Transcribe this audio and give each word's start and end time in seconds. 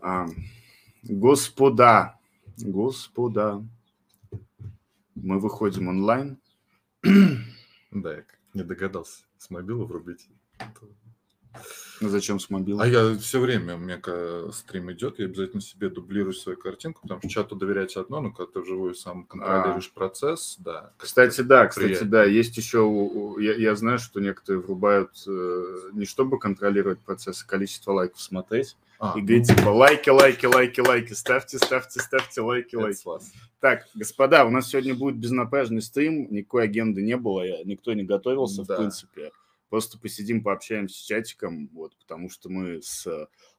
А, 0.00 0.26
господа, 1.02 2.18
господа, 2.58 3.64
мы 5.14 5.38
выходим 5.38 5.88
онлайн. 5.88 6.38
Да, 7.90 8.12
я 8.12 8.24
не 8.54 8.64
догадался 8.64 9.24
с 9.38 9.50
мобила 9.50 9.84
врубить. 9.84 10.28
Ну, 12.00 12.08
зачем 12.08 12.40
с 12.40 12.50
мобила? 12.50 12.82
А 12.82 12.86
я 12.86 13.16
все 13.18 13.40
время, 13.40 13.76
у 13.76 13.78
меня 13.78 14.00
стрим 14.52 14.92
идет, 14.92 15.18
я 15.18 15.26
обязательно 15.26 15.62
себе 15.62 15.88
дублирую 15.88 16.32
свою 16.32 16.58
картинку, 16.58 17.02
потому 17.02 17.20
что 17.20 17.28
чату 17.28 17.56
доверять 17.56 17.96
одно, 17.96 18.20
но 18.20 18.30
когда 18.30 18.52
ты 18.52 18.60
вживую 18.60 18.94
сам 18.94 19.24
контролируешь 19.24 19.90
а. 19.94 19.98
процесс, 19.98 20.56
да. 20.58 20.92
Кстати, 20.96 21.40
да, 21.42 21.66
кстати, 21.66 21.86
приятнее. 21.86 22.10
да, 22.10 22.24
есть 22.24 22.56
еще, 22.56 23.36
я, 23.38 23.54
я 23.54 23.74
знаю, 23.76 23.98
что 23.98 24.20
некоторые 24.20 24.62
врубают 24.62 25.10
э, 25.26 25.90
не 25.92 26.04
чтобы 26.04 26.38
контролировать 26.38 26.98
процесс, 27.00 27.42
а 27.42 27.48
количество 27.48 27.92
лайков 27.92 28.20
смотреть, 28.20 28.76
а, 28.98 29.14
и 29.16 29.20
говорить 29.20 29.48
ну... 29.48 29.56
типа 29.56 29.68
лайки, 29.68 30.10
лайки, 30.10 30.46
лайки, 30.46 30.80
лайки, 30.80 31.12
ставьте, 31.12 31.58
ставьте, 31.58 32.00
ставьте 32.00 32.40
лайки, 32.40 32.76
лайки. 32.76 33.02
Так, 33.60 33.86
господа, 33.94 34.44
у 34.44 34.50
нас 34.50 34.68
сегодня 34.68 34.94
будет 34.94 35.16
безнапряжный 35.16 35.80
стрим, 35.80 36.26
никакой 36.30 36.64
агенды 36.64 37.02
не 37.02 37.16
было, 37.16 37.64
никто 37.64 37.92
не 37.92 38.02
готовился, 38.02 38.64
да. 38.64 38.74
в 38.74 38.78
принципе. 38.78 39.32
Просто 39.70 39.98
посидим, 39.98 40.42
пообщаемся 40.42 40.96
с 40.96 41.04
чатиком, 41.04 41.68
вот, 41.72 41.96
потому 41.96 42.30
что 42.30 42.48
мы 42.48 42.80
с 42.82 43.06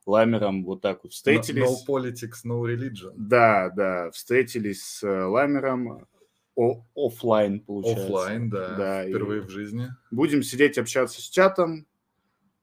Ламером 0.05 0.63
вот 0.63 0.81
так 0.81 1.03
вот 1.03 1.13
встретились. 1.13 1.63
No, 1.63 1.73
no 1.73 1.87
politics, 1.87 2.45
no 2.45 2.61
religion. 2.61 3.13
Да, 3.17 3.69
да, 3.69 4.11
встретились 4.11 4.83
с 4.83 5.03
Ламером, 5.03 6.07
о, 6.55 6.85
офлайн, 6.95 7.59
получается. 7.59 8.05
Офлайн, 8.05 8.49
да, 8.49 8.75
да 8.75 9.03
впервые 9.03 9.41
в 9.41 9.49
жизни. 9.49 9.89
Будем 10.09 10.41
сидеть, 10.41 10.77
общаться 10.77 11.21
с 11.21 11.25
чатом, 11.25 11.85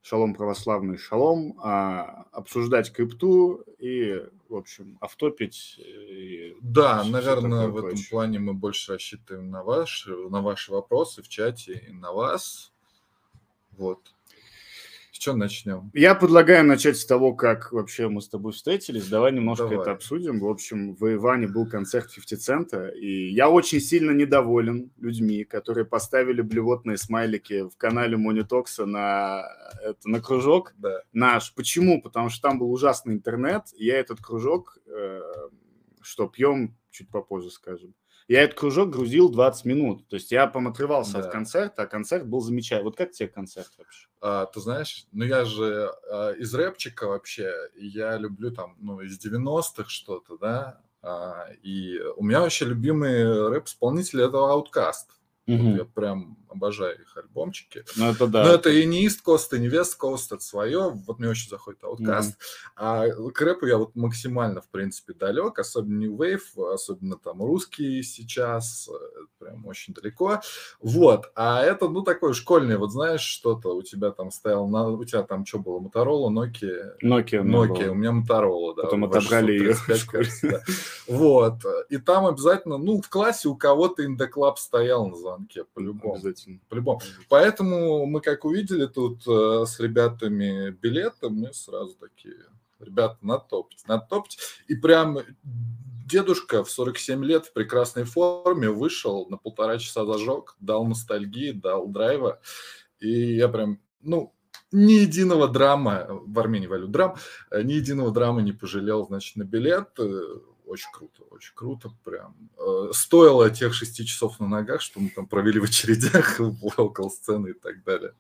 шалом 0.00 0.34
православный, 0.34 0.97
шалом, 0.97 1.59
а, 1.62 2.27
обсуждать 2.33 2.91
крипту 2.92 3.64
и, 3.78 4.22
в 4.48 4.56
общем, 4.56 4.97
автопить. 5.00 5.78
И 5.78 6.56
да, 6.62 7.05
наверное, 7.05 7.69
в 7.69 7.72
прочее. 7.72 7.92
этом 7.92 8.05
плане 8.11 8.39
мы 8.39 8.55
больше 8.55 8.92
рассчитываем 8.92 9.50
на, 9.50 9.62
ваш, 9.62 10.06
на 10.06 10.41
ваши 10.41 10.72
вопросы 10.72 11.22
в 11.22 11.28
чате 11.28 11.84
и 11.89 11.92
на 11.92 12.12
вас. 12.12 12.72
Вот. 13.73 14.12
С 15.12 15.19
чего 15.19 15.37
начнем? 15.37 15.91
Я 15.92 16.15
предлагаю 16.15 16.65
начать 16.65 16.97
с 16.97 17.05
того, 17.05 17.34
как 17.34 17.70
вообще 17.73 18.09
мы 18.09 18.23
с 18.23 18.29
тобой 18.29 18.53
встретились. 18.53 19.09
Давай 19.09 19.31
немножко 19.33 19.69
Давай. 19.69 19.83
это 19.83 19.92
обсудим. 19.92 20.41
В 20.41 20.47
общем, 20.47 20.95
в 20.95 21.12
Иване 21.12 21.47
был 21.47 21.69
концерт 21.69 22.12
50 22.12 22.41
Цента, 22.41 22.89
и 22.89 23.29
я 23.29 23.51
очень 23.51 23.81
сильно 23.81 24.11
недоволен 24.12 24.91
людьми, 24.98 25.45
которые 25.45 25.84
поставили 25.84 26.41
блевотные 26.41 26.97
смайлики 26.97 27.69
в 27.69 27.77
канале 27.77 28.17
Монитокса 28.17 28.87
на, 28.87 29.45
это, 29.83 30.09
на 30.09 30.20
кружок 30.20 30.73
да. 30.79 31.03
наш. 31.12 31.55
Почему? 31.55 32.01
Потому 32.01 32.31
что 32.31 32.48
там 32.48 32.59
был 32.59 32.73
ужасный 32.73 33.14
интернет, 33.14 33.64
и 33.77 33.84
я 33.84 33.98
этот 33.98 34.20
кружок, 34.20 34.79
э, 34.86 35.20
что 36.01 36.27
пьем, 36.27 36.75
чуть 36.91 37.11
попозже 37.11 37.51
скажем, 37.51 37.95
я 38.33 38.44
этот 38.44 38.58
кружок 38.58 38.91
грузил 38.91 39.28
20 39.28 39.64
минут. 39.66 40.08
То 40.08 40.16
есть 40.16 40.33
я 40.33 40.47
помотревался 40.47 41.14
да. 41.14 41.19
от 41.20 41.30
концерта, 41.30 41.83
а 41.83 41.86
концерт 41.86 42.27
был 42.27 42.41
замечательный. 42.41 42.84
Вот 42.84 42.97
как 42.97 43.12
тебе 43.12 43.28
концерт 43.28 43.70
вообще? 43.77 44.08
А, 44.22 44.47
ты 44.47 44.61
знаешь, 44.61 45.06
ну 45.12 45.24
я 45.24 45.44
же 45.44 45.92
а, 46.11 46.30
из 46.30 46.55
рэпчика 46.55 47.08
вообще, 47.08 47.52
я 47.77 48.16
люблю 48.16 48.50
там, 48.50 48.77
ну, 48.80 49.00
из 49.02 49.22
90-х 49.22 49.84
что-то, 49.89 50.39
да, 50.39 50.80
а, 51.02 51.48
и 51.62 52.00
у 52.16 52.24
меня 52.24 52.41
вообще 52.41 52.64
любимый 52.64 53.50
рэп-исполнитель 53.50 54.22
это 54.22 54.39
Outkast. 54.39 55.12
Угу. 55.46 55.56
Вот 55.56 55.77
я 55.77 55.84
прям 55.84 56.39
обожаю 56.53 57.00
их 57.00 57.17
альбомчики. 57.17 57.84
Ну, 57.97 58.11
это 58.11 58.27
да. 58.27 58.45
Но 58.45 58.50
это 58.53 58.70
и 58.70 58.84
не 58.86 59.06
East 59.06 59.20
Coast, 59.27 59.56
и 59.56 59.58
не 59.58 59.69
West 59.69 59.97
Coast, 60.00 60.27
это 60.31 60.41
свое. 60.41 60.91
Вот 60.91 61.19
мне 61.19 61.28
очень 61.28 61.48
заходит 61.48 61.83
Outkast. 61.83 62.20
Mm-hmm. 62.20 62.72
А 62.77 63.08
к 63.08 63.41
рэпу 63.41 63.67
я 63.67 63.78
вот 63.78 63.95
максимально, 63.95 64.61
в 64.61 64.69
принципе, 64.69 65.12
далек, 65.14 65.58
особенно 65.58 65.98
New 65.98 66.17
Wave, 66.17 66.73
особенно 66.73 67.17
там 67.17 67.42
русский 67.42 68.03
сейчас, 68.03 68.89
прям 69.39 69.67
очень 69.67 69.95
далеко. 69.95 70.40
Вот. 70.80 71.30
А 71.35 71.63
это, 71.63 71.89
ну, 71.89 72.02
такое 72.02 72.33
школьное, 72.33 72.79
вот 72.79 72.92
знаешь, 72.92 73.23
что-то 73.23 73.74
у 73.74 73.83
тебя 73.83 74.11
там 74.11 74.30
стоял, 74.30 74.69
на... 74.69 74.89
у 74.89 75.05
тебя 75.05 75.23
там 75.23 75.45
что 75.45 75.58
было, 75.58 75.80
Motorola, 75.80 76.29
Nokia? 76.29 76.92
Nokia. 77.02 77.42
Nokia, 77.42 77.89
у 77.89 77.95
меня 77.95 78.11
Motorola, 78.11 78.74
да. 78.77 78.83
Потом 78.84 79.05
отобрали 79.05 79.52
ее. 79.52 79.77
Кажется, 80.11 80.63
Вот. 81.07 81.55
И 81.89 81.98
там 81.98 82.27
обязательно, 82.27 82.79
ну, 82.79 83.01
в 83.01 83.08
классе 83.08 83.48
у 83.48 83.57
кого-то 83.57 84.02
club 84.02 84.57
стоял 84.57 85.07
на 85.07 85.17
звонке, 85.17 85.64
по-любому. 85.74 86.19
Обязательно. 86.42 86.61
По-любому. 86.69 87.01
Поэтому 87.29 88.07
мы, 88.07 88.20
как 88.20 88.45
увидели 88.45 88.86
тут 88.86 89.27
э, 89.27 89.64
с 89.67 89.79
ребятами 89.80 90.70
билеты, 90.70 91.29
мы 91.29 91.53
сразу 91.53 91.95
такие, 91.95 92.36
ребята, 92.80 93.19
надо 93.23 93.45
топить. 94.08 94.39
И 94.69 94.75
прям 94.75 95.19
дедушка 96.07 96.64
в 96.64 96.70
47 96.70 97.25
лет 97.25 97.47
в 97.47 97.52
прекрасной 97.52 98.05
форме 98.05 98.70
вышел, 98.70 99.27
на 99.29 99.36
полтора 99.36 99.79
часа 99.79 100.05
зажег, 100.05 100.57
дал 100.61 100.85
ностальгии, 100.85 101.52
дал 101.52 101.89
драйва. 101.89 102.41
И 103.01 103.35
я 103.35 103.48
прям, 103.48 103.81
ну, 104.01 104.35
ни 104.70 104.92
единого 104.92 105.48
драма, 105.48 106.07
в 106.08 106.39
Армении 106.39 106.67
валю 106.67 106.89
драм, 106.89 107.17
э, 107.51 107.63
ни 107.63 107.75
единого 107.75 108.11
драма 108.11 108.42
не 108.42 108.52
пожалел, 108.52 109.07
значит, 109.07 109.36
на 109.36 109.45
билет 109.45 109.98
очень 110.67 110.90
круто, 110.92 111.23
очень 111.30 111.52
круто, 111.55 111.90
прям. 112.05 112.34
Э, 112.58 112.90
стоило 112.92 113.50
тех 113.50 113.74
шести 113.74 114.06
часов 114.06 114.40
на 114.40 114.48
ногах, 114.48 114.80
что 114.80 115.00
мы 115.00 115.11
там 115.11 115.27
провели 115.27 115.61
в 115.61 115.64
очередях 115.64 116.40
около 116.77 117.08
сцены 117.08 117.50
и 117.50 117.52
так 117.55 117.83
далее. 117.84 118.14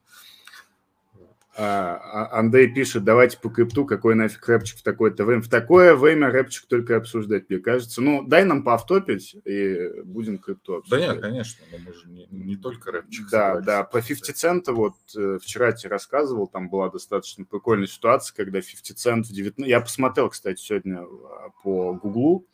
А, 1.54 2.30
а, 2.32 2.38
Андрей 2.38 2.72
пишет, 2.72 3.04
давайте 3.04 3.38
по 3.38 3.50
крипту, 3.50 3.84
какой 3.84 4.14
нафиг 4.14 4.48
рэпчик 4.48 4.78
в 4.78 4.82
такое-то 4.82 5.24
время. 5.24 5.42
В 5.42 5.48
такое 5.48 5.94
время 5.94 6.30
рэпчик 6.30 6.66
только 6.66 6.96
обсуждать, 6.96 7.50
мне 7.50 7.58
кажется. 7.58 8.00
Ну, 8.00 8.22
дай 8.22 8.44
нам 8.44 8.62
поавтопить, 8.64 9.36
и 9.44 10.00
будем 10.02 10.38
крипту 10.38 10.76
обсуждать. 10.76 11.08
Да 11.08 11.14
нет, 11.14 11.22
конечно, 11.22 11.64
но 11.70 11.78
мы 11.78 11.92
же 11.92 12.08
не, 12.08 12.26
не 12.30 12.56
только 12.56 12.90
рэпчик. 12.90 13.28
Да, 13.30 13.60
да, 13.60 13.84
про 13.84 14.00
50 14.00 14.34
цента 14.34 14.72
вот 14.72 14.94
э, 15.14 15.38
вчера 15.42 15.72
тебе 15.72 15.90
рассказывал, 15.90 16.46
там 16.46 16.70
была 16.70 16.88
достаточно 16.88 17.44
прикольная 17.44 17.86
ситуация, 17.86 18.34
когда 18.34 18.60
50 18.60 18.96
цент 18.96 19.26
в 19.26 19.32
19... 19.32 19.68
Я 19.68 19.82
посмотрел, 19.82 20.30
кстати, 20.30 20.58
сегодня 20.58 21.00
а, 21.02 21.50
по 21.62 21.92
Гуглу, 21.92 22.46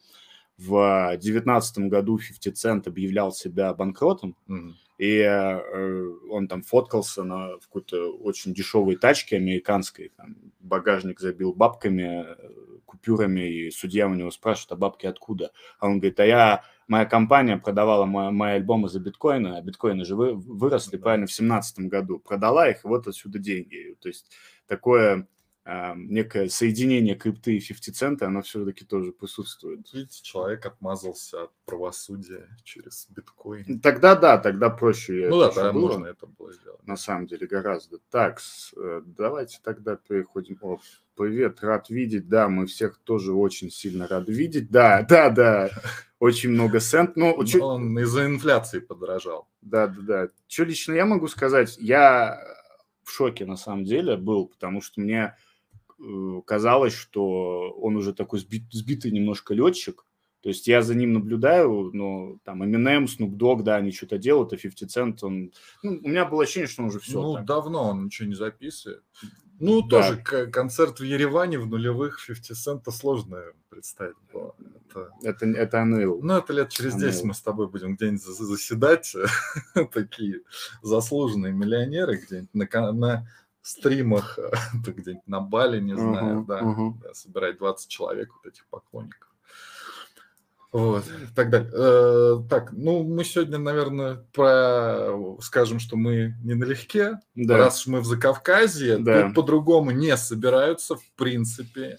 в 0.58 1.10
2019 1.10 1.78
году 1.88 2.18
50 2.18 2.54
Cent 2.54 2.88
объявлял 2.88 3.30
себя 3.30 3.72
банкротом, 3.72 4.36
mm-hmm. 4.48 4.72
И 4.98 5.18
э, 5.20 6.12
он 6.28 6.48
там 6.48 6.62
фоткался 6.62 7.22
на 7.22 7.58
какой-то 7.58 8.12
очень 8.18 8.52
дешевой 8.52 8.96
тачке 8.96 9.36
американской, 9.36 10.12
там, 10.16 10.36
багажник 10.60 11.20
забил 11.20 11.54
бабками, 11.54 12.26
купюрами, 12.84 13.40
и 13.40 13.70
судья 13.70 14.08
у 14.08 14.14
него 14.14 14.30
спрашивает, 14.30 14.72
а 14.72 14.76
бабки 14.76 15.06
откуда? 15.06 15.52
А 15.78 15.86
он 15.86 15.98
говорит, 15.98 16.18
а 16.18 16.26
я, 16.26 16.64
моя 16.88 17.04
компания 17.04 17.56
продавала 17.56 18.06
мои, 18.06 18.32
мои 18.32 18.54
альбомы 18.54 18.88
за 18.88 18.98
биткоины, 18.98 19.56
а 19.56 19.60
биткоины 19.62 20.04
же 20.04 20.16
вы, 20.16 20.34
выросли, 20.34 20.96
правильно, 20.96 21.26
в 21.26 21.30
2017 21.30 21.80
году, 21.80 22.18
продала 22.18 22.68
их, 22.68 22.84
и 22.84 22.88
вот 22.88 23.06
отсюда 23.06 23.38
деньги. 23.38 23.96
То 24.00 24.08
есть 24.08 24.32
такое 24.66 25.28
некое 25.96 26.48
соединение 26.48 27.14
крипты 27.14 27.56
и 27.56 27.60
50 27.60 27.94
цента, 27.94 28.26
оно 28.26 28.40
все-таки 28.40 28.86
тоже 28.86 29.12
присутствует. 29.12 29.92
Видите, 29.92 30.22
человек 30.22 30.64
отмазался 30.64 31.44
от 31.44 31.50
правосудия 31.66 32.48
через 32.64 33.06
биткоин. 33.10 33.78
Тогда 33.80 34.14
да, 34.14 34.38
тогда 34.38 34.70
проще. 34.70 35.28
Ну 35.28 35.40
да, 35.40 35.48
тогда 35.50 35.72
было. 35.72 35.88
можно 35.88 36.06
это 36.06 36.26
было 36.26 36.52
сделать. 36.54 36.86
На 36.86 36.96
самом 36.96 37.26
деле 37.26 37.46
гораздо. 37.46 37.98
Так, 38.10 38.40
э, 38.76 39.02
давайте 39.04 39.58
тогда 39.62 39.96
переходим. 39.96 40.58
О, 40.62 40.78
привет, 41.14 41.60
рад 41.60 41.90
видеть. 41.90 42.28
Да, 42.28 42.48
мы 42.48 42.66
всех 42.66 42.98
тоже 43.04 43.34
очень 43.34 43.70
сильно 43.70 44.08
рады 44.08 44.32
видеть. 44.32 44.70
Да, 44.70 45.02
да, 45.02 45.28
да. 45.28 45.70
Очень 46.18 46.50
много 46.50 46.80
цент. 46.80 47.14
Но, 47.16 47.34
ну, 47.36 47.44
чё... 47.44 47.62
Он 47.62 47.98
из-за 47.98 48.24
инфляции 48.24 48.80
подорожал. 48.80 49.48
Да, 49.60 49.86
да, 49.86 50.00
да. 50.00 50.28
Что 50.46 50.64
лично 50.64 50.94
я 50.94 51.04
могу 51.04 51.28
сказать? 51.28 51.76
Я 51.78 52.40
в 53.02 53.10
шоке 53.10 53.44
на 53.44 53.56
самом 53.56 53.84
деле 53.84 54.16
был, 54.16 54.46
потому 54.46 54.80
что 54.80 55.00
мне 55.00 55.34
казалось, 56.46 56.94
что 56.94 57.70
он 57.72 57.96
уже 57.96 58.14
такой 58.14 58.40
сбит, 58.40 58.64
сбитый 58.70 59.10
немножко 59.10 59.54
летчик. 59.54 60.04
То 60.40 60.50
есть 60.50 60.68
я 60.68 60.82
за 60.82 60.94
ним 60.94 61.14
наблюдаю, 61.14 61.90
но 61.92 62.38
там 62.44 62.62
Eminem, 62.62 63.06
Snoop 63.06 63.36
Dogg, 63.36 63.62
да, 63.64 63.76
они 63.76 63.90
что-то 63.90 64.18
делают, 64.18 64.52
а 64.52 64.56
50 64.56 64.88
Cent, 64.88 65.18
он... 65.22 65.52
Ну, 65.82 66.00
у 66.02 66.08
меня 66.08 66.24
было 66.26 66.44
ощущение, 66.44 66.68
что 66.68 66.82
он 66.82 66.88
уже 66.88 67.00
все. 67.00 67.20
Ну, 67.20 67.34
так. 67.34 67.44
давно 67.44 67.90
он 67.90 68.04
ничего 68.04 68.28
не 68.28 68.36
записывает. 68.36 69.02
Ну, 69.60 69.82
да. 69.82 70.02
тоже 70.02 70.46
концерт 70.52 71.00
в 71.00 71.02
Ереване 71.02 71.58
в 71.58 71.66
нулевых 71.66 72.24
50 72.24 72.56
Cent 72.56 72.90
сложно 72.92 73.42
представить 73.68 74.14
было. 74.32 74.54
Это, 74.90 75.10
это, 75.22 75.46
это 75.46 75.76
Unreal. 75.78 76.20
Ну, 76.22 76.36
это 76.36 76.52
лет 76.52 76.70
через 76.70 76.94
10 76.94 77.24
мы 77.24 77.34
с 77.34 77.42
тобой 77.42 77.68
будем 77.68 77.96
где-нибудь 77.96 78.22
заседать, 78.22 79.16
такие 79.92 80.42
заслуженные 80.82 81.52
миллионеры 81.52 82.18
где-нибудь 82.18 82.54
на, 82.54 82.92
на 82.92 83.28
стримах, 83.68 84.38
где-нибудь 84.86 85.26
на 85.26 85.40
Бали, 85.40 85.80
не 85.80 85.94
знаю, 85.94 86.40
uh-huh, 86.40 86.46
да, 86.46 86.60
uh-huh. 86.60 86.92
да, 87.02 87.14
собирать 87.14 87.58
20 87.58 87.88
человек 87.88 88.30
вот 88.34 88.52
этих 88.52 88.66
поклонников. 88.66 89.28
Вот, 90.70 91.04
так 91.34 91.48
далее. 91.48 91.70
Э, 91.72 92.42
так, 92.48 92.72
ну, 92.72 93.02
мы 93.02 93.24
сегодня, 93.24 93.56
наверное, 93.56 94.26
про, 94.34 95.38
скажем, 95.40 95.78
что 95.78 95.96
мы 95.96 96.34
не 96.44 96.54
налегке, 96.54 97.20
да. 97.34 97.56
раз 97.56 97.86
мы 97.86 98.00
в 98.00 98.04
Закавказье, 98.04 98.98
да. 98.98 99.22
тут 99.22 99.34
по-другому 99.34 99.92
не 99.92 100.14
собираются, 100.18 100.96
в 100.96 101.10
принципе. 101.16 101.96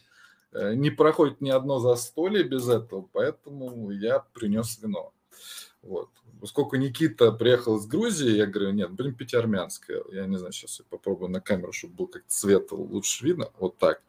Э, 0.54 0.76
не 0.76 0.92
проходит 0.92 1.42
ни 1.42 1.50
одно 1.50 1.80
застолье 1.80 2.44
без 2.44 2.70
этого, 2.70 3.08
поэтому 3.12 3.90
я 3.90 4.20
принес 4.34 4.80
вино. 4.82 5.14
Вот. 5.82 6.10
Поскольку 6.42 6.78
Никита 6.78 7.32
приехал 7.32 7.78
из 7.78 7.86
Грузии, 7.86 8.38
я 8.38 8.46
говорю, 8.46 8.72
нет, 8.72 8.92
будем 8.92 9.14
пить 9.14 9.34
армянское. 9.34 10.02
Я 10.12 10.26
не 10.26 10.38
знаю, 10.38 10.54
сейчас 10.54 10.80
я 10.80 10.86
попробую 10.90 11.30
на 11.30 11.42
камеру, 11.42 11.74
чтобы 11.74 11.96
был 11.96 12.08
как 12.08 12.24
цвет 12.28 12.72
лучше 12.72 13.26
видно. 13.26 13.50
Вот 13.60 13.78
так. 13.78 14.02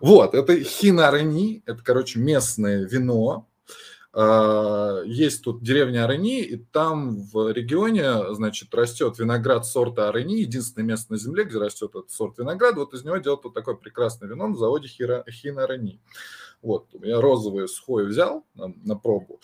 Вот, 0.00 0.34
это 0.34 0.58
хинарани, 0.60 1.62
это, 1.66 1.82
короче, 1.84 2.18
местное 2.18 2.84
вино, 2.84 3.46
есть 5.06 5.44
тут 5.44 5.62
деревня 5.62 6.04
Арени, 6.04 6.42
и 6.42 6.56
там 6.56 7.22
в 7.22 7.52
регионе, 7.52 8.34
значит, 8.34 8.74
растет 8.74 9.18
виноград 9.18 9.64
сорта 9.64 10.08
Арени, 10.08 10.40
единственное 10.40 10.86
место 10.86 11.12
на 11.12 11.18
земле, 11.18 11.44
где 11.44 11.58
растет 11.58 11.90
этот 11.90 12.10
сорт 12.10 12.38
винограда, 12.38 12.80
вот 12.80 12.94
из 12.94 13.04
него 13.04 13.18
делают 13.18 13.44
вот 13.44 13.54
такое 13.54 13.76
прекрасное 13.76 14.28
вино 14.28 14.48
на 14.48 14.56
заводе 14.56 14.88
Хина 14.88 15.64
Арени. 15.64 16.00
Вот, 16.60 16.86
я 17.02 17.20
розовое 17.20 17.68
сухое 17.68 18.08
взял 18.08 18.44
на, 18.54 18.74
на 18.82 18.96
пробу. 18.96 19.38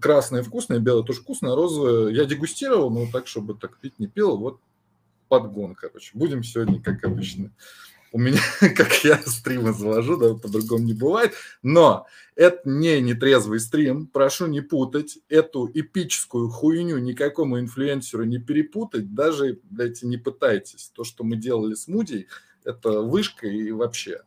Красное 0.00 0.42
вкусное, 0.42 0.80
белое 0.80 1.02
тоже 1.02 1.20
вкусное, 1.20 1.54
розовое 1.54 2.10
я 2.12 2.26
дегустировал, 2.26 2.90
но 2.90 3.06
так, 3.10 3.26
чтобы 3.26 3.54
так 3.54 3.78
пить 3.78 3.98
не 3.98 4.08
пил, 4.08 4.36
вот 4.36 4.60
подгон, 5.28 5.74
короче. 5.74 6.10
Будем 6.12 6.42
сегодня, 6.42 6.82
как 6.82 7.02
обычно, 7.04 7.50
у 8.12 8.18
меня, 8.18 8.40
как 8.76 8.92
я 9.04 9.18
стримы 9.22 9.72
завожу, 9.72 10.16
да, 10.16 10.34
по-другому 10.34 10.84
не 10.84 10.94
бывает. 10.94 11.32
Но 11.62 12.06
это 12.36 12.60
не 12.68 13.00
нетрезвый 13.00 13.58
стрим, 13.58 14.06
прошу 14.06 14.46
не 14.46 14.60
путать. 14.60 15.18
Эту 15.28 15.70
эпическую 15.72 16.48
хуйню 16.48 16.98
никакому 16.98 17.58
инфлюенсеру 17.58 18.24
не 18.24 18.38
перепутать, 18.38 19.14
даже, 19.14 19.60
блядь, 19.64 20.02
не 20.02 20.18
пытайтесь. 20.18 20.92
То, 20.94 21.04
что 21.04 21.24
мы 21.24 21.36
делали 21.36 21.74
с 21.74 21.88
Мудей, 21.88 22.28
это 22.64 23.00
вышка 23.00 23.46
и 23.48 23.72
вообще. 23.72 24.20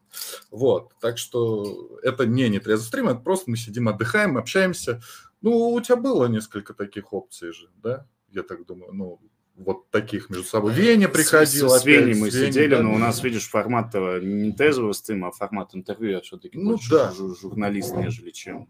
Вот, 0.52 0.92
так 1.00 1.18
что 1.18 2.00
это 2.04 2.26
не 2.26 2.50
нетрезвый 2.50 2.88
стрим, 2.88 3.08
это 3.10 3.20
просто 3.20 3.50
мы 3.50 3.58
сидим, 3.58 3.88
отдыхаем, 3.88 4.38
общаемся. 4.38 5.02
Ну, 5.42 5.72
у 5.72 5.82
тебя 5.82 5.96
было 5.96 6.26
несколько 6.26 6.74
таких 6.74 7.14
опций 7.14 7.54
же, 7.54 7.70
да? 7.82 8.08
Я 8.30 8.44
так 8.44 8.66
думаю, 8.66 8.92
ну, 8.94 9.22
вот 9.56 9.90
таких 9.90 10.30
между 10.30 10.46
собой. 10.46 10.74
Веня 10.74 11.08
приходил. 11.08 11.70
С, 11.70 11.82
с 11.82 11.86
Веней 11.86 12.14
мы 12.14 12.30
Веня, 12.30 12.52
сидели, 12.52 12.76
да, 12.76 12.84
но 12.84 12.94
у 12.94 12.98
нас, 12.98 13.24
видишь, 13.24 13.50
формат 13.50 13.94
не 13.94 14.52
тезового 14.52 14.94
стрима, 14.94 15.30
а 15.30 15.32
формат 15.32 15.74
интервью. 15.74 16.12
Я 16.12 16.22
все-таки 16.22 16.58
ну, 16.58 16.72
больше 16.72 16.90
да. 16.90 17.12
журналист, 17.12 17.96
нежели 17.96 18.32
чем 18.32 18.68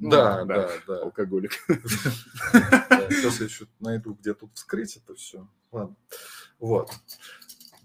ну, 0.00 0.10
да, 0.10 0.44
да, 0.44 0.68
да, 0.68 0.70
да. 0.86 1.02
Алкоголик. 1.02 1.52
Сейчас 1.68 3.40
я 3.40 3.46
еще 3.46 3.66
найду, 3.80 4.14
где 4.14 4.34
тут 4.34 4.50
вскрыть 4.54 4.96
это 4.96 5.14
все. 5.14 5.48
Ладно. 5.72 5.96
Вот. 6.58 6.90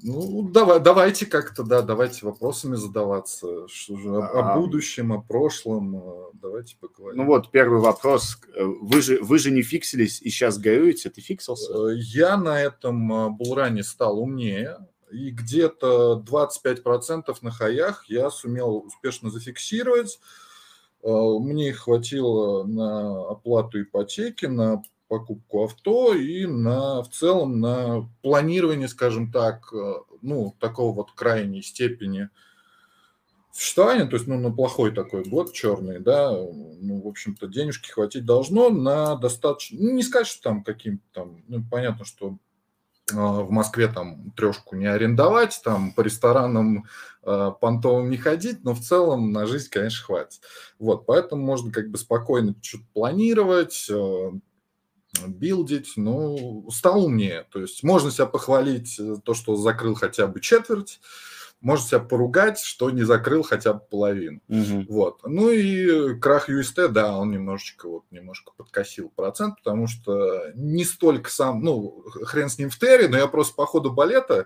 Ну, 0.05 0.49
давай, 0.49 0.81
давайте 0.81 1.25
как-то, 1.25 1.63
да, 1.63 1.81
давайте 1.81 2.25
вопросами 2.25 2.75
задаваться. 2.75 3.67
Что 3.69 3.97
же, 3.97 4.09
о, 4.09 4.19
а, 4.19 4.53
о 4.53 4.59
будущем, 4.59 5.13
о 5.13 5.21
прошлом. 5.21 5.95
Э, 5.95 6.31
давайте 6.33 6.75
поговорим. 6.77 7.19
Ну 7.19 7.25
вот, 7.25 7.51
первый 7.51 7.79
вопрос. 7.79 8.37
Э, 8.53 8.63
вы 8.63 9.01
же, 9.01 9.19
вы 9.21 9.39
же 9.39 9.49
не 9.49 9.61
фиксились 9.61 10.21
и 10.21 10.29
сейчас 10.29 10.57
горюете? 10.57 11.09
Ты 11.09 11.21
фиксился? 11.21 11.71
Э, 11.73 11.95
я 11.95 12.35
на 12.35 12.61
этом 12.61 13.37
булране 13.37 13.83
стал 13.83 14.19
умнее. 14.19 14.77
И 15.09 15.29
где-то 15.29 16.21
25% 16.27 17.35
на 17.41 17.51
хаях 17.51 18.03
я 18.09 18.29
сумел 18.29 18.83
успешно 18.87 19.29
зафиксировать. 19.29 20.19
Мне 21.03 21.71
хватило 21.73 22.63
на 22.63 23.29
оплату 23.29 23.81
ипотеки, 23.81 24.47
на 24.47 24.81
покупку 25.13 25.65
авто 25.65 26.15
и 26.15 26.47
на, 26.47 27.03
в 27.03 27.09
целом 27.09 27.59
на 27.59 28.09
планирование, 28.23 28.87
скажем 28.87 29.31
так, 29.31 29.71
э, 29.71 29.93
ну, 30.23 30.55
такого 30.59 30.95
вот 30.95 31.11
крайней 31.11 31.61
степени 31.61 32.29
существования, 33.51 34.05
то 34.05 34.15
есть, 34.15 34.27
ну, 34.27 34.39
на 34.39 34.51
плохой 34.51 34.91
такой 34.91 35.23
год 35.23 35.53
черный, 35.53 35.99
да, 35.99 36.31
ну, 36.31 37.01
в 37.01 37.07
общем-то, 37.07 37.47
денежки 37.47 37.91
хватить 37.91 38.25
должно 38.25 38.69
на 38.69 39.15
достаточно, 39.15 39.77
ну, 39.79 39.91
не 39.91 40.01
сказать, 40.01 40.27
что 40.27 40.41
там 40.41 40.63
каким-то 40.63 41.03
там, 41.13 41.43
ну, 41.47 41.63
понятно, 41.69 42.03
что 42.03 42.37
э, 43.11 43.15
в 43.15 43.51
Москве 43.51 43.87
там 43.87 44.31
трешку 44.31 44.75
не 44.75 44.87
арендовать, 44.87 45.61
там 45.63 45.93
по 45.93 46.01
ресторанам 46.01 46.87
э, 47.21 47.51
понтовым 47.61 48.09
не 48.09 48.17
ходить, 48.17 48.63
но 48.63 48.73
в 48.73 48.79
целом 48.79 49.31
на 49.31 49.45
жизнь, 49.45 49.69
конечно, 49.69 50.03
хватит. 50.03 50.41
Вот, 50.79 51.05
поэтому 51.05 51.45
можно 51.45 51.71
как 51.71 51.91
бы 51.91 51.99
спокойно 51.99 52.55
что-то 52.59 52.85
планировать, 52.93 53.87
э, 53.87 54.31
билдить, 55.27 55.93
ну, 55.95 56.67
стал 56.71 57.05
умнее. 57.05 57.45
То 57.51 57.61
есть 57.61 57.83
можно 57.83 58.11
себя 58.11 58.25
похвалить 58.25 58.99
э, 58.99 59.15
то, 59.23 59.33
что 59.33 59.55
закрыл 59.55 59.95
хотя 59.95 60.27
бы 60.27 60.39
четверть, 60.39 60.99
можно 61.61 61.87
себя 61.87 61.99
поругать, 61.99 62.59
что 62.59 62.89
не 62.89 63.03
закрыл 63.03 63.41
хотя 63.41 63.73
бы 63.73 63.79
половину. 63.89 64.41
Угу. 64.49 64.85
Вот. 64.89 65.21
Ну 65.23 65.49
и 65.49 66.19
крах 66.19 66.49
UST, 66.49 66.89
да, 66.89 67.17
он 67.17 67.31
немножечко 67.31 67.87
вот 67.87 68.03
немножко 68.11 68.51
подкосил 68.55 69.09
процент, 69.15 69.55
потому 69.63 69.87
что 69.87 70.51
не 70.55 70.83
столько 70.83 71.29
сам, 71.29 71.63
ну, 71.63 72.03
хрен 72.23 72.49
с 72.49 72.57
ним 72.57 72.69
в 72.69 72.77
Терри, 72.77 73.07
но 73.07 73.17
я 73.17 73.27
просто 73.27 73.55
по 73.55 73.65
ходу 73.65 73.91
балета 73.91 74.45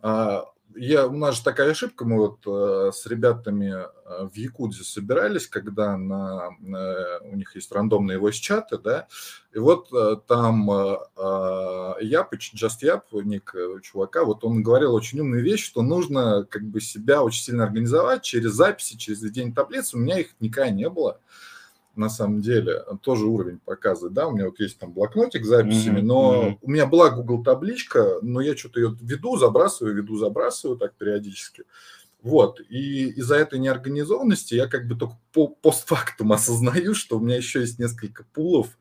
а, 0.00 0.46
я, 0.78 1.06
у 1.06 1.16
нас 1.16 1.36
же 1.36 1.44
такая 1.44 1.72
ошибка, 1.72 2.04
мы 2.04 2.16
вот 2.16 2.38
э, 2.46 2.92
с 2.92 3.06
ребятами 3.06 3.74
э, 3.74 4.28
в 4.32 4.34
Якудзе 4.36 4.84
собирались, 4.84 5.46
когда 5.46 5.96
на, 5.96 6.50
э, 6.60 7.18
у 7.30 7.36
них 7.36 7.54
есть 7.56 7.72
рандомные 7.72 8.18
voice-чаты, 8.18 8.78
да, 8.78 9.08
и 9.52 9.58
вот 9.58 9.92
э, 9.92 10.16
там 10.26 10.70
э, 10.70 10.96
э 11.16 11.94
Япыч, 12.00 12.54
Just 12.54 12.78
Яп, 12.82 13.12
ник 13.12 13.54
чувака, 13.82 14.24
вот 14.24 14.44
он 14.44 14.62
говорил 14.62 14.94
очень 14.94 15.20
умную 15.20 15.42
вещь, 15.42 15.64
что 15.64 15.82
нужно 15.82 16.46
как 16.48 16.62
бы 16.62 16.80
себя 16.80 17.22
очень 17.22 17.42
сильно 17.42 17.64
организовать 17.64 18.22
через 18.22 18.52
записи, 18.52 18.96
через 18.96 19.20
ведение 19.22 19.54
таблиц, 19.54 19.94
у 19.94 19.98
меня 19.98 20.20
их 20.20 20.28
никогда 20.38 20.70
не 20.70 20.88
было, 20.88 21.20
на 21.98 22.08
самом 22.08 22.40
деле 22.40 22.82
тоже 23.02 23.26
уровень 23.26 23.58
показывает, 23.64 24.14
да, 24.14 24.28
у 24.28 24.32
меня 24.32 24.46
вот 24.46 24.58
есть 24.60 24.78
там 24.78 24.92
блокнотик 24.92 25.44
с 25.44 25.48
записями, 25.48 25.98
mm-hmm. 25.98 26.02
но 26.02 26.44
mm-hmm. 26.44 26.58
у 26.62 26.70
меня 26.70 26.86
была 26.86 27.10
Google 27.10 27.42
табличка, 27.42 28.18
но 28.22 28.40
я 28.40 28.56
что-то 28.56 28.80
ее 28.80 28.96
веду, 29.00 29.36
забрасываю, 29.36 29.96
веду, 29.96 30.16
забрасываю 30.16 30.78
так 30.78 30.94
периодически. 30.94 31.64
Вот, 32.22 32.60
и 32.68 33.10
из-за 33.10 33.36
этой 33.36 33.58
неорганизованности 33.58 34.54
я 34.54 34.66
как 34.66 34.88
бы 34.88 34.96
только 34.96 35.16
по 35.32 35.46
постфактум 35.46 36.32
осознаю, 36.32 36.94
что 36.94 37.18
у 37.18 37.20
меня 37.20 37.36
еще 37.36 37.60
есть 37.60 37.78
несколько 37.78 38.24
пулов, 38.32 38.78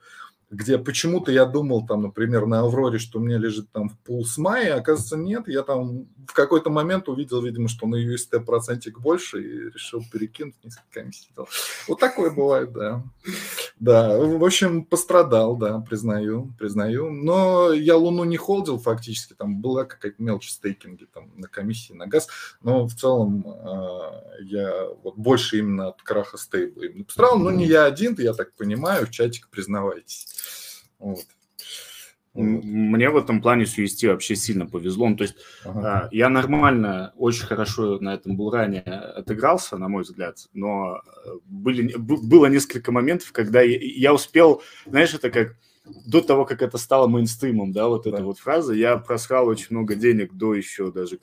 где 0.50 0.78
почему-то 0.78 1.32
я 1.32 1.46
думал, 1.46 1.86
там, 1.86 2.04
например, 2.04 2.46
на 2.46 2.62
Авроре, 2.62 3.00
что 3.00 3.20
у 3.20 3.22
меня 3.22 3.38
лежит 3.38 3.70
там 3.72 3.90
в 3.90 3.98
пул 4.00 4.26
с 4.26 4.38
мая, 4.38 4.76
а 4.76 4.80
оказывается 4.80 5.18
нет, 5.18 5.48
я 5.48 5.62
там 5.62 6.08
в 6.26 6.34
какой-то 6.34 6.70
момент 6.70 7.10
увидел, 7.10 7.42
видимо, 7.42 7.68
что 7.68 7.86
на 7.86 7.96
UST 7.96 8.40
процентик 8.46 9.00
больше 9.00 9.42
и 9.42 9.70
решил 9.70 10.04
перекинуть 10.12 10.56
несколько 10.64 11.02
комиссий. 11.02 11.30
Вот 11.88 12.00
такое 12.00 12.32
бывает, 12.32 12.72
да. 12.72 13.04
Да, 13.80 14.18
в 14.18 14.44
общем, 14.44 14.86
пострадал, 14.86 15.58
да, 15.58 15.80
признаю, 15.80 16.54
признаю. 16.58 17.12
Но 17.12 17.74
я 17.74 17.98
Луну 17.98 18.24
не 18.24 18.38
холдил 18.38 18.80
фактически, 18.80 19.34
там 19.34 19.62
была 19.62 19.84
какая-то 19.84 20.22
мелочь 20.24 20.50
стейкинги 20.50 21.06
там 21.14 21.32
на 21.36 21.48
комиссии, 21.48 21.94
на 21.94 22.08
газ, 22.08 22.28
но 22.62 22.88
в 22.88 22.94
целом 22.94 23.46
э, 23.46 24.44
я 24.44 24.88
вот 25.04 25.18
больше 25.18 25.60
именно 25.60 25.90
от 25.90 26.02
краха 26.02 26.38
стейбла 26.38 26.84
именно 26.84 27.04
пострадал, 27.04 27.38
но 27.38 27.52
не 27.52 27.66
я 27.66 27.84
один, 27.84 28.16
я 28.18 28.34
так 28.34 28.54
понимаю, 28.54 29.06
в 29.06 29.12
чатик 29.12 29.50
признавайтесь. 29.50 30.37
Вот. 31.00 31.26
Мне 32.34 33.10
в 33.10 33.18
этом 33.18 33.42
плане 33.42 33.66
с 33.66 33.80
UST 33.80 34.10
вообще 34.10 34.36
сильно 34.36 34.68
повезло. 34.68 35.10
Ну, 35.10 35.16
то 35.16 35.24
есть 35.24 35.36
ага. 35.66 36.04
А, 36.04 36.10
я 36.12 36.30
нормально, 36.30 37.12
очень 37.18 37.46
хорошо 37.46 37.98
на 38.00 38.14
этом 38.14 38.38
булране 38.38 38.82
отыгрался, 38.82 39.78
на 39.78 39.88
мой 39.88 40.04
взгляд, 40.04 40.48
но 40.54 41.02
э, 41.26 41.30
были, 41.46 41.96
было 41.96 42.46
несколько 42.46 42.92
моментов, 42.92 43.32
когда 43.32 43.62
я, 43.62 43.80
я 43.80 44.14
успел, 44.14 44.62
знаешь, 44.86 45.16
это 45.16 45.32
как 45.32 45.56
до 46.06 46.22
того, 46.22 46.46
как 46.46 46.62
это 46.62 46.78
стало 46.78 47.08
мейнстримом, 47.08 47.72
да, 47.72 47.88
вот 47.88 48.04
да. 48.04 48.12
эта 48.12 48.24
вот 48.24 48.38
фраза, 48.38 48.74
я 48.74 48.98
просрал 48.98 49.48
очень 49.48 49.68
много 49.72 49.96
денег 49.96 50.34
до 50.34 50.54
еще 50.54 50.92
даже 50.92 51.18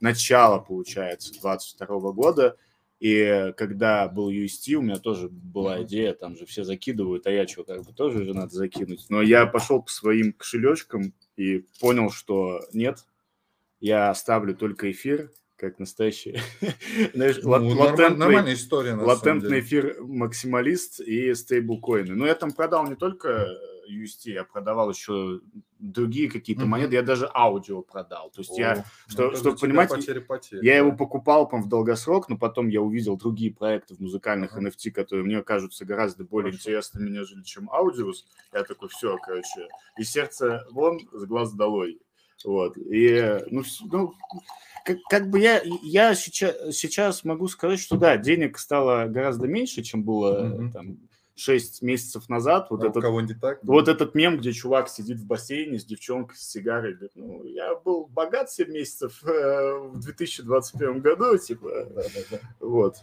начала, 0.00 0.58
получается, 0.58 1.32
22 1.40 2.12
года, 2.12 2.56
и 3.00 3.52
когда 3.56 4.08
был 4.08 4.30
UST, 4.30 4.74
у 4.74 4.82
меня 4.82 4.96
тоже 4.96 5.28
была 5.28 5.82
идея, 5.82 6.14
там 6.14 6.36
же 6.36 6.46
все 6.46 6.64
закидывают, 6.64 7.26
а 7.26 7.30
я 7.30 7.46
что, 7.46 7.64
как 7.64 7.82
бы 7.82 7.92
тоже 7.92 8.24
же 8.24 8.34
надо 8.34 8.54
закинуть. 8.54 9.06
Но 9.08 9.20
я 9.20 9.46
пошел 9.46 9.82
по 9.82 9.90
своим 9.90 10.32
кошелечкам 10.32 11.12
и 11.36 11.64
понял, 11.80 12.10
что 12.10 12.60
нет, 12.72 13.04
я 13.80 14.14
ставлю 14.14 14.54
только 14.54 14.90
эфир, 14.90 15.30
как 15.56 15.78
настоящий. 15.78 16.38
Знаешь, 17.14 17.40
ну, 17.42 17.50
латентный, 17.50 18.54
история, 18.54 18.94
латентный 18.94 19.60
эфир 19.60 19.96
максималист 20.00 21.00
и 21.00 21.34
стейблкоины. 21.34 22.14
Но 22.14 22.26
я 22.26 22.34
там 22.34 22.52
продал 22.52 22.86
не 22.88 22.96
только 22.96 23.46
UST, 23.90 24.30
я 24.30 24.44
продавал 24.44 24.90
еще 24.90 25.40
другие 25.92 26.30
какие-то 26.30 26.62
mm-hmm. 26.62 26.66
монеты, 26.66 26.94
я 26.94 27.02
даже 27.02 27.30
аудио 27.32 27.82
продал. 27.82 28.30
То 28.30 28.40
есть 28.40 28.52
О, 28.52 28.60
я, 28.60 28.84
что, 29.06 29.30
ну, 29.30 29.36
чтобы 29.36 29.56
понимать, 29.56 29.90
потери, 29.90 30.24
я 30.62 30.72
да. 30.72 30.78
его 30.78 30.92
покупал 30.92 31.48
по 31.48 31.58
в 31.58 31.68
долгосрок, 31.68 32.28
но 32.28 32.36
потом 32.36 32.68
я 32.68 32.80
увидел 32.80 33.16
другие 33.16 33.52
проекты 33.52 33.94
в 33.94 34.00
музыкальных 34.00 34.56
uh-huh. 34.56 34.68
NFT, 34.68 34.90
которые 34.90 35.24
мне 35.24 35.42
кажутся 35.42 35.84
гораздо 35.84 36.24
более 36.24 36.52
Хорошо. 36.52 36.70
интересными, 36.70 37.10
нежели 37.10 37.42
чем 37.42 37.70
аудиус. 37.70 38.26
Я 38.52 38.64
такой, 38.64 38.88
все, 38.88 39.16
короче, 39.18 39.68
и 39.98 40.04
сердце 40.04 40.66
вон, 40.70 41.00
с 41.12 41.24
глаз 41.24 41.52
долой. 41.52 42.00
Вот. 42.44 42.76
И, 42.76 43.40
ну, 43.50 43.62
ну 43.90 44.14
как, 44.84 44.98
как 45.08 45.30
бы 45.30 45.40
я, 45.40 45.62
я 45.82 46.14
сейчас, 46.14 46.76
сейчас 46.76 47.24
могу 47.24 47.48
сказать, 47.48 47.80
что 47.80 47.96
да, 47.96 48.16
денег 48.16 48.58
стало 48.58 49.06
гораздо 49.06 49.46
меньше, 49.46 49.82
чем 49.82 50.04
было 50.04 50.44
mm-hmm. 50.44 50.72
там 50.72 50.98
6 51.36 51.82
месяцев 51.82 52.28
назад. 52.28 52.68
Вот, 52.70 52.84
а 52.84 52.88
этот, 52.88 53.02
кого 53.02 53.20
не 53.20 53.34
так? 53.34 53.58
вот 53.62 53.88
этот 53.88 54.14
мем, 54.14 54.38
где 54.38 54.52
чувак 54.52 54.88
сидит 54.88 55.18
в 55.18 55.26
бассейне 55.26 55.78
с 55.78 55.84
девчонкой, 55.84 56.36
с 56.36 56.48
сигарой. 56.48 56.94
Говорит, 56.94 57.12
ну, 57.16 57.44
я 57.44 57.74
был 57.74 58.06
богат 58.06 58.50
7 58.50 58.70
месяцев 58.70 59.22
э, 59.24 59.78
в 59.78 59.98
2021 60.00 61.00
году, 61.00 61.36
типа. 61.38 61.86
Да, 61.90 62.02
да, 62.02 62.20
да. 62.30 62.38
Вот. 62.60 62.96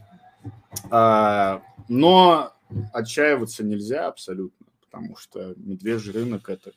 А, 0.90 1.62
но 1.90 2.54
отчаиваться 2.94 3.64
нельзя 3.64 4.08
абсолютно, 4.08 4.66
потому 4.90 5.16
что 5.18 5.54
медвежий 5.58 6.14
рынок– 6.14 6.50
это 6.50 6.72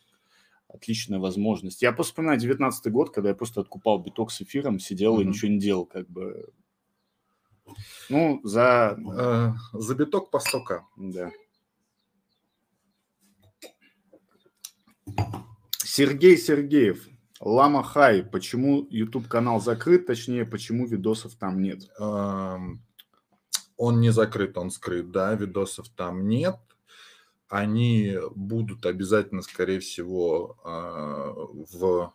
отличная 0.68 1.20
возможность. 1.20 1.82
Я 1.82 1.92
просто 1.92 2.12
вспоминаю 2.12 2.38
19 2.38 2.92
год, 2.92 3.10
когда 3.10 3.30
я 3.30 3.34
просто 3.34 3.60
откупал 3.60 4.00
биток 4.00 4.32
с 4.32 4.42
эфиром, 4.42 4.80
сидел 4.80 5.18
mm-hmm. 5.18 5.22
и 5.22 5.26
ничего 5.26 5.50
не 5.52 5.58
делал, 5.58 5.86
как 5.86 6.08
бы. 6.08 6.52
Ну, 8.10 8.40
за... 8.42 8.98
Э, 9.16 9.52
за 9.72 9.94
биток 9.94 10.30
по 10.30 10.40
100 10.40 10.64
Да. 10.96 11.30
Сергей 15.78 16.36
Сергеев. 16.36 17.06
Лама 17.40 17.82
Хай. 17.82 18.22
Почему 18.22 18.86
YouTube 18.90 19.28
канал 19.28 19.60
закрыт? 19.60 20.06
Точнее, 20.06 20.44
почему 20.44 20.86
видосов 20.86 21.34
там 21.34 21.60
нет? 21.60 21.90
Эм, 21.98 22.82
он 23.76 24.00
не 24.00 24.10
закрыт, 24.10 24.56
он 24.56 24.70
скрыт, 24.70 25.10
да, 25.10 25.34
видосов 25.34 25.88
там 25.90 26.28
нет 26.28 26.56
они 27.54 28.16
будут 28.34 28.84
обязательно, 28.84 29.42
скорее 29.42 29.78
всего, 29.80 30.58
а, 30.64 31.32
в... 31.32 32.12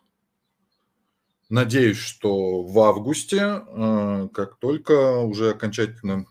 Надеюсь, 1.47 1.97
что 1.97 2.61
в 2.61 2.77
августе, 2.79 3.41
а, 3.41 4.27
как 4.33 4.57
только 4.57 5.19
уже 5.19 5.51
окончательно 5.51 6.25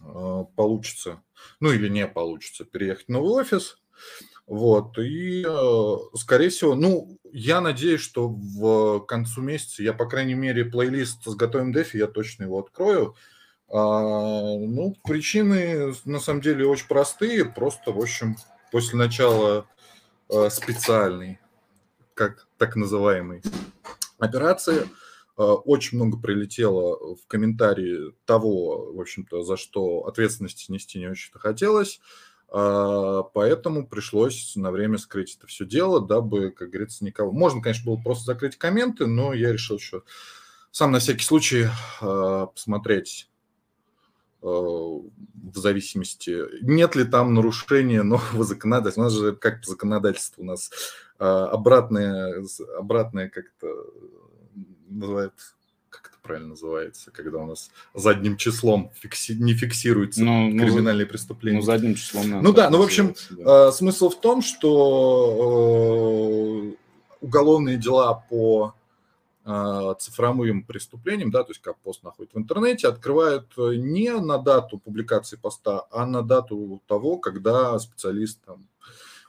а, 0.00 0.42
получится, 0.42 1.22
ну 1.60 1.70
или 1.70 1.88
не 1.88 2.06
получится, 2.08 2.64
переехать 2.64 3.06
в 3.06 3.10
новый 3.10 3.30
офис, 3.30 3.78
вот, 4.46 4.96
и, 4.98 5.44
скорее 6.14 6.50
всего, 6.50 6.74
ну, 6.74 7.18
я 7.32 7.60
надеюсь, 7.60 8.00
что 8.00 8.28
в 8.28 9.00
концу 9.00 9.42
месяца 9.42 9.82
я, 9.82 9.92
по 9.92 10.06
крайней 10.06 10.34
мере, 10.34 10.64
плейлист 10.64 11.24
с 11.24 11.34
готовым 11.34 11.72
дефи, 11.72 11.96
я 11.96 12.06
точно 12.06 12.44
его 12.44 12.60
открою, 12.60 13.16
а, 13.68 14.56
ну, 14.56 14.94
причины 15.04 15.94
на 16.04 16.20
самом 16.20 16.40
деле 16.40 16.66
очень 16.66 16.86
простые. 16.86 17.44
Просто, 17.44 17.92
в 17.92 17.98
общем, 17.98 18.36
после 18.70 18.96
начала 18.96 19.66
а, 20.28 20.50
специальной, 20.50 21.40
как 22.14 22.46
так 22.58 22.76
называемой 22.76 23.42
операции, 24.18 24.88
а, 25.36 25.54
очень 25.54 25.98
много 25.98 26.18
прилетело 26.18 27.16
в 27.16 27.26
комментарии 27.26 28.14
того, 28.24 28.92
в 28.92 29.00
общем-то, 29.00 29.42
за 29.42 29.56
что 29.56 30.06
ответственности 30.06 30.70
нести 30.70 30.98
не 30.98 31.08
очень-то 31.08 31.38
хотелось. 31.38 32.00
А, 32.48 33.22
поэтому 33.22 33.86
пришлось 33.86 34.54
на 34.56 34.70
время 34.70 34.98
скрыть 34.98 35.36
это 35.36 35.46
все 35.46 35.64
дело, 35.64 36.00
дабы, 36.00 36.50
как 36.50 36.70
говорится, 36.70 37.04
никого... 37.04 37.32
Можно, 37.32 37.62
конечно, 37.62 37.90
было 37.90 38.00
просто 38.00 38.24
закрыть 38.24 38.56
комменты, 38.56 39.06
но 39.06 39.32
я 39.32 39.52
решил, 39.52 39.78
что 39.78 40.04
сам 40.70 40.92
на 40.92 40.98
всякий 40.98 41.24
случай 41.24 41.66
а, 42.00 42.46
посмотреть 42.46 43.28
Э, 44.42 44.48
в 44.48 45.58
зависимости, 45.58 46.44
нет 46.62 46.94
ли 46.94 47.04
там 47.04 47.34
нарушения 47.34 48.02
нового 48.02 48.44
законодательства. 48.44 49.00
У 49.00 49.04
нас 49.04 49.12
же 49.12 49.34
как 49.34 49.60
по 49.60 49.66
законодательству 49.68 50.42
у 50.42 50.46
нас 50.46 50.70
обратное, 51.18 52.44
обратное 52.78 53.30
как-то 53.30 53.68
называют, 54.88 55.55
правильно 56.26 56.50
называется, 56.50 57.10
когда 57.12 57.38
у 57.38 57.46
нас 57.46 57.70
задним 57.94 58.36
числом 58.36 58.90
фикси, 58.94 59.32
не 59.32 59.54
фиксируется 59.54 60.24
ну, 60.24 60.50
ну 60.50 60.64
криминальные 60.64 61.06
ну, 61.06 61.10
преступления. 61.10 61.58
Ну, 61.58 61.64
задним 61.64 61.94
числом. 61.94 62.42
Ну 62.42 62.52
да, 62.52 62.68
ну 62.70 62.78
в 62.78 62.82
общем, 62.82 63.14
да. 63.30 63.68
Э, 63.68 63.72
смысл 63.72 64.10
в 64.10 64.20
том, 64.20 64.42
что 64.42 64.66
уголовные 67.20 67.76
дела 67.78 68.24
по 68.28 68.74
а, 69.48 69.94
цифровым 69.94 70.64
преступлением, 70.64 71.30
да, 71.30 71.44
то 71.44 71.52
есть 71.52 71.62
как 71.62 71.78
пост 71.78 72.02
находит 72.02 72.34
в 72.34 72.38
интернете, 72.38 72.88
открывают 72.88 73.46
э, 73.56 73.76
не 73.76 74.10
на 74.12 74.38
дату 74.38 74.78
публикации 74.78 75.36
поста, 75.36 75.86
а 75.92 76.04
на 76.04 76.22
дату 76.22 76.82
того, 76.88 77.18
когда 77.18 77.78
специалист 77.78 78.40
там, 78.44 78.66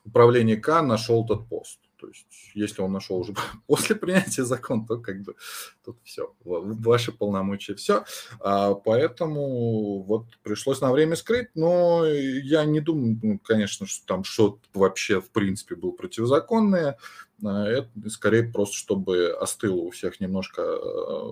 управления 0.06 0.58
К 0.58 0.82
нашел 0.82 1.24
этот 1.24 1.48
пост. 1.48 1.77
То 2.00 2.08
есть, 2.08 2.27
если 2.54 2.82
он 2.82 2.92
нашел 2.92 3.18
уже 3.18 3.34
после 3.68 3.96
принятия 3.96 4.44
закона, 4.44 4.86
то 4.88 5.00
как 5.00 5.22
бы 5.22 5.36
тут 5.84 5.98
все, 6.04 6.34
ваши 6.44 7.12
полномочия, 7.12 7.75
все. 7.75 8.06
А, 8.39 8.74
поэтому 8.74 10.04
вот 10.04 10.25
пришлось 10.44 10.82
на 10.82 10.92
время 10.92 11.16
скрыть, 11.16 11.50
но 11.56 12.06
я 12.06 12.66
не 12.66 12.80
думаю, 12.80 13.20
ну, 13.22 13.39
конечно, 13.39 13.86
что 13.88 14.06
там 14.06 14.24
что-то 14.24 14.60
вообще 14.74 15.22
в 15.22 15.30
принципе 15.32 15.75
было 15.75 15.92
противозаконное. 15.92 16.98
А, 17.44 17.68
это 17.68 17.89
скорее 18.10 18.44
просто, 18.44 18.75
чтобы 18.75 19.32
остыло 19.32 19.82
у 19.82 19.92
всех 19.92 20.20
немножко 20.20 20.62
э, 20.62 21.32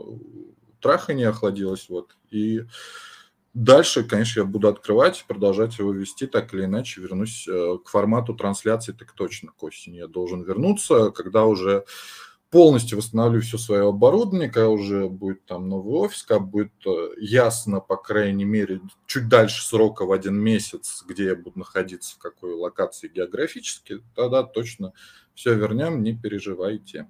трахание 0.79 1.29
охладилось, 1.29 1.89
вот, 1.89 2.15
и 2.29 2.63
Дальше, 3.55 4.03
конечно, 4.03 4.41
я 4.41 4.45
буду 4.45 4.67
открывать, 4.67 5.23
продолжать 5.29 5.79
его 5.79 5.93
вести, 5.93 6.27
так 6.27 6.53
или 6.53 6.65
иначе 6.65 6.99
вернусь 6.99 7.47
э, 7.47 7.77
к 7.85 7.87
формату 7.87 8.33
трансляции, 8.33 8.91
так 8.91 9.13
точно 9.13 9.53
к 9.57 9.63
осени 9.63 9.95
я 9.95 10.07
должен 10.07 10.43
вернуться, 10.43 11.11
когда 11.11 11.45
уже 11.45 11.85
полностью 12.51 12.97
восстановлю 12.97 13.39
все 13.39 13.57
свое 13.57 13.87
оборудование, 13.87 14.49
когда 14.49 14.67
уже 14.67 15.07
будет 15.07 15.45
там 15.45 15.69
новый 15.69 15.93
офис, 15.93 16.23
когда 16.23 16.41
будет 16.41 16.73
э, 16.85 17.11
ясно, 17.17 17.79
по 17.79 17.95
крайней 17.95 18.43
мере, 18.43 18.81
чуть 19.07 19.29
дальше 19.29 19.65
срока 19.65 20.05
в 20.05 20.11
один 20.11 20.35
месяц, 20.35 21.05
где 21.07 21.27
я 21.27 21.35
буду 21.37 21.59
находиться, 21.59 22.15
в 22.15 22.17
какой 22.17 22.55
локации 22.55 23.07
географически, 23.07 24.01
тогда 24.15 24.43
точно 24.43 24.91
все 25.33 25.55
вернем, 25.55 26.03
не 26.03 26.13
переживайте. 26.13 27.07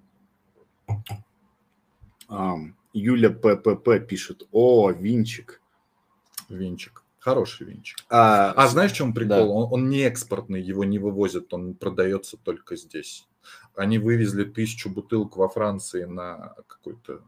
Юля 2.93 3.31
ППП 3.31 4.07
пишет, 4.07 4.47
о, 4.51 4.91
винчик, 4.91 5.59
венчик. 6.49 7.03
Хороший 7.19 7.65
венчик. 7.65 7.97
А, 8.09 8.51
а 8.51 8.67
знаешь, 8.67 8.91
в 8.91 8.95
чем 8.95 9.13
прикол? 9.13 9.37
Да. 9.37 9.43
Он, 9.45 9.73
он 9.73 9.89
не 9.89 10.01
экспортный, 10.01 10.61
его 10.61 10.83
не 10.83 10.99
вывозят, 10.99 11.53
он 11.53 11.73
продается 11.73 12.37
только 12.37 12.75
здесь. 12.75 13.27
Они 13.75 13.97
вывезли 13.97 14.43
тысячу 14.43 14.89
бутылок 14.89 15.35
во 15.35 15.49
Франции 15.49 16.03
на 16.03 16.53
какой-то 16.67 17.21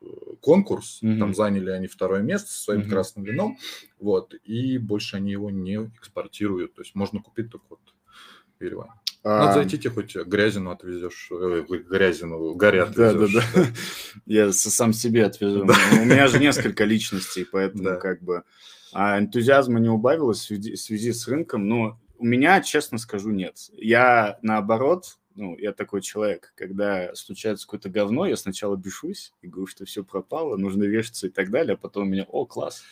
э, 0.00 0.06
конкурс, 0.40 1.00
mm 1.02 1.18
там 1.18 1.34
заняли 1.34 1.70
они 1.70 1.86
второе 1.86 2.22
место 2.22 2.50
со 2.50 2.62
своим 2.62 2.80
mm 2.80 2.88
красным 2.88 3.24
вином, 3.24 3.58
вот, 3.98 4.34
и 4.44 4.78
больше 4.78 5.16
они 5.16 5.32
его 5.32 5.50
не 5.50 5.76
экспортируют, 5.98 6.74
то 6.74 6.82
есть 6.82 6.94
можно 6.94 7.20
купить 7.20 7.50
только 7.50 7.66
вот 7.68 7.94
в 8.58 8.64
Ереване. 8.64 8.92
Надо 9.22 9.50
а... 9.50 9.54
зайти, 9.54 9.78
тебе 9.78 9.90
хоть 9.90 10.16
грязину 10.16 10.70
отвезешь, 10.70 11.28
э, 11.30 11.64
грязину, 11.68 12.54
горя 12.54 12.84
отвезешь. 12.84 13.32
Да, 13.34 13.40
да, 13.54 13.60
да. 13.62 13.66
Я 14.26 14.52
сам 14.52 14.92
себе 14.92 15.26
отвезу. 15.26 15.62
У 15.62 16.04
меня 16.04 16.26
же 16.26 16.38
несколько 16.38 16.84
личностей, 16.84 17.44
поэтому 17.44 17.98
как 17.98 18.22
бы... 18.22 18.44
А 18.92 19.20
энтузиазма 19.20 19.78
не 19.78 19.88
убавилось 19.88 20.40
в 20.40 20.46
связи, 20.46 20.74
в 20.74 20.80
связи 20.80 21.12
с 21.12 21.28
рынком, 21.28 21.68
но 21.68 22.00
у 22.18 22.24
меня, 22.24 22.60
честно 22.60 22.98
скажу, 22.98 23.30
нет. 23.30 23.56
Я 23.72 24.38
наоборот, 24.42 25.18
ну, 25.36 25.56
я 25.56 25.72
такой 25.72 26.02
человек, 26.02 26.52
когда 26.56 27.14
случается 27.14 27.66
какое-то 27.66 27.88
говно, 27.88 28.26
я 28.26 28.36
сначала 28.36 28.76
бешусь 28.76 29.32
и 29.42 29.48
говорю, 29.48 29.66
что 29.66 29.84
все 29.84 30.02
пропало, 30.02 30.56
нужно 30.56 30.84
вешаться 30.84 31.28
и 31.28 31.30
так 31.30 31.50
далее, 31.50 31.74
а 31.74 31.76
потом 31.76 32.04
у 32.04 32.10
меня, 32.10 32.24
о, 32.28 32.46
класс, 32.46 32.82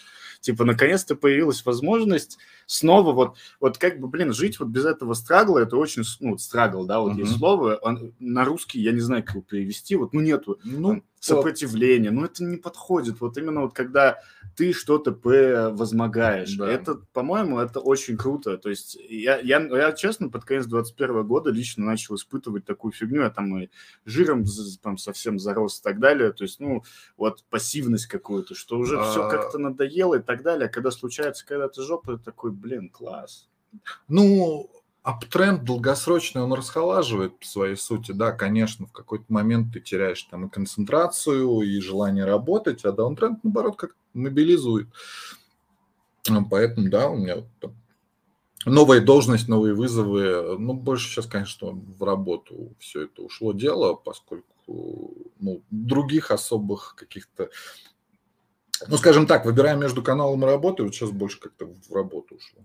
Типа, 0.40 0.64
наконец-то 0.64 1.16
появилась 1.16 1.64
возможность 1.64 2.38
снова 2.66 3.12
вот, 3.12 3.37
вот 3.61 3.78
как 3.78 3.99
бы, 3.99 4.09
блин, 4.09 4.33
жить 4.33 4.61
вот 4.61 4.68
без 4.68 4.85
этого 4.85 5.14
страгла, 5.14 5.59
это 5.59 5.76
очень, 5.76 6.02
ну, 6.21 6.38
страгл, 6.38 6.87
да, 6.87 7.00
вот 7.00 7.14
uh-huh. 7.14 7.21
есть 7.21 7.37
слово, 7.38 7.78
он, 7.83 8.14
на 8.18 8.45
русский 8.45 8.80
я 8.80 8.92
не 8.92 9.00
знаю, 9.00 9.25
как 9.25 9.35
его 9.35 9.45
перевести, 9.45 9.97
вот, 9.97 10.12
ну, 10.12 10.21
нету 10.21 10.59
ну, 10.64 11.02
там, 11.21 11.37
сопротивления, 11.37 12.11
ну, 12.11 12.25
это 12.25 12.45
не 12.45 12.57
подходит, 12.57 13.21
вот 13.21 13.37
именно 13.39 13.63
вот 13.63 13.75
когда 13.75 14.19
ты 14.57 14.73
что-то 14.73 15.13
превозмогаешь, 15.13 16.55
да. 16.57 16.69
это, 16.69 17.01
по-моему, 17.13 17.59
это 17.59 17.81
очень 17.81 18.17
круто, 18.17 18.59
то 18.59 18.69
есть 18.69 18.97
я, 19.09 19.39
я, 19.39 19.61
я, 19.61 19.93
честно, 19.93 20.29
под 20.29 20.45
конец 20.45 20.67
21 20.67 21.27
года 21.27 21.51
лично 21.51 21.85
начал 21.85 22.17
испытывать 22.17 22.65
такую 22.65 22.93
фигню, 22.93 23.23
я 23.23 23.31
там 23.31 23.59
и 23.59 23.69
жиром 24.05 24.45
там 24.83 24.99
совсем 24.99 25.39
зарос 25.39 25.81
и 25.81 25.83
так 25.83 25.99
далее, 25.99 26.33
то 26.33 26.45
есть, 26.45 26.61
ну, 26.61 26.83
вот 27.17 27.45
пассивность 27.51 28.07
какую-то, 28.07 28.55
что 28.55 28.79
уже 28.79 28.99
а... 28.99 29.11
все 29.11 29.29
как-то 29.29 29.59
надоело 29.59 30.17
и 30.17 30.23
так 30.23 30.43
далее, 30.43 30.69
а 30.69 30.73
когда 30.73 30.91
случается 30.91 31.47
когда-то 31.47 31.83
жопа, 31.83 32.19
такой, 32.19 32.53
блин, 32.53 32.91
класс. 32.91 33.49
Ну, 34.09 34.71
аптренд 35.09 35.65
долгосрочный, 35.65 36.43
он 36.43 36.53
расхолаживает 36.53 37.38
по 37.38 37.47
своей 37.47 37.77
сути, 37.77 38.12
да, 38.12 38.31
конечно, 38.31 38.87
в 38.87 38.93
какой-то 38.93 39.25
момент 39.29 39.73
ты 39.73 39.81
теряешь 39.81 40.23
там 40.25 40.47
и 40.47 40.50
концентрацию, 40.50 41.62
и 41.62 41.81
желание 41.81 42.27
работать, 42.27 42.85
а 42.85 42.93
даунтренд, 42.93 43.43
наоборот, 43.43 43.77
как 43.77 43.97
мобилизует. 44.12 44.88
Поэтому, 46.50 46.91
да, 46.91 47.09
у 47.09 47.17
меня 47.17 47.37
вот 47.37 47.73
новая 48.67 49.00
должность, 49.00 49.49
новые 49.49 49.73
вызовы. 49.73 50.59
Ну, 50.59 50.75
больше 50.75 51.09
сейчас, 51.09 51.25
конечно, 51.25 51.69
в 51.71 52.03
работу 52.05 52.75
все 52.79 53.05
это 53.05 53.23
ушло 53.23 53.55
дело, 53.55 53.95
поскольку 53.95 54.45
ну, 55.38 55.62
других 55.71 56.31
особых 56.31 56.95
каких-то... 56.99 57.49
Ну, 58.87 58.99
скажем 58.99 59.27
так, 59.27 59.47
выбирая 59.47 59.75
между 59.75 60.03
каналом 60.03 60.43
и 60.43 60.47
работой, 60.47 60.83
вот 60.83 60.95
сейчас 60.95 61.12
больше 61.12 61.41
как-то 61.41 61.65
в 61.65 61.95
работу 61.95 62.35
ушло. 62.35 62.61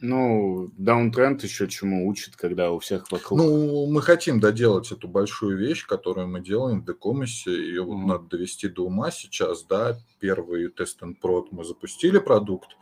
Ну, 0.00 0.70
даунтренд 0.76 1.42
еще 1.42 1.66
чему 1.66 2.06
учит, 2.06 2.36
когда 2.36 2.70
у 2.70 2.78
всех 2.78 3.10
вокруг... 3.10 3.38
Ну, 3.38 3.86
мы 3.90 4.00
хотим 4.00 4.38
доделать 4.38 4.92
эту 4.92 5.08
большую 5.08 5.58
вещь, 5.58 5.86
которую 5.86 6.28
мы 6.28 6.40
делаем 6.40 6.82
в 6.82 6.84
декомисе. 6.84 7.50
Ее 7.50 7.82
mm-hmm. 7.82 7.84
вот 7.84 8.06
надо 8.06 8.24
довести 8.28 8.68
до 8.68 8.86
ума 8.86 9.10
сейчас, 9.10 9.64
да. 9.64 9.98
Первый 10.20 10.68
тест 10.68 11.02
and 11.02 11.16
прод 11.20 11.50
мы 11.50 11.64
запустили 11.64 12.18
продукт. 12.18 12.76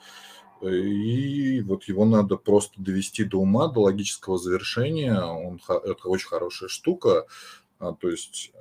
И 0.62 1.62
вот 1.62 1.84
его 1.84 2.04
надо 2.04 2.36
просто 2.36 2.80
довести 2.80 3.24
до 3.24 3.38
ума, 3.38 3.68
до 3.68 3.80
логического 3.80 4.38
завершения. 4.38 5.18
Он, 5.18 5.58
это 5.68 6.08
очень 6.08 6.28
хорошая 6.28 6.68
штука. 6.68 7.26
А, 7.78 7.92
то 7.92 8.08
есть 8.08 8.52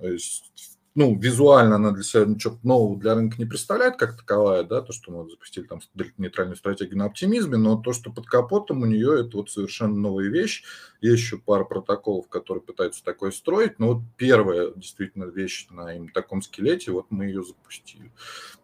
ну, 0.96 1.14
визуально 1.20 1.76
она 1.76 1.92
для 1.92 2.04
себя 2.04 2.24
ничего 2.24 2.58
нового 2.64 2.98
для 2.98 3.16
рынка 3.16 3.36
не 3.38 3.46
представляет 3.46 3.98
как 3.98 4.16
таковая, 4.16 4.64
да, 4.64 4.82
то, 4.82 4.94
что 4.94 5.12
мы 5.12 5.30
запустили 5.30 5.66
там 5.66 5.82
нейтральную 6.18 6.56
стратегию 6.56 6.98
на 6.98 7.06
оптимизме, 7.06 7.58
но 7.58 7.76
то, 7.76 7.92
что 7.92 8.12
под 8.12 8.26
капотом 8.28 8.82
у 8.82 8.86
нее 8.86 9.20
это 9.20 9.36
вот 9.36 9.52
совершенно 9.52 9.96
новая 9.96 10.30
вещь. 10.30 10.64
Есть 11.02 11.24
еще 11.24 11.38
пара 11.38 11.66
протоколов, 11.66 12.30
которые 12.30 12.64
пытаются 12.64 13.04
такое 13.04 13.32
строить, 13.32 13.78
но 13.78 13.94
вот 13.94 14.04
первая 14.16 14.72
действительно 14.74 15.26
вещь 15.26 15.68
на 15.70 15.94
им 15.94 16.08
таком 16.08 16.42
скелете, 16.42 16.92
вот 16.92 17.08
мы 17.10 17.26
ее 17.26 17.44
запустили. 17.44 18.12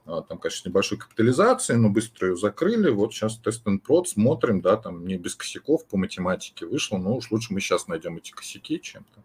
А, 0.05 0.21
там, 0.21 0.38
конечно, 0.38 0.69
небольшой 0.69 0.97
капитализации, 0.97 1.73
но 1.73 1.89
быстро 1.89 2.29
ее 2.29 2.38
закрыли. 2.38 2.89
Вот 2.89 3.13
сейчас 3.13 3.38
тест 3.38 3.67
and 3.67 3.79
прод 3.79 4.07
смотрим, 4.07 4.61
да, 4.61 4.77
там 4.77 5.05
не 5.05 5.17
без 5.17 5.35
косяков 5.35 5.85
по 5.85 5.97
математике 5.97 6.65
вышло, 6.65 6.97
но 6.97 7.17
уж 7.17 7.29
лучше 7.29 7.53
мы 7.53 7.59
сейчас 7.59 7.88
найдем 7.88 8.17
эти 8.17 8.31
косяки, 8.31 8.79
чем 8.81 9.05
там 9.13 9.23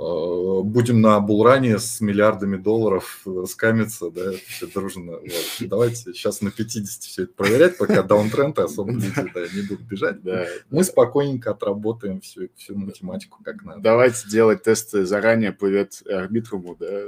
будем 0.00 1.02
на 1.02 1.20
булране 1.20 1.78
с 1.78 2.00
миллиардами 2.00 2.56
долларов 2.56 3.22
скамиться, 3.46 4.10
да, 4.10 4.32
все 4.48 4.66
дружно. 4.66 5.12
Вот. 5.12 5.68
Давайте 5.68 6.14
сейчас 6.14 6.40
на 6.40 6.50
50 6.50 7.02
все 7.02 7.24
это 7.24 7.32
проверять, 7.34 7.76
пока 7.76 8.02
даунтренды 8.02 8.62
особо 8.62 8.92
люди 8.92 9.12
да, 9.34 9.42
не 9.54 9.62
будут 9.62 9.82
бежать. 9.82 10.22
Да. 10.22 10.46
Мы 10.70 10.84
спокойненько 10.84 11.50
отработаем 11.50 12.20
всю, 12.22 12.48
всю 12.56 12.76
математику 12.76 13.42
как 13.44 13.62
надо. 13.62 13.80
Давайте 13.80 14.28
делать 14.28 14.62
тесты 14.62 15.04
заранее 15.04 15.52
по 15.52 15.66
арбитруму, 15.66 16.76
да. 16.80 17.02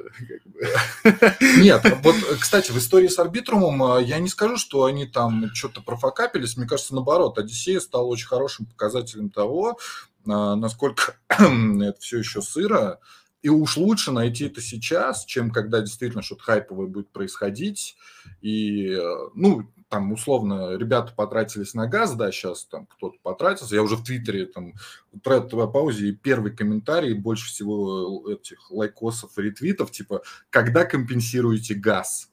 Нет, 1.58 1.82
вот, 2.02 2.16
кстати, 2.40 2.72
в 2.72 2.78
истории 2.78 3.08
с 3.08 3.18
арбитрумом 3.18 3.98
э, 3.98 4.04
я 4.04 4.18
не 4.18 4.28
скажу, 4.28 4.56
что 4.56 4.84
они 4.84 5.06
там 5.06 5.46
что-то 5.54 5.82
профокапились. 5.82 6.56
Мне 6.56 6.66
кажется, 6.66 6.94
наоборот, 6.94 7.38
Одиссея 7.38 7.80
стал 7.80 8.08
очень 8.08 8.26
хорошим 8.26 8.66
показателем 8.66 9.30
того, 9.30 9.78
насколько 10.24 11.16
это 11.28 11.96
все 12.00 12.18
еще 12.18 12.42
сыро. 12.42 13.00
И 13.42 13.48
уж 13.48 13.76
лучше 13.76 14.12
найти 14.12 14.46
это 14.46 14.60
сейчас, 14.60 15.24
чем 15.24 15.50
когда 15.50 15.80
действительно 15.80 16.22
что-то 16.22 16.44
хайповое 16.44 16.86
будет 16.86 17.10
происходить. 17.10 17.96
И, 18.40 18.90
э, 18.90 19.14
ну, 19.34 19.68
там, 19.88 20.12
условно, 20.12 20.76
ребята 20.76 21.12
потратились 21.14 21.74
на 21.74 21.88
газ, 21.88 22.14
да, 22.14 22.30
сейчас 22.30 22.64
там 22.64 22.86
кто-то 22.86 23.18
потратился. 23.22 23.74
Я 23.74 23.82
уже 23.82 23.96
в 23.96 24.04
Твиттере 24.04 24.46
там 24.46 24.74
тред 25.22 25.50
по 25.50 25.66
паузе, 25.66 26.08
и 26.08 26.12
первый 26.12 26.54
комментарий, 26.54 27.14
больше 27.14 27.48
всего 27.48 28.30
этих 28.30 28.70
лайкосов 28.70 29.36
и 29.36 29.42
ретвитов, 29.42 29.90
типа, 29.90 30.22
когда 30.48 30.84
компенсируете 30.84 31.74
газ? 31.74 32.30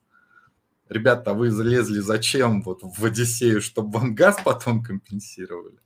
Ребята, 0.90 1.32
а 1.32 1.34
вы 1.34 1.52
залезли 1.52 2.00
зачем 2.00 2.62
вот 2.62 2.80
в 2.82 3.04
Одиссею, 3.04 3.62
чтобы 3.62 4.00
вам 4.00 4.16
газ 4.16 4.38
потом 4.44 4.82
компенсировали? 4.84 5.80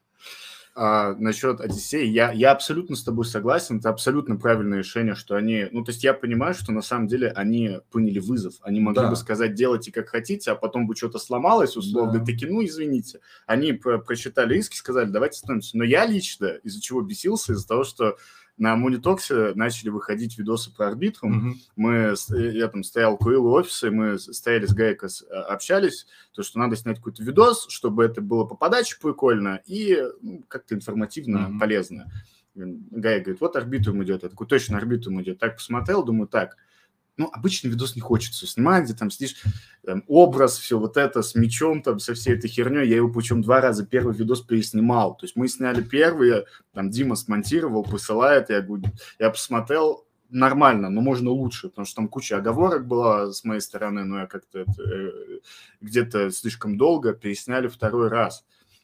А, 0.75 1.13
насчет 1.19 1.61
Одиссеи, 1.61 2.07
я, 2.07 2.31
я 2.31 2.51
абсолютно 2.51 2.95
с 2.95 3.03
тобой 3.03 3.25
согласен, 3.25 3.77
это 3.77 3.89
абсолютно 3.89 4.37
правильное 4.37 4.79
решение, 4.79 5.13
что 5.13 5.35
они, 5.35 5.67
ну, 5.71 5.83
то 5.83 5.91
есть 5.91 6.03
я 6.03 6.15
понимаю, 6.15 6.55
что 6.55 6.71
на 6.71 6.81
самом 6.81 7.07
деле 7.07 7.29
они 7.29 7.79
поняли 7.91 8.17
вызов, 8.17 8.55
они 8.61 8.79
могли 8.79 9.03
да. 9.03 9.09
бы 9.11 9.15
сказать, 9.15 9.53
делайте 9.53 9.91
как 9.91 10.09
хотите, 10.09 10.51
а 10.51 10.55
потом 10.55 10.87
бы 10.87 10.95
что-то 10.95 11.19
сломалось, 11.19 11.77
условно, 11.77 12.17
да. 12.17 12.25
такие, 12.25 12.51
ну, 12.51 12.65
извините. 12.65 13.19
Они 13.45 13.73
про 13.73 13.99
прочитали 13.99 14.57
иски, 14.57 14.75
сказали, 14.75 15.09
давайте 15.09 15.35
остановимся. 15.35 15.77
Но 15.77 15.83
я 15.83 16.07
лично 16.07 16.47
из-за 16.63 16.81
чего 16.81 17.01
бесился, 17.01 17.53
из-за 17.53 17.67
того, 17.67 17.83
что 17.83 18.17
на 18.57 18.75
Монитоксе 18.75 19.53
начали 19.55 19.89
выходить 19.89 20.37
видосы 20.37 20.73
про 20.73 20.87
арбитрум. 20.87 21.49
Mm-hmm. 21.49 21.53
Мы, 21.75 22.15
я 22.53 22.67
там 22.67 22.83
стоял 22.83 23.17
офиса, 23.19 23.87
и 23.87 23.91
мы 23.91 24.19
стояли 24.19 24.65
с 24.65 24.73
Гайко, 24.73 25.07
а, 25.31 25.41
общались, 25.53 26.05
то, 26.33 26.43
что 26.43 26.59
надо 26.59 26.75
снять 26.75 26.97
какой-то 26.97 27.23
видос, 27.23 27.65
чтобы 27.69 28.03
это 28.05 28.21
было 28.21 28.45
по 28.45 28.55
подаче 28.55 28.97
прикольно 29.01 29.61
и 29.65 29.97
ну, 30.21 30.43
как-то 30.47 30.75
информативно 30.75 31.37
mm-hmm. 31.49 31.59
полезно. 31.59 32.11
Гай 32.55 33.19
говорит, 33.19 33.41
вот 33.41 33.55
арбитрум 33.55 34.03
идет. 34.03 34.23
Я 34.23 34.29
такой, 34.29 34.45
точно, 34.45 34.77
арбитрум 34.77 35.21
идет. 35.23 35.39
Так 35.39 35.55
посмотрел, 35.55 36.03
думаю, 36.03 36.27
так, 36.27 36.55
ну, 37.17 37.29
обычный 37.31 37.69
видос 37.69 37.95
не 37.95 38.01
хочется 38.01 38.47
снимать, 38.47 38.85
где 38.85 38.93
там 38.93 39.11
сидишь, 39.11 39.35
там, 39.85 40.03
образ, 40.07 40.57
все 40.57 40.79
вот 40.79 40.97
это 40.97 41.21
с 41.21 41.35
мечом, 41.35 41.81
там, 41.83 41.99
со 41.99 42.13
всей 42.13 42.35
этой 42.35 42.49
херней. 42.49 42.87
Я 42.87 42.97
его 42.97 43.09
причем 43.09 43.41
два 43.41 43.61
раза 43.61 43.85
первый 43.85 44.15
видос 44.15 44.41
переснимал. 44.41 45.15
То 45.15 45.25
есть 45.25 45.35
мы 45.35 45.47
сняли 45.47 45.81
первый, 45.81 46.45
там, 46.73 46.89
Дима 46.89 47.15
смонтировал, 47.15 47.83
посылает, 47.83 48.49
я 48.49 48.61
говорю, 48.61 48.85
я 49.19 49.29
посмотрел, 49.29 50.05
нормально, 50.33 50.89
но 50.89 51.01
можно 51.01 51.29
лучше, 51.29 51.69
потому 51.69 51.85
что 51.85 51.97
там 51.97 52.07
куча 52.07 52.37
оговорок 52.37 52.87
была 52.87 53.31
с 53.31 53.43
моей 53.43 53.61
стороны, 53.61 54.03
но 54.03 54.21
я 54.21 54.25
как-то 54.25 54.61
э, 54.61 55.11
где-то 55.79 56.31
слишком 56.31 56.77
долго 56.77 57.13
пересняли 57.13 57.67
второй 57.67 58.09
раз, 58.09 58.43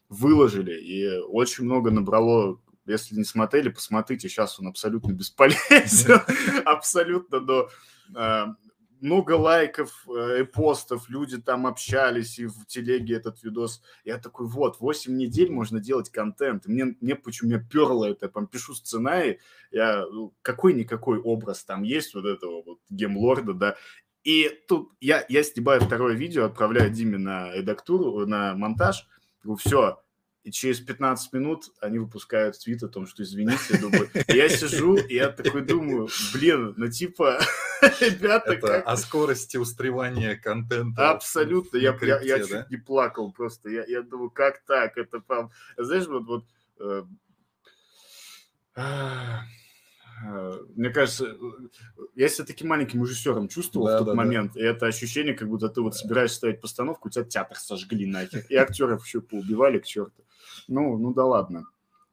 выложили, 0.09 0.79
и 0.79 1.17
очень 1.17 1.65
много 1.65 1.91
набрало 1.91 2.59
если 2.91 3.15
не 3.15 3.23
смотрели, 3.23 3.69
посмотрите, 3.69 4.29
сейчас 4.29 4.59
он 4.59 4.67
абсолютно 4.67 5.11
бесполезен, 5.11 6.21
абсолютно, 6.65 7.39
но 7.39 7.69
а, 8.15 8.55
много 9.01 9.33
лайков 9.33 10.05
э, 10.09 10.43
постов, 10.45 11.09
люди 11.09 11.37
там 11.39 11.67
общались, 11.67 12.39
и 12.39 12.47
в 12.47 12.65
телеге 12.65 13.15
этот 13.15 13.41
видос. 13.43 13.81
Я 14.03 14.17
такой, 14.17 14.47
вот, 14.47 14.79
8 14.79 15.15
недель 15.15 15.51
можно 15.51 15.79
делать 15.79 16.09
контент. 16.09 16.65
Мне, 16.65 16.95
мне 16.99 17.15
почему 17.15 17.49
меня 17.49 17.63
перло 17.63 18.05
это, 18.05 18.25
я 18.25 18.29
там 18.29 18.47
пишу 18.47 18.73
сценарий, 18.73 19.39
я, 19.71 20.05
ну, 20.05 20.33
какой-никакой 20.41 21.19
образ 21.19 21.63
там 21.63 21.83
есть 21.83 22.13
вот 22.13 22.25
этого 22.25 22.63
вот 22.63 22.79
гемлорда, 22.89 23.53
да, 23.53 23.75
и 24.23 24.49
тут 24.67 24.91
я, 24.99 25.25
я 25.29 25.43
снимаю 25.43 25.81
второе 25.81 26.13
видео, 26.13 26.45
отправляю 26.45 26.91
Диме 26.91 27.17
на 27.17 27.53
редактуру, 27.53 28.25
на 28.25 28.53
монтаж, 28.53 29.07
говорю, 29.43 29.57
все, 29.57 30.01
и 30.43 30.51
через 30.51 30.79
15 30.79 31.33
минут 31.33 31.65
они 31.81 31.99
выпускают 31.99 32.57
твит 32.57 32.81
о 32.83 32.87
том, 32.87 33.05
что 33.05 33.23
извините, 33.23 33.77
думаю, 33.77 34.09
я 34.27 34.49
сижу, 34.49 34.95
и 34.95 35.15
я 35.15 35.29
такой 35.29 35.61
думаю, 35.61 36.07
блин, 36.33 36.73
ну 36.77 36.89
типа, 36.89 37.39
ребята, 37.99 38.53
Это 38.53 38.67
как... 38.67 38.87
о 38.87 38.97
скорости 38.97 39.57
устремания 39.57 40.35
контента. 40.35 41.11
Абсолютно, 41.11 41.77
я, 41.77 41.93
крипте, 41.93 42.27
я, 42.27 42.37
я 42.37 42.47
да? 42.47 42.61
чуть 42.61 42.71
не 42.71 42.77
плакал 42.77 43.31
просто, 43.31 43.69
я, 43.69 43.83
я 43.85 44.01
думаю, 44.01 44.29
как 44.29 44.63
так, 44.65 44.97
это 44.97 45.19
прям, 45.19 45.51
знаешь, 45.77 46.07
вот, 46.07 46.25
вот 46.25 46.45
э, 46.79 47.03
мне 50.75 50.89
кажется, 50.89 51.35
я 52.15 52.29
себя 52.29 52.45
таким 52.45 52.69
маленьким 52.69 53.03
режиссером 53.03 53.47
чувствовал 53.47 53.87
да, 53.87 53.95
в 53.95 53.99
тот 53.99 54.07
да, 54.07 54.13
момент, 54.15 54.53
да. 54.53 54.59
и 54.59 54.63
это 54.63 54.85
ощущение, 54.87 55.33
как 55.33 55.47
будто 55.47 55.69
ты 55.69 55.81
вот 55.81 55.95
собираешься 55.95 56.37
ставить 56.37 56.61
постановку, 56.61 57.07
у 57.07 57.11
тебя 57.11 57.23
театр 57.23 57.57
сожгли 57.57 58.05
нахер, 58.05 58.43
и 58.49 58.55
актеров 58.55 59.05
еще 59.05 59.21
поубивали 59.21 59.79
к 59.79 59.85
черту. 59.85 60.23
Ну, 60.67 60.97
ну 60.97 61.13
да 61.13 61.25
ладно. 61.25 61.65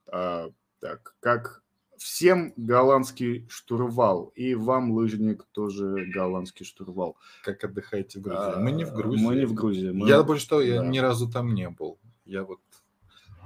А, 0.07 0.51
так, 0.81 1.15
как 1.21 1.63
всем 1.99 2.53
голландский 2.57 3.47
штурвал. 3.49 4.33
И 4.35 4.55
вам, 4.55 4.93
лыжник, 4.93 5.45
тоже 5.53 6.07
голландский 6.13 6.65
штурвал. 6.65 7.17
Как 7.43 7.65
отдыхаете 7.65 8.19
в 8.19 8.23
Грузии? 8.23 8.53
А, 8.55 8.61
мы 8.61 8.73
не 8.73 8.85
в 8.85 8.93
Грузии. 8.93 9.25
Мы 9.25 9.37
не 9.37 9.47
в 9.47 9.55
Грузии. 9.55 9.91
Мы... 9.91 10.09
Я 10.09 10.23
больше 10.23 10.49
того, 10.49 10.61
я 10.61 10.81
да. 10.81 10.87
ни 10.87 10.99
разу 10.99 11.31
там 11.31 11.55
не 11.55 11.69
был. 11.69 11.99
Я 12.25 12.45
вот 12.45 12.61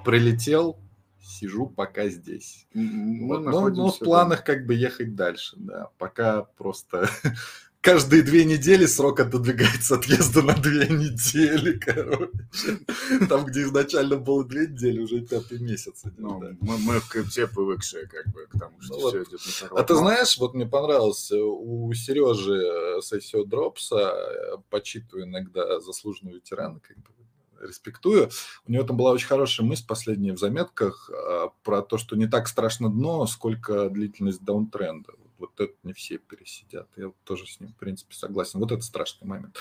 прилетел, 0.05 0.79
сижу 1.23 1.67
пока 1.67 2.09
здесь. 2.09 2.67
Вот, 2.75 3.41
но, 3.41 3.69
но 3.69 3.91
в 3.91 3.99
планах 3.99 4.45
как 4.45 4.67
бы 4.67 4.75
ехать 4.75 5.15
дальше, 5.15 5.57
да. 5.59 5.91
Пока 5.99 6.43
просто 6.43 7.09
каждые 7.81 8.23
две 8.23 8.45
недели 8.45 8.87
срок 8.87 9.21
отодвигается 9.21 9.97
отъезда 9.97 10.43
на 10.43 10.55
две 10.55 10.89
недели, 10.89 11.79
короче. 11.85 12.81
Там, 13.29 13.45
где 13.47 13.63
изначально 13.63 14.17
было 14.17 14.45
две 14.45 14.67
недели, 14.67 15.01
уже 15.01 15.21
пятый 15.21 15.59
месяц. 15.59 16.03
Ну, 16.17 16.41
да. 16.41 16.57
мы, 16.61 16.79
мы 16.79 17.01
в 17.01 17.09
крипте 17.09 17.47
привыкшие, 17.47 18.07
как 18.07 18.27
бы, 18.33 18.47
к 18.47 18.59
тому, 18.59 18.81
что 18.81 18.95
ну, 18.95 19.09
все 19.09 19.19
вот. 19.19 19.29
идет 19.29 19.41
на 19.71 19.79
А 19.79 19.85
ты 19.85 19.95
знаешь, 19.95 20.39
вот 20.39 20.55
мне 20.55 20.67
понравилось, 20.67 21.31
у 21.33 21.93
Сережи 21.93 22.63
э, 22.99 23.01
Сосио 23.03 23.45
Дропса, 23.45 24.13
э, 24.15 24.57
почитываю 24.69 25.27
иногда 25.27 25.81
заслуженного 25.81 26.37
ветерана, 26.37 26.81
как 26.81 26.97
бы, 26.99 27.11
респектую. 27.61 28.31
У 28.67 28.73
него 28.73 28.85
там 28.85 28.97
была 28.97 29.13
очень 29.13 29.27
хорошая 29.27 29.67
мысль 29.67 29.85
последняя 29.87 30.33
в 30.33 30.39
заметках 30.39 31.11
а, 31.11 31.51
про 31.63 31.83
то, 31.83 31.99
что 31.99 32.17
не 32.17 32.27
так 32.27 32.49
страшно 32.49 32.91
дно, 32.91 33.27
сколько 33.27 33.89
длительность 33.91 34.43
даунтренда. 34.43 35.13
Вот 35.39 35.59
это 35.59 35.75
не 35.83 35.93
все 35.93 36.19
пересидят. 36.19 36.89
Я 36.97 37.13
тоже 37.25 37.47
с 37.47 37.61
ним, 37.61 37.71
в 37.71 37.77
принципе, 37.77 38.15
согласен. 38.15 38.61
Вот 38.61 38.73
это 38.73 38.83
страшный 38.83 39.27
момент. 39.27 39.59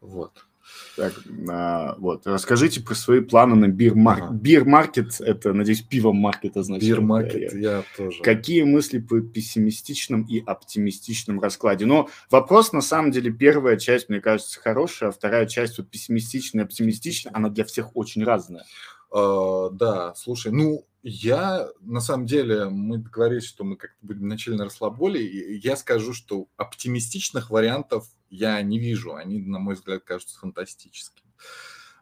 Вот. 0.00 0.44
Так, 0.96 1.14
а, 1.50 1.96
вот, 1.98 2.26
расскажите 2.26 2.80
про 2.80 2.94
свои 2.94 3.20
планы 3.20 3.56
на 3.56 3.68
бир-маркет. 3.68 4.24
Ага. 4.24 4.34
Бир-маркет– 4.34 5.20
это, 5.20 5.52
надеюсь, 5.52 5.82
пиво-маркет 5.82 6.56
означает. 6.56 6.92
Бир-маркет, 6.92 7.52
да, 7.52 7.58
я 7.58 7.84
тоже. 7.96 8.22
Какие 8.22 8.62
мысли 8.62 8.98
по 8.98 9.20
пессимистичном 9.20 10.22
и 10.24 10.40
оптимистичном 10.44 11.40
раскладе? 11.40 11.86
Но 11.86 12.08
вопрос, 12.30 12.72
на 12.72 12.80
самом 12.80 13.10
деле, 13.10 13.32
первая 13.32 13.76
часть, 13.76 14.08
мне 14.08 14.20
кажется, 14.20 14.60
хорошая, 14.60 15.10
а 15.10 15.12
вторая 15.12 15.46
часть, 15.46 15.78
вот 15.78 15.90
пессимистичная 15.90 16.62
и 16.62 16.66
оптимистичная, 16.66 17.32
она 17.34 17.48
для 17.48 17.64
всех 17.64 17.96
очень 17.96 18.24
разная. 18.24 18.64
Uh, 19.12 19.70
да, 19.70 20.12
слушай, 20.16 20.50
ну, 20.50 20.84
я, 21.04 21.68
на 21.80 22.00
самом 22.00 22.24
деле, 22.24 22.70
мы 22.70 22.96
договорились, 22.96 23.44
что 23.44 23.62
мы 23.62 23.76
как-то 23.76 23.98
будем 24.00 24.22
вначале 24.22 24.56
на 24.56 24.64
расслаболе, 24.64 25.24
и 25.24 25.60
я 25.62 25.76
скажу, 25.76 26.14
что 26.14 26.48
оптимистичных 26.56 27.50
вариантов 27.50 28.08
я 28.34 28.60
не 28.62 28.78
вижу. 28.78 29.14
Они, 29.14 29.40
на 29.40 29.58
мой 29.58 29.74
взгляд, 29.74 30.02
кажутся 30.04 30.38
фантастическими. 30.38 31.30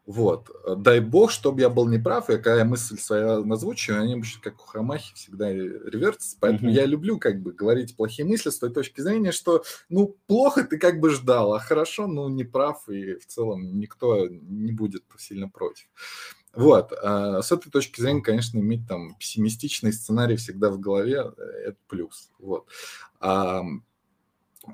Вот. 0.05 0.51
Дай 0.79 0.99
бог, 0.99 1.31
чтобы 1.31 1.61
я 1.61 1.69
был 1.69 1.89
неправ, 1.89 2.29
и 2.29 2.37
какая 2.37 2.65
мысль 2.65 2.99
своя 2.99 3.37
озвучиваю, 3.37 4.03
они 4.03 4.15
обычно, 4.15 4.41
как 4.43 4.61
у 4.61 4.65
Хамахи, 4.65 5.15
всегда 5.15 5.53
ревертятся. 5.53 6.37
Поэтому 6.41 6.71
mm-hmm. 6.71 6.75
я 6.75 6.87
люблю 6.87 7.19
как 7.19 7.41
бы 7.41 7.53
говорить 7.53 7.97
плохие 7.97 8.27
мысли 8.27 8.51
с 8.51 8.59
той 8.59 8.73
точки 8.73 9.01
зрения, 9.01 9.31
что, 9.31 9.63
ну, 9.89 10.17
плохо 10.27 10.65
ты 10.65 10.79
как 10.79 10.99
бы 10.99 11.11
ждал, 11.11 11.55
а 11.55 11.61
хорошо, 11.61 12.09
ну, 12.09 12.29
не 12.29 12.43
прав, 12.43 12.89
и 12.89 13.15
в 13.15 13.27
целом 13.27 13.79
никто 13.79 14.27
не 14.29 14.73
будет 14.73 15.05
сильно 15.19 15.49
против. 15.49 15.87
Вот. 16.53 16.93
А 17.01 17.41
с 17.41 17.53
этой 17.53 17.71
точки 17.71 18.01
зрения, 18.01 18.23
конечно, 18.23 18.59
иметь 18.59 18.89
там 18.89 19.15
пессимистичный 19.15 19.93
сценарий 19.93 20.37
всегда 20.37 20.71
в 20.71 20.81
голове– 20.81 21.33
это 21.65 21.79
плюс. 21.87 22.31
Вот. 22.41 22.67
А, 23.21 23.63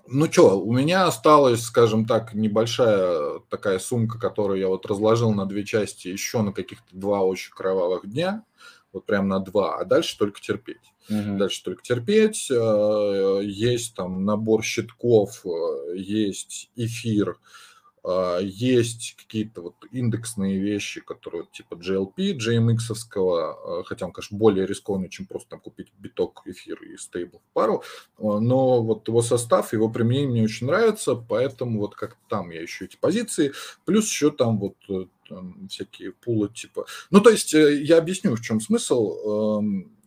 ну 0.07 0.31
что, 0.31 0.61
у 0.61 0.73
меня 0.73 1.07
осталась, 1.07 1.63
скажем 1.63 2.07
так, 2.07 2.35
небольшая 2.35 3.41
такая 3.49 3.79
сумка, 3.79 4.19
которую 4.19 4.61
я 4.61 4.69
вот 4.69 4.87
разложил 4.87 5.33
на 5.33 5.47
две 5.47 5.65
части 5.65 6.09
еще 6.09 6.43
на 6.43 6.53
каких-то 6.53 6.89
два 6.93 7.23
очень 7.23 7.53
кровавых 7.53 8.09
дня, 8.09 8.45
вот 8.93 9.07
прям 9.07 9.29
на 9.29 9.41
два, 9.41 9.79
а 9.79 9.85
дальше 9.85 10.19
только 10.19 10.41
терпеть. 10.41 10.93
Угу. 11.09 11.39
Дальше 11.39 11.65
только 11.65 11.83
терпеть. 11.83 12.51
Э, 12.51 13.41
есть 13.43 13.95
там 13.95 14.25
набор 14.25 14.63
щитков, 14.63 15.45
э, 15.47 15.97
есть 15.97 16.71
эфир, 16.77 17.39
есть 18.41 19.17
какие-то 19.19 19.61
вот 19.61 19.75
индексные 19.93 20.59
вещи, 20.59 21.01
которые 21.01 21.47
типа 21.53 21.75
GLP, 21.75 22.37
GMX, 22.37 22.95
а, 23.17 23.83
хотя 23.85 24.07
он, 24.07 24.13
конечно, 24.13 24.37
более 24.37 24.67
рискованный, 24.67 25.09
чем 25.09 25.27
просто 25.27 25.51
там 25.51 25.61
купить 25.61 25.93
биток, 25.99 26.43
эфир 26.47 26.83
и 26.83 26.97
стейбл 26.97 27.39
в 27.39 27.53
пару, 27.53 27.83
а, 28.19 28.41
но 28.41 28.83
вот 28.83 29.09
его 29.09 29.23
состав, 29.23 29.73
его 29.73 29.89
применение 29.89 30.31
мне 30.31 30.43
очень 30.45 30.67
нравится, 30.67 31.15
поэтому 31.15 31.81
вот 31.81 31.95
как 31.95 32.17
там 32.29 32.51
я 32.51 32.65
ищу 32.65 32.87
эти 32.87 32.97
позиции, 32.97 33.53
плюс 33.85 34.09
еще 34.09 34.31
там 34.31 34.59
вот 34.59 34.77
э, 34.89 35.07
там 35.29 35.69
всякие 35.69 36.13
пулы 36.13 36.49
типа... 36.49 36.87
Ну, 37.11 37.21
то 37.21 37.31
есть 37.31 37.55
э, 37.55 37.83
я 37.83 37.99
объясню, 37.99 38.35
в 38.35 38.41
чем 38.41 38.61
смысл 38.61 39.61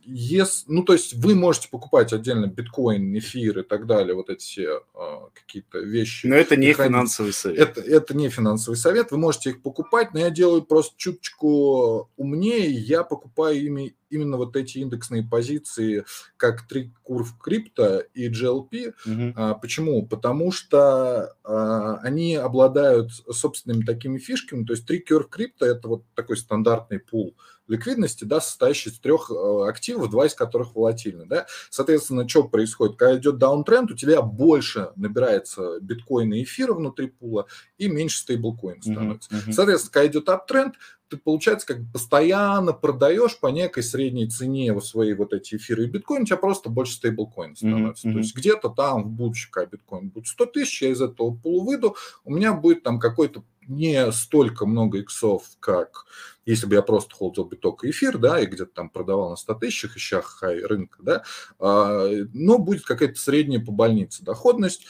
если, 0.04 0.72
ну, 0.72 0.84
то 0.84 0.94
есть 0.94 1.14
вы 1.14 1.36
можете 1.36 1.70
покупать 1.70 2.14
отдельно 2.14 2.48
биткоин, 2.48 3.18
эфир 3.18 3.60
и 3.60 3.64
так 3.64 3.86
далее, 3.86 4.16
вот 4.16 4.30
эти 4.30 4.42
все 4.42 4.84
а, 4.94 5.30
какие-то 5.34 5.80
вещи. 5.80 6.28
Но 6.28 6.36
это 6.36 6.56
не 6.56 6.74
финансовый 6.74 7.34
совет. 7.34 7.60
Это, 7.60 7.82
это 7.82 8.16
не 8.16 8.30
финансовый 8.30 8.76
совет, 8.76 9.12
вы 9.12 9.18
можете 9.18 9.52
их 9.52 9.62
покупать, 9.62 10.14
но 10.14 10.20
я 10.20 10.30
делаю 10.30 10.64
просто 10.64 10.94
чуточку 10.98 12.10
умнее, 12.18 12.72
я 12.72 13.04
покупаю 13.04 13.64
ими 13.64 13.96
именно 14.12 14.38
вот 14.38 14.56
эти 14.56 14.80
индексные 14.80 15.24
позиции, 15.24 16.06
как 16.38 16.68
три 16.68 16.92
курв 17.02 17.38
крипто 17.40 18.04
и 18.14 18.28
GLP. 18.30 18.94
Угу. 19.06 19.34
А, 19.36 19.54
почему? 19.56 20.06
Потому 20.06 20.52
что 20.52 21.34
а, 21.44 21.96
они 22.04 22.36
обладают 22.36 23.12
собственными 23.12 23.86
такими 23.86 24.18
фишками, 24.18 24.66
то 24.66 24.74
есть 24.74 24.86
три 24.86 25.04
curve 25.08 25.30
крипто 25.30 25.66
это 25.66 25.88
вот 25.88 26.04
такой 26.14 26.38
стандартный 26.38 27.00
пул 27.00 27.36
ликвидности, 27.72 28.26
да, 28.26 28.42
состоящий 28.42 28.90
из 28.90 29.00
трех 29.00 29.32
э, 29.32 29.70
активов, 29.70 30.10
два 30.10 30.28
из 30.28 30.34
которых 30.34 30.76
волатильны, 30.76 31.26
да. 31.26 31.48
Соответственно, 31.70 32.28
что 32.28 32.44
происходит? 32.44 32.98
Когда 32.98 33.18
идет 33.18 33.38
даунтренд, 33.38 33.92
у 33.92 33.96
тебя 33.96 34.22
больше 34.22 34.92
набирается 34.96 35.80
биткоина 35.80 36.36
и 36.36 36.44
эфира 36.44 36.74
внутри 36.74 37.08
пула 37.08 37.48
и 37.78 37.88
меньше 37.88 38.20
стейблкоин 38.20 38.82
становится. 38.82 39.30
Uh-huh. 39.32 39.52
Соответственно, 39.52 39.94
когда 39.94 40.08
идет 40.08 40.30
аптренд, 40.30 40.76
ты, 41.12 41.18
получается, 41.18 41.68
как 41.68 41.82
бы 41.82 41.92
постоянно 41.92 42.72
продаешь 42.72 43.38
по 43.38 43.48
некой 43.48 43.84
средней 43.84 44.30
цене 44.30 44.80
свои 44.80 45.14
вот 45.14 45.34
эти 45.34 45.56
эфиры 45.56 45.84
и 45.84 45.88
биткоин, 45.88 46.22
у 46.22 46.26
тебя 46.26 46.38
просто 46.38 46.70
больше 46.70 46.94
стейблкоин 46.94 47.58
становится. 47.58 48.08
Mm-hmm. 48.08 48.14
То 48.14 48.18
есть 48.20 48.36
где-то 48.36 48.70
там 48.70 49.04
в 49.04 49.10
будущем, 49.10 49.50
когда 49.52 49.72
биткоин 49.72 50.10
будет 50.10 50.28
100 50.28 50.46
тысяч, 50.48 50.82
я 50.82 50.90
из 50.90 51.02
этого 51.02 51.36
пула 51.36 51.66
выйду, 51.66 51.98
у 52.24 52.34
меня 52.34 52.54
будет 52.54 52.84
там 52.84 52.98
какой-то 52.98 53.44
не 53.68 54.12
столько 54.12 54.66
много 54.66 55.00
иксов, 55.00 55.44
как 55.60 56.06
если 56.46 56.66
бы 56.66 56.76
я 56.76 56.82
просто 56.82 57.16
холдил 57.16 57.46
биток 57.46 57.84
и 57.84 57.92
эфир, 57.92 58.18
да, 58.18 58.40
и 58.40 58.46
где-то 58.46 58.74
там 58.74 58.90
продавал 58.90 59.30
на 59.30 59.36
100 59.36 59.54
тысячах, 59.56 59.98
ища 59.98 60.22
хай 60.22 60.62
рынка, 60.62 60.98
да, 61.02 61.24
а, 61.60 62.08
но 62.34 62.58
будет 62.58 62.84
какая-то 62.84 63.20
средняя 63.20 63.64
по 63.64 63.72
больнице 63.72 64.24
доходность, 64.24 64.86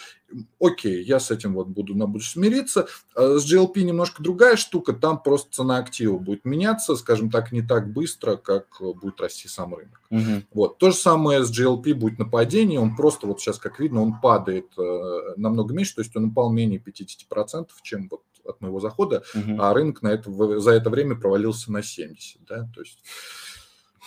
окей, 0.60 1.04
я 1.04 1.20
с 1.20 1.32
этим 1.32 1.54
вот 1.54 1.68
буду 1.68 1.96
на 1.96 2.08
будущее 2.08 2.34
смириться. 2.34 2.88
А 3.16 3.38
с 3.38 3.52
GLP 3.52 3.82
немножко 3.82 4.24
другая 4.24 4.56
штука, 4.56 4.94
там 4.94 5.22
просто 5.22 5.52
цена 5.52 5.78
актива 5.78 6.18
будет 6.18 6.46
меняться, 6.46 6.96
скажем 6.96 7.30
так, 7.30 7.52
не 7.52 7.62
так 7.62 7.92
быстро, 7.92 8.36
как 8.38 8.68
будет 8.80 9.20
расти 9.20 9.48
сам 9.48 9.76
рынок. 9.76 10.02
Угу. 10.10 10.44
Вот. 10.54 10.78
То 10.78 10.92
же 10.92 10.98
самое 10.98 11.44
с 11.44 11.52
GLP 11.52 11.94
будет 11.94 12.20
на 12.20 12.26
падении, 12.26 12.78
он 12.78 12.96
просто 12.96 13.28
вот 13.28 13.40
сейчас, 13.40 13.58
как 13.58 13.80
видно, 13.80 14.02
он 14.02 14.20
падает 14.20 14.68
э, 14.78 15.34
намного 15.38 15.74
меньше, 15.74 15.96
то 15.96 16.02
есть 16.02 16.16
он 16.16 16.26
упал 16.26 16.52
менее 16.52 16.80
50%, 16.80 17.68
чем 17.84 18.08
вот 18.10 18.22
от 18.44 18.62
моего 18.62 18.80
захода, 18.80 19.24
угу. 19.36 19.56
а 19.60 19.74
рынок 19.74 20.02
на 20.02 20.10
это, 20.10 20.60
за 20.60 20.72
это 20.72 20.90
время 20.90 21.16
провалился 21.16 21.72
на 21.72 21.84
70, 21.84 22.42
да, 22.48 22.68
то 22.74 22.82
есть 22.82 23.00
э, 23.04 23.51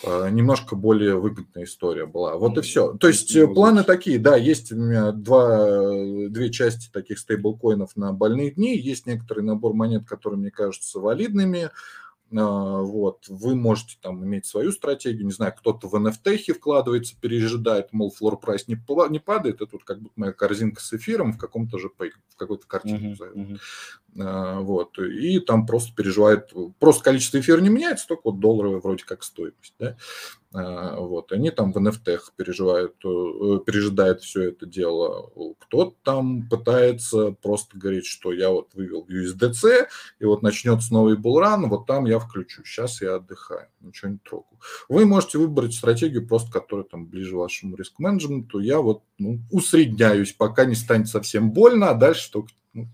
немножко 0.02 0.76
более 0.76 1.16
выгодная 1.16 1.64
история 1.64 2.06
была. 2.06 2.36
Вот 2.36 2.58
и 2.58 2.62
все. 2.62 2.94
То 2.94 3.08
есть 3.08 3.32
планы 3.54 3.84
такие, 3.84 4.18
да, 4.18 4.36
есть 4.36 4.72
у 4.72 4.76
меня 4.76 5.12
два, 5.12 5.68
две 6.28 6.50
части 6.50 6.90
таких 6.92 7.18
стейблкоинов 7.18 7.96
на 7.96 8.12
больные 8.12 8.50
дни, 8.50 8.76
есть 8.76 9.06
некоторый 9.06 9.44
набор 9.44 9.74
монет, 9.74 10.06
которые 10.06 10.40
мне 10.40 10.50
кажутся 10.50 10.98
валидными, 10.98 11.70
а, 12.36 12.80
вот, 12.80 13.26
вы 13.28 13.54
можете 13.54 13.96
там 14.00 14.24
иметь 14.24 14.46
свою 14.46 14.72
стратегию, 14.72 15.26
не 15.26 15.32
знаю, 15.32 15.54
кто-то 15.56 15.88
в 15.88 15.94
NFT 15.94 16.52
вкладывается, 16.54 17.14
пережидает, 17.20 17.92
мол, 17.92 18.10
флор 18.10 18.38
прайс 18.38 18.66
не, 18.66 18.76
не 19.10 19.18
падает, 19.18 19.56
это 19.56 19.68
вот 19.72 19.84
как 19.84 20.00
будто 20.00 20.14
моя 20.16 20.32
корзинка 20.32 20.80
с 20.80 20.92
эфиром 20.92 21.32
в 21.32 21.38
каком-то 21.38 21.78
же 21.78 21.88
в 21.88 22.36
какой-то 22.36 22.66
картине. 22.66 23.16
Uh-huh, 23.20 23.34
uh-huh. 23.34 23.60
Вот, 24.14 24.96
и 24.98 25.40
там 25.40 25.66
просто 25.66 25.92
переживает, 25.92 26.52
просто 26.78 27.02
количество 27.02 27.40
эфира 27.40 27.60
не 27.60 27.68
меняется, 27.68 28.06
только 28.06 28.22
вот 28.26 28.38
долларовая 28.38 28.78
вроде 28.78 29.04
как 29.04 29.24
стоимость, 29.24 29.74
да, 29.80 29.96
а, 30.56 31.00
вот, 31.00 31.32
они 31.32 31.50
там 31.50 31.72
в 31.72 31.78
NFT 31.78 32.16
переживают, 32.36 32.94
э, 33.04 33.58
пережидают 33.66 34.22
все 34.22 34.50
это 34.50 34.66
дело. 34.66 35.32
Кто-то 35.58 35.96
там 36.04 36.48
пытается 36.48 37.32
просто 37.42 37.76
говорить, 37.76 38.06
что 38.06 38.32
я 38.32 38.50
вот 38.50 38.72
вывел 38.72 39.04
USDC, 39.08 39.86
и 40.20 40.24
вот 40.24 40.42
начнется 40.42 40.92
новый 40.92 41.16
булран, 41.16 41.68
вот 41.68 41.86
там 41.86 42.04
я 42.04 42.20
включу. 42.20 42.64
Сейчас 42.64 43.02
я 43.02 43.16
отдыхаю, 43.16 43.66
ничего 43.80 44.12
не 44.12 44.18
трогаю. 44.18 44.60
Вы 44.88 45.06
можете 45.06 45.38
выбрать 45.38 45.74
стратегию, 45.74 46.24
просто 46.24 46.52
которая 46.52 46.86
там 46.86 47.06
ближе 47.08 47.36
вашему 47.36 47.74
риск-менеджменту. 47.74 48.60
Я 48.60 48.78
вот 48.78 49.02
ну, 49.18 49.40
усредняюсь, 49.50 50.32
пока 50.32 50.66
не 50.66 50.76
станет 50.76 51.08
совсем 51.08 51.50
больно, 51.50 51.90
а 51.90 51.94
дальше 51.94 52.30
только 52.30 52.50
ну, 52.74 52.86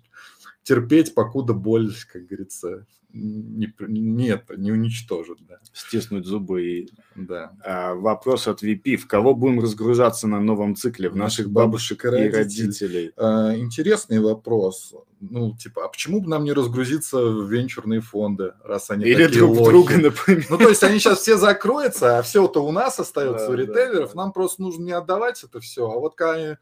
терпеть, 0.63 1.15
покуда 1.15 1.53
боль, 1.53 1.93
как 2.13 2.27
говорится, 2.27 2.87
не, 3.13 3.73
нет, 3.81 4.45
не 4.57 4.71
уничтожит. 4.71 5.39
Да. 5.49 5.59
Стиснуть 5.73 6.27
зубы 6.27 6.63
и... 6.65 6.89
Да. 7.17 7.53
А, 7.65 7.95
вопрос 7.95 8.47
от 8.47 8.63
VP. 8.63 8.97
В 8.97 9.07
кого 9.07 9.35
будем 9.35 9.61
разгружаться 9.61 10.29
на 10.29 10.41
новом 10.41 10.77
цикле? 10.77 11.09
В 11.09 11.17
наших 11.17 11.51
бабушек, 11.51 12.05
бабушек 12.05 12.05
и 12.05 12.09
родителей? 12.09 12.39
родителей? 12.39 13.13
А, 13.17 13.57
интересный 13.57 14.21
вопрос. 14.21 14.95
Ну, 15.21 15.57
типа, 15.57 15.85
а 15.85 15.89
почему 15.89 16.21
бы 16.21 16.29
нам 16.29 16.45
не 16.45 16.53
разгрузиться 16.53 17.19
в 17.21 17.51
венчурные 17.51 18.01
фонды, 18.01 18.53
раз 18.65 18.91
они 18.91 19.05
Или 19.05 19.25
такие 19.25 19.41
друг 19.41 19.59
лохи? 19.59 19.71
друга, 19.71 19.99
например. 19.99 20.47
Ну, 20.49 20.59
то 20.59 20.69
есть 20.69 20.83
они 20.83 20.99
сейчас 20.99 21.19
все 21.21 21.37
закроются, 21.37 22.19
а 22.19 22.23
все 22.23 22.45
это 22.45 22.61
у 22.61 22.71
нас 22.71 22.99
остается, 22.99 23.47
да, 23.47 23.53
у 23.53 23.57
ритейлеров. 23.57 24.11
Да, 24.11 24.15
да. 24.15 24.23
Нам 24.23 24.33
просто 24.33 24.63
нужно 24.63 24.85
не 24.85 24.93
отдавать 24.93 25.43
это 25.43 25.61
все. 25.61 25.91
А 25.91 25.99
вот 25.99 26.15
когда 26.15 26.59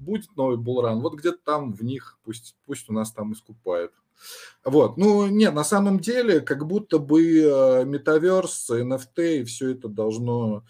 будет 0.00 0.36
новый 0.36 0.56
булран, 0.56 1.00
вот 1.00 1.14
где-то 1.14 1.38
там 1.44 1.72
в 1.72 1.84
них 1.84 2.18
пусть, 2.24 2.56
пусть 2.66 2.88
у 2.88 2.92
нас 2.92 3.12
там 3.12 3.32
искупают. 3.32 3.92
Вот, 4.64 4.96
ну 4.96 5.26
нет, 5.28 5.54
на 5.54 5.64
самом 5.64 6.00
деле, 6.00 6.40
как 6.40 6.66
будто 6.66 6.98
бы 6.98 7.22
э, 7.22 7.84
метаверс, 7.84 8.70
NFT 8.70 9.40
и 9.40 9.44
все 9.44 9.70
это 9.70 9.88
должно 9.88 10.64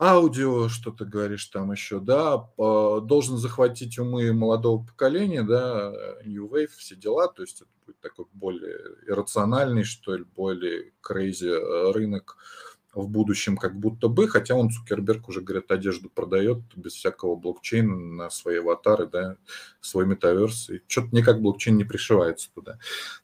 аудио, 0.00 0.68
что 0.68 0.92
ты 0.92 1.04
говоришь 1.04 1.46
там 1.46 1.72
еще, 1.72 2.00
да, 2.00 2.48
должен 2.56 3.36
захватить 3.36 3.98
умы 3.98 4.32
молодого 4.32 4.84
поколения, 4.84 5.42
да, 5.42 5.92
New 6.24 6.48
Wave, 6.48 6.70
все 6.76 6.94
дела, 6.94 7.28
то 7.28 7.42
есть 7.42 7.60
это 7.60 7.70
будет 7.84 8.00
такой 8.00 8.26
более 8.32 8.78
иррациональный, 9.06 9.84
что 9.84 10.16
ли, 10.16 10.24
более 10.24 10.92
crazy 11.02 11.48
э, 11.48 11.92
рынок 11.92 12.36
в 12.94 13.08
будущем 13.08 13.56
как 13.56 13.78
будто 13.78 14.08
бы, 14.08 14.28
хотя 14.28 14.54
он, 14.54 14.70
Цукерберг, 14.70 15.28
уже, 15.28 15.40
говорят, 15.40 15.70
одежду 15.70 16.10
продает 16.10 16.58
без 16.74 16.94
всякого 16.94 17.36
блокчейна 17.36 17.96
на 17.96 18.30
свои 18.30 18.58
аватары, 18.58 19.06
да, 19.06 19.36
свой 19.80 20.06
метаверс, 20.06 20.70
и 20.70 20.80
что-то 20.86 21.08
никак 21.12 21.40
блокчейн 21.40 21.76
не 21.76 21.84
пришивается 21.84 22.50
туда. 22.54 22.78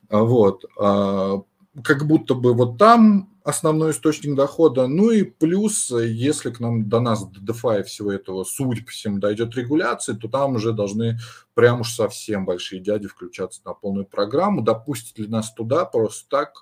А 0.08 0.22
вот. 0.22 0.64
А, 0.78 1.42
как 1.82 2.06
будто 2.06 2.34
бы 2.34 2.54
вот 2.54 2.78
там 2.78 3.34
основной 3.42 3.90
источник 3.90 4.34
дохода. 4.34 4.86
Ну 4.86 5.10
и 5.10 5.22
плюс, 5.22 5.90
если 5.90 6.50
к 6.50 6.60
нам 6.60 6.88
до 6.88 7.00
нас, 7.00 7.26
до 7.26 7.52
DeFi 7.52 7.82
всего 7.82 8.12
этого, 8.12 8.44
судя 8.44 8.82
по 8.82 8.90
всему, 8.90 9.18
дойдет 9.18 9.54
регуляция, 9.56 10.16
то 10.16 10.28
там 10.28 10.54
уже 10.54 10.72
должны 10.72 11.18
прям 11.54 11.80
уж 11.80 11.92
совсем 11.92 12.46
большие 12.46 12.80
дяди 12.80 13.06
включаться 13.06 13.60
на 13.64 13.74
полную 13.74 14.06
программу. 14.06 14.62
Допустит 14.62 15.18
ли 15.18 15.26
нас 15.26 15.52
туда 15.52 15.84
просто 15.84 16.28
так, 16.30 16.54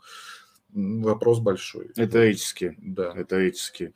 вопрос 0.73 1.39
большой. 1.41 1.91
Это 1.97 2.31
этически. 2.33 2.77
Да. 2.79 3.13
Это 3.15 3.49
этически. 3.49 3.93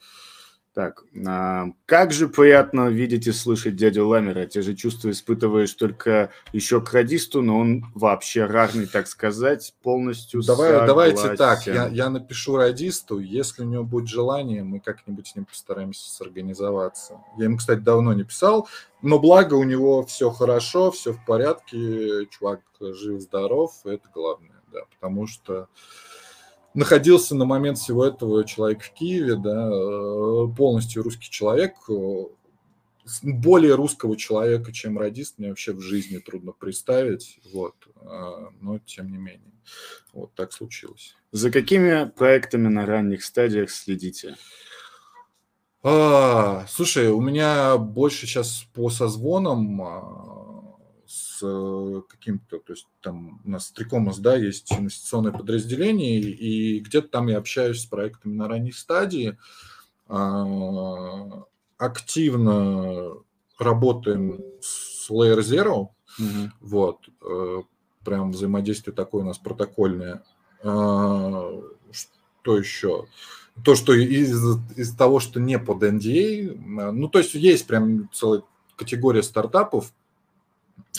Так, 0.76 1.04
а, 1.26 1.68
как 1.86 2.12
же 2.12 2.28
приятно 2.28 2.88
видеть 2.88 3.26
и 3.26 3.32
слышать 3.32 3.76
дядю 3.76 4.08
Ламера. 4.08 4.44
Те 4.44 4.60
же 4.60 4.74
чувства 4.74 5.10
испытываешь 5.10 5.72
только 5.72 6.30
еще 6.52 6.82
к 6.82 6.92
радисту, 6.92 7.40
но 7.40 7.58
он 7.58 7.86
вообще 7.94 8.44
рарный, 8.44 8.84
так 8.86 9.06
сказать, 9.06 9.72
полностью 9.82 10.42
Давай, 10.42 10.86
Давайте 10.86 11.34
так, 11.34 11.66
я, 11.66 11.86
я 11.86 12.10
напишу 12.10 12.58
радисту, 12.58 13.20
если 13.20 13.62
у 13.62 13.64
него 13.64 13.84
будет 13.84 14.08
желание, 14.08 14.64
мы 14.64 14.80
как-нибудь 14.80 15.28
с 15.28 15.34
ним 15.34 15.46
постараемся 15.46 16.10
сорганизоваться. 16.10 17.20
Я 17.38 17.44
ему, 17.44 17.56
кстати, 17.56 17.80
давно 17.80 18.12
не 18.12 18.24
писал, 18.24 18.68
но 19.00 19.18
благо 19.18 19.54
у 19.54 19.62
него 19.62 20.04
все 20.04 20.28
хорошо, 20.30 20.90
все 20.90 21.14
в 21.14 21.24
порядке, 21.24 22.26
чувак 22.26 22.60
жив-здоров, 22.80 23.72
это 23.84 24.06
главное, 24.12 24.60
да, 24.70 24.80
потому 24.92 25.26
что 25.26 25.68
находился 26.76 27.34
на 27.34 27.46
момент 27.46 27.78
всего 27.78 28.04
этого 28.04 28.44
человек 28.44 28.82
в 28.82 28.92
Киеве, 28.92 29.34
да, 29.36 29.68
э, 29.68 30.46
полностью 30.56 31.02
русский 31.02 31.30
человек, 31.30 31.74
э, 31.88 32.24
более 33.22 33.74
русского 33.74 34.16
человека, 34.16 34.72
чем 34.72 34.98
радист, 34.98 35.38
мне 35.38 35.48
вообще 35.48 35.72
в 35.72 35.80
жизни 35.80 36.18
трудно 36.18 36.52
представить, 36.52 37.38
вот, 37.52 37.74
а, 38.02 38.50
но 38.60 38.78
тем 38.80 39.10
не 39.10 39.16
менее, 39.16 39.52
вот 40.12 40.34
так 40.34 40.52
случилось. 40.52 41.14
За 41.32 41.50
какими 41.50 42.10
проектами 42.10 42.68
на 42.68 42.84
ранних 42.84 43.24
стадиях 43.24 43.70
следите? 43.70 44.36
А, 45.82 46.66
слушай, 46.68 47.08
у 47.08 47.20
меня 47.20 47.76
больше 47.78 48.26
сейчас 48.26 48.66
по 48.74 48.90
созвонам 48.90 49.82
а, 49.82 50.45
с 51.36 51.42
э, 51.42 52.02
каким-то, 52.08 52.58
то 52.58 52.72
есть 52.72 52.86
там 53.02 53.40
у 53.44 53.50
нас 53.50 53.70
Трикомас, 53.70 54.18
да, 54.18 54.36
есть 54.36 54.72
инвестиционное 54.72 55.32
подразделение, 55.32 56.20
и 56.20 56.80
где-то 56.80 57.08
там 57.08 57.28
я 57.28 57.38
общаюсь 57.38 57.82
с 57.82 57.86
проектами 57.86 58.34
на 58.34 58.48
ранней 58.48 58.72
стадии, 58.72 59.36
а, 60.08 61.44
активно 61.78 63.14
работаем 63.58 64.40
с 64.60 65.10
Layer 65.10 65.40
Zero, 65.40 65.88
угу. 66.18 66.52
вот, 66.60 67.08
э, 67.22 67.62
прям 68.04 68.32
взаимодействие 68.32 68.94
такое 68.94 69.22
у 69.22 69.26
нас 69.26 69.38
протокольное. 69.38 70.22
А, 70.62 71.52
что 71.90 72.56
еще? 72.56 73.06
То, 73.64 73.74
что 73.74 73.94
из, 73.94 74.58
из 74.76 74.94
того, 74.94 75.18
что 75.18 75.40
не 75.40 75.58
под 75.58 75.82
NDA, 75.82 76.80
а, 76.80 76.92
ну, 76.92 77.08
то 77.08 77.18
есть 77.18 77.34
есть 77.34 77.66
прям 77.66 78.08
целая 78.12 78.42
категория 78.76 79.22
стартапов, 79.22 79.92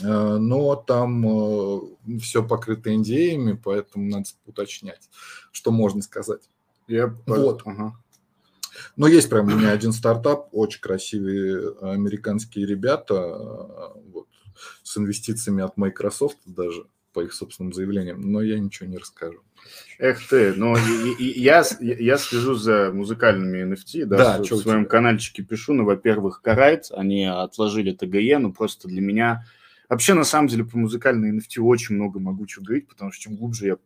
но 0.04 0.76
там 0.76 1.26
э, 1.28 2.20
все 2.20 2.44
покрыто 2.44 2.94
индеями, 2.94 3.60
поэтому 3.62 4.10
надо 4.10 4.26
уточнять, 4.46 5.10
что 5.52 5.72
можно 5.72 6.02
сказать. 6.02 6.50
Я... 6.88 7.16
Вот. 7.26 7.62
Ага. 7.66 7.98
Но 8.96 9.08
есть 9.08 9.30
прям 9.30 9.48
у 9.48 9.56
меня 9.56 9.72
один 9.72 9.92
стартап, 9.92 10.50
очень 10.52 10.82
красивые 10.82 11.74
американские 11.82 12.66
ребята, 12.66 13.16
э, 13.16 14.00
вот, 14.14 14.28
с 14.84 14.98
инвестициями 14.98 15.64
от 15.64 15.78
Microsoft 15.78 16.38
даже, 16.46 16.86
по 17.14 17.22
их 17.22 17.34
собственным 17.34 17.74
заявлениям, 17.74 18.22
но 18.22 18.42
я 18.42 18.60
ничего 18.60 18.88
не 18.88 18.98
расскажу. 18.98 19.42
Эх 19.98 20.28
ты, 20.30 20.54
ну 20.54 20.76
я, 21.18 21.66
я 21.80 22.18
слежу 22.18 22.54
за 22.54 22.92
музыкальными 22.94 23.74
NFT, 23.74 24.06
да, 24.06 24.38
да 24.38 24.44
в, 24.44 24.50
в 24.50 24.58
своем 24.58 24.86
каналчике 24.86 25.44
пишу, 25.44 25.74
ну, 25.74 25.84
во-первых, 25.84 26.42
Карайт, 26.42 26.86
они 26.92 27.26
отложили 27.26 27.92
ТГЕ, 27.92 28.38
ну, 28.38 28.54
просто 28.54 28.88
для 28.88 29.02
меня 29.02 29.46
Вообще, 29.90 30.14
на 30.14 30.26
самом 30.26 30.50
деле, 30.50 30.66
по 30.66 30.78
музыкальной 30.78 31.32
NFT 31.32 31.62
очень 31.62 31.96
много 31.96 32.20
могу 32.20 32.46
говорить, 32.58 32.90
потому 32.90 33.12
что 33.12 33.24
чем 33.24 33.38
глубже 33.38 33.68
я 33.68 33.78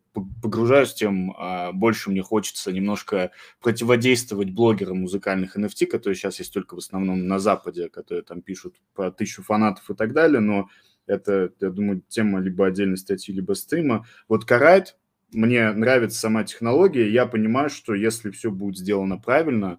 погружаюсь, 0.42 0.94
тем 0.94 1.32
а, 1.38 1.70
больше 1.72 2.10
мне 2.10 2.22
хочется 2.22 2.72
немножко 2.72 3.30
противодействовать 3.60 4.50
блогерам 4.50 5.02
музыкальных 5.02 5.56
NFT, 5.56 5.86
которые 5.86 6.16
сейчас 6.16 6.40
есть 6.40 6.52
только 6.52 6.74
в 6.74 6.78
основном 6.78 7.28
на 7.28 7.38
Западе, 7.38 7.88
которые 7.88 8.24
там 8.24 8.42
пишут 8.42 8.74
по 8.94 9.12
тысячу 9.12 9.44
фанатов 9.44 9.88
и 9.90 9.94
так 9.94 10.12
далее, 10.12 10.40
но 10.40 10.68
это, 11.06 11.52
я 11.60 11.70
думаю, 11.70 12.02
тема 12.08 12.40
либо 12.40 12.66
отдельной 12.66 12.96
статьи, 12.96 13.34
либо 13.34 13.52
стрима. 13.52 14.04
Вот 14.28 14.44
Карайт, 14.44 14.96
мне 15.32 15.70
нравится 15.72 16.18
сама 16.18 16.44
технология, 16.44 17.10
я 17.10 17.26
понимаю, 17.26 17.70
что 17.70 17.94
если 17.94 18.30
все 18.30 18.50
будет 18.50 18.76
сделано 18.76 19.18
правильно, 19.18 19.78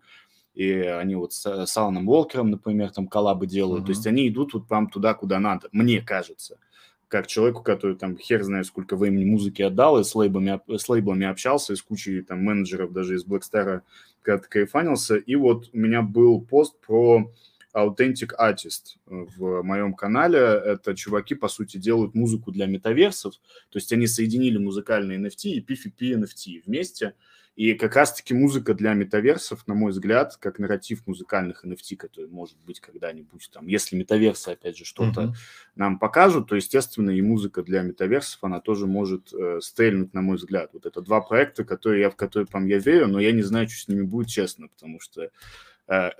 и 0.54 0.72
они 0.72 1.16
вот 1.16 1.34
с, 1.34 1.66
с 1.66 1.78
Аланом 1.78 2.08
Уолкером, 2.08 2.52
например, 2.52 2.92
там 2.92 3.08
коллабы 3.08 3.48
делают, 3.48 3.84
mm-hmm. 3.84 3.88
то 3.88 3.92
есть 3.92 4.08
они 4.08 4.28
идут 4.28 4.54
вот 4.54 4.68
прям 4.68 4.90
туда, 4.90 5.14
куда 5.14 5.40
надо, 5.40 5.70
мне 5.72 6.02
кажется, 6.02 6.58
как 7.08 7.28
человеку, 7.28 7.62
который 7.62 7.96
там 7.96 8.18
хер 8.18 8.44
знает 8.44 8.66
сколько 8.66 8.96
времени 8.96 9.26
музыки 9.26 9.62
отдал, 9.62 10.00
и 10.00 10.04
с 10.04 10.16
лейблами, 10.16 10.60
с 10.76 10.90
лейблами 10.90 11.28
общался, 11.28 11.74
и 11.74 11.76
с 11.76 11.82
кучей 11.82 12.22
там 12.22 12.44
менеджеров 12.44 12.92
даже 12.92 13.16
из 13.16 13.26
Blackstar 13.26 13.82
когда-то 14.24 14.50
кайфанился, 14.50 15.18
и 15.18 15.36
вот 15.36 15.70
у 15.74 15.78
меня 15.78 16.02
был 16.02 16.42
пост 16.42 16.76
про 16.80 17.32
Authentic 17.74 18.32
Artist 18.40 18.98
в 19.06 19.64
моем 19.64 19.94
канале. 19.94 20.38
Это 20.38 20.96
чуваки, 20.96 21.36
по 21.36 21.48
сути, 21.48 21.78
делают 21.78 22.14
музыку 22.14 22.52
для 22.52 22.68
метаверсов. 22.68 23.34
То 23.70 23.78
есть 23.78 23.92
они 23.92 24.06
соединили 24.08 24.58
музыкальные 24.58 25.20
NFT 25.20 25.50
и 25.50 25.60
PFP 25.60 26.22
NFT 26.22 26.62
вместе. 26.66 27.16
И 27.56 27.76
как 27.76 27.96
раз-таки 27.96 28.34
музыка 28.34 28.74
для 28.74 28.94
метаверсов, 28.94 29.68
на 29.68 29.76
мой 29.76 29.92
взгляд, 29.92 30.38
как 30.38 30.58
нарратив 30.58 31.06
музыкальных 31.06 31.64
NFT, 31.64 31.96
который 31.98 32.28
может 32.28 32.58
быть 32.66 32.80
когда-нибудь 32.80 33.50
там, 33.54 33.68
если 33.68 33.96
метаверсы, 33.96 34.50
опять 34.50 34.76
же, 34.76 34.86
что-то 34.86 35.22
uh-huh. 35.22 35.34
нам 35.76 36.00
покажут, 36.00 36.48
то, 36.48 36.56
естественно, 36.56 37.12
и 37.12 37.22
музыка 37.22 37.62
для 37.62 37.84
метаверсов, 37.84 38.44
она 38.44 38.60
тоже 38.60 38.88
может 38.88 39.32
э, 39.34 39.60
стрельнуть, 39.62 40.16
на 40.16 40.22
мой 40.22 40.38
взгляд. 40.38 40.72
Вот 40.74 40.88
это 40.88 41.02
два 41.02 41.22
проекта, 41.22 41.64
которые 41.64 42.02
я, 42.02 42.10
в 42.10 42.16
которые 42.16 42.48
там 42.48 42.66
я 42.66 42.80
верю, 42.80 43.08
но 43.08 43.20
я 43.20 43.32
не 43.32 43.44
знаю, 43.44 43.70
что 43.70 43.82
с 43.82 43.88
ними 43.88 44.02
будет, 44.02 44.30
честно, 44.30 44.68
потому 44.68 45.00
что 45.00 45.22
э, 45.24 45.30
э 45.88 46.12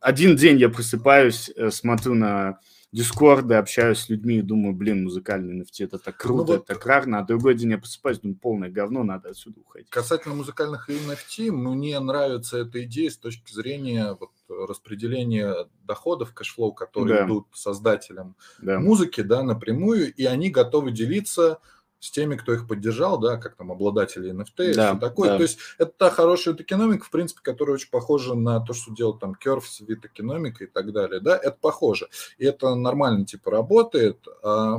один 0.00 0.34
день 0.34 0.58
я 0.58 0.68
просыпаюсь, 0.68 1.48
э, 1.54 1.70
смотрю 1.70 2.14
на 2.14 2.58
дискорды, 2.92 3.54
общаюсь 3.54 3.98
с 3.98 4.08
людьми 4.08 4.38
и 4.38 4.42
думаю, 4.42 4.74
блин, 4.74 5.04
музыкальный 5.04 5.60
NFT 5.60 5.84
это 5.84 5.98
так 5.98 6.14
ну 6.18 6.28
круто, 6.28 6.52
ну, 6.52 6.58
вот, 6.58 6.64
это 6.64 6.74
так 6.74 6.86
рарно, 6.86 7.18
а 7.18 7.24
другой 7.24 7.54
день 7.54 7.72
я 7.72 7.78
просыпаюсь, 7.78 8.20
думаю, 8.20 8.38
полное 8.38 8.70
говно, 8.70 9.02
надо 9.02 9.30
отсюда 9.30 9.60
уходить. 9.60 9.90
Касательно 9.90 10.34
музыкальных 10.34 10.88
NFT, 10.88 11.50
мне 11.50 11.98
нравится 12.00 12.58
эта 12.58 12.84
идея 12.84 13.10
с 13.10 13.18
точки 13.18 13.52
зрения 13.52 14.16
вот, 14.18 14.30
распределения 14.68 15.68
доходов, 15.84 16.32
cash 16.32 16.50
flow, 16.50 16.72
которые 16.72 17.18
да. 17.18 17.26
идут 17.26 17.48
создателям 17.52 18.36
да. 18.58 18.78
музыки, 18.78 19.20
да, 19.20 19.42
напрямую, 19.42 20.14
и 20.14 20.24
они 20.24 20.50
готовы 20.50 20.92
делиться 20.92 21.58
с 21.98 22.10
теми, 22.10 22.36
кто 22.36 22.52
их 22.52 22.68
поддержал, 22.68 23.18
да, 23.18 23.36
как 23.36 23.56
там 23.56 23.72
обладатели 23.72 24.32
NFT 24.32 24.74
да, 24.74 24.92
и 24.92 24.98
такое. 24.98 25.30
Да. 25.30 25.36
То 25.36 25.42
есть 25.42 25.58
это 25.78 25.92
та 25.96 26.10
хорошая 26.10 26.54
экономика, 26.54 27.04
в 27.04 27.10
принципе, 27.10 27.40
которая 27.42 27.74
очень 27.74 27.90
похожа 27.90 28.34
на 28.34 28.60
то, 28.60 28.74
что 28.74 28.94
делал 28.94 29.18
там 29.18 29.34
вид 29.80 30.04
экономика 30.04 30.64
и 30.64 30.66
так 30.66 30.92
далее, 30.92 31.20
да, 31.20 31.36
это 31.36 31.56
похоже. 31.60 32.08
И 32.38 32.44
это 32.44 32.74
нормально 32.74 33.24
типа 33.24 33.50
работает. 33.50 34.26
А, 34.42 34.76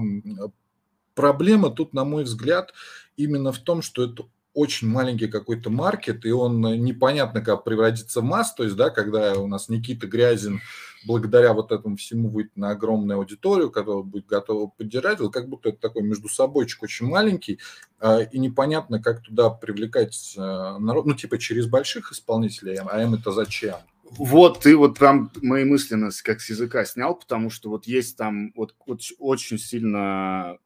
проблема 1.16 1.72
тут, 1.72 1.94
на 1.94 2.06
мой 2.06 2.24
взгляд, 2.24 2.74
именно 3.18 3.52
в 3.52 3.60
том, 3.60 3.82
что 3.82 4.04
это 4.04 4.28
очень 4.54 4.88
маленький 4.88 5.28
какой-то 5.28 5.70
market, 5.70 6.26
и 6.26 6.32
он 6.32 6.62
непонятно 6.62 7.42
как 7.42 7.64
превратится 7.64 8.22
в 8.22 8.24
масс, 8.24 8.56
то 8.56 8.64
есть, 8.64 8.76
да, 8.76 8.90
когда 8.90 9.34
у 9.34 9.48
нас 9.48 9.70
Никита 9.70 10.08
Грязин 10.08 10.62
благодаря 11.06 11.54
вот 11.54 11.72
этому 11.72 11.96
всему 11.98 12.30
выйти 12.30 12.52
на 12.56 12.72
огромную 12.72 13.20
аудиторию, 13.20 13.72
которая 13.72 14.04
будет 14.04 14.28
готова 14.28 14.68
поддержать, 14.68 15.20
вот 15.20 15.34
как 15.34 15.48
будто 15.48 15.70
это 15.70 15.80
такой 15.80 16.04
между 16.04 16.30
собойчик 16.30 16.84
очень 16.84 17.08
маленький, 17.08 17.60
а, 18.00 18.22
и 18.22 18.40
непонятно, 18.40 19.02
как 19.02 19.22
туда 19.22 19.50
привлекать 19.50 20.36
а, 20.38 20.78
народ, 20.80 21.06
ну, 21.06 21.14
типа 21.14 21.38
через 21.38 21.68
больших 21.68 22.12
исполнителей, 22.12 22.78
а 22.78 23.02
им 23.02 23.14
это 23.14 23.32
зачем? 23.32 23.76
Вот, 24.12 24.62
ты 24.62 24.78
вот 24.78 24.98
прям 24.98 25.32
мои 25.42 25.66
мысли 25.66 25.98
как 26.24 26.40
с 26.40 26.50
языка 26.50 26.86
снял, 26.86 27.16
потому 27.16 27.50
что 27.50 27.70
вот 27.70 27.88
есть 27.88 28.16
там 28.16 28.54
вот, 28.56 28.74
вот 28.86 29.02
очень 29.20 29.58
сильно 29.58 30.58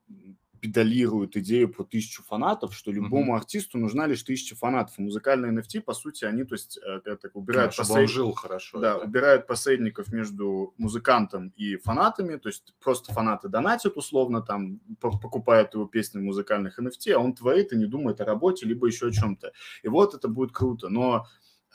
педалируют 0.62 1.36
идею 1.38 1.70
про 1.70 1.84
тысячу 1.84 2.24
фанатов, 2.24 2.76
что 2.76 2.92
любому 2.92 3.34
mm-hmm. 3.34 3.38
артисту 3.38 3.78
нужна 3.80 4.06
лишь 4.06 4.22
тысяча 4.22 4.56
фанатов. 4.56 4.98
И 5.00 5.02
музыкальные 5.02 5.52
NFT, 5.52 5.82
по 5.82 5.94
сути, 5.94 6.26
они, 6.26 6.44
то 6.44 6.54
есть, 6.54 6.78
это 6.78 7.30
убирают, 7.34 7.74
да, 7.76 7.84
посред... 7.84 8.10
жил 8.10 8.34
хорошо, 8.34 8.80
да, 8.80 8.98
да, 9.00 9.04
убирают 9.04 9.48
посредников 9.48 10.12
между 10.12 10.74
музыкантом 10.78 11.52
и 11.56 11.78
фанатами, 11.78 12.38
то 12.38 12.50
есть 12.50 12.74
просто 12.80 13.12
фанаты 13.14 13.50
донатят 13.50 13.98
условно, 13.98 14.42
там, 14.42 14.80
покупают 15.00 15.74
его 15.74 15.86
песни 15.86 16.20
в 16.20 16.24
музыкальных 16.24 16.80
NFT, 16.80 17.12
а 17.14 17.20
он 17.20 17.34
творит 17.34 17.74
и 17.74 17.78
не 17.78 17.86
думает 17.86 18.22
о 18.22 18.26
работе, 18.26 18.66
либо 18.66 18.88
еще 18.88 19.08
о 19.08 19.12
чем-то. 19.12 19.52
И 19.82 19.88
вот 19.88 20.14
это 20.14 20.28
будет 20.28 20.52
круто, 20.52 20.90
но 20.90 21.26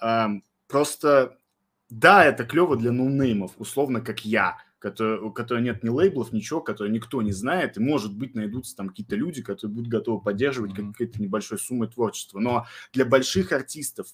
э, 0.01 0.27
просто, 0.69 1.39
да, 1.91 2.25
это 2.25 2.45
клево 2.45 2.77
для 2.77 2.93
ноунеймов, 2.93 3.53
условно, 3.59 4.01
как 4.01 4.25
я, 4.25 4.59
который, 4.87 5.19
у 5.19 5.33
которой 5.33 5.65
нет 5.65 5.83
ни 5.83 5.89
лейблов, 5.89 6.33
ничего, 6.33 6.61
который 6.61 6.93
никто 6.93 7.21
не 7.21 7.33
знает, 7.33 7.77
и, 7.77 7.81
может 7.81 8.15
быть, 8.15 8.37
найдутся 8.37 8.77
там 8.77 8.91
какие-то 8.91 9.17
люди, 9.17 9.43
которые 9.43 9.75
будут 9.75 9.91
готовы 9.91 10.23
поддерживать 10.23 10.75
mm-hmm. 10.79 10.93
какой-то 10.93 11.21
небольшой 11.21 11.59
суммой 11.59 11.89
творчества. 11.89 12.39
Но 12.39 12.67
для 12.93 13.05
больших 13.05 13.51
артистов, 13.51 14.07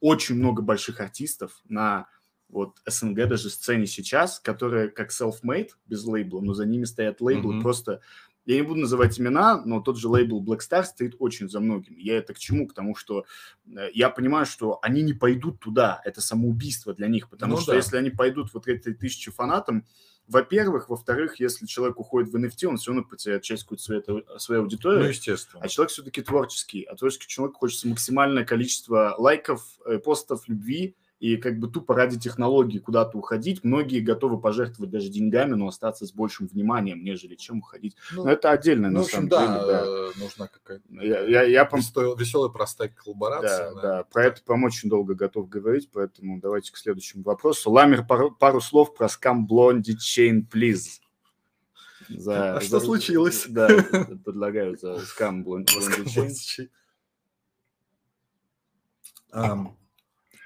очень 0.00 0.34
много 0.34 0.60
больших 0.60 1.00
артистов 1.00 1.62
на 1.66 2.08
вот 2.50 2.76
СНГ 2.86 3.26
даже 3.26 3.48
сцене 3.48 3.86
сейчас, 3.86 4.38
которые 4.38 4.88
как 4.88 5.12
self-made, 5.12 5.70
без 5.86 6.04
лейбла, 6.04 6.42
но 6.42 6.52
за 6.52 6.66
ними 6.66 6.84
стоят 6.84 7.22
лейблы, 7.22 7.54
mm-hmm. 7.54 7.62
просто 7.62 8.02
я 8.44 8.56
не 8.56 8.62
буду 8.62 8.80
называть 8.80 9.18
имена, 9.18 9.62
но 9.64 9.80
тот 9.80 9.98
же 9.98 10.08
лейбл 10.08 10.44
Black 10.44 10.60
Star 10.60 10.84
стоит 10.84 11.16
очень 11.18 11.48
за 11.48 11.60
многими. 11.60 12.00
Я 12.00 12.18
это 12.18 12.34
к 12.34 12.38
чему? 12.38 12.66
К 12.66 12.74
тому, 12.74 12.94
что 12.94 13.24
э, 13.66 13.88
я 13.92 14.08
понимаю, 14.08 14.46
что 14.46 14.78
они 14.80 15.02
не 15.02 15.12
пойдут 15.12 15.60
туда. 15.60 16.00
Это 16.04 16.22
самоубийство 16.22 16.94
для 16.94 17.08
них. 17.08 17.28
Потому 17.28 17.56
ну, 17.56 17.60
что 17.60 17.72
да. 17.72 17.76
если 17.76 17.98
они 17.98 18.08
пойдут 18.08 18.54
вот 18.54 18.66
этой 18.66 18.94
тысячи 18.94 19.30
фанатам, 19.30 19.84
во-первых, 20.28 20.90
во-вторых, 20.90 21.40
если 21.40 21.66
человек 21.66 21.98
уходит 21.98 22.30
в 22.30 22.36
NFT, 22.36 22.66
он 22.66 22.76
все 22.76 22.90
равно 22.90 23.04
потеряет 23.04 23.42
часть 23.42 23.62
какой-то 23.62 23.82
своей, 23.82 24.02
своей 24.38 24.60
аудитории. 24.60 25.02
Ну, 25.02 25.08
естественно. 25.08 25.62
А 25.64 25.68
человек 25.68 25.90
все-таки 25.90 26.20
творческий. 26.22 26.82
А 26.82 26.94
творческий 26.94 27.28
человек 27.28 27.56
хочется 27.56 27.88
максимальное 27.88 28.44
количество 28.44 29.14
лайков, 29.18 29.62
э, 29.86 29.98
постов, 29.98 30.46
любви, 30.46 30.96
и 31.20 31.36
как 31.36 31.58
бы 31.58 31.68
тупо 31.68 31.94
ради 31.94 32.18
технологии 32.18 32.78
куда-то 32.78 33.18
уходить. 33.18 33.64
Многие 33.64 34.00
готовы 34.00 34.40
пожертвовать 34.40 34.90
даже 34.90 35.08
деньгами, 35.08 35.54
но 35.54 35.68
остаться 35.68 36.06
с 36.06 36.12
большим 36.12 36.46
вниманием, 36.46 37.02
нежели 37.02 37.34
чем 37.34 37.58
уходить. 37.58 37.96
Ну, 38.12 38.24
но 38.24 38.30
это 38.30 38.50
отдельно, 38.50 38.88
ну, 38.88 39.00
на 39.00 39.04
самом 39.04 39.28
да, 39.28 39.46
деле. 39.46 39.66
Да, 39.66 39.84
э, 39.84 40.10
нужна 40.20 40.48
какая-то 40.48 40.84
я, 40.90 41.22
я, 41.22 41.42
я 41.42 41.64
пом... 41.64 41.80
веселая, 41.80 42.50
простая 42.50 42.88
коллаборация. 42.88 43.74
Да, 43.74 43.74
да, 43.74 43.82
да. 43.82 44.04
Про 44.04 44.26
это, 44.26 44.42
по-моему, 44.42 44.66
очень 44.66 44.88
долго 44.88 45.14
готов 45.14 45.48
говорить, 45.48 45.90
поэтому 45.92 46.40
давайте 46.40 46.72
к 46.72 46.76
следующему 46.76 47.24
вопросу. 47.24 47.70
Ламер, 47.70 48.06
пару, 48.06 48.30
пару 48.30 48.60
слов 48.60 48.94
про 48.94 49.08
скам 49.08 49.46
Блонди 49.46 49.96
Chain, 49.96 50.46
please. 50.48 51.00
За, 52.08 52.56
а 52.56 52.60
за... 52.60 52.66
что 52.66 52.80
случилось? 52.80 53.46
Да, 53.48 53.68
предлагаю 54.24 54.78
за 54.78 54.98
скам 55.00 55.42
Блонди 55.42 55.72
Chain. 55.74 56.68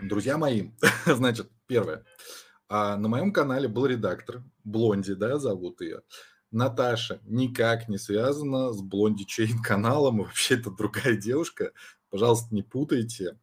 Друзья 0.03 0.37
мои, 0.37 0.71
значит, 1.07 1.49
первое. 1.69 2.05
А 2.69 2.97
на 2.97 3.09
моем 3.09 3.33
канале 3.33 3.69
был 3.69 3.87
редактор, 3.87 4.43
Блонди, 4.65 5.15
да, 5.15 5.38
зовут 5.38 5.81
ее. 5.81 6.03
Наташа 6.51 7.21
никак 7.25 7.88
не 7.88 7.99
связана 7.99 8.73
с 8.73 8.83
Блонди 8.83 9.25
Чейн 9.25 9.62
каналом, 9.62 10.19
вообще 10.19 10.55
это 10.55 10.71
другая 10.71 11.17
девушка. 11.17 11.73
Пожалуйста, 12.11 12.53
не 12.53 12.62
путайте. 12.62 13.38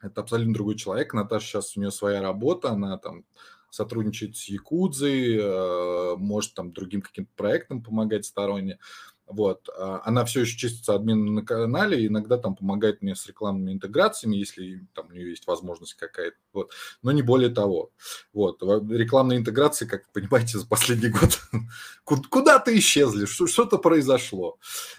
Это 0.00 0.22
абсолютно 0.22 0.54
другой 0.54 0.74
человек. 0.74 1.14
Наташа 1.14 1.46
сейчас 1.46 1.76
у 1.76 1.80
нее 1.80 1.92
своя 1.92 2.20
работа, 2.20 2.70
она 2.70 2.98
там 2.98 3.24
сотрудничает 3.70 4.36
с 4.36 4.48
Якудзой, 4.48 5.36
э, 5.38 6.16
может 6.16 6.54
там 6.54 6.72
другим 6.72 7.00
каким-то 7.00 7.30
проектам 7.36 7.82
помогать 7.82 8.26
сторонне. 8.26 8.78
Вот. 9.32 9.68
А, 9.76 10.02
она 10.04 10.24
все 10.24 10.40
еще 10.42 10.56
чистится 10.56 10.94
админом 10.94 11.34
на 11.34 11.44
канале, 11.44 12.06
иногда 12.06 12.38
там 12.38 12.54
помогает 12.54 13.02
мне 13.02 13.14
с 13.14 13.26
рекламными 13.26 13.72
интеграциями, 13.72 14.36
если 14.36 14.86
там 14.94 15.08
у 15.08 15.12
нее 15.12 15.30
есть 15.30 15.46
возможность 15.46 15.94
какая-то. 15.94 16.36
Вот. 16.52 16.72
Но 17.02 17.12
не 17.12 17.22
более 17.22 17.50
того. 17.50 17.90
Вот. 18.32 18.62
Рекламные 18.62 19.38
интеграции, 19.38 19.86
как 19.86 20.02
вы 20.06 20.20
понимаете, 20.20 20.58
за 20.58 20.66
последний 20.66 21.08
год 21.08 21.40
куда-то 22.04 22.76
исчезли, 22.78 23.26
что-то 23.26 23.78
произошло. 23.78 24.58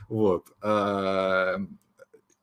Вот. 0.09 0.47
А, 0.61 1.57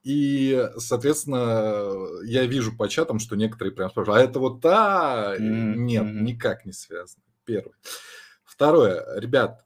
и, 0.03 0.67
соответственно, 0.77 2.23
я 2.23 2.45
вижу 2.45 2.75
по 2.75 2.89
чатам, 2.89 3.19
что 3.19 3.35
некоторые 3.35 3.73
прям 3.73 3.89
спрашивают, 3.91 4.21
а 4.21 4.23
это 4.23 4.39
вот 4.39 4.61
та? 4.61 5.35
Mm-hmm. 5.37 5.75
Нет, 5.75 6.05
никак 6.05 6.65
не 6.65 6.73
связано. 6.73 7.23
Первое. 7.45 7.75
Второе. 8.43 9.05
Ребят, 9.19 9.65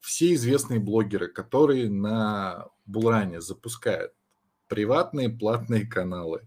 все 0.00 0.34
известные 0.34 0.80
блогеры, 0.80 1.28
которые 1.28 1.90
на 1.90 2.68
Булране 2.86 3.40
запускают 3.40 4.12
приватные 4.68 5.28
платные 5.28 5.86
каналы, 5.86 6.42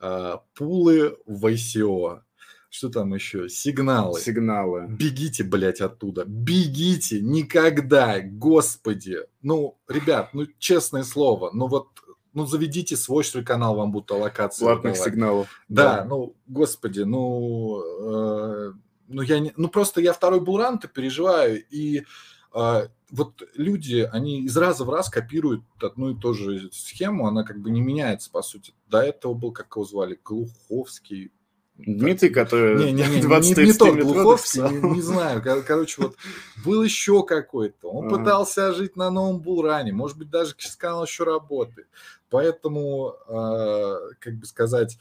а, 0.00 0.42
пулы 0.54 1.18
в 1.26 1.44
ICO, 1.46 2.22
что 2.70 2.90
там 2.90 3.14
еще? 3.14 3.48
Сигналы. 3.48 4.20
Сигналы. 4.20 4.86
Бегите, 4.88 5.42
блядь, 5.42 5.80
оттуда. 5.80 6.24
Бегите. 6.26 7.20
Никогда. 7.20 8.20
Господи. 8.20 9.20
Ну, 9.42 9.78
ребят, 9.88 10.30
ну, 10.34 10.46
честное 10.58 11.02
слово, 11.02 11.50
ну 11.52 11.66
вот 11.66 11.88
ну, 12.34 12.46
заведите 12.46 12.96
свой, 12.96 13.24
что 13.24 13.42
канал, 13.42 13.74
вам 13.74 13.90
будут 13.90 14.10
аллокации. 14.12 14.64
Платных 14.64 14.94
давать. 14.94 15.10
сигналов. 15.10 15.48
Да, 15.68 15.96
да, 15.96 16.04
ну, 16.04 16.36
господи, 16.46 17.00
ну, 17.00 17.82
э, 17.82 18.72
ну, 19.08 19.22
я 19.22 19.40
не, 19.40 19.52
ну 19.56 19.68
просто 19.68 20.00
я 20.00 20.12
второй 20.12 20.40
булран-то 20.40 20.86
переживаю, 20.86 21.64
и 21.68 22.04
вот 22.52 23.42
люди, 23.54 24.08
они 24.12 24.42
из 24.42 24.56
раза 24.56 24.84
в 24.84 24.90
раз 24.90 25.08
копируют 25.08 25.62
одну 25.80 26.10
и 26.10 26.18
ту 26.18 26.34
же 26.34 26.70
схему, 26.72 27.26
она 27.26 27.44
как 27.44 27.58
бы 27.60 27.70
не 27.70 27.80
меняется, 27.80 28.30
по 28.30 28.42
сути. 28.42 28.74
До 28.88 29.00
этого 29.00 29.34
был, 29.34 29.52
как 29.52 29.74
его 29.74 29.84
звали, 29.84 30.18
Глуховский, 30.22 31.32
Дмитрий, 31.78 32.30
который 32.30 32.76
не, 32.76 32.92
не, 32.92 33.06
не, 33.06 33.22
20 33.22 33.56
не, 33.56 33.66
не 33.66 33.72
тот 33.72 33.96
Глуховский, 33.96 34.62
не, 34.62 34.96
не 34.96 35.00
знаю. 35.00 35.40
Короче, 35.64 36.02
вот 36.02 36.16
был 36.64 36.82
еще 36.82 37.22
какой-то. 37.22 37.88
Он 37.88 38.06
а. 38.12 38.18
пытался 38.18 38.72
жить 38.72 38.96
на 38.96 39.10
новом 39.10 39.40
bull 39.40 39.63
run 39.63 39.80
е. 39.80 39.92
Может 39.92 40.18
быть, 40.18 40.28
даже 40.28 40.54
сейчас 40.58 40.74
канал 40.74 41.04
еще 41.04 41.22
работает. 41.22 41.86
Поэтому, 42.30 43.14
э, 43.28 43.96
как 44.18 44.34
бы 44.34 44.46
сказать, 44.46 44.98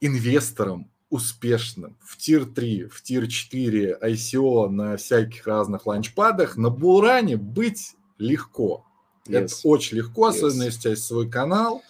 инвесторам 0.00 0.88
успешным 1.10 1.96
в 2.02 2.16
tier-3, 2.16 2.88
в 2.88 3.02
tier-4 3.02 4.00
ICO 4.02 4.68
на 4.68 4.96
всяких 4.96 5.46
разных 5.46 5.86
launchpad 5.86 6.38
ах 6.38 6.56
на 6.56 6.70
bull 6.70 7.03
run 7.03 7.28
е 7.28 7.36
быть 7.36 7.94
легко. 8.18 8.84
Yes. 9.26 9.44
Это 9.44 9.54
очень 9.64 9.98
легко, 9.98 10.26
особенно 10.26 10.62
yes. 10.62 10.66
если 10.66 10.78
у 10.78 10.80
тебя 10.82 10.90
есть 10.90 11.04
свой 11.04 11.30
канал 11.30 11.82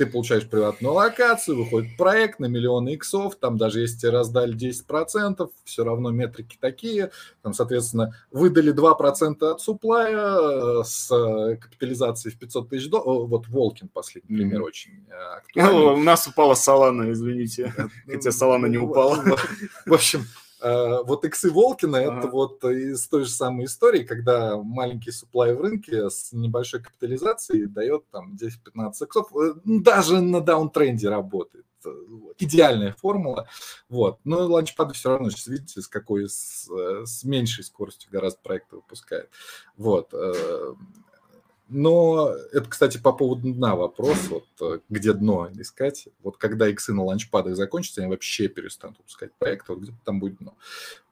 ты 0.00 0.06
получаешь 0.06 0.48
приватную 0.48 0.94
локацию, 0.94 1.58
выходит 1.58 1.94
проект 1.98 2.38
на 2.38 2.46
миллионы 2.46 2.94
иксов, 2.94 3.36
там 3.36 3.58
даже 3.58 3.80
если 3.80 3.98
тебе 3.98 4.12
раздали 4.12 4.56
10%, 4.56 5.50
все 5.64 5.84
равно 5.84 6.10
метрики 6.10 6.56
такие, 6.58 7.10
там, 7.42 7.52
соответственно, 7.52 8.16
выдали 8.30 8.72
2% 8.72 9.44
от 9.44 9.60
суплая 9.60 10.80
э, 10.80 10.84
с 10.86 11.14
э, 11.14 11.56
капитализацией 11.56 12.34
в 12.34 12.38
500 12.38 12.70
тысяч 12.70 12.88
долларов, 12.88 13.28
вот 13.28 13.48
Волкин 13.48 13.88
последний 13.88 14.36
mm-hmm. 14.36 14.38
пример 14.38 14.62
очень 14.62 15.06
э, 15.10 15.36
актуальный. 15.36 15.92
У 15.92 16.02
нас 16.02 16.26
упала 16.26 16.54
Солана, 16.54 17.12
извините, 17.12 17.74
хотя 18.06 18.32
Солана 18.32 18.68
не 18.68 18.78
упала. 18.78 19.22
В 19.84 19.92
общем, 19.92 20.24
Э, 20.24 20.49
вот 20.62 21.24
иксы 21.24 21.50
Волкина 21.50 21.98
ага. 21.98 22.18
это 22.18 22.28
вот 22.28 22.64
из 22.64 23.06
той 23.08 23.24
же 23.24 23.30
самой 23.30 23.66
истории, 23.66 24.04
когда 24.04 24.56
маленький 24.56 25.10
суплай 25.10 25.54
в 25.54 25.60
рынке 25.60 26.10
с 26.10 26.32
небольшой 26.32 26.80
капитализацией 26.80 27.66
дает 27.66 28.04
там 28.10 28.36
10-15 28.36 28.92
иксов, 29.02 29.36
э, 29.36 29.54
даже 29.64 30.20
на 30.20 30.40
даунтренде 30.40 31.08
работает. 31.08 31.64
Идеальная 32.38 32.92
формула. 32.92 33.48
Вот. 33.88 34.18
Но 34.24 34.46
ланчпады 34.46 34.92
все 34.92 35.10
равно, 35.10 35.30
сейчас 35.30 35.46
видите, 35.46 35.80
с 35.80 35.88
какой, 35.88 36.28
с, 36.28 36.68
э, 36.70 37.06
с 37.06 37.24
меньшей 37.24 37.64
скоростью 37.64 38.10
гораздо 38.10 38.40
проекты 38.42 38.76
выпускает. 38.76 39.30
Вот. 39.76 40.12
Но 41.72 42.34
это, 42.52 42.68
кстати, 42.68 42.98
по 42.98 43.12
поводу 43.12 43.52
дна 43.52 43.76
вопрос, 43.76 44.18
вот 44.28 44.44
э, 44.60 44.80
где 44.88 45.12
дно 45.12 45.48
искать. 45.54 46.08
Вот 46.20 46.36
когда 46.36 46.68
иксы 46.68 46.92
на 46.92 47.04
ланчпадах 47.04 47.54
закончатся, 47.54 48.00
они 48.00 48.10
вообще 48.10 48.48
перестанут 48.48 48.98
выпускать 48.98 49.32
проект, 49.34 49.68
вот 49.68 49.78
где 49.78 49.92
там 50.04 50.18
будет 50.18 50.38
дно. 50.38 50.56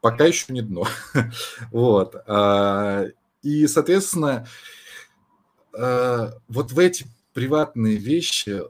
Пока 0.00 0.24
еще 0.24 0.52
не 0.52 0.62
дно. 0.62 0.84
вот. 1.70 2.16
А, 2.26 3.04
и, 3.42 3.68
соответственно, 3.68 4.48
э, 5.74 6.30
вот 6.48 6.72
в 6.72 6.78
эти 6.80 7.06
приватные 7.34 7.96
вещи, 7.96 8.62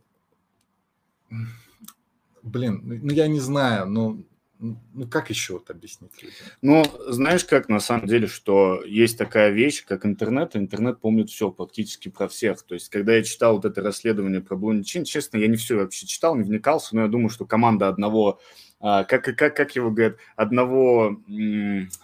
блин, 2.42 2.83
ну 2.85 3.12
я 3.12 3.29
не 3.29 3.40
знаю, 3.40 3.87
но 3.87 4.18
ну, 4.59 5.07
как 5.09 5.31
еще 5.31 5.55
вот 5.55 5.71
объяснить 5.71 6.12
людям? 6.21 6.37
Ну, 6.62 6.85
знаешь 7.07 7.44
как, 7.44 7.68
на 7.68 7.81
самом 7.81 8.07
деле, 8.07 8.27
что 8.27 8.83
есть 8.85 9.16
такая 9.16 9.51
вещь, 9.51 9.85
как 9.85 10.05
интернет, 10.05 10.57
и 10.57 10.59
интернет 10.59 11.01
помнит 11.01 11.31
все 11.31 11.51
практически 11.51 12.09
про 12.09 12.29
всех. 12.29 12.62
То 12.62 12.75
есть, 12.75 12.88
когда 12.88 13.14
я 13.14 13.23
читал 13.23 13.57
вот 13.57 13.64
это 13.64 13.83
расследование 13.83 14.40
про 14.40 14.57
Блонди 14.57 15.05
честно, 15.05 15.38
я 15.38 15.47
не 15.47 15.57
все 15.57 15.77
вообще 15.77 16.07
читал, 16.07 16.35
не 16.35 16.42
вникался, 16.42 16.97
но 16.97 17.03
я 17.03 17.09
думаю, 17.09 17.31
что 17.31 17.47
команда 17.47 17.88
одного 17.88 18.40
а, 18.81 19.03
как, 19.03 19.25
как, 19.25 19.57
как 19.57 19.75
его 19.75 19.90
говорят, 19.90 20.19
одного, 20.37 21.21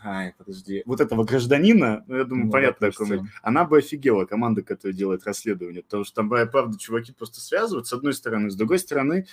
ай, 0.02 0.34
подожди, 0.36 0.82
вот 0.86 1.00
этого 1.00 1.22
гражданина, 1.22 2.04
ну, 2.08 2.16
я 2.16 2.24
думаю, 2.24 2.46
ну, 2.46 2.52
понятно, 2.52 2.90
такой, 2.90 3.20
она 3.42 3.64
бы 3.64 3.78
офигела, 3.78 4.24
команда, 4.24 4.62
которая 4.62 4.96
делает 4.96 5.24
расследование, 5.24 5.84
потому 5.84 6.02
что 6.02 6.16
там, 6.16 6.28
правда, 6.28 6.76
чуваки 6.76 7.12
просто 7.12 7.40
связывают, 7.40 7.86
с 7.86 7.92
одной 7.92 8.12
стороны, 8.12 8.50
с 8.50 8.56
другой 8.56 8.80
стороны, 8.80 9.26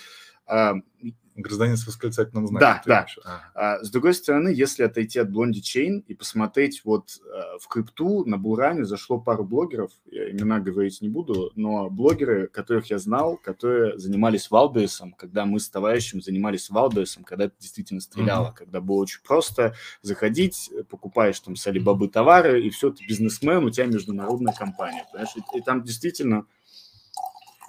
Гражданин 1.34 1.76
с 1.76 1.86
восклицательным 1.86 2.46
знаком. 2.46 2.68
Да, 2.68 2.82
да. 2.86 3.06
А. 3.24 3.76
А, 3.76 3.84
с 3.84 3.90
другой 3.90 4.12
стороны, 4.14 4.50
если 4.50 4.82
отойти 4.82 5.18
от 5.18 5.30
блокчейна 5.30 6.00
и 6.06 6.14
посмотреть 6.14 6.82
вот 6.84 7.20
а, 7.24 7.58
в 7.58 7.68
крипту 7.68 8.24
на 8.26 8.36
bull 8.36 8.60
run 8.60 8.78
е 8.78 8.84
зашло 8.84 9.18
пару 9.18 9.44
блогеров, 9.44 9.92
я 10.06 10.30
имена 10.30 10.60
говорить 10.60 11.00
не 11.00 11.08
буду, 11.08 11.50
но 11.56 11.88
блогеры, 11.88 12.48
которых 12.48 12.90
я 12.90 12.98
знал, 12.98 13.38
которые 13.38 13.98
занимались 13.98 14.50
Вайлдберрисом, 14.50 15.12
когда 15.14 15.46
мы 15.46 15.58
с 15.58 15.70
товарищем 15.70 16.20
занимались 16.20 16.68
Вайлдберрисом, 16.68 17.24
когда 17.24 17.46
это 17.46 17.54
действительно 17.58 18.00
стреляло, 18.00 18.48
mm-hmm. 18.48 18.56
когда 18.56 18.80
было 18.80 18.96
очень 18.96 19.22
просто 19.22 19.74
заходить, 20.02 20.70
покупаешь 20.90 21.40
там 21.40 21.56
с 21.56 21.66
Алибабы 21.66 22.08
товары, 22.08 22.62
и 22.62 22.68
все, 22.68 22.90
ты 22.90 23.06
бизнесмен, 23.06 23.64
у 23.64 23.70
тебя 23.70 23.86
международная 23.86 24.52
компания, 24.52 25.06
понимаешь? 25.10 25.34
И, 25.36 25.58
и 25.58 25.62
там 25.62 25.82
действительно 25.82 26.46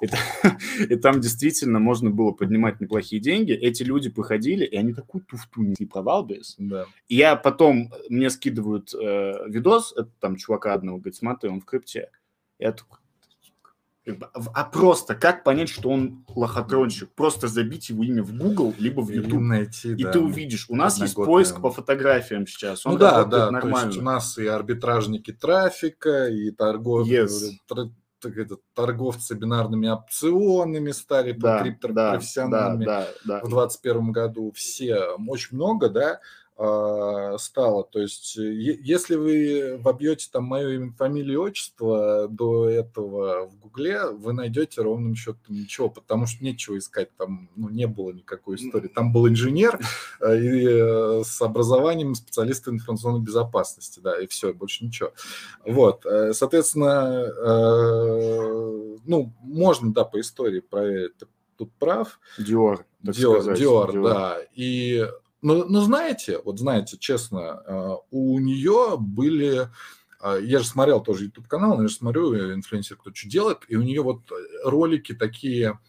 и, 0.03 0.09
и 0.93 0.95
там 0.95 1.21
действительно 1.21 1.79
можно 1.79 2.09
было 2.09 2.31
поднимать 2.31 2.81
неплохие 2.81 3.21
деньги. 3.21 3.53
Эти 3.53 3.83
люди 3.83 4.09
походили, 4.09 4.65
и 4.65 4.75
они 4.75 4.93
такую 4.93 5.23
туфту 5.23 5.61
несли 5.61 5.85
про 5.85 6.01
Wildberries. 6.01 6.55
Да. 6.57 6.85
И 7.07 7.15
я 7.15 7.35
потом, 7.35 7.91
мне 8.09 8.29
скидывают 8.29 8.93
э, 8.93 9.47
видос, 9.47 9.93
это 9.95 10.09
там 10.19 10.35
чувака 10.35 10.73
одного, 10.73 10.97
говорит, 10.97 11.15
смотри, 11.15 11.49
он 11.49 11.61
в 11.61 11.65
крипте. 11.65 12.09
Я 12.59 12.73
такой, 12.73 12.99
а 14.53 14.65
просто 14.65 15.15
как 15.15 15.45
понять, 15.45 15.69
что 15.69 15.89
он 15.89 16.25
лохотронщик? 16.27 17.09
Просто 17.13 17.47
забить 17.47 17.89
его 17.89 18.03
имя 18.03 18.21
в 18.21 18.35
Google, 18.35 18.73
либо 18.77 18.99
в 18.99 19.09
YouTube. 19.09 19.39
И, 19.39 19.43
найти, 19.43 19.93
и 19.93 20.03
да. 20.03 20.11
ты 20.11 20.19
увидишь. 20.19 20.65
У 20.69 20.75
нас 20.75 20.99
есть 20.99 21.15
поиск 21.15 21.61
по 21.61 21.71
фотографиям 21.71 22.45
сейчас. 22.45 22.85
Он 22.85 22.93
ну 22.93 22.99
да, 22.99 23.23
да. 23.23 23.49
Нормально. 23.49 23.79
То 23.79 23.87
есть 23.87 23.99
у 23.99 24.01
нас 24.01 24.37
и 24.37 24.45
арбитражники 24.45 25.31
трафика, 25.31 26.27
и 26.27 26.51
торговли, 26.51 27.23
есть 27.23 27.93
это, 28.29 28.57
торговцы 28.73 29.35
бинарными 29.35 29.87
опционами 29.87 30.91
стали 30.91 31.31
да, 31.33 31.61
криптопрофессионалами 31.61 32.85
да, 32.85 33.07
да, 33.25 33.39
да, 33.39 33.45
в 33.45 33.49
2021 33.49 34.11
году. 34.11 34.51
Все, 34.55 35.15
очень 35.27 35.55
много, 35.55 35.89
да, 35.89 36.19
стало. 36.55 37.83
То 37.83 37.99
есть, 37.99 38.35
если 38.35 39.15
вы 39.15 39.77
вобьете 39.79 40.29
там 40.31 40.45
мое 40.45 40.75
имя, 40.75 40.91
фамилию, 40.91 41.41
отчество 41.41 42.27
до 42.29 42.69
этого 42.69 43.47
в 43.47 43.59
Гугле, 43.59 44.07
вы 44.09 44.33
найдете 44.33 44.81
ровным 44.81 45.15
счетом 45.15 45.55
ничего, 45.55 45.89
потому 45.89 46.25
что 46.25 46.43
нечего 46.43 46.77
искать. 46.77 47.15
Там 47.17 47.49
ну, 47.55 47.69
не 47.69 47.87
было 47.87 48.11
никакой 48.11 48.55
истории. 48.55 48.87
Там 48.87 49.11
был 49.11 49.27
инженер 49.27 49.79
э, 50.21 50.39
и 50.39 50.67
э, 50.67 51.23
с 51.23 51.41
образованием 51.41 52.15
специалиста 52.15 52.71
информационной 52.71 53.21
безопасности, 53.21 53.99
да, 53.99 54.19
и 54.19 54.27
все, 54.27 54.53
больше 54.53 54.85
ничего. 54.85 55.11
Вот, 55.65 56.05
э, 56.05 56.33
соответственно, 56.33 56.93
ну, 59.05 59.33
можно, 59.41 59.93
да, 59.93 60.03
по 60.05 60.19
истории 60.19 60.59
проверить, 60.59 61.13
тут 61.57 61.71
прав. 61.73 62.19
Диор, 62.37 62.85
Диор, 63.01 63.55
Диор, 63.55 64.03
да. 64.03 64.37
И 64.53 65.07
но, 65.43 65.65
но 65.65 65.81
знаете, 65.81 66.39
вот 66.43 66.57
знаете, 66.57 66.97
честно, 66.97 67.61
э, 67.65 67.95
у 68.11 68.39
нее 68.39 68.95
были 68.97 69.69
э, 70.21 70.39
я 70.41 70.59
же 70.59 70.65
смотрел 70.65 71.03
тоже 71.03 71.25
YouTube 71.25 71.47
канал, 71.47 71.81
я 71.81 71.87
же 71.87 71.93
смотрю 71.93 72.33
э, 72.33 72.53
инфлюенсер, 72.53 72.95
кто 72.95 73.13
что 73.13 73.29
делает, 73.29 73.59
и 73.67 73.75
у 73.75 73.81
нее 73.81 74.01
вот 74.01 74.21
ролики 74.63 75.13
такие, 75.13 75.79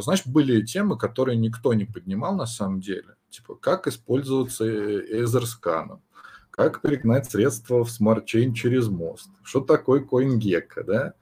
знаешь, 0.00 0.26
были 0.26 0.64
темы, 0.64 0.98
которые 0.98 1.36
никто 1.36 1.72
не 1.72 1.86
поднимал 1.86 2.36
на 2.36 2.46
самом 2.46 2.80
деле, 2.80 3.16
типа 3.30 3.54
как 3.54 3.86
использоваться 3.86 4.64
эзерсканом, 4.66 6.02
как 6.50 6.82
перегнать 6.82 7.30
средства 7.30 7.84
в 7.84 7.90
Smart 7.90 8.21
Chain 8.21 8.52
через 8.52 8.88
мост, 8.88 9.30
что 9.42 9.60
такое 9.60 10.02
CoinGecko, 10.02 10.84
да? 10.86 11.14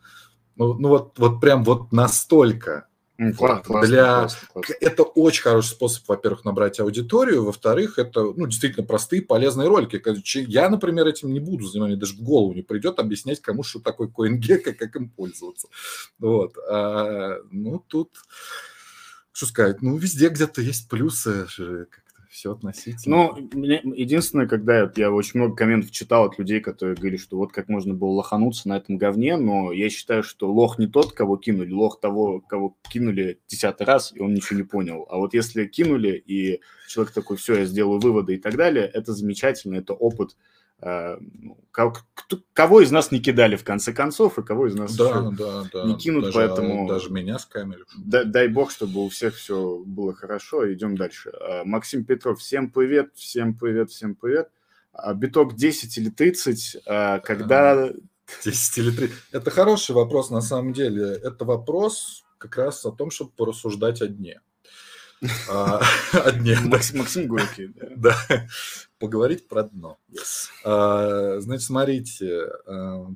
Ну, 0.57 0.75
ну 0.75 0.89
вот, 0.89 1.19
вот 1.19 1.41
прям 1.41 1.65
вот 1.65 1.93
настолько 1.93 2.89
Класс, 3.37 3.67
классно, 3.67 3.87
для... 3.87 4.05
классно, 4.05 4.49
классно. 4.53 4.75
Это 4.81 5.03
очень 5.03 5.43
хороший 5.43 5.69
способ, 5.69 6.09
во-первых, 6.09 6.45
набрать 6.45 6.81
аудиторию, 6.81 7.45
во-вторых, 7.45 7.99
это 7.99 8.23
ну, 8.23 8.47
действительно 8.47 8.87
простые, 8.87 9.23
полезные 9.23 9.69
ролики. 9.69 10.03
Я, 10.49 10.69
например, 10.69 11.07
этим 11.07 11.33
не 11.33 11.39
буду 11.39 11.67
заниматься, 11.67 11.97
даже 11.97 12.15
в 12.15 12.23
голову 12.23 12.55
не 12.55 12.63
придет 12.63 12.99
объяснять 12.99 13.41
кому, 13.41 13.63
что 13.63 13.81
такое 13.81 14.09
CoinGecko, 14.09 14.73
как 14.73 14.97
им 14.97 15.11
пользоваться. 15.11 15.69
Вот. 16.19 16.57
А, 16.69 17.37
ну, 17.51 17.85
тут, 17.87 18.11
что 19.33 19.47
сказать, 19.47 19.83
ну, 19.83 19.97
везде 19.99 20.29
где-то 20.29 20.63
есть 20.63 20.89
плюсы, 20.89 21.47
все 22.33 22.53
относительно. 22.53 23.30
Ну, 23.53 23.93
единственное, 23.95 24.49
когда 24.49 24.78
я, 24.78 24.93
я 24.97 25.12
очень 25.12 25.39
много 25.39 25.55
комментов 25.55 25.91
читал 25.91 26.24
от 26.24 26.39
людей, 26.39 26.61
которые 26.61 26.97
говорили, 26.97 27.18
что 27.18 27.37
вот 27.37 27.53
как 27.53 27.68
можно 27.68 27.93
было 27.93 28.09
лохануться 28.09 28.70
на 28.70 28.78
этом 28.78 28.97
говне, 28.97 29.37
но 29.37 29.70
я 29.70 29.91
считаю, 29.91 30.22
что 30.22 30.51
лох 30.51 30.78
не 30.78 30.87
тот, 30.87 31.12
кого 31.12 31.37
кинули, 31.37 31.70
лох 31.70 32.01
того, 32.01 32.41
кого 32.41 32.74
кинули 32.91 33.39
десятый 33.49 33.87
раз, 33.87 34.14
и 34.14 34.20
он 34.20 34.33
ничего 34.33 34.57
не 34.57 34.64
понял. 34.64 35.07
А 35.11 35.18
вот 35.18 35.35
если 35.35 35.66
кинули, 35.66 36.22
и 36.26 36.61
человек 36.89 37.12
такой, 37.12 37.37
все, 37.37 37.59
я 37.59 37.64
сделаю 37.66 38.01
выводы 38.01 38.37
и 38.37 38.39
так 38.39 38.57
далее, 38.57 38.87
это 38.87 39.12
замечательно, 39.12 39.76
это 39.76 39.93
опыт, 39.93 40.35
Э, 40.83 41.16
ну, 41.20 41.57
кого 42.53 42.80
из 42.80 42.91
нас 42.91 43.12
не 43.12 43.20
кидали 43.20 43.55
в 43.55 43.62
конце 43.62 43.93
концов, 43.93 44.39
и 44.39 44.43
кого 44.43 44.66
из 44.66 44.74
нас 44.74 44.97
да, 44.97 45.30
да, 45.30 45.64
да. 45.72 45.85
не 45.85 45.97
кинут, 45.97 46.24
даже, 46.24 46.35
поэтому... 46.35 46.89
Даже 46.89 47.11
меня 47.11 47.39
скамили. 47.39 47.85
Дай, 47.97 48.24
дай 48.24 48.49
бог, 48.49 48.72
чтобы 48.72 49.05
у 49.05 49.09
всех 49.09 49.37
все 49.37 49.78
было 49.87 50.12
хорошо, 50.12 50.72
идем 50.72 50.97
дальше. 50.97 51.30
Э, 51.30 51.62
Максим 51.64 52.05
Петров, 52.05 52.41
всем 52.41 52.68
привет, 52.70 53.12
всем 53.14 53.55
привет, 53.55 53.91
всем 53.91 54.16
привет. 54.16 54.51
А 54.93 55.14
биток 55.14 55.55
10 55.55 55.99
или 55.99 56.11
30, 56.11 56.78
э, 56.85 57.20
когда... 57.20 57.91
10 58.45 58.78
или 58.78 58.91
30. 58.91 59.16
Это 59.30 59.51
хороший 59.53 59.95
вопрос 59.95 60.30
на 60.30 60.41
самом 60.41 60.72
деле. 60.72 61.12
Это 61.12 61.45
вопрос 61.45 62.24
как 62.39 62.57
раз 62.57 62.85
о 62.85 62.91
том, 62.91 63.12
чтобы 63.12 63.30
порассуждать 63.37 64.03
о 64.03 64.09
дне. 64.09 64.41
А, 65.49 65.81
одни. 66.25 66.55
Максим 66.64 67.27
Горький. 67.27 67.70
Да. 67.97 68.16
Поговорить 68.99 69.49
про 69.49 69.64
дно. 69.64 69.99
А, 70.64 71.37
значит, 71.41 71.66
смотрите, 71.66 72.49
а, 72.66 73.09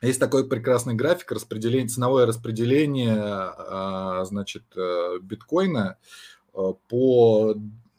есть 0.00 0.18
такой 0.18 0.48
прекрасный 0.48 0.94
график 0.94 1.30
распределения, 1.32 1.88
ценовое 1.88 2.26
распределение, 2.26 4.24
значит, 4.24 4.64
э, 4.76 5.18
биткоина 5.22 5.96
по 6.52 7.54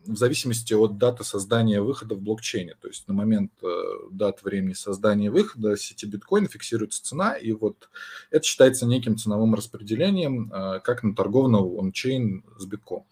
в 0.05 0.17
зависимости 0.17 0.73
от 0.73 0.97
даты 0.97 1.23
создания 1.23 1.81
выхода 1.81 2.15
в 2.15 2.21
блокчейне. 2.21 2.75
То 2.81 2.87
есть 2.87 3.07
на 3.07 3.13
момент 3.13 3.51
э, 3.61 3.67
даты 4.11 4.43
времени 4.43 4.73
создания 4.73 5.31
выхода 5.31 5.77
сети 5.77 6.05
биткоина 6.05 6.47
фиксируется 6.47 7.03
цена, 7.03 7.33
и 7.33 7.51
вот 7.51 7.89
это 8.29 8.45
считается 8.45 8.85
неким 8.85 9.17
ценовым 9.17 9.55
распределением, 9.55 10.51
э, 10.53 10.79
как 10.83 11.03
на 11.03 11.15
торговом 11.15 11.79
ончейн 11.79 12.43
с 12.57 12.65
битком. 12.65 13.05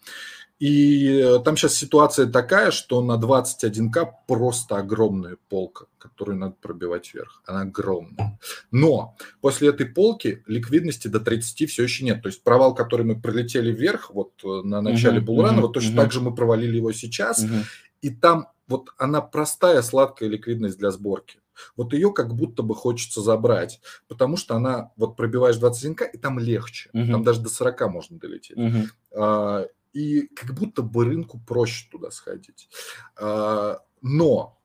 И 0.62 1.18
э, 1.18 1.40
там 1.40 1.56
сейчас 1.56 1.74
ситуация 1.74 2.26
такая, 2.26 2.70
что 2.70 3.02
на 3.02 3.18
21к 3.18 4.06
просто 4.28 4.76
огромная 4.76 5.36
полка, 5.48 5.86
которую 5.98 6.38
надо 6.38 6.54
пробивать 6.62 7.12
вверх. 7.12 7.42
Она 7.46 7.62
огромная. 7.62 8.38
Но 8.70 9.16
после 9.40 9.70
этой 9.70 9.86
полки 9.86 10.44
ликвидности 10.46 11.08
до 11.08 11.18
30 11.18 11.68
все 11.68 11.82
еще 11.82 12.04
нет. 12.04 12.22
То 12.22 12.28
есть 12.28 12.44
провал, 12.44 12.76
который 12.76 13.04
мы 13.04 13.20
пролетели 13.20 13.72
вверх 13.72 14.12
вот 14.14 14.34
э, 14.44 14.62
на 14.62 14.80
начале 14.80 15.18
uh-huh, 15.18 15.24
булрана, 15.24 15.58
uh-huh, 15.58 15.62
вот 15.62 15.72
точно 15.72 15.94
uh-huh. 15.94 15.96
так 15.96 16.12
же 16.12 16.20
мы 16.20 16.32
провалили 16.32 16.76
его 16.76 16.92
сейчас. 16.92 17.44
Uh-huh. 17.44 17.64
И 18.02 18.10
там 18.10 18.46
вот 18.68 18.90
она 18.98 19.20
простая, 19.20 19.82
сладкая 19.82 20.28
ликвидность 20.28 20.78
для 20.78 20.92
сборки. 20.92 21.40
Вот 21.76 21.92
ее 21.92 22.12
как 22.12 22.36
будто 22.36 22.62
бы 22.62 22.76
хочется 22.76 23.20
забрать, 23.20 23.80
потому 24.06 24.36
что 24.36 24.54
она, 24.54 24.92
вот 24.96 25.16
пробиваешь 25.16 25.56
21к, 25.56 26.04
и 26.12 26.18
там 26.18 26.38
легче. 26.38 26.88
Uh-huh. 26.94 27.10
Там 27.10 27.24
даже 27.24 27.40
до 27.40 27.48
40 27.48 27.80
можно 27.90 28.16
долететь. 28.16 28.56
Uh-huh 28.56 29.66
и 29.92 30.22
как 30.34 30.54
будто 30.54 30.82
бы 30.82 31.04
рынку 31.04 31.40
проще 31.46 31.88
туда 31.90 32.10
сходить. 32.10 32.68
А, 33.16 33.78
но, 34.00 34.58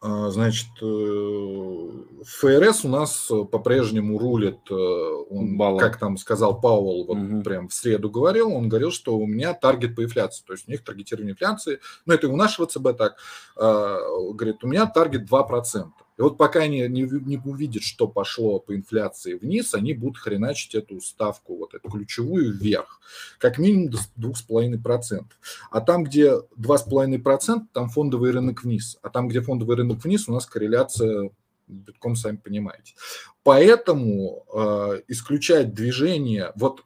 а, 0.00 0.30
значит, 0.30 0.68
э, 0.82 1.90
ФРС 2.24 2.84
у 2.84 2.88
нас 2.88 3.30
по-прежнему 3.50 4.18
рулит, 4.18 4.60
э, 4.70 4.74
он, 4.74 5.58
как 5.78 5.98
там 5.98 6.16
сказал 6.16 6.60
Пауэлл, 6.60 7.06
вот 7.06 7.16
угу. 7.16 7.42
прям 7.42 7.68
в 7.68 7.74
среду 7.74 8.10
говорил, 8.10 8.52
он 8.52 8.68
говорил, 8.68 8.90
что 8.90 9.16
у 9.16 9.26
меня 9.26 9.54
таргет 9.54 9.94
по 9.96 10.04
инфляции, 10.04 10.44
то 10.46 10.52
есть 10.52 10.68
у 10.68 10.70
них 10.70 10.84
таргетирование 10.84 11.32
инфляции, 11.32 11.80
ну 12.04 12.14
это 12.14 12.26
и 12.26 12.30
у 12.30 12.36
нашего 12.36 12.66
ЦБ 12.66 12.96
так, 12.96 13.16
а, 13.56 13.98
говорит, 14.32 14.64
у 14.64 14.68
меня 14.68 14.86
таргет 14.86 15.30
2%. 15.30 16.05
И 16.18 16.22
вот 16.22 16.38
пока 16.38 16.60
они 16.60 16.80
не, 16.88 17.02
не 17.02 17.36
увидят, 17.44 17.82
что 17.82 18.08
пошло 18.08 18.58
по 18.58 18.74
инфляции 18.74 19.34
вниз, 19.34 19.74
они 19.74 19.92
будут 19.92 20.18
хреначить 20.18 20.74
эту 20.74 21.00
ставку, 21.00 21.56
вот 21.56 21.74
эту 21.74 21.90
ключевую 21.90 22.56
вверх, 22.56 23.00
как 23.38 23.58
минимум 23.58 23.90
до 23.90 23.98
2,5%. 24.30 25.24
А 25.70 25.80
там, 25.80 26.04
где 26.04 26.32
2,5%, 26.58 27.66
там 27.72 27.88
фондовый 27.90 28.30
рынок 28.30 28.64
вниз. 28.64 28.98
А 29.02 29.10
там, 29.10 29.28
где 29.28 29.40
фондовый 29.40 29.76
рынок 29.76 30.02
вниз, 30.04 30.28
у 30.28 30.32
нас 30.32 30.46
корреляция 30.46 31.30
битком, 31.68 32.16
сами 32.16 32.36
понимаете. 32.36 32.94
Поэтому 33.42 34.44
э, 34.52 35.02
исключать 35.08 35.74
движение, 35.74 36.52
вот 36.54 36.84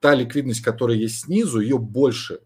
та 0.00 0.14
ликвидность, 0.14 0.62
которая 0.62 0.96
есть 0.96 1.24
снизу, 1.24 1.60
ее 1.60 1.78
больше, 1.78 2.40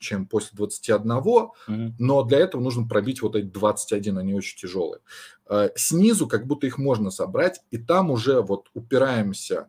чем 0.00 0.26
после 0.26 0.56
21, 0.56 1.06
mm-hmm. 1.06 1.92
но 1.98 2.22
для 2.24 2.38
этого 2.38 2.60
нужно 2.60 2.88
пробить 2.88 3.22
вот 3.22 3.36
эти 3.36 3.46
21, 3.46 4.18
они 4.18 4.34
очень 4.34 4.58
тяжелые. 4.58 5.00
Э, 5.48 5.68
снизу 5.76 6.26
как 6.26 6.46
будто 6.46 6.66
их 6.66 6.78
можно 6.78 7.10
собрать, 7.10 7.60
и 7.70 7.78
там 7.78 8.10
уже 8.10 8.40
вот 8.40 8.70
упираемся 8.74 9.68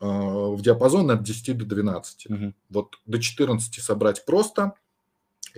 э, 0.00 0.06
в 0.06 0.60
диапазон 0.62 1.10
от 1.10 1.22
10 1.22 1.58
до 1.58 1.66
12. 1.66 2.26
Mm-hmm. 2.26 2.52
Вот 2.70 2.96
до 3.06 3.20
14 3.20 3.82
собрать 3.82 4.24
просто, 4.24 4.72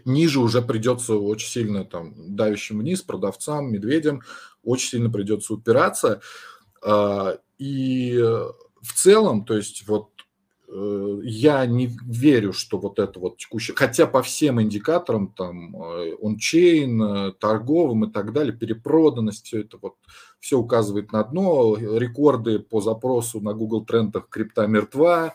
ниже 0.05 0.41
уже 0.41 0.61
придется 0.61 1.15
очень 1.15 1.49
сильно 1.49 1.85
там 1.85 2.35
давящим 2.35 2.81
вниз 2.81 3.03
продавцам, 3.03 3.73
медведям, 3.73 4.23
очень 4.65 4.91
сильно 4.91 5.11
придется 5.11 5.55
упираться. 5.55 6.21
Э, 6.85 7.37
и 7.59 8.19
в 8.83 8.95
целом, 8.95 9.45
то 9.45 9.57
есть 9.57 9.87
вот 9.87 10.11
я 11.23 11.67
не 11.67 11.91
верю, 12.07 12.53
что 12.53 12.79
вот 12.79 12.99
это 12.99 13.21
вот 13.21 13.37
текущее, 13.37 13.77
хотя 13.77 14.07
по 14.07 14.23
всем 14.23 14.61
индикаторам, 14.61 15.29
там, 15.29 15.77
ончейн, 16.23 17.03
э, 17.03 17.33
торговым 17.33 18.05
и 18.05 18.13
так 18.13 18.33
далее, 18.33 18.57
перепроданность, 18.57 19.47
все 19.47 19.61
это 19.61 19.79
вот, 19.81 19.97
все 20.41 20.59
указывает 20.59 21.13
на 21.13 21.23
дно, 21.25 21.77
рекорды 21.77 22.59
по 22.59 22.81
запросу 22.81 23.41
на 23.41 23.53
Google 23.53 23.85
трендах 23.85 24.29
крипта 24.29 24.67
мертва, 24.67 25.35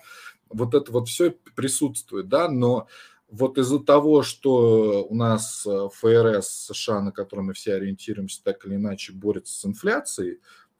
вот 0.50 0.74
это 0.74 0.92
вот 0.92 1.08
все 1.08 1.36
присутствует, 1.56 2.30
да, 2.30 2.50
но 2.50 2.88
вот 3.30 3.58
из-за 3.58 3.80
того, 3.80 4.24
что 4.24 5.06
у 5.08 5.14
нас 5.14 5.66
э, 5.68 5.90
ФРС 5.94 6.72
США, 6.72 7.02
на 7.02 7.12
котором 7.12 7.48
мы 7.48 7.54
все 7.54 7.76
ориентируемся, 7.76 8.42
так 8.44 8.66
или 8.66 8.76
иначе 8.76 9.14
борется 9.14 9.54
с 9.54 9.66
инфляцией, 9.66 10.40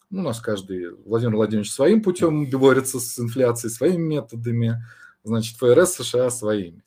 ну, 0.10 0.22
у 0.22 0.24
нас 0.24 0.40
каждый, 0.40 0.96
Владимир 1.06 1.36
Владимирович 1.36 1.72
своим 1.72 2.02
путем 2.02 2.50
борется 2.50 3.00
с 3.00 3.20
инфляцией, 3.20 3.72
своими 3.72 4.02
методами, 4.02 4.84
значит, 5.24 5.58
ФРС 5.58 5.96
США 5.96 6.30
своими. 6.30 6.84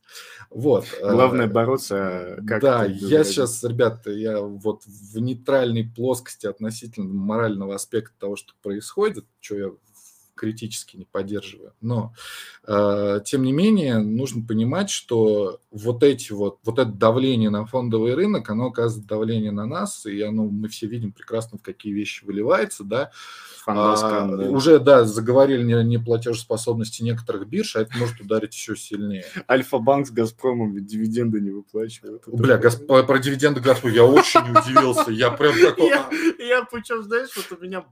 Вот. 0.49 0.87
Главное 1.01 1.47
бороться 1.47 2.43
как 2.47 2.61
Да, 2.61 2.85
я 2.85 3.23
сейчас, 3.23 3.63
ребята, 3.63 4.11
я 4.11 4.41
вот 4.41 4.83
в 4.85 5.19
нейтральной 5.21 5.85
плоскости 5.85 6.47
относительно 6.47 7.07
морального 7.07 7.77
аспекта 7.77 8.19
того, 8.19 8.37
что 8.37 8.53
происходит, 8.63 9.27
что 9.39 9.57
я 9.57 9.71
критически 10.41 10.97
не 10.97 11.05
поддерживаю. 11.05 11.75
Но, 11.83 12.15
э, 12.67 13.21
тем 13.27 13.43
не 13.43 13.53
менее, 13.53 13.99
нужно 13.99 14.43
понимать, 14.43 14.89
что 14.89 15.61
вот 15.71 16.03
эти 16.03 16.33
вот, 16.33 16.61
вот 16.65 16.79
это 16.79 16.91
давление 16.91 17.51
на 17.51 17.67
фондовый 17.67 18.15
рынок, 18.15 18.49
оно 18.49 18.69
оказывает 18.69 19.07
давление 19.07 19.53
на 19.53 19.67
нас, 19.67 20.07
и 20.07 20.19
оно, 20.23 20.45
мы 20.45 20.69
все 20.69 20.87
видим 20.87 21.13
прекрасно, 21.13 21.59
в 21.59 21.63
какие 21.63 21.93
вещи 21.93 22.25
выливается, 22.25 22.85
да. 22.85 23.11
А, 23.67 24.27
да. 24.27 24.51
Уже, 24.51 24.79
да, 24.79 25.05
заговорили 25.05 25.63
не, 25.63 25.85
не 25.85 25.99
платежеспособности 25.99 27.03
некоторых 27.03 27.49
бирж, 27.49 27.77
а 27.77 27.83
это 27.83 27.97
может 27.97 28.21
ударить 28.21 28.55
еще 28.55 28.77
сильнее. 28.77 29.25
Альфа-банк 29.49 30.07
с 30.07 30.11
Газпромом 30.11 30.75
ведь 30.75 30.87
дивиденды 30.87 31.41
не 31.41 31.51
выплачивает. 31.51 32.23
Бля, 32.27 32.59
Газп... 32.59 32.87
про 32.87 33.19
дивиденды 33.19 33.61
Газпром 33.61 33.93
я 33.93 34.05
очень 34.05 34.41
удивился. 34.51 35.11
Я 35.11 35.31
прям 35.31 35.55
такой... 35.63 35.89
Я 36.39 36.65
причем, 36.65 37.03
знаешь, 37.03 37.31
вот 37.37 37.59
у 37.59 37.63
меня 37.63 37.85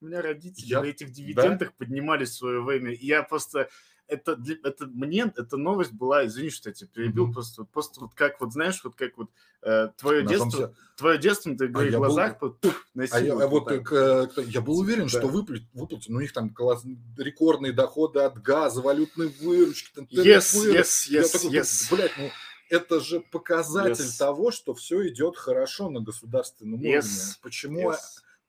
у 0.00 0.06
меня 0.06 0.20
родители 0.20 0.66
я... 0.66 0.80
на 0.80 0.86
этих 0.86 1.10
дивидендах 1.12 1.68
да? 1.68 1.74
поднимали 1.78 2.24
свое 2.24 2.62
время. 2.62 2.92
И 2.92 3.06
я 3.06 3.22
просто 3.22 3.68
это, 4.08 4.36
для, 4.36 4.56
это 4.64 4.86
мне 4.86 5.32
эта 5.36 5.56
новость 5.56 5.92
была, 5.92 6.26
извини, 6.26 6.50
что 6.50 6.68
я 6.68 6.74
тебя 6.74 6.88
перебил, 6.92 7.28
mm-hmm. 7.28 7.32
просто, 7.32 7.64
просто 7.64 8.00
вот 8.00 8.14
как 8.14 8.40
вот 8.40 8.52
знаешь, 8.52 8.80
вот 8.84 8.94
как 8.94 9.16
вот 9.16 9.30
э, 9.62 9.88
твое 9.96 10.22
на 10.22 10.28
детство, 10.28 10.50
все... 10.50 10.74
твое 10.96 11.18
детство 11.18 11.50
на 11.50 11.56
твоих 11.56 11.94
а 11.94 11.98
глазах 11.98 12.38
был... 12.38 12.52
пух, 12.52 12.74
а 13.10 13.20
я, 13.20 13.32
а 13.34 13.46
вот 13.46 13.66
так. 13.66 13.92
Э, 13.92 14.28
я 14.46 14.60
был 14.60 14.78
уверен, 14.78 15.04
да. 15.04 15.08
что 15.08 15.28
выплатят, 15.28 15.66
выплатят, 15.72 16.08
ну 16.08 16.18
у 16.18 16.20
них 16.20 16.32
там 16.32 16.50
класс, 16.50 16.84
рекордные 17.16 17.72
доходы 17.72 18.20
от 18.20 18.40
газа, 18.40 18.82
валютной 18.82 19.28
выручки, 19.40 19.90
там, 19.94 20.04
yes, 20.10 20.54
yes, 20.54 21.10
yes, 21.10 21.32
такой, 21.32 21.50
yes. 21.50 21.94
Блядь, 21.94 22.18
ну 22.18 22.30
это 22.70 23.00
же 23.00 23.20
показатель 23.20 24.04
yes. 24.04 24.18
того, 24.18 24.50
что 24.50 24.74
все 24.74 25.08
идет 25.08 25.36
хорошо 25.36 25.90
на 25.90 26.00
государственном 26.00 26.80
yes. 26.80 26.98
уровне. 26.98 27.10
Почему 27.42 27.90
yes 27.92 27.98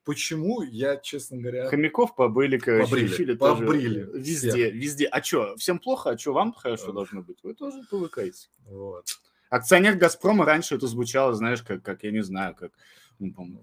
Почему 0.06 0.62
я, 0.62 0.97
честно 0.97 1.38
говоря... 1.38 1.68
Хомяков 1.68 2.16
побыли, 2.16 2.58
побрили, 2.58 3.36
побрили. 3.36 4.03
Тоже 4.03 4.20
везде, 4.20 4.49
всех. 4.49 4.74
везде. 4.74 5.06
А 5.08 5.24
что, 5.24 5.56
всем 5.58 5.80
плохо, 5.80 6.12
а 6.12 6.18
что, 6.18 6.34
вам 6.34 6.53
хорошо 6.53 6.91
должно 6.91 7.24
быть? 7.24 7.39
Вы 7.41 7.56
тоже 7.56 7.82
привыкаете. 7.89 8.49
Вот. 8.66 9.08
Акционер 9.49 9.95
«Газпрома» 9.95 10.45
раньше 10.45 10.76
это 10.76 10.86
звучало, 10.86 11.34
знаешь, 11.34 11.64
как, 11.64 11.82
как 11.82 12.03
я 12.03 12.12
не 12.12 12.22
знаю, 12.22 12.56
как 12.56 12.72
ну, 13.18 13.62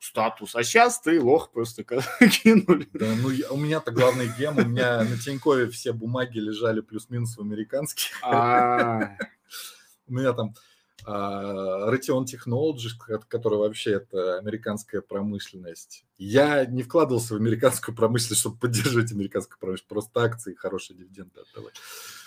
статус. 0.00 0.56
А 0.56 0.62
сейчас 0.62 1.00
ты 1.00 1.20
лох 1.20 1.50
просто 1.52 1.84
кинули. 2.42 2.88
Да, 2.92 3.14
ну 3.20 3.30
я, 3.30 3.50
у 3.50 3.56
меня-то 3.56 3.90
главный 3.90 4.30
гем, 4.38 4.58
у 4.58 4.64
меня 4.64 5.04
на 5.04 5.18
Тинькове 5.18 5.68
все 5.68 5.92
бумаги 5.92 6.38
лежали 6.38 6.80
плюс-минус 6.80 7.36
в 7.36 7.40
американских. 7.40 8.12
А. 8.22 9.16
У 10.06 10.14
меня 10.14 10.32
там 10.32 10.54
а, 11.04 11.92
Raytheon 11.92 12.24
Technologies, 12.24 12.92
которая 13.28 13.60
вообще 13.60 13.92
это 13.92 14.38
американская 14.38 15.00
промышленность. 15.00 16.04
Я 16.16 16.64
не 16.64 16.82
вкладывался 16.82 17.34
в 17.34 17.38
американскую 17.38 17.96
промышленность, 17.96 18.40
чтобы 18.40 18.56
поддерживать 18.56 19.10
американскую 19.10 19.58
промышленность, 19.58 19.88
просто 19.88 20.20
акции 20.20 20.54
хорошие 20.54 20.96
дивиденды 20.96 21.40
отдавать. 21.40 21.74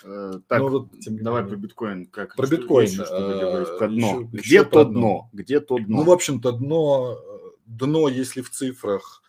Э, 0.04 0.40
так, 0.46 0.60
ну, 0.60 0.68
вот, 0.68 1.00
тем 1.00 1.22
давай 1.22 1.44
про 1.44 1.56
биткоин. 1.56 2.06
Как, 2.06 2.36
про 2.36 2.46
биткоин. 2.46 2.88
Еще, 2.88 3.06
что 3.06 3.76
про 3.78 3.88
дно. 3.88 3.96
Еще, 3.96 4.28
Где 4.32 4.56
еще 4.56 4.64
то 4.64 4.84
дно? 4.84 4.92
дно? 4.92 5.30
Где 5.32 5.60
то 5.60 5.78
дно? 5.78 5.86
Ну, 5.88 6.04
в 6.04 6.10
общем-то, 6.10 6.52
дно, 6.52 7.18
дно, 7.64 8.08
если 8.08 8.42
в 8.42 8.50
цифрах 8.50 9.22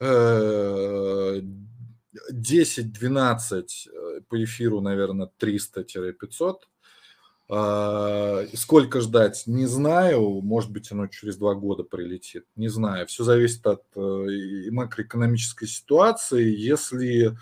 10-12 0.00 1.42
э, 2.32 3.62
э, 3.92 4.20
по 4.28 4.42
эфиру, 4.42 4.80
наверное, 4.80 5.30
300-500 5.38 6.40
а, 6.40 6.54
сколько 8.54 9.02
ждать, 9.02 9.42
не 9.46 9.66
знаю. 9.66 10.40
Может 10.40 10.70
быть, 10.70 10.90
оно 10.90 11.06
через 11.08 11.36
два 11.36 11.54
года 11.54 11.82
прилетит. 11.82 12.46
Не 12.56 12.68
знаю. 12.68 13.06
Все 13.06 13.24
зависит 13.24 13.66
от 13.66 13.82
э, 13.94 14.70
макроэкономической 14.70 15.68
ситуации. 15.68 16.48
Если 16.48 17.36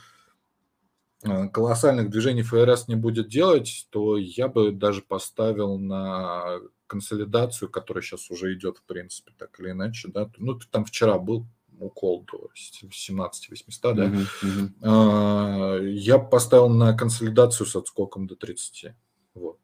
э, 1.22 1.48
колоссальных 1.50 2.10
движений 2.10 2.42
ФРС 2.42 2.88
не 2.88 2.96
будет 2.96 3.28
делать, 3.28 3.86
то 3.90 4.16
я 4.16 4.48
бы 4.48 4.72
даже 4.72 5.02
поставил 5.02 5.78
на 5.78 6.58
консолидацию, 6.88 7.68
которая 7.68 8.02
сейчас 8.02 8.32
уже 8.32 8.52
идет, 8.54 8.78
в 8.78 8.82
принципе, 8.82 9.32
так 9.38 9.60
или 9.60 9.70
иначе. 9.70 10.08
Да? 10.08 10.28
Ну, 10.38 10.58
там 10.72 10.84
вчера 10.86 11.18
был 11.18 11.46
укол 11.78 12.26
до 12.30 12.48
17 12.54 13.48
800, 13.48 13.96
да? 13.96 14.06
Uh-huh, 14.06 14.70
uh-huh. 14.82 15.88
Я 15.88 16.18
поставил 16.18 16.68
на 16.68 16.94
консолидацию 16.94 17.66
с 17.68 17.76
отскоком 17.76 18.26
до 18.26 18.34
30. 18.34 18.92
Вот 19.34 19.60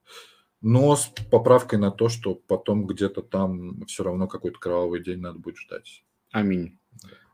но 0.67 0.97
с 0.97 1.13
поправкой 1.31 1.79
на 1.79 1.93
то, 1.93 2.09
что 2.09 2.35
потом 2.35 2.89
где-то 2.89 3.23
там 3.23 3.85
все 3.85 4.03
равно 4.03 4.27
какой-то 4.27 4.59
кровавый 4.59 5.01
день 5.01 5.21
надо 5.21 5.39
будет 5.39 5.59
ждать. 5.59 6.03
Аминь. 6.33 6.77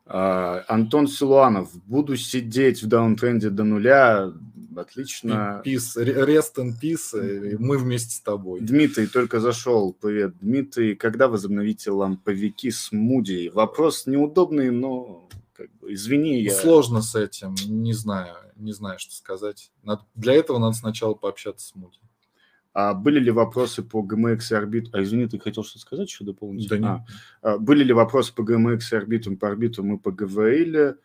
А, 0.05 0.63
Антон 0.69 1.09
Силуанов, 1.09 1.71
буду 1.87 2.15
сидеть 2.19 2.83
в 2.83 2.89
даунтренде 2.89 3.49
до 3.49 3.65
нуля, 3.65 4.31
отлично. 4.77 5.63
Peace, 5.65 5.97
rest 5.97 6.57
in 6.59 6.73
peace, 6.79 7.57
мы 7.59 7.79
вместе 7.79 8.17
с 8.17 8.21
тобой. 8.21 8.61
Дмитрий 8.61 9.07
только 9.07 9.41
зашел, 9.41 9.95
привет. 9.99 10.37
Дмитрий, 10.39 10.95
когда 10.95 11.27
возобновите 11.27 11.91
ламповики 11.91 12.69
с 12.69 12.93
Муди? 12.93 13.51
Вопрос 13.55 14.07
неудобный, 14.07 14.71
но 14.71 15.31
как 15.55 15.73
бы, 15.81 15.95
извини. 15.95 16.43
Я... 16.43 16.55
Сложно 16.55 17.01
с 17.01 17.15
этим, 17.15 17.55
не 17.67 17.95
знаю, 17.95 18.35
не 18.57 18.73
знаю, 18.73 18.99
что 18.99 19.15
сказать. 19.15 19.73
Надо, 19.83 20.03
для 20.15 20.35
этого 20.35 20.59
надо 20.59 20.77
сначала 20.77 21.15
пообщаться 21.15 21.69
с 21.69 21.75
Муди. 21.75 21.97
А 22.75 22.95
были 22.95 23.21
ли 23.21 23.31
вопросы 23.31 23.83
по 23.83 24.03
GMX 24.03 24.41
и 24.51 24.55
орбиту? 24.55 24.91
А, 24.95 25.03
извини, 25.03 25.27
ты 25.27 25.39
хотел 25.39 25.63
что-то 25.63 25.81
сказать 25.81 26.09
еще 26.09 26.25
дополнить? 26.25 26.69
Да 26.69 26.79
нет. 26.79 27.01
А, 27.43 27.59
были 27.59 27.85
ли 27.85 27.93
вопросы 27.93 28.35
по 28.35 28.43
GMX 28.43 28.81
и 28.93 28.97
орбиту, 28.97 29.37
по 29.37 29.49
орбиту 29.49 29.85
мы 29.85 29.99
поговорили? 29.99 30.97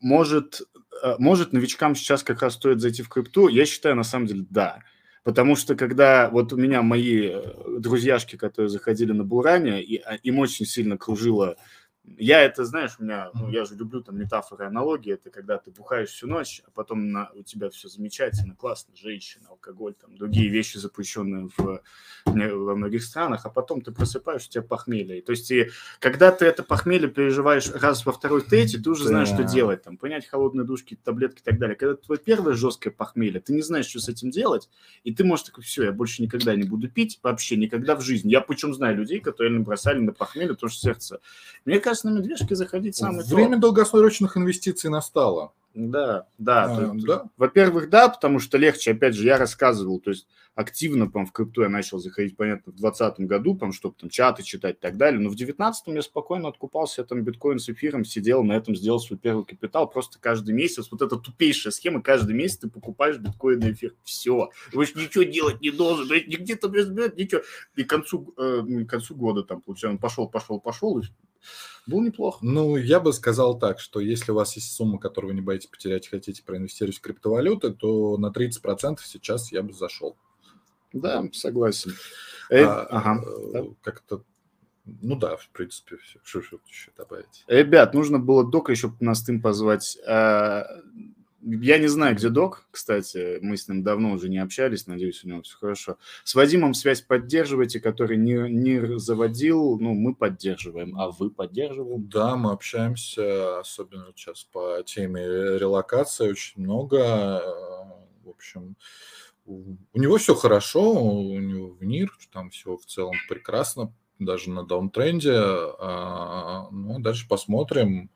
Может, 0.00 0.62
а, 1.02 1.16
может, 1.18 1.52
новичкам 1.52 1.94
сейчас 1.94 2.22
как 2.22 2.42
раз 2.42 2.54
стоит 2.54 2.80
зайти 2.80 3.02
в 3.02 3.08
крипту? 3.08 3.48
Я 3.48 3.66
считаю, 3.66 3.96
на 3.96 4.02
самом 4.02 4.26
деле, 4.26 4.46
да. 4.48 4.80
Потому 5.22 5.56
что 5.56 5.74
когда 5.74 6.30
вот 6.30 6.54
у 6.54 6.56
меня 6.56 6.80
мои 6.80 7.28
э, 7.28 7.42
друзьяшки, 7.78 8.36
которые 8.36 8.70
заходили 8.70 9.12
на 9.12 9.22
Буране, 9.22 9.82
и, 9.82 9.98
а, 9.98 10.14
им 10.14 10.38
очень 10.38 10.64
сильно 10.64 10.96
кружило 10.96 11.56
я 12.16 12.42
это, 12.42 12.64
знаешь, 12.64 12.92
у 12.98 13.04
меня, 13.04 13.30
ну, 13.34 13.50
я 13.50 13.64
же 13.64 13.76
люблю 13.76 14.02
там 14.02 14.18
метафоры, 14.18 14.66
аналогии, 14.66 15.12
это 15.12 15.30
когда 15.30 15.58
ты 15.58 15.70
бухаешь 15.70 16.08
всю 16.08 16.26
ночь, 16.26 16.62
а 16.66 16.70
потом 16.70 17.12
на, 17.12 17.30
у 17.34 17.42
тебя 17.42 17.70
все 17.70 17.88
замечательно, 17.88 18.54
классно, 18.54 18.94
женщина, 18.96 19.48
алкоголь, 19.48 19.94
там, 19.94 20.16
другие 20.16 20.48
вещи, 20.48 20.78
запрещенные 20.78 21.48
в, 21.56 21.82
во 22.24 22.74
многих 22.74 23.04
странах, 23.04 23.44
а 23.44 23.50
потом 23.50 23.80
ты 23.80 23.92
просыпаешь, 23.92 24.46
у 24.46 24.50
тебя 24.50 24.62
похмелье. 24.62 25.22
То 25.22 25.32
есть, 25.32 25.50
и, 25.50 25.70
когда 25.98 26.32
ты 26.32 26.46
это 26.46 26.62
похмелье 26.62 27.08
переживаешь 27.08 27.70
раз 27.70 28.04
во 28.04 28.12
второй, 28.12 28.42
третий, 28.42 28.78
ты 28.78 28.90
уже 28.90 29.04
знаешь, 29.04 29.28
что 29.28 29.44
делать, 29.44 29.82
там, 29.82 29.96
понять 29.96 30.26
холодные 30.26 30.64
душки, 30.64 30.98
таблетки 31.02 31.40
и 31.40 31.44
так 31.44 31.58
далее. 31.58 31.76
Когда 31.76 31.96
твое 31.96 32.20
первое 32.20 32.54
жесткое 32.54 32.92
похмелье, 32.92 33.40
ты 33.40 33.52
не 33.52 33.62
знаешь, 33.62 33.86
что 33.86 34.00
с 34.00 34.08
этим 34.08 34.30
делать, 34.30 34.68
и 35.04 35.14
ты 35.14 35.22
можешь 35.24 35.46
такой, 35.46 35.64
все, 35.64 35.84
я 35.84 35.92
больше 35.92 36.22
никогда 36.22 36.54
не 36.56 36.64
буду 36.64 36.88
пить, 36.88 37.20
вообще 37.22 37.56
никогда 37.56 37.94
в 37.94 38.00
жизни. 38.00 38.30
Я 38.30 38.40
причем 38.40 38.74
знаю 38.74 38.96
людей, 38.96 39.20
которые 39.20 39.58
бросали 39.60 40.00
на 40.00 40.12
похмелье, 40.12 40.54
потому 40.54 40.70
что 40.70 40.80
сердце. 40.80 41.20
Мне 41.64 41.78
кажется, 41.78 41.89
на 42.04 42.10
медвежки 42.10 42.54
заходить 42.54 42.96
самое 42.96 43.24
Время 43.24 43.56
то. 43.56 43.62
долгосрочных 43.62 44.36
инвестиций 44.36 44.90
настало. 44.90 45.52
Да, 45.74 46.26
да. 46.38 46.64
А, 46.64 46.88
тут, 46.88 47.04
да? 47.04 47.24
Во-первых, 47.36 47.90
да, 47.90 48.08
потому 48.08 48.40
что 48.40 48.58
легче, 48.58 48.90
опять 48.90 49.14
же, 49.14 49.24
я 49.24 49.38
рассказывал, 49.38 50.00
то 50.00 50.10
есть 50.10 50.26
активно, 50.56 51.08
по 51.08 51.24
в 51.24 51.30
крипту 51.30 51.62
я 51.62 51.68
начал 51.68 51.98
заходить, 51.98 52.36
понятно, 52.36 52.72
в 52.72 52.76
2020 52.76 53.20
году, 53.20 53.56
там, 53.56 53.72
чтобы 53.72 53.94
там 53.98 54.10
чаты 54.10 54.42
читать 54.42 54.76
и 54.76 54.80
так 54.80 54.96
далее, 54.96 55.20
но 55.20 55.28
в 55.28 55.36
2019 55.36 55.86
я 55.88 56.02
спокойно 56.02 56.48
откупался, 56.48 57.02
я 57.02 57.06
там 57.06 57.22
биткоин 57.22 57.60
с 57.60 57.68
эфиром 57.68 58.04
сидел, 58.04 58.42
на 58.42 58.54
этом 58.54 58.74
сделал 58.74 58.98
свой 58.98 59.18
первый 59.18 59.44
капитал, 59.44 59.88
просто 59.88 60.18
каждый 60.18 60.54
месяц, 60.54 60.88
вот 60.90 61.02
эта 61.02 61.16
тупейшая 61.16 61.72
схема, 61.72 62.02
каждый 62.02 62.34
месяц 62.34 62.58
ты 62.58 62.68
покупаешь 62.68 63.18
биткоин 63.18 63.62
и 63.62 63.72
эфир, 63.72 63.94
все, 64.02 64.50
ты 64.70 64.76
больше 64.76 64.98
ничего 64.98 65.22
делать 65.22 65.60
не 65.60 65.70
должен, 65.70 66.08
нигде 66.08 66.56
там 66.56 66.72
ничего, 66.72 67.42
и 67.76 67.84
к 67.84 67.88
концу, 67.88 68.34
э, 68.36 68.84
к 68.84 68.90
концу 68.90 69.14
года 69.14 69.44
там, 69.44 69.60
получается, 69.60 69.94
он 69.94 69.98
пошел, 69.98 70.28
пошел, 70.28 70.58
пошел, 70.58 70.98
и 70.98 71.04
было 71.86 72.02
неплохо. 72.02 72.38
Ну, 72.42 72.76
я 72.76 73.00
бы 73.00 73.12
сказал 73.12 73.58
так, 73.58 73.80
что 73.80 74.00
если 74.00 74.32
у 74.32 74.34
вас 74.34 74.54
есть 74.56 74.72
сумма, 74.72 74.98
которую 74.98 75.30
вы 75.30 75.34
не 75.34 75.40
боитесь 75.40 75.68
потерять, 75.68 76.08
хотите 76.08 76.42
проинвестировать 76.42 76.98
в 76.98 77.00
криптовалюты, 77.00 77.70
то 77.72 78.16
на 78.16 78.30
30% 78.30 78.98
сейчас 79.04 79.52
я 79.52 79.62
бы 79.62 79.72
зашел. 79.72 80.16
Да, 80.92 81.24
согласен. 81.32 81.92
Э, 82.50 82.64
а, 82.64 82.86
ага. 82.90 83.24
Э, 83.54 83.64
как-то 83.82 84.24
ну 85.02 85.16
да, 85.16 85.36
в 85.36 85.48
принципе, 85.50 85.96
все. 85.98 86.18
Что, 86.22 86.42
что 86.42 86.60
еще 86.68 86.90
добавить? 86.96 87.44
Ребят, 87.46 87.94
нужно 87.94 88.18
было 88.18 88.44
Дока 88.44 88.72
еще 88.72 88.92
на 89.00 89.14
стым 89.14 89.40
позвать. 89.40 89.98
А, 90.06 90.66
я 91.42 91.78
не 91.78 91.86
знаю, 91.86 92.16
где 92.16 92.28
док, 92.28 92.66
кстати, 92.70 93.38
мы 93.40 93.56
с 93.56 93.68
ним 93.68 93.82
давно 93.82 94.12
уже 94.12 94.28
не 94.28 94.38
общались, 94.38 94.86
надеюсь, 94.86 95.24
у 95.24 95.28
него 95.28 95.42
все 95.42 95.56
хорошо. 95.56 95.96
С 96.24 96.34
Вадимом 96.34 96.74
связь 96.74 97.00
поддерживаете, 97.00 97.80
который 97.80 98.16
не, 98.16 98.50
не 98.50 98.98
заводил, 98.98 99.78
ну, 99.78 99.94
мы 99.94 100.14
поддерживаем, 100.14 100.98
а 100.98 101.10
вы 101.10 101.30
поддерживаете? 101.30 102.04
Да, 102.08 102.36
мы 102.36 102.52
общаемся, 102.52 103.60
особенно 103.60 104.12
сейчас 104.14 104.44
по 104.44 104.82
теме 104.84 105.22
релокации, 105.22 106.30
очень 106.30 106.62
много, 106.62 107.42
в 108.24 108.28
общем, 108.28 108.76
у 109.46 109.76
него 109.94 110.18
все 110.18 110.34
хорошо, 110.34 110.92
у 110.92 111.38
него 111.38 111.70
в 111.70 111.82
НИР, 111.82 112.12
там 112.32 112.50
все 112.50 112.76
в 112.76 112.84
целом 112.84 113.14
прекрасно, 113.28 113.92
даже 114.18 114.50
на 114.50 114.64
даунтренде, 114.64 115.34
а, 115.34 116.68
ну, 116.70 117.00
дальше 117.00 117.26
посмотрим, 117.28 118.10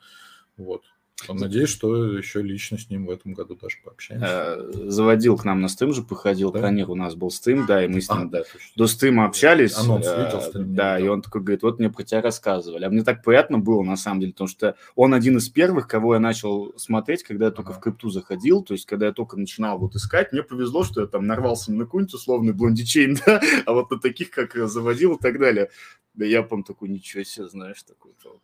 вот. 0.56 0.82
Надеюсь, 1.28 1.68
что 1.68 2.18
еще 2.18 2.42
лично 2.42 2.76
с 2.76 2.90
ним 2.90 3.06
в 3.06 3.10
этом 3.10 3.34
году 3.34 3.54
даже 3.54 3.76
пообщаемся. 3.84 4.26
Э, 4.28 4.90
заводил 4.90 5.36
к 5.36 5.44
нам 5.44 5.60
на 5.60 5.68
стым 5.68 5.92
же, 5.92 6.02
походил. 6.02 6.50
Да? 6.50 6.60
Пионер 6.60 6.90
у 6.90 6.96
нас 6.96 7.14
был 7.14 7.30
стым, 7.30 7.66
да, 7.66 7.84
и 7.84 7.88
мы 7.88 8.00
с 8.00 8.10
ним 8.10 8.22
а, 8.22 8.24
да, 8.24 8.42
до 8.76 8.86
стыма 8.86 9.24
общались. 9.24 9.78
Анонс 9.78 10.06
э, 10.06 10.24
видел, 10.24 10.40
стрим, 10.40 10.74
да, 10.74 10.98
и 10.98 11.06
он 11.06 11.22
такой 11.22 11.40
говорит, 11.40 11.62
вот 11.62 11.78
мне 11.78 11.88
про 11.88 12.02
тебя 12.02 12.20
рассказывали. 12.20 12.84
А 12.84 12.90
мне 12.90 13.04
так 13.04 13.22
приятно 13.22 13.58
было, 13.58 13.82
на 13.82 13.96
самом 13.96 14.20
деле, 14.20 14.32
потому 14.32 14.48
что 14.48 14.76
он 14.96 15.14
один 15.14 15.38
из 15.38 15.48
первых, 15.48 15.86
кого 15.86 16.14
я 16.14 16.20
начал 16.20 16.74
смотреть, 16.76 17.22
когда 17.22 17.46
я 17.46 17.50
только 17.52 17.70
ага. 17.70 17.78
в 17.78 17.82
крипту 17.82 18.10
заходил, 18.10 18.62
то 18.62 18.74
есть 18.74 18.84
когда 18.84 19.06
я 19.06 19.12
только 19.12 19.36
начинал 19.36 19.78
вот 19.78 19.94
искать. 19.94 20.32
Мне 20.32 20.42
повезло, 20.42 20.82
что 20.82 21.00
я 21.00 21.06
там 21.06 21.26
нарвался 21.26 21.72
на 21.72 21.84
какой-нибудь 21.84 22.14
условный 22.14 22.52
блондичейн, 22.52 23.18
да, 23.26 23.40
а 23.66 23.72
вот 23.72 23.90
на 23.90 24.00
таких, 24.00 24.30
как 24.30 24.56
заводил 24.68 25.14
и 25.14 25.20
так 25.20 25.38
далее. 25.38 25.70
Да 26.14 26.24
я, 26.24 26.42
по 26.42 26.60
такой, 26.62 26.88
ничего 26.88 27.24
себе, 27.24 27.48
знаешь, 27.48 27.82
такой-то 27.82 28.40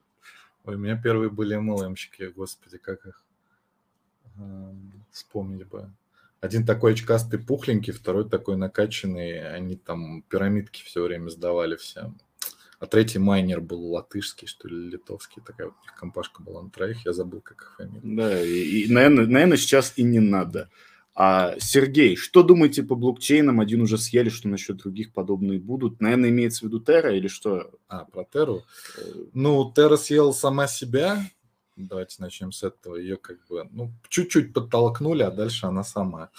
Ой, 0.65 0.75
у 0.75 0.79
меня 0.79 0.97
первые 0.97 1.31
были 1.31 1.57
MLM-щики, 1.57 2.29
господи, 2.29 2.79
как 2.79 3.07
их 3.07 3.25
э, 4.39 4.73
вспомнить 5.11 5.67
бы. 5.67 5.91
Один 6.41 6.65
такой 6.65 6.93
очкастый 6.93 7.39
пухленький, 7.39 7.93
второй 7.93 8.29
такой 8.29 8.57
накачанный. 8.57 9.55
Они 9.55 9.77
там 9.77 10.23
пирамидки 10.23 10.83
все 10.83 11.03
время 11.03 11.29
сдавали 11.29 11.77
всем. 11.77 12.19
А 12.79 12.87
третий 12.87 13.19
майнер 13.19 13.61
был 13.61 13.93
латышский, 13.93 14.49
что 14.49 14.67
ли, 14.67 14.91
литовский. 14.91 15.43
Такая 15.45 15.67
вот 15.67 15.77
компашка 15.99 16.43
была 16.43 16.63
на 16.63 16.71
троих, 16.71 17.05
я 17.05 17.13
забыл, 17.13 17.43
как 17.43 17.61
их 17.61 17.75
фамилия. 17.77 18.01
Да, 18.03 18.43
и, 18.43 18.85
и 18.85 18.93
наверное, 18.93 19.27
наверное, 19.27 19.59
сейчас 19.59 19.93
и 19.97 20.03
не 20.03 20.19
надо. 20.19 20.71
А, 21.15 21.55
Сергей, 21.59 22.17
что 22.17 22.43
думаете 22.43 22.83
по 22.83 22.95
блокчейнам? 22.95 23.61
Один 23.61 23.83
уже 23.83 23.99
съели, 23.99 24.29
что 24.29 24.49
насчет 24.49 24.79
других 24.79 25.13
подобные 25.13 25.59
будут? 25.59 26.01
Наверное, 26.01 26.31
имеется 26.31 26.61
в 26.61 26.69
виду 26.69 26.81
Терра 26.81 27.15
или 27.15 27.29
что? 27.29 27.73
А, 27.89 28.05
про 28.05 28.25
Терру? 28.25 28.63
Э, 28.97 29.03
ну, 29.33 29.73
Терра 29.75 29.97
съела 29.97 30.33
сама 30.33 30.67
себя. 30.67 31.21
Давайте 31.77 32.17
начнем 32.21 32.53
с 32.53 32.63
этого. 32.63 32.97
Ее 32.97 33.17
как 33.17 33.45
бы, 33.49 33.69
ну, 33.71 33.93
чуть-чуть 34.09 34.53
подтолкнули, 34.53 35.23
а 35.23 35.31
дальше 35.31 35.67
она 35.67 35.83
сама. 35.83 36.31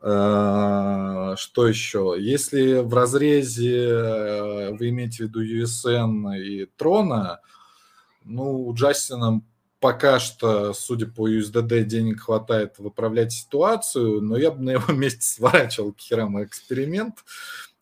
А, 0.00 1.34
что 1.36 1.66
еще? 1.66 2.14
Если 2.18 2.80
в 2.80 2.94
разрезе 2.94 3.78
э, 3.78 4.72
вы 4.74 4.90
имеете 4.90 5.24
в 5.24 5.28
виду 5.28 5.42
USN 5.42 6.38
и 6.38 6.66
Трона, 6.76 7.40
ну, 8.24 8.72
Джастином 8.74 9.44
пока 9.84 10.18
что, 10.18 10.72
судя 10.72 11.06
по 11.06 11.28
USDD, 11.28 11.84
денег 11.84 12.22
хватает 12.22 12.78
выправлять 12.78 13.32
ситуацию, 13.32 14.22
но 14.22 14.38
я 14.38 14.50
бы 14.50 14.62
на 14.62 14.70
его 14.70 14.90
месте 14.94 15.20
сворачивал 15.20 15.92
к 15.92 16.00
херам 16.00 16.42
эксперимент, 16.42 17.16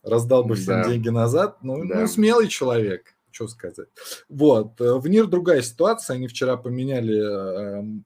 раздал 0.03 0.43
бы 0.43 0.57
всем 0.57 0.83
да. 0.83 0.89
деньги 0.89 1.11
назад. 1.11 1.63
Ну, 1.63 1.87
да. 1.87 2.01
ну, 2.01 2.07
смелый 2.09 2.49
человек, 2.49 3.15
что 3.31 3.47
сказать. 3.47 3.87
Вот. 4.29 4.81
В 4.81 5.07
НИР 5.07 5.29
другая 5.29 5.63
ситуация. 5.63 6.17
Они 6.17 6.27
вчера 6.27 6.57
поменяли 6.57 7.79
эм, 7.79 8.05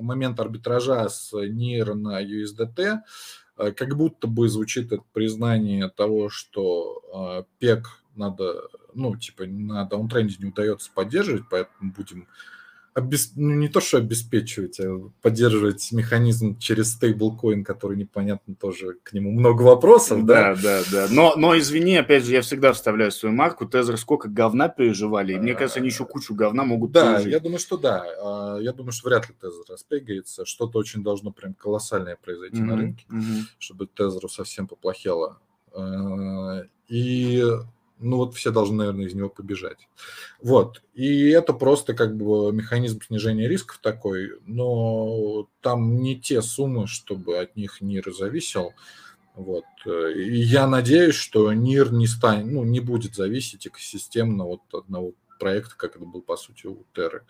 момент 0.00 0.40
арбитража 0.40 1.06
с 1.10 1.30
НИР 1.34 1.96
на 1.96 2.24
USDT. 2.24 3.00
Э, 3.58 3.72
как 3.72 3.94
будто 3.94 4.26
бы 4.26 4.48
звучит 4.48 4.90
это 4.90 5.02
признание 5.12 5.90
того, 5.90 6.30
что 6.30 7.44
э, 7.44 7.58
ПЕК 7.58 7.88
надо, 8.16 8.68
ну, 8.94 9.14
типа, 9.16 9.44
на 9.44 9.84
даунтренде 9.84 10.36
не 10.38 10.46
удается 10.46 10.90
поддерживать, 10.94 11.42
поэтому 11.50 11.92
будем 11.92 12.26
обес... 12.94 13.32
ну, 13.34 13.54
не 13.54 13.68
то, 13.68 13.80
что 13.80 13.98
обеспечивать, 13.98 14.80
а 14.80 15.10
поддерживать 15.20 15.92
механизм 15.92 16.56
через 16.58 16.92
стейблкоин, 16.92 17.64
который 17.64 17.96
непонятно 17.96 18.54
тоже, 18.54 18.94
к 19.02 19.12
нему 19.12 19.32
много 19.32 19.62
вопросов, 19.62 20.24
да? 20.24 20.54
Да, 20.54 20.62
да, 20.62 20.82
да. 20.90 21.06
Но, 21.10 21.34
но 21.36 21.58
извини, 21.58 21.96
опять 21.96 22.24
же, 22.24 22.32
я 22.32 22.42
всегда 22.42 22.72
вставляю 22.72 23.10
свою 23.10 23.34
марку. 23.34 23.66
Тезер 23.66 23.98
сколько 23.98 24.28
говна 24.28 24.68
переживали, 24.68 25.34
и 25.34 25.38
мне 25.38 25.54
кажется, 25.54 25.80
они 25.80 25.88
еще 25.88 26.06
кучу 26.06 26.34
говна 26.34 26.64
могут 26.64 26.92
Да, 26.92 27.14
пережить. 27.14 27.32
я 27.32 27.40
думаю, 27.40 27.58
что 27.58 27.76
да. 27.76 28.04
А, 28.22 28.58
я 28.58 28.72
думаю, 28.72 28.92
что 28.92 29.08
вряд 29.08 29.28
ли 29.28 29.34
Тезер 29.40 29.64
распрыгается. 29.68 30.46
Что-то 30.46 30.78
очень 30.78 31.02
должно 31.02 31.32
прям 31.32 31.54
колоссальное 31.54 32.16
произойти 32.16 32.58
mm-hmm. 32.58 32.64
на 32.64 32.76
рынке, 32.76 33.06
mm-hmm. 33.10 33.40
чтобы 33.58 33.86
Тезеру 33.86 34.28
совсем 34.28 34.68
поплохело. 34.68 35.38
А, 35.72 36.62
и 36.88 37.44
ну 37.98 38.18
вот 38.18 38.34
все 38.34 38.50
должны, 38.50 38.76
наверное, 38.76 39.06
из 39.06 39.14
него 39.14 39.28
побежать. 39.28 39.88
Вот. 40.42 40.82
И 40.94 41.28
это 41.28 41.52
просто 41.52 41.94
как 41.94 42.16
бы 42.16 42.52
механизм 42.52 43.00
снижения 43.02 43.48
рисков 43.48 43.78
такой, 43.82 44.32
но 44.46 45.48
там 45.60 46.00
не 46.00 46.18
те 46.18 46.42
суммы, 46.42 46.86
чтобы 46.86 47.38
от 47.38 47.56
них 47.56 47.80
НИР 47.80 48.12
зависел. 48.12 48.74
Вот. 49.34 49.64
И 49.86 50.36
я 50.36 50.66
надеюсь, 50.66 51.16
что 51.16 51.52
НИР 51.52 51.92
не 51.92 52.06
станет, 52.06 52.46
ну, 52.46 52.64
не 52.64 52.80
будет 52.80 53.14
зависеть 53.14 53.66
экосистемно 53.66 54.44
от 54.44 54.62
одного 54.72 55.12
проекта, 55.38 55.74
как 55.76 55.96
это 55.96 56.04
был, 56.04 56.22
по 56.22 56.36
сути, 56.36 56.66
у 56.66 56.84
Терры. 56.94 57.24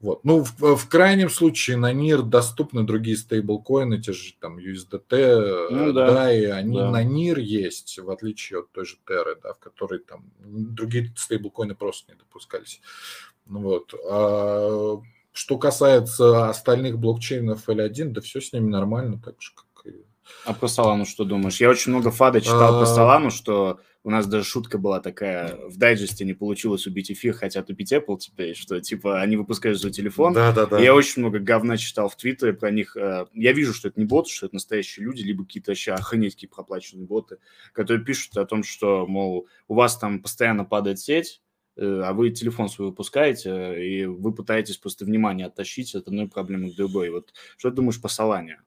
Вот. 0.00 0.24
Ну, 0.24 0.42
в, 0.42 0.76
в 0.76 0.88
крайнем 0.88 1.28
случае 1.28 1.76
на 1.76 1.92
NIR 1.92 2.22
доступны 2.22 2.84
другие 2.84 3.18
стейблкоины, 3.18 4.00
те 4.00 4.12
же 4.12 4.32
там 4.40 4.56
USDT, 4.56 5.68
ну, 5.70 5.92
да. 5.92 6.10
да, 6.10 6.32
и 6.32 6.46
они 6.46 6.78
да. 6.78 6.90
на 6.90 7.04
NIR 7.04 7.38
есть, 7.38 7.98
в 7.98 8.10
отличие 8.10 8.60
от 8.60 8.72
той 8.72 8.86
же 8.86 8.96
Terra, 9.06 9.36
да, 9.42 9.52
в 9.52 9.58
которой 9.58 10.00
там 10.00 10.32
другие 10.38 11.12
стейблкоины 11.14 11.74
просто 11.74 12.12
не 12.12 12.18
допускались. 12.18 12.80
Ну, 13.44 13.60
вот. 13.60 13.92
А, 14.08 15.02
что 15.32 15.58
касается 15.58 16.48
остальных 16.48 16.98
блокчейнов 16.98 17.68
L1, 17.68 18.04
да 18.06 18.22
все 18.22 18.40
с 18.40 18.54
ними 18.54 18.70
нормально, 18.70 19.20
так 19.22 19.34
же, 19.40 19.52
как 19.54 19.92
и... 19.92 19.98
А 20.46 20.54
про 20.54 20.66
Solana 20.66 21.04
что 21.04 21.24
думаешь? 21.24 21.60
Я 21.60 21.68
очень 21.68 21.92
много 21.92 22.10
фада 22.10 22.40
читал 22.40 22.80
а... 22.80 22.84
про 22.84 22.90
Solana, 22.90 23.28
что 23.28 23.80
у 24.02 24.10
нас 24.10 24.26
даже 24.26 24.44
шутка 24.44 24.78
была 24.78 25.00
такая, 25.00 25.56
в 25.68 25.76
дайджесте 25.76 26.24
не 26.24 26.32
получилось 26.32 26.86
убить 26.86 27.10
эфир, 27.10 27.34
хотят 27.34 27.68
убить 27.68 27.92
Apple 27.92 28.18
теперь, 28.18 28.54
что 28.54 28.80
типа 28.80 29.20
они 29.20 29.36
выпускают 29.36 29.78
свой 29.78 29.92
телефон. 29.92 30.32
Да, 30.32 30.52
да, 30.52 30.66
да. 30.66 30.80
Я 30.80 30.94
очень 30.94 31.20
много 31.20 31.38
говна 31.38 31.76
читал 31.76 32.08
в 32.08 32.16
Твиттере 32.16 32.54
про 32.54 32.70
них. 32.70 32.96
Э, 32.96 33.26
я 33.34 33.52
вижу, 33.52 33.74
что 33.74 33.88
это 33.88 34.00
не 34.00 34.06
боты, 34.06 34.30
что 34.30 34.46
это 34.46 34.54
настоящие 34.54 35.04
люди, 35.04 35.22
либо 35.22 35.44
какие-то 35.44 35.72
вообще 35.72 35.92
охренеть 35.92 36.34
какие 36.34 36.48
проплаченные 36.48 37.06
боты, 37.06 37.38
которые 37.72 38.02
пишут 38.02 38.36
о 38.38 38.46
том, 38.46 38.62
что, 38.62 39.06
мол, 39.06 39.48
у 39.68 39.74
вас 39.74 39.98
там 39.98 40.22
постоянно 40.22 40.64
падает 40.64 40.98
сеть, 40.98 41.42
э, 41.76 42.00
а 42.02 42.14
вы 42.14 42.30
телефон 42.30 42.70
свой 42.70 42.88
выпускаете, 42.88 43.84
и 43.84 44.06
вы 44.06 44.32
пытаетесь 44.32 44.78
просто 44.78 45.04
внимание 45.04 45.46
оттащить 45.46 45.94
от 45.94 46.08
одной 46.08 46.26
проблемы 46.26 46.70
к 46.70 46.76
другой. 46.76 47.10
Вот 47.10 47.34
что 47.58 47.68
ты 47.68 47.76
думаешь 47.76 48.00
по 48.00 48.08
Солане? 48.08 48.62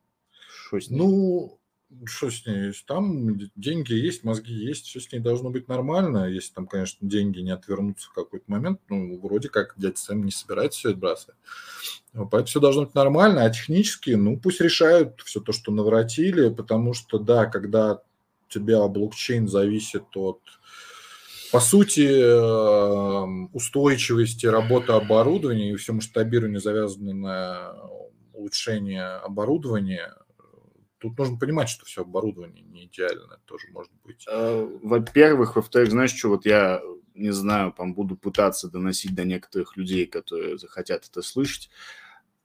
Ну, 0.90 1.60
что 2.06 2.30
с 2.30 2.46
ней? 2.46 2.74
Там 2.86 3.38
деньги 3.56 3.94
есть, 3.94 4.24
мозги 4.24 4.54
есть, 4.54 4.86
все 4.86 5.00
с 5.00 5.12
ней 5.12 5.20
должно 5.20 5.50
быть 5.50 5.68
нормально. 5.68 6.26
Если 6.30 6.54
там, 6.54 6.68
конечно, 6.68 7.08
деньги 7.08 7.40
не 7.40 7.52
отвернутся 7.52 8.10
в 8.10 8.14
какой-то 8.14 8.46
момент, 8.48 8.80
ну, 8.90 9.20
вроде 9.20 9.50
как 9.50 9.74
дядя 9.78 9.98
Сэм 9.98 10.24
не 10.24 10.32
собирается 10.32 10.80
все 10.80 10.90
это 10.92 11.00
бросать. 11.00 11.36
Поэтому 12.14 12.46
все 12.46 12.60
должно 12.60 12.86
быть 12.86 12.96
нормально, 12.96 13.44
а 13.44 13.50
технически, 13.50 14.12
ну, 14.12 14.40
пусть 14.40 14.62
решают 14.62 15.22
все 15.22 15.40
то, 15.40 15.52
что 15.52 15.72
наворотили, 15.72 16.50
потому 16.50 16.94
что, 16.94 17.18
да, 17.18 17.46
когда 17.46 18.02
тебя 18.50 18.88
блокчейн 18.88 19.48
зависит 19.48 20.06
от 20.16 20.40
по 21.52 21.60
сути, 21.60 22.02
эм, 22.02 23.52
устойчивости 23.54 24.48
работы 24.48 24.94
оборудования 24.94 25.72
и 25.72 25.76
все 25.76 25.94
масштабирование 25.94 26.60
завязано 26.60 27.14
на 27.14 27.76
улучшение 28.34 29.04
оборудования, 29.04 30.16
тут 31.04 31.18
нужно 31.18 31.38
понимать, 31.38 31.68
что 31.68 31.86
все 31.86 32.02
оборудование 32.02 32.64
не 32.64 32.86
идеальное 32.86 33.38
тоже 33.46 33.68
может 33.72 33.92
быть. 34.06 34.26
Э, 34.28 34.68
во-первых, 34.82 35.58
во-вторых, 35.58 35.92
знаешь, 35.92 36.16
что 36.16 36.30
вот 36.30 36.46
я 36.46 36.82
не 37.14 37.32
знаю, 37.32 37.74
там 37.74 37.94
буду 37.94 38.16
пытаться 38.16 38.70
доносить 38.70 39.14
до 39.14 39.26
некоторых 39.26 39.76
людей, 39.76 40.06
которые 40.06 40.58
захотят 40.58 41.06
это 41.10 41.22
слышать 41.22 41.70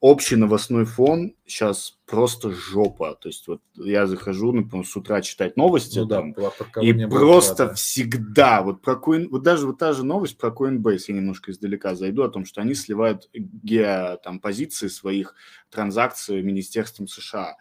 общий 0.01 0.37
новостной 0.37 0.85
фон 0.85 1.35
сейчас 1.45 1.99
просто 2.07 2.51
жопа. 2.53 3.17
То 3.21 3.29
есть 3.29 3.47
вот 3.49 3.61
я 3.75 4.07
захожу, 4.07 4.53
например, 4.53 4.87
с 4.87 4.97
утра 4.97 5.21
читать 5.23 5.57
новости, 5.57 5.99
ну, 5.99 6.07
там, 6.07 6.33
да, 6.35 6.53
и 6.81 6.93
просто 7.07 7.65
было, 7.65 7.69
да. 7.71 7.75
всегда, 7.75 8.63
вот 8.63 8.81
про 8.81 8.95
Coin, 8.95 9.29
вот 9.29 9.43
даже 9.43 9.67
вот 9.67 9.79
та 9.79 9.93
же 9.93 10.05
новость 10.05 10.39
про 10.39 10.51
Coinbase, 10.51 11.05
я 11.09 11.15
немножко 11.15 11.51
издалека 11.51 11.95
зайду, 11.95 12.23
о 12.23 12.29
том, 12.29 12.45
что 12.45 12.61
они 12.61 12.75
сливают 12.75 13.29
гео, 13.33 14.19
там, 14.23 14.39
позиции 14.39 14.89
своих 14.89 15.35
транзакций 15.71 16.43
Министерством 16.43 17.09
США. 17.09 17.57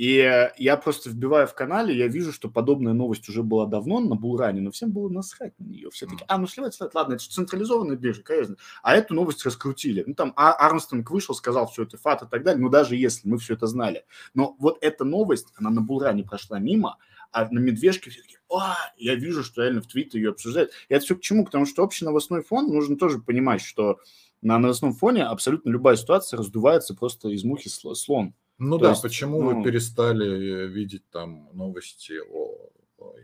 И 0.00 0.50
я 0.56 0.78
просто 0.78 1.10
вбиваю 1.10 1.46
в 1.46 1.52
канале, 1.52 1.94
я 1.94 2.08
вижу, 2.08 2.32
что 2.32 2.48
подобная 2.48 2.94
новость 2.94 3.28
уже 3.28 3.42
была 3.42 3.66
давно 3.66 4.00
на 4.00 4.14
Булране, 4.14 4.62
но 4.62 4.70
всем 4.70 4.92
было 4.92 5.10
насрать 5.10 5.52
на 5.58 5.64
нее. 5.64 5.90
Все 5.90 6.06
таки 6.06 6.24
а, 6.26 6.38
ну 6.38 6.46
сливать, 6.46 6.72
сливать, 6.72 6.94
ладно, 6.94 7.14
это 7.16 7.28
централизованная 7.28 7.96
биржа, 7.96 8.22
конечно. 8.22 8.56
А 8.82 8.96
эту 8.96 9.12
новость 9.12 9.44
раскрутили. 9.44 10.02
Ну 10.06 10.14
там 10.14 10.32
а 10.36 10.54
Армстронг 10.54 11.10
вышел, 11.10 11.34
сказал, 11.34 11.66
все 11.68 11.82
это 11.82 11.98
фат 11.98 12.22
и 12.22 12.26
так 12.26 12.44
далее, 12.44 12.62
ну 12.62 12.70
даже 12.70 12.96
если 12.96 13.28
мы 13.28 13.36
все 13.36 13.52
это 13.52 13.66
знали. 13.66 14.06
Но 14.32 14.56
вот 14.58 14.78
эта 14.80 15.04
новость, 15.04 15.48
она 15.56 15.68
на 15.68 15.82
Булране 15.82 16.24
прошла 16.24 16.58
мимо, 16.58 16.96
а 17.30 17.50
на 17.50 17.58
медвежке 17.58 18.08
все 18.08 18.22
таки 18.22 18.38
а, 18.50 18.76
я 18.96 19.16
вижу, 19.16 19.44
что 19.44 19.60
реально 19.60 19.82
в 19.82 19.86
Твиттере 19.86 20.22
ее 20.24 20.30
обсуждают. 20.30 20.70
И 20.88 20.94
это 20.94 21.04
все 21.04 21.14
к 21.14 21.20
чему? 21.20 21.44
Потому 21.44 21.66
что 21.66 21.84
общий 21.84 22.06
новостной 22.06 22.42
фон, 22.42 22.68
нужно 22.68 22.96
тоже 22.96 23.18
понимать, 23.18 23.60
что 23.60 23.98
на 24.40 24.56
новостном 24.56 24.94
фоне 24.94 25.24
абсолютно 25.24 25.68
любая 25.68 25.96
ситуация 25.96 26.38
раздувается 26.38 26.94
просто 26.94 27.28
из 27.28 27.44
мухи 27.44 27.68
слон. 27.68 28.32
Ну 28.60 28.76
То 28.76 28.84
да, 28.84 28.90
есть, 28.90 29.02
почему 29.02 29.40
ну... 29.40 29.56
вы 29.56 29.64
перестали 29.64 30.26
э, 30.26 30.66
видеть 30.66 31.08
там 31.10 31.48
новости 31.54 32.20
о, 32.30 32.70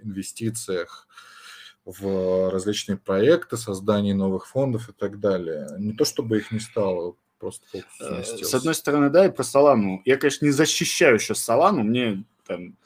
инвестициях 0.02 1.06
в 1.84 2.50
различные 2.50 2.96
проекты, 2.96 3.58
создании 3.58 4.14
новых 4.14 4.46
фондов 4.46 4.88
и 4.88 4.92
так 4.92 5.20
далее? 5.20 5.68
Не 5.78 5.92
то 5.92 6.06
чтобы 6.06 6.38
их 6.38 6.52
не 6.52 6.58
стало, 6.58 7.16
просто 7.38 7.66
фокус 7.66 8.00
э, 8.00 8.14
сместился. 8.14 8.44
С 8.46 8.54
одной 8.54 8.74
стороны, 8.74 9.10
да, 9.10 9.26
и 9.26 9.30
про 9.30 9.44
Солану. 9.44 10.00
Я, 10.06 10.16
конечно, 10.16 10.46
не 10.46 10.52
защищаю 10.52 11.18
сейчас 11.18 11.40
Солану, 11.40 11.82
мне 11.84 12.24
там 12.46 12.78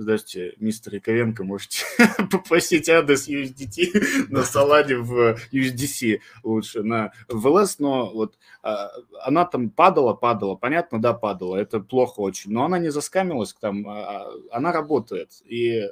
Здравствуйте, 0.00 0.54
мистер 0.60 0.94
Яковенко, 0.94 1.42
можете 1.42 1.84
попросить 2.30 2.88
адрес 2.88 3.28
USDT 3.28 4.28
на 4.28 4.44
саладе 4.44 4.94
в 4.96 5.36
USDC 5.50 6.20
лучше, 6.44 6.84
на 6.84 7.10
ВЛС, 7.28 7.80
но 7.80 8.08
вот 8.14 8.38
а, 8.62 8.90
она 9.24 9.44
там 9.44 9.70
падала, 9.70 10.14
падала, 10.14 10.54
понятно, 10.54 11.02
да, 11.02 11.14
падала, 11.14 11.56
это 11.56 11.80
плохо 11.80 12.20
очень, 12.20 12.52
но 12.52 12.64
она 12.64 12.78
не 12.78 12.90
заскамилась, 12.90 13.56
там, 13.60 13.88
а, 13.88 13.98
а 13.98 14.32
она 14.52 14.70
работает, 14.70 15.30
и 15.44 15.70
э, 15.70 15.88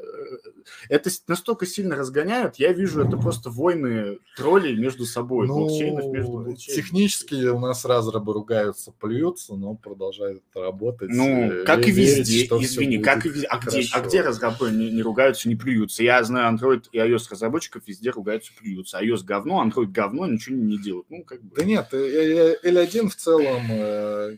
это 0.88 1.10
настолько 1.26 1.66
сильно 1.66 1.96
разгоняют, 1.96 2.56
я 2.56 2.72
вижу, 2.72 3.04
это 3.04 3.16
просто 3.16 3.50
войны 3.50 4.20
троллей 4.36 4.76
между 4.76 5.04
собой, 5.04 5.48
ну, 5.48 5.66
блокчейнов 5.66 6.06
между 6.12 6.32
блокчейнами. 6.32 6.80
Технически 6.80 7.34
у 7.46 7.58
нас 7.58 7.84
разрабы 7.84 8.34
ругаются, 8.34 8.92
плюются, 8.92 9.56
но 9.56 9.74
продолжают 9.74 10.44
работать. 10.54 11.10
Ну, 11.10 11.64
как 11.64 11.88
и 11.88 11.90
везде, 11.90 12.44
извини, 12.44 12.98
как 12.98 13.26
и 13.26 13.30
везде, 13.30 13.46
а 13.48 13.58
где, 13.58 13.82
а 13.96 14.00
где 14.00 14.20
разработчики 14.20 14.74
не, 14.74 14.90
не 14.90 15.02
ругаются, 15.02 15.48
не 15.48 15.56
плюются? 15.56 16.02
Я 16.02 16.22
знаю 16.22 16.54
Android 16.54 16.84
и 16.92 16.98
iOS 16.98 17.28
разработчиков 17.30 17.82
везде 17.86 18.10
ругаются, 18.10 18.52
плюются. 18.58 19.02
iOS 19.02 19.24
говно, 19.24 19.64
Android 19.64 19.86
говно, 19.86 20.26
ничего 20.26 20.56
не 20.56 20.78
делают. 20.78 21.08
Ну, 21.10 21.24
как 21.24 21.42
бы. 21.42 21.56
Да 21.56 21.64
нет, 21.64 21.88
L1 21.92 23.08
в 23.08 23.16
целом 23.16 23.62
э, 23.70 24.36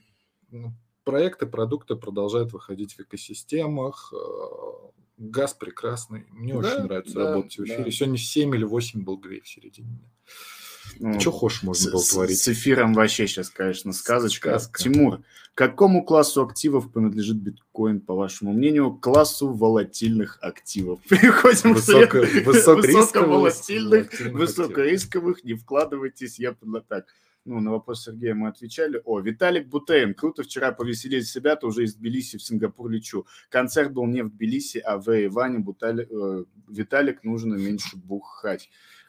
ну, 0.50 0.72
проекты, 1.04 1.46
продукты 1.46 1.96
продолжают 1.96 2.52
выходить 2.52 2.94
в 2.94 3.00
экосистемах. 3.00 4.12
Э, 4.12 4.88
газ 5.18 5.54
прекрасный. 5.54 6.26
Мне 6.30 6.52
да, 6.52 6.58
очень 6.58 6.84
нравится 6.84 7.14
да, 7.14 7.30
работать 7.30 7.58
в 7.58 7.64
эфире. 7.64 7.84
Да. 7.84 7.90
Сегодня 7.90 8.18
7 8.18 8.54
или 8.54 8.64
8 8.64 9.02
был 9.02 9.16
грей 9.16 9.40
в 9.40 9.48
середине. 9.48 9.98
Ну, 11.00 11.20
что 11.20 11.32
хочешь 11.32 11.62
можно 11.62 11.90
было 11.90 12.02
творить. 12.02 12.38
С 12.38 12.48
эфиром 12.48 12.94
вообще 12.94 13.26
сейчас, 13.26 13.50
конечно, 13.50 13.92
сказочка. 13.92 14.58
Сказка. 14.58 14.82
Тимур, 14.82 15.20
какому 15.54 16.04
классу 16.04 16.42
активов 16.42 16.92
принадлежит 16.92 17.36
биткоин, 17.36 18.00
по 18.00 18.14
вашему 18.14 18.52
мнению? 18.52 18.92
Классу 18.92 19.52
волатильных 19.52 20.38
активов. 20.40 21.00
Переходим 21.08 21.74
Высоко, 21.74 22.20
к 22.20 22.44
высоковолатильных, 22.44 24.20
высокорисковых. 24.20 25.44
Не 25.44 25.54
вкладывайтесь, 25.54 26.38
я 26.38 26.54
так. 26.88 27.06
Ну, 27.48 27.60
на 27.60 27.70
вопрос 27.70 28.04
Сергея 28.04 28.34
мы 28.34 28.48
отвечали. 28.48 29.00
О, 29.06 29.20
Виталик 29.20 29.68
Бутейн. 29.68 30.12
Круто, 30.12 30.42
вчера 30.42 30.70
повеселились 30.70 31.34
ребята, 31.34 31.66
уже 31.66 31.84
из 31.84 31.94
Тбилиси 31.94 32.36
в 32.36 32.42
Сингапур 32.42 32.90
лечу. 32.90 33.26
Концерт 33.48 33.90
был 33.90 34.04
не 34.04 34.22
в 34.22 34.28
Тбилиси, 34.28 34.78
а 34.78 34.98
в 34.98 35.08
Иване. 35.08 35.60
Бутали... 35.60 36.06
Э, 36.10 36.44
Виталик 36.68 37.24
нужно 37.24 37.54
меньше 37.54 37.96
бухать. 37.96 38.68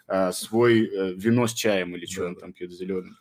А, 0.10 0.32
свой 0.32 0.88
э, 0.88 1.14
вино 1.14 1.46
с 1.46 1.54
чаем 1.54 1.96
или 1.96 2.06
что 2.08 2.26
он 2.26 2.36
там 2.36 2.52
пьет 2.52 2.72
зеленым. 2.72 3.16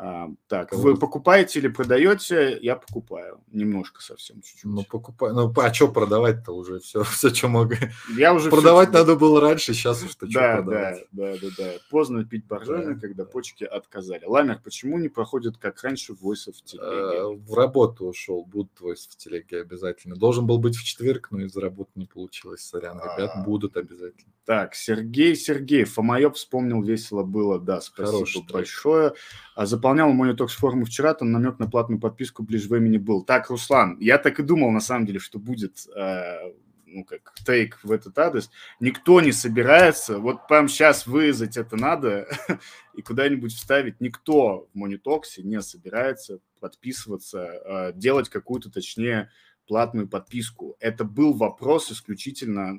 А, 0.00 0.30
так, 0.46 0.72
вы 0.72 0.96
покупаете 0.96 1.58
или 1.58 1.66
продаете? 1.66 2.56
Я 2.62 2.76
покупаю. 2.76 3.40
Немножко 3.50 4.00
совсем 4.00 4.40
чуть-чуть. 4.42 4.64
Ну, 4.64 4.84
покупаю. 4.84 5.34
Ну, 5.34 5.52
а 5.56 5.74
что 5.74 5.88
продавать-то 5.88 6.52
уже? 6.52 6.78
Все, 6.78 7.02
все, 7.02 7.34
что 7.34 7.48
могу. 7.48 7.74
Я 8.16 8.32
уже 8.32 8.48
продавать 8.48 8.90
все... 8.90 8.98
надо 8.98 9.16
было 9.16 9.40
раньше, 9.40 9.74
сейчас 9.74 10.04
уж 10.04 10.12
что 10.12 10.28
да, 10.32 10.56
продавать. 10.56 11.04
Да, 11.10 11.32
да, 11.32 11.38
да, 11.42 11.48
да. 11.58 11.72
Поздно 11.90 12.24
пить 12.24 12.46
боржоми, 12.46 12.94
да, 12.94 13.00
когда 13.00 13.24
да. 13.24 13.30
почки 13.30 13.64
отказали. 13.64 14.24
Ламер, 14.24 14.60
почему 14.62 14.98
не 14.98 15.08
проходит, 15.08 15.56
как 15.58 15.82
раньше, 15.82 16.14
войсов 16.14 16.54
в 16.54 16.62
телеге? 16.62 16.86
А, 16.86 17.28
в 17.30 17.54
работу 17.54 18.06
ушел, 18.06 18.44
будут 18.44 18.80
войс 18.80 19.08
в 19.08 19.16
телеге 19.16 19.62
обязательно. 19.62 20.14
Должен 20.14 20.46
был 20.46 20.58
быть 20.58 20.76
в 20.76 20.84
четверг, 20.84 21.32
но 21.32 21.40
из-за 21.40 21.60
работы 21.60 21.90
не 21.96 22.06
получилось. 22.06 22.60
Сорян, 22.60 22.98
ребят, 22.98 23.32
а. 23.34 23.42
будут 23.42 23.76
обязательно. 23.76 24.32
Так, 24.44 24.74
Сергей 24.74 25.34
Сергей, 25.34 25.84
Фомаёб 25.84 26.36
вспомнил, 26.36 26.82
весело 26.82 27.22
было, 27.22 27.58
да, 27.58 27.80
спасибо 27.80 28.12
Хороший 28.12 28.42
большое. 28.50 29.12
А 29.54 29.66
заполнял 29.88 30.12
монитокс 30.12 30.54
форму 30.54 30.84
вчера, 30.84 31.14
там 31.14 31.32
намек 31.32 31.58
на 31.58 31.66
платную 31.66 31.98
подписку 31.98 32.42
ближе 32.42 32.68
времени 32.68 32.98
был. 32.98 33.24
Так, 33.24 33.48
Руслан, 33.48 33.96
я 34.00 34.18
так 34.18 34.38
и 34.38 34.42
думал, 34.42 34.70
на 34.70 34.80
самом 34.80 35.06
деле, 35.06 35.18
что 35.18 35.38
будет 35.38 35.86
э, 35.96 36.52
ну, 36.84 37.04
как 37.04 37.32
тейк 37.46 37.78
в 37.82 37.90
этот 37.90 38.18
адрес. 38.18 38.50
Никто 38.80 39.22
не 39.22 39.32
собирается, 39.32 40.18
вот 40.18 40.46
прямо 40.46 40.68
сейчас 40.68 41.06
вырезать 41.06 41.56
это 41.56 41.76
надо 41.76 42.28
и 42.94 43.00
куда-нибудь 43.00 43.54
вставить. 43.54 43.98
Никто 43.98 44.68
в 44.74 44.76
монитоксе 44.76 45.42
не 45.42 45.62
собирается 45.62 46.40
подписываться, 46.60 47.38
э, 47.44 47.92
делать 47.94 48.28
какую-то, 48.28 48.70
точнее, 48.70 49.30
платную 49.66 50.06
подписку. 50.06 50.76
Это 50.80 51.04
был 51.04 51.32
вопрос 51.32 51.90
исключительно 51.90 52.76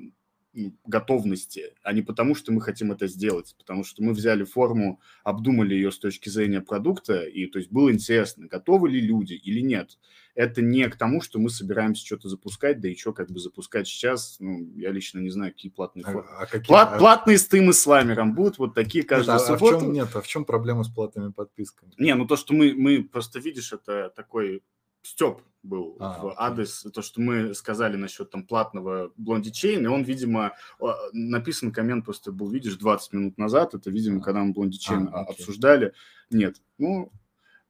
готовности, 0.84 1.74
а 1.82 1.92
не 1.92 2.02
потому, 2.02 2.34
что 2.34 2.52
мы 2.52 2.60
хотим 2.60 2.90
это 2.90 3.06
сделать, 3.06 3.54
потому 3.58 3.84
что 3.84 4.02
мы 4.02 4.12
взяли 4.12 4.44
форму, 4.44 5.00
обдумали 5.22 5.74
ее 5.74 5.92
с 5.92 5.98
точки 5.98 6.28
зрения 6.28 6.60
продукта, 6.60 7.22
и 7.22 7.46
то 7.46 7.58
есть 7.58 7.70
было 7.70 7.92
интересно, 7.92 8.48
готовы 8.48 8.90
ли 8.90 9.00
люди 9.00 9.34
или 9.34 9.60
нет. 9.60 9.98
Это 10.34 10.62
не 10.62 10.88
к 10.88 10.96
тому, 10.96 11.20
что 11.20 11.38
мы 11.38 11.50
собираемся 11.50 12.04
что-то 12.04 12.28
запускать, 12.28 12.80
да 12.80 12.88
и 12.88 12.96
что 12.96 13.12
как 13.12 13.30
бы 13.30 13.38
запускать 13.38 13.86
сейчас, 13.86 14.36
ну, 14.40 14.72
я 14.76 14.90
лично 14.90 15.18
не 15.18 15.30
знаю, 15.30 15.52
какие 15.52 15.70
платные 15.70 16.04
а, 16.04 16.12
формы. 16.12 16.28
А, 16.30 16.46
какие, 16.46 16.66
Плат, 16.66 16.94
а... 16.94 16.98
Платные 16.98 17.38
стымы 17.38 17.72
с 17.72 17.86
ламером 17.86 18.34
будут 18.34 18.58
вот 18.58 18.74
такие 18.74 19.04
каждую 19.04 19.38
нет, 19.38 19.42
а, 19.42 19.46
субботу. 19.46 19.76
А 19.76 19.78
в 19.78 19.82
чем, 19.82 19.92
нет, 19.92 20.08
а 20.14 20.20
в 20.20 20.26
чем 20.26 20.44
проблема 20.44 20.84
с 20.84 20.88
платными 20.88 21.30
подписками? 21.30 21.92
Не, 21.98 22.14
ну 22.14 22.26
то, 22.26 22.36
что 22.36 22.54
мы, 22.54 22.74
мы 22.74 23.04
просто, 23.04 23.38
видишь, 23.38 23.72
это 23.72 24.10
такой 24.14 24.62
Степ 25.02 25.40
был 25.62 25.96
а, 26.00 26.18
в 26.22 26.34
адрес, 26.38 26.86
то, 26.94 27.02
что 27.02 27.20
мы 27.20 27.54
сказали 27.54 27.96
насчет 27.96 28.30
там 28.30 28.46
платного 28.46 29.12
Блонди 29.16 29.50
Чейн, 29.50 29.84
и 29.84 29.88
он, 29.88 30.02
видимо, 30.02 30.52
написан 31.12 31.70
коммент 31.72 32.04
просто 32.04 32.32
был, 32.32 32.48
видишь, 32.48 32.76
20 32.76 33.12
минут 33.12 33.38
назад, 33.38 33.74
это, 33.74 33.90
видимо, 33.90 34.22
когда 34.22 34.42
мы 34.42 34.52
Блонди 34.52 34.78
Чейн 34.78 35.08
а, 35.12 35.22
обсуждали. 35.22 35.92
Нет, 36.30 36.56
ну, 36.78 37.12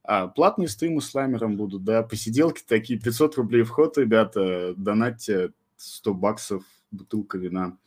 а, 0.03 0.27
платные 0.27 0.67
стримы 0.67 1.01
с 1.01 1.13
ламером 1.13 1.57
будут, 1.57 1.83
да, 1.83 2.03
посиделки 2.03 2.63
такие, 2.65 2.99
500 2.99 3.35
рублей 3.35 3.63
вход, 3.63 3.97
ребята, 3.97 4.73
донатьте 4.77 5.51
100 5.75 6.13
баксов, 6.13 6.63
бутылка 6.91 7.37
вина. 7.37 7.77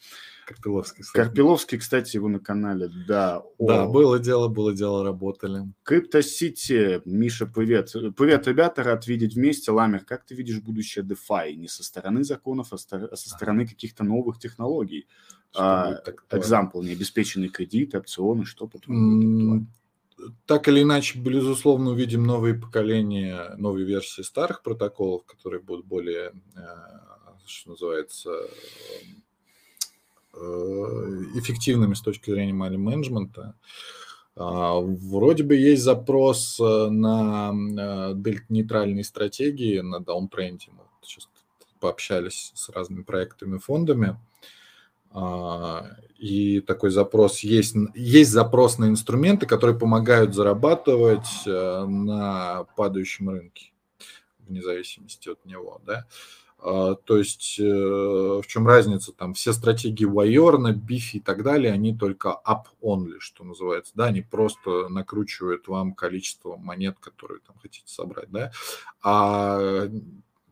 Карпиловский. 0.45 1.03
Кстати. 1.03 1.25
Карпиловский, 1.25 1.79
кстати, 1.79 2.17
его 2.17 2.29
на 2.29 2.39
канале, 2.39 2.89
да. 3.09 3.43
Да, 3.59 3.85
О. 3.85 3.89
было 3.89 4.19
дело, 4.19 4.49
было 4.49 4.75
дело, 4.75 5.03
работали. 5.05 5.73
Crypto 5.83 6.23
City, 6.23 7.01
Миша, 7.05 7.47
привет. 7.47 7.93
Привет, 8.17 8.47
ребята, 8.47 8.83
рад 8.83 9.07
видеть 9.07 9.35
вместе. 9.35 9.73
Ламер, 9.73 10.05
как 10.05 10.25
ты 10.25 10.35
видишь 10.35 10.61
будущее 10.61 11.05
DeFi? 11.05 11.55
Не 11.55 11.69
со 11.69 11.83
стороны 11.83 12.25
законов, 12.25 12.73
а 12.73 12.79
со 12.79 13.29
стороны 13.29 13.67
каких-то 13.67 14.05
новых 14.05 14.39
технологий. 14.39 15.07
А, 15.57 16.03
экзампл, 16.31 16.83
необеспеченный 16.83 17.49
кредит, 17.49 17.95
опционы, 17.95 18.45
что 18.45 18.67
по-твоему? 18.67 19.67
так 20.47 20.69
или 20.69 20.83
иначе, 20.83 21.19
безусловно, 21.19 21.91
увидим 21.91 22.25
новые 22.25 22.55
поколения, 22.55 23.55
новые 23.57 23.85
версии 23.85 24.23
старых 24.23 24.63
протоколов, 24.63 25.25
которые 25.27 25.61
будут 25.61 25.87
более, 25.87 26.33
э, 26.57 26.61
что 27.47 27.71
называется, 27.71 28.31
эффективными 31.39 31.95
с 31.95 32.01
точки 32.01 32.31
зрения 32.31 32.53
money 32.53 32.77
менеджмента. 32.77 33.55
А, 34.37 34.81
вроде 34.81 35.45
бы 35.45 35.55
есть 35.55 35.83
запрос 35.83 36.59
э, 36.59 36.89
на 36.91 37.53
э, 37.53 38.13
дельта-нейтральные 38.17 39.05
стратегии 39.05 39.79
на 39.79 40.01
даунтренде. 40.01 40.69
Мы 40.73 40.83
сейчас 41.03 41.29
пообщались 41.79 42.51
с 42.55 42.69
разными 42.71 43.03
проектами, 43.03 43.59
фондами. 43.59 44.19
А, 45.13 45.87
и 46.19 46.61
такой 46.61 46.91
запрос 46.91 47.41
есть. 47.41 47.77
Есть 47.95 48.33
запрос 48.33 48.79
на 48.79 48.87
инструменты, 48.87 49.47
которые 49.47 49.79
помогают 49.79 50.35
зарабатывать 50.35 51.47
э, 51.47 51.85
на 51.87 52.65
падающем 52.77 53.31
рынке, 53.31 53.71
вне 54.41 54.63
зависимости 54.63 55.29
от 55.29 55.45
него. 55.45 55.81
Да? 55.87 56.07
А, 56.65 56.95
то 56.95 57.19
есть 57.19 57.59
э, 57.61 57.63
в 57.63 58.45
чем 58.47 58.67
разница? 58.67 59.13
Там 59.13 59.35
все 59.35 59.53
стратегии 59.53 60.07
Wiorn, 60.09 60.73
Bifi 60.73 61.19
и 61.19 61.21
так 61.21 61.43
далее, 61.43 61.71
они 61.73 61.95
только 61.95 62.41
up-only, 62.47 63.19
что 63.19 63.45
называется. 63.45 63.93
Да? 63.95 64.07
Они 64.07 64.23
просто 64.23 64.89
накручивают 64.89 65.69
вам 65.69 65.93
количество 65.93 66.57
монет, 66.57 66.97
которые 67.01 67.41
там 67.47 67.57
хотите 67.61 67.87
собрать. 67.87 68.31
Да? 68.31 68.51
А 69.03 69.91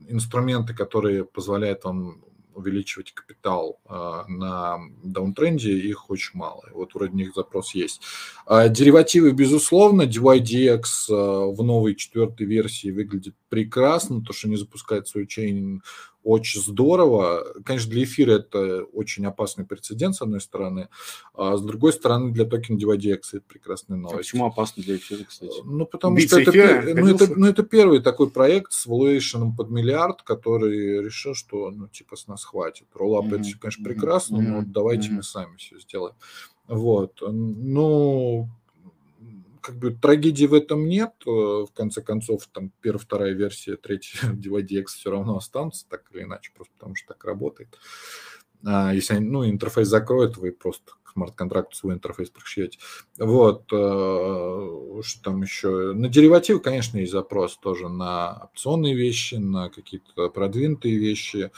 инструменты, 0.07 0.75
которые 0.75 1.25
позволяют 1.25 1.85
вам 1.85 2.23
увеличивать 2.55 3.13
капитал 3.13 3.81
э, 3.89 4.25
на 4.29 4.81
даунтренде, 5.03 5.73
их 5.73 6.11
очень 6.11 6.39
мало. 6.39 6.63
Вот 6.75 6.93
вроде 6.93 7.15
них 7.15 7.33
запрос 7.35 7.75
есть. 7.75 8.03
А 8.45 8.69
деривативы, 8.69 9.33
безусловно, 9.33 10.03
DYDX 10.03 10.85
в 11.09 11.63
новой 11.63 11.95
четвертой 11.95 12.45
версии 12.45 12.91
выглядит 12.91 13.35
прекрасно, 13.53 14.23
то, 14.23 14.33
что 14.33 14.49
не 14.49 14.57
запускает 14.57 15.09
свой 15.09 15.27
чейн 15.27 15.83
очень 16.25 16.63
здорово. 16.63 17.45
Конечно, 17.67 17.91
для 17.91 18.05
эфира 18.05 18.39
это 18.39 18.85
очень 18.85 19.27
опасный 19.27 19.67
прецедент, 19.67 20.17
с 20.17 20.23
одной 20.23 20.41
стороны, 20.41 20.89
а 21.35 21.59
с 21.59 21.63
другой 21.63 21.93
стороны, 21.93 22.33
для 22.33 22.47
токен 22.47 22.79
DYDX 22.79 23.21
это 23.33 23.43
прекрасная 23.47 23.99
новость. 23.99 24.15
А 24.15 24.17
почему 24.17 24.47
опасно 24.47 24.83
для 24.83 24.97
эфира, 24.97 25.25
кстати? 25.25 25.61
Ну, 25.67 25.85
потому 25.85 26.17
Биться 26.17 26.41
что 26.41 26.51
это, 26.51 26.95
ну, 26.95 27.15
это, 27.15 27.27
ну, 27.37 27.47
это 27.47 27.63
первый 27.63 28.01
такой 28.01 28.31
проект 28.31 28.73
с 28.73 28.87
valuation 28.87 29.55
под 29.55 29.69
миллиард, 29.69 30.23
который 30.23 31.05
решил, 31.05 31.35
что, 31.35 31.71
ну, 31.71 31.89
типа, 31.89 32.17
с 32.17 32.29
нас 32.29 32.45
хватит. 32.45 32.87
Роллап 32.95 33.27
mm-hmm. 33.27 33.51
это, 33.51 33.59
конечно, 33.59 33.85
прекрасно, 33.85 34.37
mm-hmm. 34.37 34.49
но 34.49 34.63
давайте 34.65 35.11
mm-hmm. 35.11 35.17
мы 35.17 35.23
сами 35.23 35.57
все 35.59 35.79
сделаем. 35.79 36.15
Вот. 36.69 37.21
Ну, 37.21 38.49
как 39.63 39.77
бы 39.77 39.93
трагедии 39.93 40.47
в 40.47 40.55
этом 40.55 40.87
нет. 40.87 41.13
Э, 41.27 41.31
в 41.31 41.71
конце 41.73 42.03
концов, 42.03 42.47
там 42.53 42.71
первая, 42.81 43.01
вторая 43.01 43.33
версия, 43.33 43.77
третья 43.77 44.29
DYDX 44.33 44.87
все 44.89 45.11
равно 45.11 45.37
останутся 45.37 45.89
так 45.89 46.03
или 46.13 46.25
иначе, 46.25 46.53
просто 46.55 46.75
потому 46.79 46.95
что 46.95 47.15
так 47.15 47.25
работает. 47.25 47.79
А 48.65 48.93
если 48.93 49.19
ну, 49.19 49.49
интерфейс 49.49 49.89
закроют, 49.89 50.37
вы 50.37 50.53
просто 50.53 50.93
к 51.03 51.13
смарт-контракту 51.13 51.77
свой 51.77 51.95
интерфейс 51.95 52.31
пришьете. 52.31 52.79
Вот, 53.19 53.65
э, 53.73 55.03
что 55.03 55.23
там 55.23 55.43
еще? 55.43 55.93
На 55.95 56.09
деривативы, 56.09 56.61
конечно, 56.61 56.99
есть 56.99 57.13
запрос 57.13 57.57
тоже 57.57 57.89
на 57.89 58.49
опционные 58.53 58.95
вещи, 58.95 59.37
на 59.37 59.71
какие-то 59.71 60.29
продвинутые 60.31 60.97
вещи. 60.97 61.51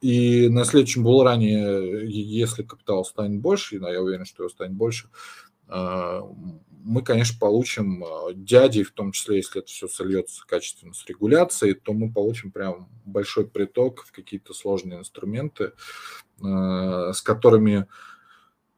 И 0.00 0.48
на 0.48 0.64
следующем 0.64 1.02
булране, 1.02 2.06
если 2.06 2.62
капитал 2.62 3.04
станет 3.04 3.40
больше, 3.40 3.76
и 3.76 3.80
я 3.80 4.00
уверен, 4.00 4.24
что 4.24 4.44
его 4.44 4.50
станет 4.50 4.72
больше, 4.72 5.10
мы, 6.84 7.02
конечно, 7.02 7.38
получим 7.38 8.04
а, 8.04 8.32
дяди, 8.32 8.82
в 8.82 8.92
том 8.92 9.12
числе, 9.12 9.38
если 9.38 9.60
это 9.60 9.68
все 9.70 9.88
сольется 9.88 10.42
качественно 10.46 10.94
с 10.94 11.04
регуляцией, 11.06 11.74
то 11.74 11.92
мы 11.92 12.12
получим 12.12 12.50
прям 12.50 12.88
большой 13.04 13.46
приток 13.46 14.04
в 14.04 14.12
какие-то 14.12 14.54
сложные 14.54 15.00
инструменты, 15.00 15.72
а, 16.42 17.12
с 17.12 17.22
которыми 17.22 17.86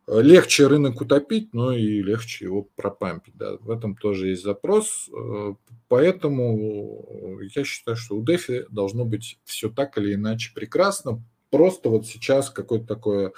легче 0.08 0.66
рынок 0.66 1.00
утопить, 1.00 1.54
но 1.54 1.72
и 1.72 2.02
легче 2.02 2.46
его 2.46 2.68
пропампить. 2.74 3.36
Да. 3.36 3.56
В 3.58 3.70
этом 3.70 3.96
тоже 3.96 4.28
есть 4.28 4.42
запрос. 4.42 5.08
А, 5.14 5.54
поэтому 5.88 7.38
я 7.54 7.64
считаю, 7.64 7.96
что 7.96 8.16
у 8.16 8.24
DeFi 8.24 8.66
должно 8.68 9.04
быть 9.04 9.38
все 9.44 9.70
так 9.70 9.96
или 9.98 10.14
иначе 10.14 10.52
прекрасно. 10.54 11.22
Просто 11.50 11.88
вот 11.88 12.06
сейчас 12.06 12.50
какое-то 12.50 12.86
такое 12.86 13.32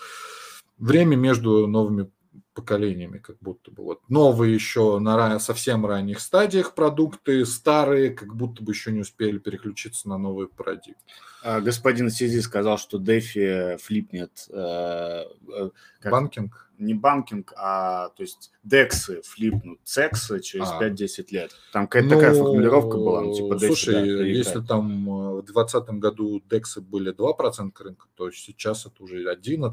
время 0.78 1.16
между 1.16 1.66
новыми 1.66 2.10
поколениями, 2.54 3.18
как 3.18 3.36
будто 3.40 3.70
бы. 3.70 3.82
Вот 3.84 4.00
новые 4.08 4.54
еще 4.54 4.98
на 4.98 5.38
совсем 5.38 5.86
ранних 5.86 6.20
стадиях 6.20 6.74
продукты, 6.74 7.44
старые 7.46 8.10
как 8.10 8.34
будто 8.34 8.62
бы 8.62 8.72
еще 8.72 8.92
не 8.92 9.00
успели 9.00 9.38
переключиться 9.38 10.08
на 10.08 10.18
новые 10.18 10.48
парадигмы. 10.48 10.96
А, 11.42 11.60
господин 11.60 12.08
Сизи 12.10 12.40
сказал, 12.40 12.78
что 12.78 12.98
DeFi 12.98 13.76
флипнет. 13.76 14.46
Э, 14.50 15.24
э, 15.48 15.70
как, 16.00 16.12
банкинг? 16.12 16.70
Не 16.78 16.94
банкинг, 16.94 17.52
а 17.56 18.08
то 18.10 18.22
есть 18.22 18.50
дексы 18.62 19.20
флипнут 19.22 19.78
цексы 19.84 20.40
через 20.40 20.70
а. 20.70 20.82
5-10 20.82 21.26
лет. 21.30 21.50
Там 21.72 21.86
какая-то 21.86 22.14
ну, 22.14 22.20
такая 22.20 22.34
формулировка 22.34 22.96
была, 22.96 23.20
ну, 23.20 23.34
типа 23.34 23.54
DeFi. 23.54 23.66
Слушай, 23.66 23.94
да, 23.94 24.24
если 24.24 24.60
там 24.60 25.08
э, 25.08 25.40
в 25.40 25.44
2020 25.44 25.88
году 25.98 26.42
дексы 26.48 26.80
были 26.80 27.14
2% 27.14 27.72
рынка, 27.78 28.06
то 28.14 28.30
сейчас 28.30 28.86
это 28.86 29.02
уже 29.02 29.22
11%. 29.30 29.72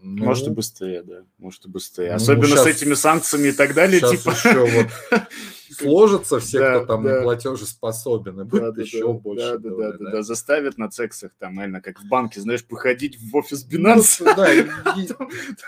Ну, 0.00 0.24
Может 0.24 0.46
и 0.46 0.50
быстрее, 0.50 1.02
да. 1.02 1.24
Может 1.38 1.66
и 1.66 1.68
быстрее. 1.68 2.10
Ну, 2.10 2.14
Особенно 2.16 2.46
сейчас, 2.46 2.62
с 2.62 2.66
этими 2.66 2.94
санкциями 2.94 3.48
и 3.48 3.52
так 3.52 3.74
далее. 3.74 3.98
Сейчас 3.98 4.12
типа... 4.12 4.30
еще 4.30 4.64
вот 4.64 5.22
сложатся 5.72 6.38
все, 6.38 6.60
да, 6.60 6.76
кто 6.76 6.86
там 6.86 7.02
да. 7.02 7.22
платежи 7.22 7.66
способен, 7.66 8.40
и 8.40 8.44
будет 8.44 8.62
да, 8.62 8.70
да, 8.70 8.82
еще 8.82 9.00
да, 9.00 9.12
больше. 9.12 9.58
Да, 9.58 9.58
да, 9.58 9.70
да, 9.70 9.92
да, 9.98 10.10
да, 10.12 10.22
заставят 10.22 10.78
на 10.78 10.88
цексах 10.88 11.32
там, 11.38 11.54
наверное, 11.54 11.80
как 11.80 12.00
в 12.00 12.08
банке, 12.08 12.40
знаешь, 12.40 12.64
выходить 12.68 13.18
в 13.20 13.34
офис 13.36 13.66
Binance. 13.68 14.20
Ну, 14.20 14.34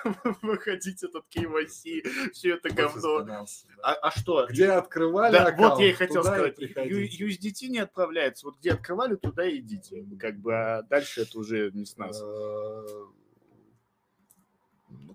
да, 0.05 0.35
выходить 0.43 1.03
этот 1.03 1.25
KYC, 1.35 2.31
все 2.33 2.55
это 2.55 2.71
говно. 2.71 3.47
А, 3.83 3.95
а 3.95 4.11
что? 4.13 4.47
Где 4.49 4.71
открывали 4.71 5.33
да, 5.33 5.47
аккаунт, 5.47 5.73
Вот 5.73 5.81
я 5.81 5.91
и 5.91 5.93
хотел 5.93 6.23
сказать. 6.23 6.57
USDT 6.57 7.67
не 7.67 7.79
отправляется. 7.79 8.47
Вот 8.47 8.59
где 8.61 8.73
открывали, 8.73 9.17
туда 9.17 9.51
идите. 9.51 10.07
Как 10.21 10.39
бы, 10.39 10.55
а 10.55 10.83
дальше 10.83 11.23
это 11.23 11.37
уже 11.37 11.73
не 11.73 11.85
с 11.85 11.97
нас. 11.97 12.23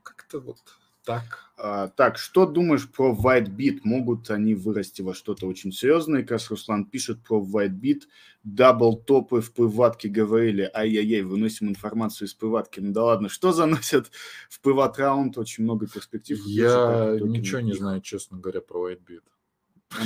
Как-то 0.05 0.39
вот 0.39 0.59
так. 1.03 1.51
А, 1.57 1.87
так, 1.87 2.17
что 2.17 2.45
думаешь 2.45 2.87
про 2.87 3.11
WhiteBit? 3.11 3.79
Могут 3.83 4.29
они 4.29 4.53
вырасти 4.53 5.01
во 5.01 5.15
что-то 5.15 5.47
очень 5.47 5.71
серьезное? 5.71 6.21
Как 6.21 6.31
раз 6.31 6.49
Руслан 6.49 6.85
пишет 6.85 7.23
про 7.23 7.43
WhiteBit. 7.43 8.03
Дабл 8.43 8.97
топы 8.97 9.41
в 9.41 9.51
пыватке 9.51 10.07
говорили. 10.09 10.69
Ай-яй-яй, 10.73 11.23
выносим 11.23 11.69
информацию 11.69 12.27
из 12.27 12.35
пыватки. 12.35 12.79
Ну 12.79 12.93
да 12.93 13.03
ладно, 13.03 13.29
что 13.29 13.51
заносят 13.51 14.11
в 14.49 14.61
пыват 14.61 14.99
раунд? 14.99 15.37
Очень 15.39 15.63
много 15.63 15.87
перспектив. 15.87 16.39
Я 16.45 17.17
ничего 17.19 17.61
не 17.61 17.73
знаю, 17.73 18.01
честно 18.01 18.37
говоря, 18.37 18.61
про 18.61 18.91
WhiteBit. 18.91 19.23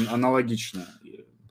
Аналогично. 0.10 0.88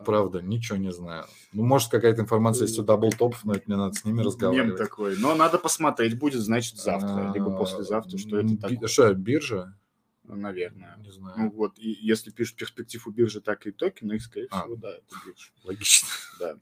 Правда, 0.05 0.41
ничего 0.41 0.79
не 0.79 0.93
знаю. 0.93 1.25
Ну, 1.53 1.65
может, 1.65 1.91
какая-то 1.91 2.23
информация 2.23 2.67
есть 2.67 2.79
у 2.79 2.83
даблтопов, 2.83 3.45
но 3.45 3.55
это 3.55 3.65
мне 3.67 3.77
надо 3.77 3.95
с 3.95 4.05
ними 4.05 4.23
разговаривать. 4.23 4.69
Мем 4.69 4.77
такой. 4.77 5.17
Но 5.19 5.35
надо 5.35 5.59
посмотреть, 5.59 6.19
будет, 6.19 6.41
значит, 6.41 6.77
завтра, 6.77 7.33
либо 7.35 7.55
а, 7.55 7.59
послезавтра, 7.59 8.17
что 8.17 8.39
это 8.39 8.57
такое. 8.57 8.89
Что, 8.89 9.13
биржа? 9.15 9.75
Наверное. 10.25 10.97
Не 10.99 11.11
знаю. 11.11 11.35
Ну 11.39 11.51
вот, 11.51 11.79
и 11.79 11.99
если 12.01 12.31
пишут 12.31 12.57
перспективу 12.57 13.11
биржи, 13.11 13.41
так 13.41 13.67
и 13.67 13.71
токены, 13.71 14.15
их, 14.15 14.23
скорее 14.23 14.49
а, 14.51 14.63
всего, 14.63 14.77
да, 14.77 14.91
это 14.91 15.17
биржа. 15.27 15.51
Логично. 15.65 16.09
Да. 16.39 16.57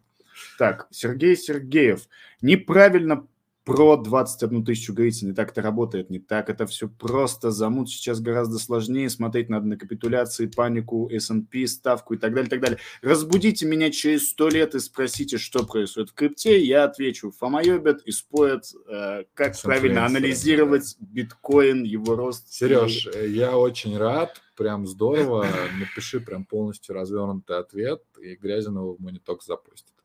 Так, 0.59 0.87
Сергей 0.91 1.37
Сергеев. 1.37 2.09
Неправильно 2.41 3.27
про 3.67 3.97
21 3.97 4.65
тысячу 4.65 4.95
говорите, 4.95 5.27
не 5.27 5.33
так 5.33 5.51
это 5.51 5.61
работает, 5.61 6.09
не 6.09 6.21
так 6.21 6.49
это 6.49 6.67
все 6.67 6.89
просто. 6.89 7.51
Замут 7.51 7.91
сейчас 7.91 8.21
гораздо 8.21 8.61
сложнее, 8.61 9.11
смотреть 9.11 9.49
надо 9.49 9.67
на 9.67 9.77
капитуляции, 9.77 10.47
панику, 10.47 11.09
S&P, 11.11 11.67
ставку 11.67 12.15
и 12.15 12.17
так 12.17 12.33
далее, 12.33 12.49
так 12.49 12.61
далее. 12.61 12.79
Разбудите 13.03 13.67
меня 13.67 13.91
через 13.91 14.31
сто 14.31 14.49
лет 14.49 14.77
и 14.77 14.79
спросите, 14.79 15.37
что 15.37 15.67
происходит 15.67 16.11
в 16.11 16.15
крипте, 16.15 16.65
я 16.65 16.85
отвечу, 16.85 17.33
фомоебят 17.33 18.03
и 18.03 18.13
споят, 18.13 18.67
э, 18.89 19.25
как 19.35 19.61
правильно 19.61 20.07
анализировать 20.07 20.95
да. 21.01 21.07
биткоин, 21.11 21.83
его 21.83 22.15
рост. 22.15 22.53
Сереж, 22.53 23.09
и... 23.09 23.31
я 23.31 23.59
очень 23.59 23.99
рад, 23.99 24.41
прям 24.57 24.87
здорово, 24.87 25.45
напиши 25.77 26.21
прям 26.21 26.45
полностью 26.45 26.95
развернутый 26.95 27.59
ответ, 27.59 28.05
и 28.23 28.37
Грязинова 28.37 28.95
в 28.95 29.01
мониток 29.01 29.43
запустит. 29.43 29.96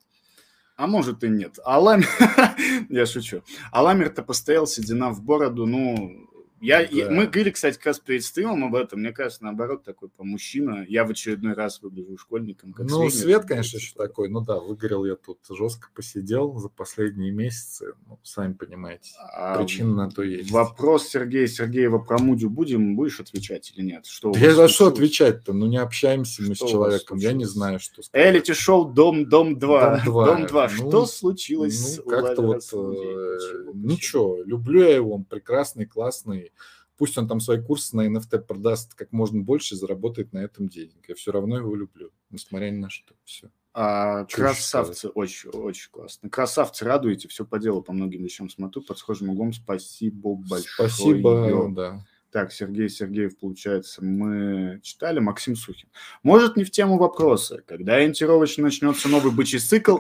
А 0.82 0.88
может 0.88 1.24
и 1.24 1.30
нет. 1.30 1.60
Аламер... 1.64 2.10
Я 2.90 3.06
шучу. 3.06 3.44
Аламер-то 3.72 4.24
постоял, 4.24 4.66
седина 4.66 5.12
в 5.12 5.22
бороду, 5.22 5.68
ну, 5.68 6.28
я, 6.62 6.88
да. 6.88 7.12
мы 7.12 7.26
говорили, 7.26 7.50
кстати, 7.50 7.76
как 7.76 7.88
раз 7.88 8.00
перед 8.00 8.24
стримом 8.24 8.64
об 8.66 8.76
этом. 8.76 9.00
Мне 9.00 9.12
кажется, 9.12 9.44
наоборот, 9.44 9.84
такой 9.84 10.10
по 10.10 10.24
мужчина. 10.24 10.86
Я 10.88 11.06
в 11.06 11.10
очередной 11.10 11.54
раз 11.54 11.82
выгляжу 11.82 12.18
школьником. 12.18 12.72
Как 12.72 12.88
ну, 12.88 13.10
свет, 13.10 13.46
конечно, 13.46 13.78
еще 13.78 13.96
такой. 13.96 14.30
Ну 14.30 14.42
да, 14.42 14.60
выгорел 14.60 15.04
я 15.06 15.16
тут 15.16 15.40
жестко 15.50 15.90
посидел 15.96 16.56
за 16.58 16.70
последние 16.70 17.32
месяцы. 17.32 17.94
Ну, 18.06 18.20
сами 18.22 18.54
понимаете, 18.54 19.12
а, 19.34 19.58
причина 19.58 20.06
на 20.06 20.12
то 20.12 20.22
есть. 20.22 20.52
Вопрос 20.52 21.08
Сергея 21.08 21.48
Сергеева 21.48 21.98
про 21.98 22.20
Мудю 22.20 22.50
будем, 22.50 22.96
будешь 22.96 23.20
отвечать 23.20 23.74
или 23.76 23.84
нет? 23.84 24.06
Что 24.06 24.32
я 24.36 24.54
за 24.54 24.68
что 24.68 24.88
отвечать-то? 24.88 25.54
Ну, 25.54 25.66
не 25.66 25.78
общаемся 25.78 26.44
мы 26.44 26.54
с 26.54 26.60
человеком. 26.60 27.18
Я 27.18 27.34
не 27.34 27.46
знаю, 27.46 27.80
что 27.80 28.04
сказать. 28.04 28.36
Элити 28.36 28.54
шоу 28.54 28.86
Дом, 28.86 29.28
Дом 29.28 29.58
2. 29.58 30.04
Дом 30.06 30.06
2. 30.06 30.26
Дом 30.26 30.46
2. 30.46 30.68
Ну, 30.68 30.90
что 30.90 31.06
случилось? 31.08 31.98
Ну, 31.98 32.04
как-то 32.04 32.42
вот... 32.44 32.62
Э, 32.72 33.72
ничего, 33.74 34.44
люблю 34.44 34.84
я 34.84 34.96
его, 34.96 35.16
он 35.16 35.24
прекрасный, 35.24 35.86
классный 35.86 36.51
пусть 36.98 37.18
он 37.18 37.28
там 37.28 37.40
свои 37.40 37.60
курсы 37.60 37.96
на 37.96 38.08
NFT 38.08 38.40
продаст 38.40 38.94
как 38.94 39.12
можно 39.12 39.42
больше, 39.42 39.76
заработает 39.76 40.34
на 40.34 40.40
этом 40.40 40.68
денег. 40.68 41.08
Я 41.08 41.16
все 41.16 41.32
равно 41.32 41.58
его 41.58 41.76
люблю, 41.76 42.12
несмотря 42.30 42.70
ни 42.70 42.78
на 42.78 42.90
что. 42.90 43.16
Все. 43.24 43.50
А, 43.74 44.26
красавцы, 44.26 45.08
очень, 45.10 45.50
очень 45.50 45.90
классно. 45.92 46.30
Красавцы, 46.30 46.84
радуете, 46.84 47.28
все 47.28 47.46
по 47.46 47.58
делу, 47.58 47.82
по 47.82 47.94
многим 47.94 48.24
вещам 48.24 48.50
смотрю, 48.50 48.84
под 48.84 48.98
схожим 48.98 49.30
углом. 49.30 49.54
Спасибо 49.54 50.36
большое. 50.36 50.90
Спасибо, 50.90 51.72
да. 51.74 52.06
Так, 52.32 52.54
Сергей 52.54 52.88
Сергеев, 52.88 53.38
получается, 53.38 54.04
мы 54.04 54.80
читали. 54.84 55.20
Максим 55.20 55.56
Сухин. 55.56 55.90
Может, 56.24 56.56
не 56.56 56.64
в 56.64 56.72
тему 56.72 56.98
вопроса. 56.98 57.62
Когда 57.66 57.96
ориентировочно 57.96 58.64
начнется 58.64 59.10
новый 59.10 59.34
бычий 59.34 59.60
цикл... 59.60 59.98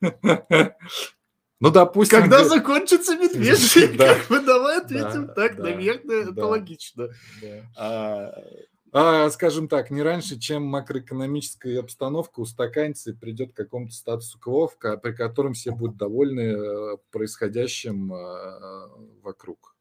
Ну, 1.60 1.70
допустим... 1.70 2.20
Когда 2.20 2.42
ты... 2.42 2.48
закончится 2.48 3.16
медвежий, 3.18 3.96
да. 3.96 4.14
как 4.14 4.28
бы 4.28 4.40
давай 4.40 4.78
ответим 4.78 5.26
да, 5.26 5.34
так, 5.34 5.56
да, 5.56 5.62
наверное, 5.62 6.24
да, 6.24 6.30
это 6.32 6.46
логично. 6.46 7.08
Да. 7.40 7.70
А... 7.76 8.44
А, 8.92 9.28
скажем 9.28 9.68
так, 9.68 9.90
не 9.90 10.00
раньше, 10.00 10.38
чем 10.38 10.62
макроэкономическая 10.62 11.80
обстановка 11.80 12.40
устаканится 12.40 13.10
и 13.10 13.14
придет 13.14 13.52
к 13.52 13.56
какому-то 13.56 13.92
статусу 13.92 14.38
кво, 14.38 14.68
при 14.68 15.12
котором 15.12 15.52
все 15.52 15.72
будут 15.72 15.98
довольны 15.98 16.40
э, 16.40 16.96
происходящим 17.10 18.10
э, 18.14 18.88
вокруг. 19.22 19.76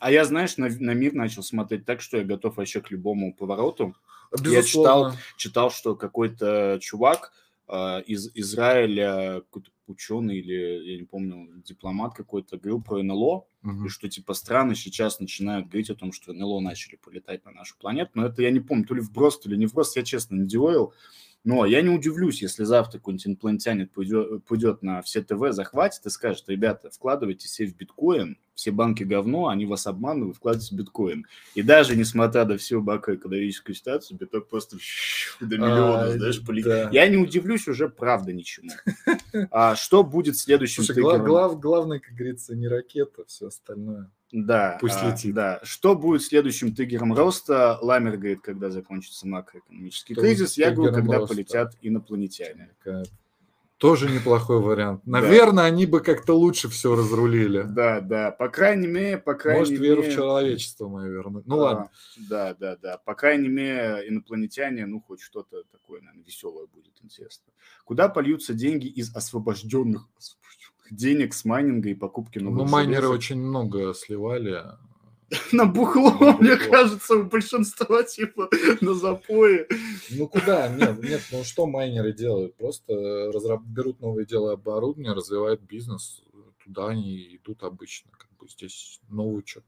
А 0.00 0.10
я, 0.10 0.24
знаешь, 0.24 0.56
на, 0.56 0.68
на 0.68 0.94
мир 0.94 1.12
начал 1.14 1.44
смотреть 1.44 1.84
так, 1.84 2.00
что 2.00 2.16
я 2.16 2.24
готов 2.24 2.56
вообще 2.56 2.80
к 2.80 2.90
любому 2.90 3.32
повороту. 3.34 3.94
Безусловно. 4.32 4.56
Я 4.56 4.62
читал, 4.64 5.12
читал, 5.36 5.70
что 5.70 5.94
какой-то 5.94 6.78
чувак 6.80 7.32
из 7.68 8.30
Израиля, 8.34 9.40
какой-то 9.40 9.70
ученый 9.88 10.38
или, 10.38 10.92
я 10.92 10.98
не 10.98 11.04
помню, 11.04 11.62
дипломат 11.64 12.14
какой-то 12.14 12.58
говорил 12.58 12.82
про 12.82 13.02
НЛО, 13.02 13.46
угу. 13.62 13.84
и 13.84 13.88
что 13.88 14.08
типа 14.08 14.34
страны 14.34 14.74
сейчас 14.74 15.20
начинают 15.20 15.68
говорить 15.68 15.90
о 15.90 15.94
том, 15.94 16.12
что 16.12 16.32
НЛО 16.32 16.60
начали 16.60 16.96
полетать 16.96 17.44
на 17.44 17.52
нашу 17.52 17.76
планету. 17.78 18.12
Но 18.14 18.26
это 18.26 18.42
я 18.42 18.50
не 18.50 18.60
помню, 18.60 18.84
то 18.86 18.94
ли 18.94 19.00
вброс, 19.00 19.38
то 19.40 19.48
ли 19.48 19.56
не 19.56 19.66
вброс, 19.66 19.96
я 19.96 20.02
честно 20.02 20.36
не 20.36 20.46
делал. 20.46 20.94
Но 21.44 21.64
я 21.64 21.80
не 21.80 21.90
удивлюсь, 21.90 22.42
если 22.42 22.64
завтра 22.64 22.98
какой-нибудь 22.98 23.26
инопланетянин 23.26 23.88
пойдет, 23.88 24.44
пойдет 24.44 24.82
на 24.82 25.00
все 25.02 25.22
ТВ, 25.22 25.52
захватит 25.52 26.04
и 26.04 26.10
скажет, 26.10 26.48
ребята, 26.48 26.90
вкладывайте 26.90 27.46
все 27.46 27.66
в 27.66 27.76
биткоин, 27.76 28.36
все 28.56 28.70
банки 28.70 29.04
говно, 29.04 29.48
они 29.48 29.66
вас 29.66 29.86
обманывают, 29.86 30.38
вкладывайте 30.38 30.74
в 30.74 30.78
биткоин. 30.78 31.26
И 31.54 31.62
даже 31.62 31.94
несмотря 31.94 32.46
на 32.46 32.56
всю 32.56 32.80
макроэкономическую 32.80 33.76
ситуацию, 33.76 34.18
биток 34.18 34.48
просто 34.48 34.78
до 35.40 35.58
миллиона, 35.58 36.04
а, 36.04 36.10
знаешь, 36.12 36.44
полетит. 36.44 36.66
Да. 36.66 36.90
Я 36.90 37.06
не 37.06 37.18
удивлюсь 37.18 37.68
уже, 37.68 37.88
правда, 37.88 38.32
ничему. 38.32 38.70
А 39.50 39.76
что 39.76 40.02
будет 40.02 40.38
следующим 40.38 40.82
Слушай, 40.82 41.02
глав, 41.02 41.22
глав, 41.22 41.60
главное, 41.60 42.00
как 42.00 42.14
говорится, 42.14 42.56
не 42.56 42.66
ракета, 42.66 43.24
все 43.26 43.48
остальное. 43.48 44.10
Да, 44.32 44.78
Пусть 44.80 44.96
а, 45.02 45.10
летит. 45.10 45.34
Да. 45.34 45.60
Что 45.62 45.94
будет 45.94 46.22
следующим 46.22 46.74
триггером 46.74 47.14
роста? 47.14 47.78
Ламер 47.80 48.16
говорит, 48.16 48.40
когда 48.40 48.70
закончится 48.70 49.28
макроэкономический 49.28 50.14
кризис. 50.14 50.56
Я 50.56 50.70
говорю, 50.72 50.94
когда 50.94 51.18
роста. 51.18 51.34
полетят 51.34 51.76
инопланетяне. 51.80 52.70
Тоже 53.78 54.10
неплохой 54.10 54.60
вариант. 54.60 55.06
Наверное, 55.06 55.64
да. 55.64 55.64
они 55.64 55.84
бы 55.84 56.00
как-то 56.00 56.32
лучше 56.32 56.68
все 56.70 56.96
разрулили. 56.96 57.62
Да, 57.68 58.00
да. 58.00 58.30
По 58.30 58.48
крайней 58.48 58.86
мере, 58.86 59.18
по 59.18 59.34
крайней 59.34 59.60
Может, 59.60 59.78
веру 59.78 60.02
в 60.02 60.10
человечество 60.10 60.88
мою 60.88 61.12
верну. 61.12 61.42
Ну, 61.44 61.56
а, 61.56 61.62
ладно. 61.62 61.90
Да, 62.28 62.54
да, 62.54 62.76
да. 62.76 62.96
По 63.04 63.14
крайней 63.14 63.48
мере, 63.48 64.08
инопланетяне, 64.08 64.86
ну, 64.86 65.02
хоть 65.06 65.20
что-то 65.20 65.64
такое, 65.70 66.00
наверное, 66.00 66.24
веселое 66.24 66.66
будет 66.66 66.94
интересно. 67.02 67.44
Куда 67.84 68.08
польются 68.08 68.54
деньги 68.54 68.86
из 68.86 69.14
освобожденных, 69.14 70.08
денег 70.90 71.34
с 71.34 71.44
майнинга 71.44 71.90
и 71.90 71.94
покупки 71.94 72.38
новых 72.38 72.64
Ну, 72.64 72.70
майнеры 72.70 73.08
очень 73.08 73.38
много 73.38 73.92
сливали. 73.92 74.62
На 75.52 75.66
бухло, 75.66 76.36
мне 76.38 76.56
кажется, 76.56 77.16
у 77.16 77.24
большинства 77.24 78.02
типа 78.04 78.48
на 78.80 78.94
запое. 78.94 79.66
Ну 80.10 80.28
куда? 80.28 80.68
Нет, 80.68 81.02
нет, 81.02 81.22
ну 81.32 81.42
что 81.42 81.66
майнеры 81.66 82.12
делают? 82.12 82.56
Просто 82.56 83.30
разраб... 83.32 83.62
берут 83.62 84.00
новые 84.00 84.26
дела 84.26 84.52
оборудование, 84.52 85.12
развивают 85.12 85.60
бизнес. 85.62 86.22
Туда 86.64 86.88
они 86.88 87.36
идут 87.36 87.64
обычно. 87.64 88.10
Как 88.16 88.30
бы 88.38 88.48
здесь 88.48 89.00
новую 89.08 89.42
что 89.44 89.62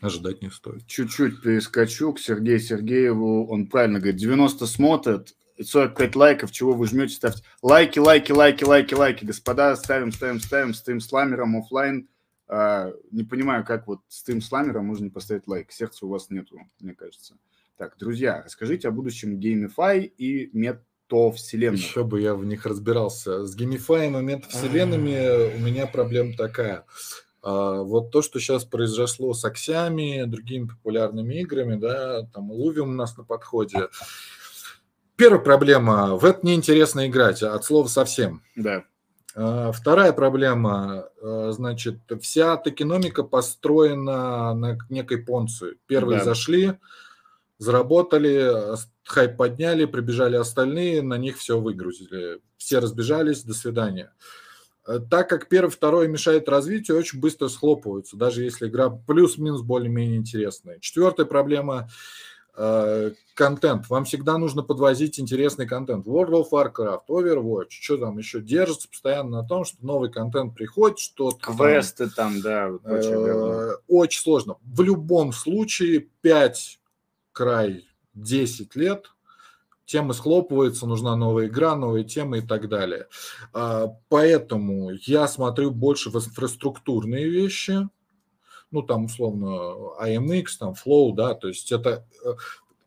ожидать 0.00 0.42
не 0.42 0.50
стоит. 0.50 0.86
Чуть-чуть 0.86 1.42
перескочу 1.42 2.12
к 2.12 2.20
Сергею 2.20 2.60
Сергееву. 2.60 3.46
Он 3.48 3.68
правильно 3.68 3.98
говорит, 3.98 4.20
90 4.20 4.66
смотрят, 4.66 5.34
45 5.62 6.16
лайков, 6.16 6.52
чего 6.52 6.74
вы 6.74 6.86
жмете, 6.86 7.14
ставьте 7.14 7.42
лайки, 7.62 7.98
лайки, 7.98 8.32
лайки, 8.32 8.64
лайки, 8.64 8.94
лайки, 8.94 9.24
господа, 9.24 9.74
ставим, 9.76 10.12
ставим, 10.12 10.40
ставим, 10.40 10.74
стрим 10.74 11.00
с 11.00 11.10
ламером 11.10 11.56
офлайн. 11.56 12.08
А, 12.48 12.92
не 13.10 13.24
понимаю, 13.24 13.64
как 13.64 13.86
вот 13.86 14.00
с 14.08 14.52
ламером 14.52 14.86
можно 14.86 15.04
не 15.04 15.10
поставить 15.10 15.46
лайк, 15.46 15.72
сердца 15.72 16.06
у 16.06 16.08
вас 16.08 16.30
нету, 16.30 16.58
мне 16.80 16.94
кажется. 16.94 17.36
Так, 17.76 17.96
друзья, 17.98 18.42
расскажите 18.44 18.88
о 18.88 18.92
будущем 18.92 19.38
GameFi 19.38 20.04
и 20.04 20.50
метавселенных. 20.56 21.80
Еще 21.80 22.04
бы 22.04 22.20
я 22.20 22.34
в 22.34 22.44
них 22.44 22.64
разбирался. 22.64 23.44
С 23.44 23.54
геймифаем 23.54 24.16
и 24.16 24.22
метавселенными 24.22 25.56
у 25.56 25.60
меня 25.60 25.86
проблема 25.86 26.34
такая. 26.36 26.86
А, 27.42 27.82
вот 27.82 28.10
то, 28.12 28.22
что 28.22 28.38
сейчас 28.38 28.64
произошло 28.64 29.34
с 29.34 29.44
Аксями, 29.44 30.24
другими 30.24 30.68
популярными 30.68 31.40
играми, 31.40 31.76
да, 31.76 32.22
там 32.32 32.50
Лувиум 32.50 32.90
у 32.90 32.94
нас 32.94 33.16
на 33.16 33.24
подходе, 33.24 33.88
Первая 35.16 35.40
проблема– 35.40 36.14
в 36.16 36.26
это 36.26 36.46
неинтересно 36.46 37.06
играть, 37.06 37.42
от 37.42 37.64
слова 37.64 37.88
совсем. 37.88 38.42
Да. 38.54 38.84
А, 39.36 39.70
вторая 39.70 40.12
проблема, 40.14 41.10
а, 41.20 41.52
значит, 41.52 41.98
вся 42.22 42.56
токеномика 42.56 43.22
построена 43.22 44.54
на 44.54 44.78
некой 44.88 45.18
понции. 45.18 45.76
Первые 45.86 46.20
да. 46.20 46.24
зашли, 46.24 46.72
заработали, 47.58 48.76
хайп 49.04 49.36
подняли, 49.36 49.84
прибежали 49.84 50.36
остальные, 50.36 51.02
на 51.02 51.18
них 51.18 51.36
все 51.36 51.60
выгрузили. 51.60 52.40
Все 52.56 52.78
разбежались, 52.78 53.42
до 53.44 53.52
свидания. 53.52 54.10
А, 54.86 55.00
так 55.00 55.28
как 55.28 55.50
первый, 55.50 55.70
второй 55.70 56.08
мешает 56.08 56.48
развитию, 56.48 56.96
очень 56.96 57.20
быстро 57.20 57.48
схлопываются, 57.48 58.16
даже 58.16 58.42
если 58.42 58.68
игра 58.68 58.88
плюс-минус 58.88 59.60
более-менее 59.60 60.16
интересная. 60.16 60.78
Четвертая 60.80 61.26
проблема 61.26 61.88
Э, 61.88 61.90
контент. 63.34 63.88
Вам 63.90 64.04
всегда 64.04 64.38
нужно 64.38 64.62
подвозить 64.62 65.20
интересный 65.20 65.66
контент. 65.66 66.06
World 66.06 66.30
of 66.30 66.46
Warcraft, 66.50 67.02
Overwatch, 67.08 67.68
что 67.70 67.98
там 67.98 68.18
еще 68.18 68.40
держится 68.40 68.88
постоянно 68.88 69.42
на 69.42 69.46
том, 69.46 69.64
что 69.64 69.84
новый 69.84 70.10
контент 70.10 70.54
приходит, 70.54 70.98
что 70.98 71.30
Квесты 71.32 72.08
там, 72.08 72.40
там 72.40 72.40
да. 72.40 72.68
Очень, 72.90 73.12
э, 73.12 73.76
очень 73.88 74.22
сложно. 74.22 74.56
В 74.62 74.80
любом 74.80 75.32
случае 75.32 76.08
5 76.22 76.80
край 77.32 77.84
10 78.14 78.74
лет 78.76 79.12
темы 79.84 80.14
схлопываются, 80.14 80.86
нужна 80.86 81.14
новая 81.16 81.46
игра, 81.46 81.76
новые 81.76 82.04
темы 82.04 82.38
и 82.38 82.42
так 82.42 82.68
далее. 82.68 83.06
Э, 83.54 83.86
поэтому 84.08 84.92
я 85.02 85.28
смотрю 85.28 85.70
больше 85.70 86.10
в 86.10 86.16
инфраструктурные 86.16 87.28
вещи, 87.28 87.88
ну, 88.70 88.82
там, 88.82 89.06
условно, 89.06 89.46
AMX, 90.00 90.46
там, 90.58 90.74
Flow, 90.74 91.14
да, 91.14 91.34
то 91.34 91.48
есть 91.48 91.72
это 91.72 92.06
э, 92.24 92.34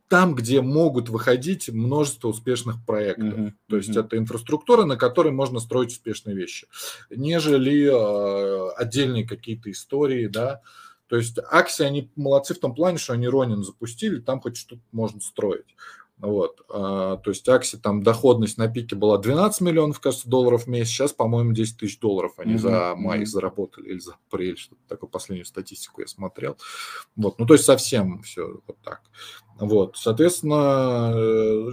там, 0.10 0.36
где 0.36 0.62
могут 0.62 1.08
выходить 1.08 1.70
множество 1.70 2.30
успешных 2.30 2.84
проектов. 2.84 3.40
Uh-huh, 3.40 3.54
То 3.70 3.78
есть 3.78 3.90
uh-huh. 3.92 4.06
это 4.06 4.18
инфраструктура, 4.18 4.84
на 4.86 4.98
которой 4.98 5.32
можно 5.32 5.60
строить 5.60 5.92
успешные 5.92 6.36
вещи, 6.36 6.68
нежели 7.10 7.86
э, 7.86 8.72
отдельные 8.76 9.26
какие-то 9.26 9.72
истории, 9.72 10.28
да. 10.28 10.62
То 11.08 11.16
есть 11.16 11.40
Акси, 11.50 11.84
они 11.84 12.12
молодцы 12.16 12.54
в 12.54 12.60
том 12.60 12.76
плане, 12.76 12.98
что 12.98 13.14
они 13.14 13.28
Ронин 13.28 13.64
запустили, 13.64 14.20
там 14.20 14.42
хоть 14.42 14.58
что-то 14.58 14.82
можно 14.92 15.22
строить. 15.22 15.76
Вот. 16.20 16.66
А, 16.70 17.18
то 17.18 17.30
есть 17.32 17.48
Акси 17.48 17.78
там 17.78 18.04
доходность 18.04 18.58
на 18.58 18.68
пике 18.68 18.96
была 18.96 19.18
12 19.18 19.62
миллионов, 19.62 20.00
кажется, 20.00 20.30
долларов 20.30 20.66
в 20.66 20.68
месяц. 20.68 20.92
Сейчас, 20.92 21.14
по-моему, 21.14 21.54
10 21.54 21.78
тысяч 21.78 22.00
долларов 22.00 22.34
они 22.38 22.56
mm-hmm. 22.56 22.58
за 22.58 22.96
май 22.96 23.22
mm-hmm. 23.22 23.26
заработали 23.26 23.90
или 23.90 24.00
за 24.00 24.16
апрель, 24.28 24.58
что-то 24.58 24.82
такое, 24.88 25.10
последнюю 25.10 25.46
статистику 25.46 26.02
я 26.02 26.08
смотрел. 26.08 26.58
Вот. 27.16 27.40
Ну, 27.40 27.46
то 27.46 27.54
есть 27.54 27.66
совсем 27.66 28.22
все 28.22 28.60
вот 28.68 28.78
так. 28.84 29.02
Вот. 29.60 29.96
Соответственно, 29.96 31.14
э, 31.16 31.72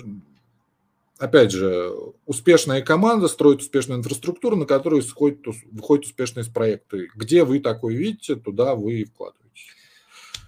опять 1.19 1.51
же, 1.51 1.93
успешная 2.25 2.83
команда 2.83 3.27
строит 3.27 3.61
успешную 3.61 3.99
инфраструктуру, 3.99 4.55
на 4.55 4.67
которую 4.67 5.03
сходит, 5.03 5.45
выходят 5.73 6.05
успешные 6.05 6.45
проекты. 6.45 7.09
Где 7.17 7.43
вы 7.43 7.59
такой 7.59 7.97
видите, 7.97 8.37
туда 8.37 8.77
вы 8.77 9.01
и 9.01 9.05
вкладываетесь. 9.05 9.67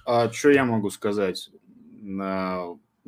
А 0.07 0.31
что 0.31 0.51
я 0.51 0.65
могу 0.65 0.91
сказать? 0.91 1.51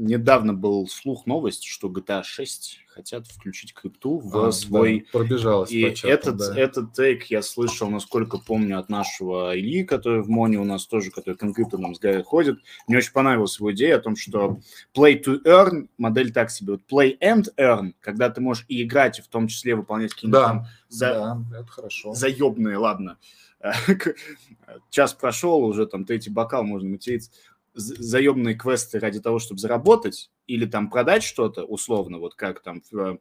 Недавно 0.01 0.55
был 0.55 0.89
слух 0.89 1.27
новость, 1.27 1.65
что 1.65 1.89
GTA 1.89 2.23
6 2.23 2.81
хотят 2.89 3.27
включить 3.27 3.75
крипту 3.75 4.19
в 4.19 4.47
а, 4.47 4.53
свой... 4.53 5.01
Да, 5.01 5.19
пробежалась 5.19 5.71
И 5.71 5.95
чату, 5.95 6.09
этот, 6.09 6.37
да. 6.39 6.59
этот 6.59 6.93
тейк 6.95 7.25
я 7.25 7.43
слышал, 7.43 7.89
насколько 7.89 8.39
помню, 8.39 8.79
от 8.79 8.89
нашего 8.89 9.57
Ильи, 9.57 9.85
который 9.85 10.23
в 10.23 10.29
Моне 10.29 10.59
у 10.59 10.65
нас 10.65 10.87
тоже, 10.87 11.11
который 11.11 11.37
нам 11.79 11.95
с 11.95 11.99
Гарри 11.99 12.23
ходит. 12.23 12.59
Мне 12.89 12.99
очень 12.99 13.13
понравилась 13.13 13.59
его 13.59 13.73
идея 13.73 13.97
о 13.97 14.01
том, 14.01 14.17
что 14.17 14.61
play 14.97 15.23
to 15.23 15.43
earn, 15.45 15.89
модель 15.99 16.33
так 16.33 16.51
себе, 16.51 16.73
вот 16.73 16.83
play 16.91 17.17
and 17.21 17.47
earn, 17.59 17.93
когда 18.01 18.31
ты 18.31 18.41
можешь 18.41 18.65
и 18.69 18.83
играть, 18.83 19.19
и 19.19 19.23
в 19.23 19.29
том 19.29 19.49
числе 19.49 19.77
выполнять 19.77 20.15
какие-то 20.15 20.39
да, 20.39 20.47
там 20.49 20.67
за... 20.89 21.07
да, 21.51 21.61
это 21.61 21.69
хорошо. 21.71 22.15
заебные, 22.15 22.77
ладно, 22.79 23.19
час 24.91 25.13
прошел, 25.13 25.63
уже 25.65 25.87
там 25.87 26.05
третий 26.05 26.31
бокал, 26.31 26.65
можно 26.65 26.89
материться 26.89 27.31
заемные 27.75 28.55
квесты 28.55 28.99
ради 28.99 29.21
того, 29.21 29.39
чтобы 29.39 29.61
заработать 29.61 30.31
или 30.47 30.67
там 30.67 30.91
продать 30.91 31.23
что-то 31.23 31.65
условно, 31.65 32.19
вот 32.19 32.35
как 32.35 32.61
там 32.61 32.83
в, 32.91 33.21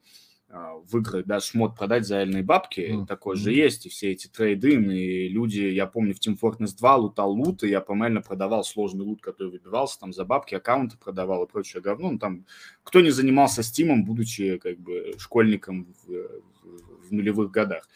а, 0.52 0.74
в 0.78 0.98
игры, 0.98 1.24
да, 1.24 1.40
шмот 1.40 1.78
продать 1.78 2.08
за 2.08 2.18
реальные 2.18 2.42
бабки, 2.42 2.80
mm-hmm. 2.80 3.06
такое 3.06 3.36
же 3.36 3.54
есть, 3.54 3.86
и 3.86 3.90
все 3.90 4.12
эти 4.12 4.28
трейды, 4.28 4.72
и 4.72 5.30
люди, 5.30 5.62
я 5.62 5.86
помню, 5.86 6.16
в 6.16 6.20
Team 6.20 6.40
Fortress 6.42 6.76
2 6.76 6.96
лутал 6.96 7.32
лут, 7.32 7.64
и 7.64 7.70
я 7.70 7.82
помально 7.82 8.22
продавал 8.22 8.64
сложный 8.64 9.06
лут, 9.06 9.22
который 9.22 9.52
выбивался 9.52 10.00
там 10.00 10.12
за 10.12 10.26
бабки, 10.26 10.56
аккаунты 10.56 10.98
продавал 10.98 11.44
и 11.44 11.48
прочее 11.48 11.84
говно, 11.84 12.12
ну, 12.12 12.18
там, 12.18 12.46
кто 12.82 13.02
не 13.02 13.12
занимался 13.12 13.62
стимом, 13.62 14.06
будучи, 14.06 14.58
как 14.58 14.80
бы, 14.80 15.14
школьником 15.20 15.94
в, 16.04 16.12
в, 16.64 17.08
в 17.08 17.14
нулевых 17.14 17.52
годах. 17.52 17.88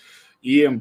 И 0.43 0.79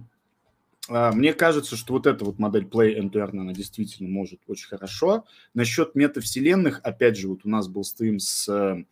мне 0.89 1.33
кажется, 1.33 1.77
что 1.77 1.95
вот 1.95 2.07
эта 2.07 2.25
вот 2.25 2.39
модель 2.39 2.65
Play 2.65 2.99
and 2.99 3.13
Earn, 3.13 3.39
она 3.39 3.53
действительно 3.53 4.09
может 4.09 4.41
очень 4.49 4.69
хорошо. 4.69 5.25
Насчет 5.55 5.95
метавселенных, 5.95 6.81
опять 6.83 7.17
же, 7.17 7.29
вот 7.29 7.41
у 7.45 7.49
нас 7.49 7.69
был 7.69 7.85
стрим 7.85 8.19
с 8.19 8.85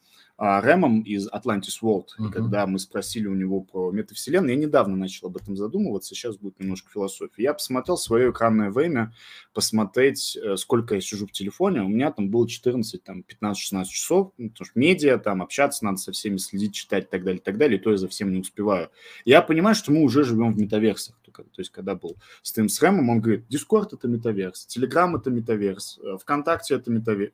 а, 0.42 0.62
Рэмом 0.62 1.02
из 1.02 1.28
Atlantis 1.28 1.82
World, 1.82 2.06
uh-huh. 2.18 2.28
и 2.28 2.32
когда 2.32 2.66
мы 2.66 2.78
спросили 2.78 3.26
у 3.26 3.34
него 3.34 3.60
про 3.60 3.90
метавселенную, 3.90 4.54
я 4.54 4.56
недавно 4.56 4.96
начал 4.96 5.26
об 5.26 5.36
этом 5.36 5.54
задумываться, 5.54 6.14
сейчас 6.14 6.38
будет 6.38 6.58
немножко 6.58 6.90
философии. 6.90 7.42
Я 7.42 7.52
посмотрел 7.52 7.98
свое 7.98 8.30
экранное 8.30 8.70
время, 8.70 9.14
посмотреть, 9.52 10.38
э, 10.42 10.56
сколько 10.56 10.94
я 10.94 11.02
сижу 11.02 11.26
в 11.26 11.32
телефоне, 11.32 11.82
у 11.82 11.88
меня 11.88 12.10
там 12.10 12.30
было 12.30 12.48
14, 12.48 13.04
там, 13.04 13.22
15-16 13.28 13.84
часов, 13.84 14.32
ну, 14.38 14.48
потому 14.48 14.64
что 14.64 14.78
медиа, 14.78 15.18
там, 15.18 15.42
общаться 15.42 15.84
надо 15.84 15.98
со 15.98 16.12
всеми, 16.12 16.38
следить, 16.38 16.72
читать 16.72 17.04
и 17.04 17.08
так 17.08 17.22
далее, 17.22 17.38
и 17.38 17.44
так 17.44 17.58
далее, 17.58 17.78
и 17.78 17.82
то 17.82 17.90
я 17.90 17.98
за 17.98 18.08
всем 18.08 18.32
не 18.32 18.40
успеваю. 18.40 18.88
Я 19.26 19.42
понимаю, 19.42 19.74
что 19.74 19.92
мы 19.92 20.00
уже 20.00 20.24
живем 20.24 20.54
в 20.54 20.58
метаверсах, 20.58 21.16
то 21.30 21.44
есть 21.58 21.70
когда 21.70 21.94
был 21.94 22.16
стрим 22.42 22.68
с 22.68 22.80
Рэмом, 22.82 23.08
он 23.08 23.20
говорит, 23.20 23.46
Дискорд– 23.48 23.92
это 23.94 24.08
метаверс, 24.08 24.66
Телеграм– 24.66 25.16
это 25.16 25.30
метаверс, 25.30 25.98
э, 26.02 26.18
ВКонтакте– 26.18 26.74
это 26.76 26.90
метаверс 26.90 27.32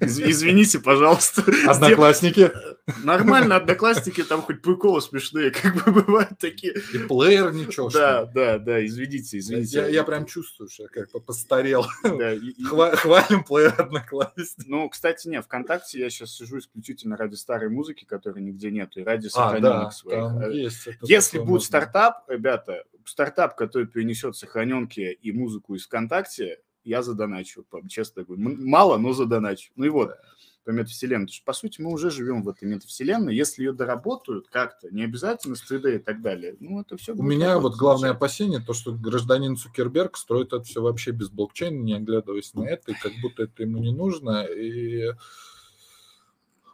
Извините, 0.00 0.78
пожалуйста. 0.78 1.44
Одноклассники. 1.66 2.50
Нормально, 3.02 3.56
одноклассники, 3.56 4.22
там 4.22 4.42
хоть 4.42 4.62
приколы 4.62 5.00
смешные, 5.02 5.50
как 5.50 5.74
бы 5.74 6.02
бывают 6.02 6.38
такие. 6.38 6.74
И 6.92 6.98
плеер 6.98 7.52
ничего. 7.52 7.90
Да, 7.90 8.24
да, 8.26 8.58
да, 8.58 8.84
извините, 8.84 9.38
извините. 9.38 9.78
Я, 9.78 9.88
я 9.88 10.04
прям 10.04 10.24
чувствую, 10.26 10.68
что 10.68 10.84
я 10.84 10.88
как 10.88 11.10
бы 11.10 11.20
постарел. 11.20 11.86
Да, 12.04 12.32
и, 12.32 12.54
Хва- 12.62 12.94
хвалим 12.94 13.42
плеер 13.42 13.74
одноклассники. 13.76 14.68
Ну, 14.68 14.88
кстати, 14.88 15.26
не, 15.26 15.42
ВКонтакте 15.42 15.98
я 15.98 16.10
сейчас 16.10 16.36
сижу 16.36 16.58
исключительно 16.58 17.16
ради 17.16 17.34
старой 17.34 17.68
музыки, 17.68 18.04
которой 18.04 18.40
нигде 18.42 18.70
нет, 18.70 18.96
и 18.96 19.02
ради 19.02 19.26
сохраненных 19.28 19.72
а, 19.72 19.84
да, 19.84 19.90
своих. 19.90 20.46
Э, 20.46 20.52
есть, 20.56 20.88
Если 21.02 21.38
будет 21.38 21.48
можно. 21.48 21.66
стартап, 21.66 22.24
ребята, 22.28 22.84
стартап, 23.04 23.56
который 23.56 23.86
перенесет 23.86 24.36
сохраненки 24.36 25.00
и 25.00 25.32
музыку 25.32 25.74
из 25.74 25.86
ВКонтакте, 25.86 26.60
я 26.86 27.02
задоначу, 27.02 27.66
честно 27.88 28.24
говорю. 28.24 28.42
Мало, 28.66 28.96
но 28.96 29.12
задоначу. 29.12 29.72
Ну 29.76 29.84
и 29.84 29.88
вот, 29.88 30.12
по 30.66 30.70
метавселенной. 30.70 31.28
По 31.44 31.52
сути, 31.52 31.80
мы 31.80 31.92
уже 31.92 32.10
живем 32.10 32.42
в 32.42 32.48
этой 32.48 32.68
метавселенной. 32.68 33.34
Если 33.36 33.62
ее 33.62 33.72
доработают 33.72 34.48
как-то, 34.48 34.90
не 34.90 35.04
обязательно 35.04 35.54
с 35.54 35.70
3D 35.70 35.96
и 35.96 35.98
так 35.98 36.20
далее, 36.20 36.56
ну 36.58 36.80
это 36.80 36.96
все... 36.96 37.14
У 37.14 37.22
меня 37.22 37.58
вот 37.58 37.76
главное 37.76 38.10
опасение, 38.10 38.60
то, 38.60 38.72
что 38.72 38.92
гражданин 38.92 39.56
Цукерберг 39.56 40.16
строит 40.16 40.48
это 40.48 40.64
все 40.64 40.82
вообще 40.82 41.12
без 41.12 41.28
блокчейна, 41.30 41.80
не 41.80 41.94
оглядываясь 41.94 42.52
на 42.54 42.64
это, 42.64 42.90
и 42.90 42.94
как 42.94 43.12
будто 43.22 43.44
это 43.44 43.62
ему 43.62 43.78
не 43.78 43.92
нужно, 43.92 44.44
и... 44.44 45.12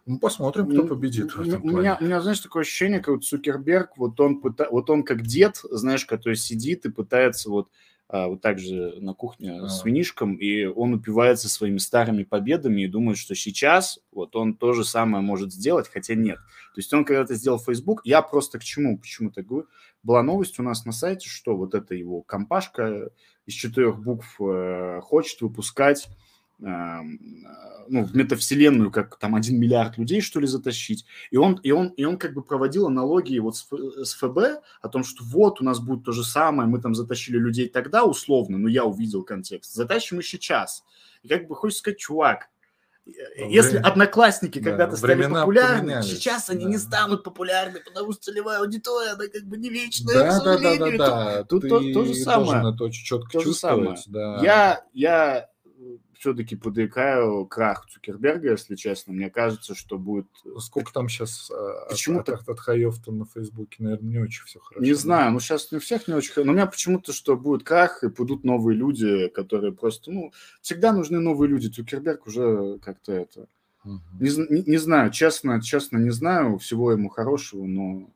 Ну, 0.04 0.18
посмотрим, 0.18 0.68
кто 0.68 0.84
победит. 0.84 1.36
У 1.36 1.42
меня, 1.42 1.96
у 2.00 2.04
меня, 2.04 2.20
знаешь, 2.22 2.40
такое 2.40 2.62
ощущение, 2.62 2.98
как 2.98 3.14
вот 3.14 3.24
Цукерберг, 3.24 3.98
вот 3.98 4.18
он, 4.20 4.40
пыта... 4.40 4.68
вот 4.70 4.90
он 4.90 5.04
как 5.04 5.22
дед, 5.22 5.60
знаешь, 5.70 6.06
который 6.06 6.34
сидит 6.34 6.86
и 6.86 6.90
пытается 6.90 7.50
вот 7.50 7.68
вот 8.12 8.42
так 8.42 8.58
же 8.58 8.98
на 9.00 9.14
кухне 9.14 9.52
а. 9.52 9.68
с 9.68 9.84
винишком, 9.84 10.34
и 10.36 10.64
он 10.64 10.94
упивается 10.94 11.48
своими 11.48 11.78
старыми 11.78 12.24
победами 12.24 12.82
и 12.82 12.86
думает, 12.86 13.18
что 13.18 13.34
сейчас 13.34 13.98
вот 14.12 14.36
он 14.36 14.54
то 14.54 14.74
же 14.74 14.84
самое 14.84 15.24
может 15.24 15.52
сделать, 15.52 15.88
хотя 15.88 16.14
нет. 16.14 16.36
То 16.36 16.78
есть 16.78 16.92
он 16.92 17.04
когда-то 17.04 17.34
сделал 17.34 17.58
Facebook, 17.58 18.02
я 18.04 18.20
просто 18.22 18.58
к 18.58 18.64
чему, 18.64 18.98
почему 18.98 19.30
так 19.30 19.46
говорю, 19.46 19.66
была 20.02 20.22
новость 20.22 20.58
у 20.58 20.62
нас 20.62 20.84
на 20.84 20.92
сайте, 20.92 21.28
что 21.28 21.56
вот 21.56 21.74
эта 21.74 21.94
его 21.94 22.22
компашка 22.22 23.10
из 23.46 23.54
четырех 23.54 23.98
букв 23.98 24.40
э, 24.40 25.00
хочет 25.02 25.40
выпускать 25.40 26.08
ну, 26.62 28.04
в 28.04 28.14
метавселенную, 28.14 28.90
как 28.90 29.18
там 29.18 29.34
один 29.34 29.58
миллиард 29.58 29.98
людей, 29.98 30.20
что 30.20 30.40
ли, 30.40 30.46
затащить. 30.46 31.04
И 31.30 31.36
он, 31.36 31.54
и 31.62 31.72
он, 31.72 31.88
и 31.88 32.04
он 32.04 32.18
как 32.18 32.34
бы 32.34 32.42
проводил 32.42 32.86
аналогии 32.86 33.38
вот 33.38 33.56
с, 33.56 33.66
с 33.70 34.14
ФБ 34.14 34.62
о 34.80 34.88
том, 34.88 35.04
что 35.04 35.24
вот 35.24 35.60
у 35.60 35.64
нас 35.64 35.80
будет 35.80 36.04
то 36.04 36.12
же 36.12 36.24
самое, 36.24 36.68
мы 36.68 36.80
там 36.80 36.94
затащили 36.94 37.36
людей 37.36 37.68
тогда 37.68 38.04
условно, 38.04 38.58
но 38.58 38.68
я 38.68 38.84
увидел 38.84 39.24
контекст, 39.24 39.74
затащим 39.74 40.20
и 40.20 40.22
сейчас. 40.22 40.84
И 41.22 41.28
как 41.28 41.48
бы 41.48 41.56
хочется 41.56 41.80
сказать, 41.80 41.98
чувак, 41.98 42.48
если 43.36 43.78
Время... 43.78 43.86
одноклассники 43.88 44.60
да, 44.60 44.70
когда-то 44.70 44.96
стали 44.96 45.26
популярны, 45.26 46.02
сейчас 46.04 46.48
они 46.50 46.64
да. 46.64 46.70
не 46.70 46.78
станут 46.78 47.24
популярны, 47.24 47.80
потому 47.80 48.12
что 48.12 48.22
целевая 48.22 48.60
аудитория, 48.60 49.10
она 49.10 49.26
как 49.26 49.42
бы 49.42 49.56
не 49.56 49.70
вечная, 49.70 50.14
да, 50.14 50.40
да, 50.40 50.58
да, 50.58 50.76
да, 50.76 50.96
да. 50.96 51.44
Тут, 51.44 51.68
то, 51.68 51.80
то 51.80 52.04
же 52.04 52.14
самое. 52.14 52.72
Это 52.72 52.84
очень 52.84 53.04
четко 53.04 53.32
то 53.32 53.42
чувствовать. 53.42 54.04
Да. 54.06 54.38
Я, 54.40 54.84
я 54.92 55.48
все-таки 56.22 56.54
подвигаю 56.54 57.44
крах 57.46 57.84
Цукерберга, 57.86 58.52
если 58.52 58.76
честно. 58.76 59.12
Мне 59.12 59.28
кажется, 59.28 59.74
что 59.74 59.98
будет... 59.98 60.28
Ну, 60.44 60.60
сколько 60.60 60.92
там 60.92 61.08
сейчас 61.08 61.50
а, 61.50 61.88
почему-то... 61.90 62.34
от, 62.34 62.42
от, 62.42 62.48
от 62.48 62.60
хаев-то 62.60 63.10
на 63.10 63.24
Фейсбуке, 63.24 63.82
наверное, 63.82 64.08
не 64.08 64.18
очень 64.18 64.44
все 64.44 64.60
хорошо. 64.60 64.84
Не 64.84 64.92
знаю, 64.92 65.32
ну 65.32 65.40
сейчас 65.40 65.72
не 65.72 65.80
всех 65.80 66.06
не 66.06 66.14
очень 66.14 66.32
Но 66.44 66.52
у 66.52 66.54
меня 66.54 66.66
почему-то, 66.66 67.12
что 67.12 67.36
будет 67.36 67.64
крах, 67.64 68.04
и 68.04 68.06
будут 68.06 68.44
новые 68.44 68.76
люди, 68.76 69.26
которые 69.30 69.72
просто... 69.72 70.12
Ну, 70.12 70.32
всегда 70.60 70.92
нужны 70.92 71.18
новые 71.18 71.48
люди. 71.48 71.66
Цукерберг 71.66 72.28
уже 72.28 72.78
как-то 72.78 73.12
это... 73.12 73.48
Угу. 73.84 74.00
Не, 74.20 74.60
не, 74.60 74.62
не 74.62 74.76
знаю, 74.76 75.10
честно, 75.10 75.60
честно 75.60 75.98
не 75.98 76.10
знаю. 76.10 76.58
Всего 76.58 76.92
ему 76.92 77.08
хорошего, 77.08 77.66
но... 77.66 78.08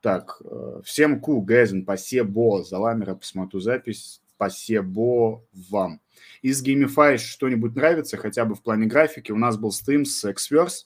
Так, 0.00 0.40
э, 0.42 0.80
всем 0.84 1.20
ку, 1.20 1.42
Гэзин, 1.42 1.82
спасибо 1.82 2.64
за 2.64 2.78
ламера, 2.78 3.14
посмотрю 3.14 3.60
запись. 3.60 4.22
Спасибо 4.36 5.42
вам 5.70 6.00
из 6.42 6.64
Gamify 6.64 7.18
что-нибудь 7.18 7.74
нравится, 7.74 8.16
хотя 8.16 8.44
бы 8.44 8.54
в 8.54 8.62
плане 8.62 8.86
графики, 8.86 9.32
у 9.32 9.36
нас 9.36 9.56
был 9.56 9.72
стрим 9.72 10.04
с 10.04 10.24
Xverse, 10.24 10.84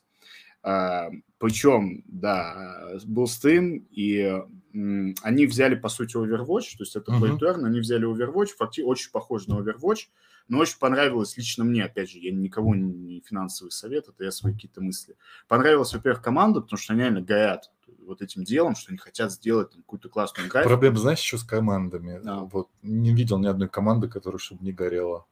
а, 0.62 1.10
причем, 1.38 2.04
да, 2.06 2.98
был 3.04 3.26
стрим, 3.26 3.86
и 3.90 4.42
они 4.72 5.46
взяли, 5.46 5.74
по 5.74 5.88
сути, 5.88 6.16
Overwatch, 6.16 6.76
то 6.76 6.84
есть 6.84 6.96
это 6.96 7.12
uh-huh. 7.12 7.38
Turn, 7.38 7.64
они 7.64 7.80
взяли 7.80 8.06
Overwatch, 8.06 8.50
фактически 8.56 8.86
очень 8.86 9.10
похож 9.10 9.46
на 9.46 9.54
Overwatch, 9.54 10.08
но 10.48 10.58
очень 10.58 10.78
понравилось 10.78 11.36
лично 11.36 11.64
мне, 11.64 11.84
опять 11.84 12.10
же, 12.10 12.18
я 12.18 12.30
никого 12.30 12.74
не 12.74 13.22
финансовый 13.26 13.70
совет, 13.70 14.08
это 14.08 14.24
я 14.24 14.30
свои 14.30 14.52
какие-то 14.52 14.80
мысли. 14.80 15.16
Понравилась, 15.48 15.92
во-первых, 15.92 16.22
команда, 16.22 16.60
потому 16.60 16.78
что 16.78 16.92
они 16.92 17.02
реально 17.02 17.22
горят 17.22 17.70
вот 18.10 18.22
этим 18.22 18.44
делом, 18.44 18.76
что 18.76 18.90
они 18.90 18.98
хотят 18.98 19.32
сделать 19.32 19.74
какую-то 19.74 20.08
классную 20.08 20.48
графику. 20.48 20.68
Проблема, 20.68 20.98
знаешь, 20.98 21.20
еще 21.20 21.38
с 21.38 21.44
командами. 21.44 22.20
Да. 22.22 22.40
Вот 22.40 22.68
не 22.82 23.14
видел 23.14 23.38
ни 23.38 23.46
одной 23.46 23.68
команды, 23.68 24.08
которая 24.08 24.38
чтобы 24.38 24.64
не 24.64 24.72
горела. 24.72 25.24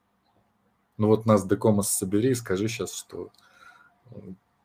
Ну 0.96 1.08
вот 1.08 1.26
нас 1.26 1.46
Декомас 1.46 1.90
собери 1.90 2.30
и 2.30 2.34
скажи 2.34 2.68
сейчас, 2.68 2.92
что 2.92 3.30
э, 4.10 4.16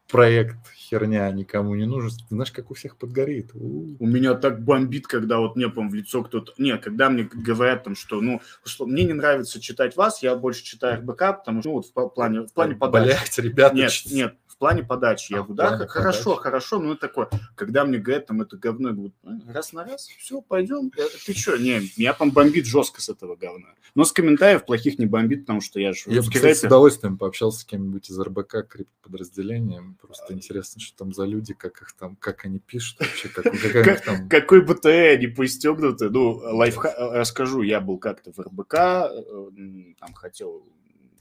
проект 0.09 0.57
херня 0.75 1.29
никому 1.31 1.75
не 1.75 1.85
нужен. 1.85 2.11
Ты 2.11 2.25
знаешь, 2.29 2.51
как 2.51 2.69
у 2.71 2.75
всех 2.75 2.97
подгорит. 2.97 3.51
У 3.53 4.05
меня 4.05 4.35
так 4.35 4.63
бомбит, 4.63 5.07
когда 5.07 5.39
вот 5.39 5.55
мне 5.55 5.69
прям 5.69 5.89
в 5.89 5.93
лицо 5.93 6.23
кто-то... 6.23 6.53
Не, 6.57 6.77
когда 6.77 7.09
мне 7.09 7.23
говорят 7.23 7.83
там, 7.83 7.95
что, 7.95 8.21
ну, 8.21 8.41
что 8.63 8.85
мне 8.85 9.05
не 9.05 9.13
нравится 9.13 9.59
читать 9.59 9.95
вас, 9.95 10.21
я 10.21 10.35
больше 10.35 10.63
читаю 10.63 11.01
РБК, 11.01 11.39
потому 11.39 11.61
что, 11.61 11.69
ну, 11.69 11.75
вот 11.75 11.87
в 11.87 12.13
плане, 12.13 12.41
в 12.41 12.53
плане 12.53 12.75
подачи. 12.75 13.05
Блять, 13.05 13.39
ребята. 13.39 13.75
Нет, 13.75 13.91
нет, 14.11 14.35
плане 14.63 14.83
подачи. 14.83 15.33
Я 15.33 15.39
а, 15.39 15.43
говорю, 15.43 15.55
да, 15.55 15.87
хорошо, 15.87 16.29
подачи. 16.31 16.43
хорошо, 16.43 16.79
ну, 16.79 16.95
такое, 16.95 17.27
когда 17.55 17.83
мне 17.83 17.97
говорят, 17.97 18.27
там, 18.27 18.41
это 18.41 18.55
говно, 18.55 18.89
я 18.89 18.95
говорю, 18.95 19.13
раз 19.49 19.73
на 19.73 19.83
раз, 19.83 20.07
все, 20.07 20.39
пойдем. 20.39 20.89
Ты 21.25 21.33
что, 21.33 21.57
не, 21.57 21.81
меня 21.97 22.13
там 22.13 22.31
бомбит 22.31 22.65
жестко 22.65 23.01
с 23.01 23.09
этого 23.09 23.35
говна. 23.35 23.67
Но 23.93 24.05
с 24.05 24.13
комментариев 24.13 24.65
плохих 24.65 24.99
не 24.99 25.05
бомбит, 25.05 25.41
потому 25.41 25.59
что 25.59 25.81
я 25.81 25.91
же... 25.91 25.99
Я 26.05 26.21
бы, 26.21 26.31
кстати, 26.31 26.59
с 26.59 26.63
удовольствием 26.63 27.17
пообщался 27.17 27.59
с 27.59 27.65
кем-нибудь 27.65 28.09
из 28.09 28.17
РБК, 28.17 28.65
криптоподразделением. 28.69 29.97
Просто 30.01 30.33
интересно, 30.33 30.79
что 30.79 30.97
там 30.97 31.13
за 31.13 31.25
люди, 31.25 31.53
как 31.53 31.81
их 31.81 31.91
там, 31.99 32.15
как 32.15 32.45
они 32.45 32.59
пишут 32.59 33.01
вообще, 33.01 33.27
как, 33.27 33.43
как 33.83 34.01
там... 34.05 34.29
Какой 34.29 34.61
БТ 34.61 34.85
они 34.85 35.27
пристегнуты. 35.27 36.09
Ну, 36.09 36.35
лайфхак 36.35 36.95
расскажу, 36.97 37.63
я 37.63 37.81
был 37.81 37.97
как-то 37.97 38.31
в 38.31 38.39
РБК, 38.39 38.73
э, 38.75 39.93
там 39.99 40.13
хотел 40.13 40.63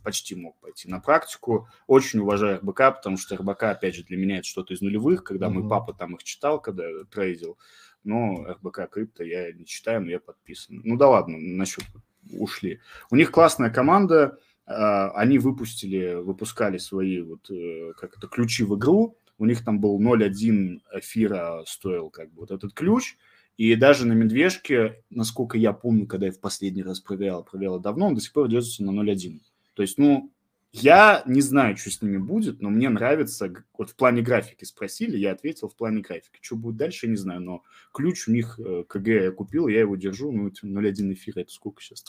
почти 0.02 0.34
мог 0.34 0.58
пойти 0.60 0.88
на 0.88 1.00
практику. 1.00 1.68
Очень 1.86 2.20
уважаю 2.20 2.58
РБК, 2.58 2.96
потому 2.96 3.16
что 3.16 3.36
РБК, 3.36 3.64
опять 3.64 3.94
же, 3.94 4.04
для 4.04 4.16
меня 4.16 4.38
это 4.38 4.46
что-то 4.46 4.74
из 4.74 4.80
нулевых, 4.80 5.24
когда 5.24 5.46
mm-hmm. 5.46 5.50
мой 5.50 5.68
папа 5.68 5.94
там 5.94 6.14
их 6.14 6.24
читал, 6.24 6.60
когда 6.60 6.84
трейдил. 7.10 7.58
Но 8.04 8.44
РБК 8.44 8.90
крипто 8.90 9.22
я 9.22 9.52
не 9.52 9.64
читаю, 9.64 10.02
но 10.02 10.10
я 10.10 10.20
подписан. 10.20 10.80
Ну 10.84 10.96
да 10.96 11.08
ладно, 11.08 11.38
насчет 11.38 11.84
ушли. 12.30 12.80
У 13.10 13.16
них 13.16 13.30
классная 13.30 13.70
команда, 13.70 14.38
а, 14.66 15.10
они 15.12 15.38
выпустили, 15.38 16.14
выпускали 16.14 16.78
свои 16.78 17.20
вот 17.20 17.50
э, 17.50 17.92
как 17.96 18.16
это 18.16 18.28
ключи 18.28 18.64
в 18.64 18.76
игру. 18.76 19.16
У 19.38 19.46
них 19.46 19.64
там 19.64 19.80
был 19.80 20.00
0.1 20.00 20.80
эфира 20.94 21.64
стоил 21.66 22.10
как 22.10 22.32
бы 22.32 22.40
вот 22.40 22.50
этот 22.50 22.74
ключ, 22.74 23.16
И 23.56 23.74
даже 23.74 24.06
на 24.06 24.12
медвежке, 24.12 25.02
насколько 25.10 25.58
я 25.58 25.72
помню, 25.72 26.06
когда 26.06 26.26
я 26.26 26.32
в 26.32 26.40
последний 26.40 26.82
раз 26.82 27.00
проверял, 27.00 27.44
проверял 27.44 27.80
давно, 27.80 28.06
он 28.06 28.14
до 28.14 28.20
сих 28.20 28.32
пор 28.32 28.48
держится 28.48 28.84
на 28.84 28.90
0.1. 28.90 29.40
То 29.74 29.82
есть, 29.82 29.98
ну, 29.98 30.32
я 30.72 31.22
не 31.26 31.42
знаю, 31.42 31.76
что 31.76 31.90
с 31.90 32.00
ними 32.00 32.16
будет, 32.16 32.62
но 32.62 32.70
мне 32.70 32.88
нравится, 32.88 33.52
вот 33.76 33.90
в 33.90 33.94
плане 33.94 34.22
графики 34.22 34.64
спросили, 34.64 35.18
я 35.18 35.32
ответил 35.32 35.68
в 35.68 35.76
плане 35.76 36.00
графики. 36.00 36.38
Что 36.40 36.56
будет 36.56 36.76
дальше, 36.76 37.08
не 37.08 37.16
знаю, 37.16 37.42
но 37.42 37.62
ключ 37.92 38.26
у 38.26 38.32
них 38.32 38.58
э, 38.58 38.84
КГ 38.88 39.08
я 39.08 39.32
купил, 39.32 39.68
я 39.68 39.80
его 39.80 39.96
держу, 39.96 40.32
ну, 40.32 40.48
0.1 40.48 41.12
эфир, 41.12 41.38
это 41.38 41.52
сколько 41.52 41.82
сейчас? 41.82 42.04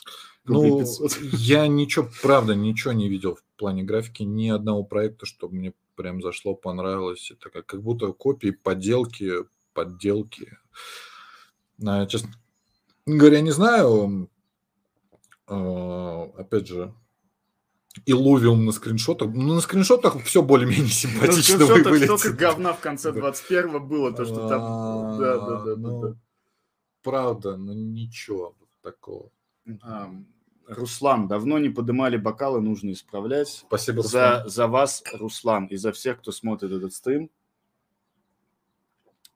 Ну, 0.45 0.81
я 1.33 1.67
ничего, 1.67 2.07
правда, 2.21 2.55
ничего 2.55 2.93
не 2.93 3.09
видел 3.09 3.35
в 3.35 3.43
плане 3.57 3.83
графики, 3.83 4.23
ни 4.23 4.49
одного 4.49 4.85
проекта, 4.85 5.25
чтобы 5.25 5.55
мне 5.55 5.73
прям 5.95 6.21
зашло, 6.21 6.55
понравилось. 6.55 7.31
Это 7.31 7.49
как, 7.49 7.65
как 7.65 7.83
будто 7.83 8.13
копии, 8.13 8.51
подделки, 8.51 9.33
подделки. 9.73 10.57
А, 11.85 12.05
честно 12.05 12.31
говоря, 13.05 13.41
не 13.41 13.51
знаю, 13.51 14.29
а, 15.47 16.31
опять 16.37 16.67
же, 16.67 16.93
и 18.05 18.13
ловим 18.13 18.65
на 18.65 18.71
скриншотах. 18.71 19.29
Ну, 19.33 19.53
на 19.53 19.61
скриншотах 19.61 20.21
все 20.23 20.41
более-менее 20.41 20.87
симпатично 20.89 21.59
на 21.59 21.65
выглядит. 21.65 22.07
Только 22.07 22.31
говна 22.31 22.73
в 22.73 22.79
конце 22.79 23.11
21-го 23.11 23.79
было, 23.79 24.11
то, 24.11 24.25
что 24.25 24.47
там... 24.47 25.19
Да, 25.19 25.37
да, 25.37 25.63
да, 25.63 25.75
ну, 25.75 26.15
Правда, 27.03 27.57
но 27.57 27.73
ничего 27.73 28.55
такого. 28.81 29.29
Руслан, 30.67 31.27
давно 31.27 31.59
не 31.59 31.69
поднимали 31.69 32.15
бокалы, 32.15 32.61
нужно 32.61 32.91
исправлять. 32.91 33.49
Спасибо, 33.67 33.97
Руслан. 33.97 34.43
За, 34.43 34.49
за 34.49 34.67
вас, 34.67 35.03
Руслан, 35.13 35.65
и 35.65 35.75
за 35.75 35.91
всех, 35.91 36.19
кто 36.19 36.31
смотрит 36.31 36.71
этот 36.71 36.93
стрим. 36.93 37.29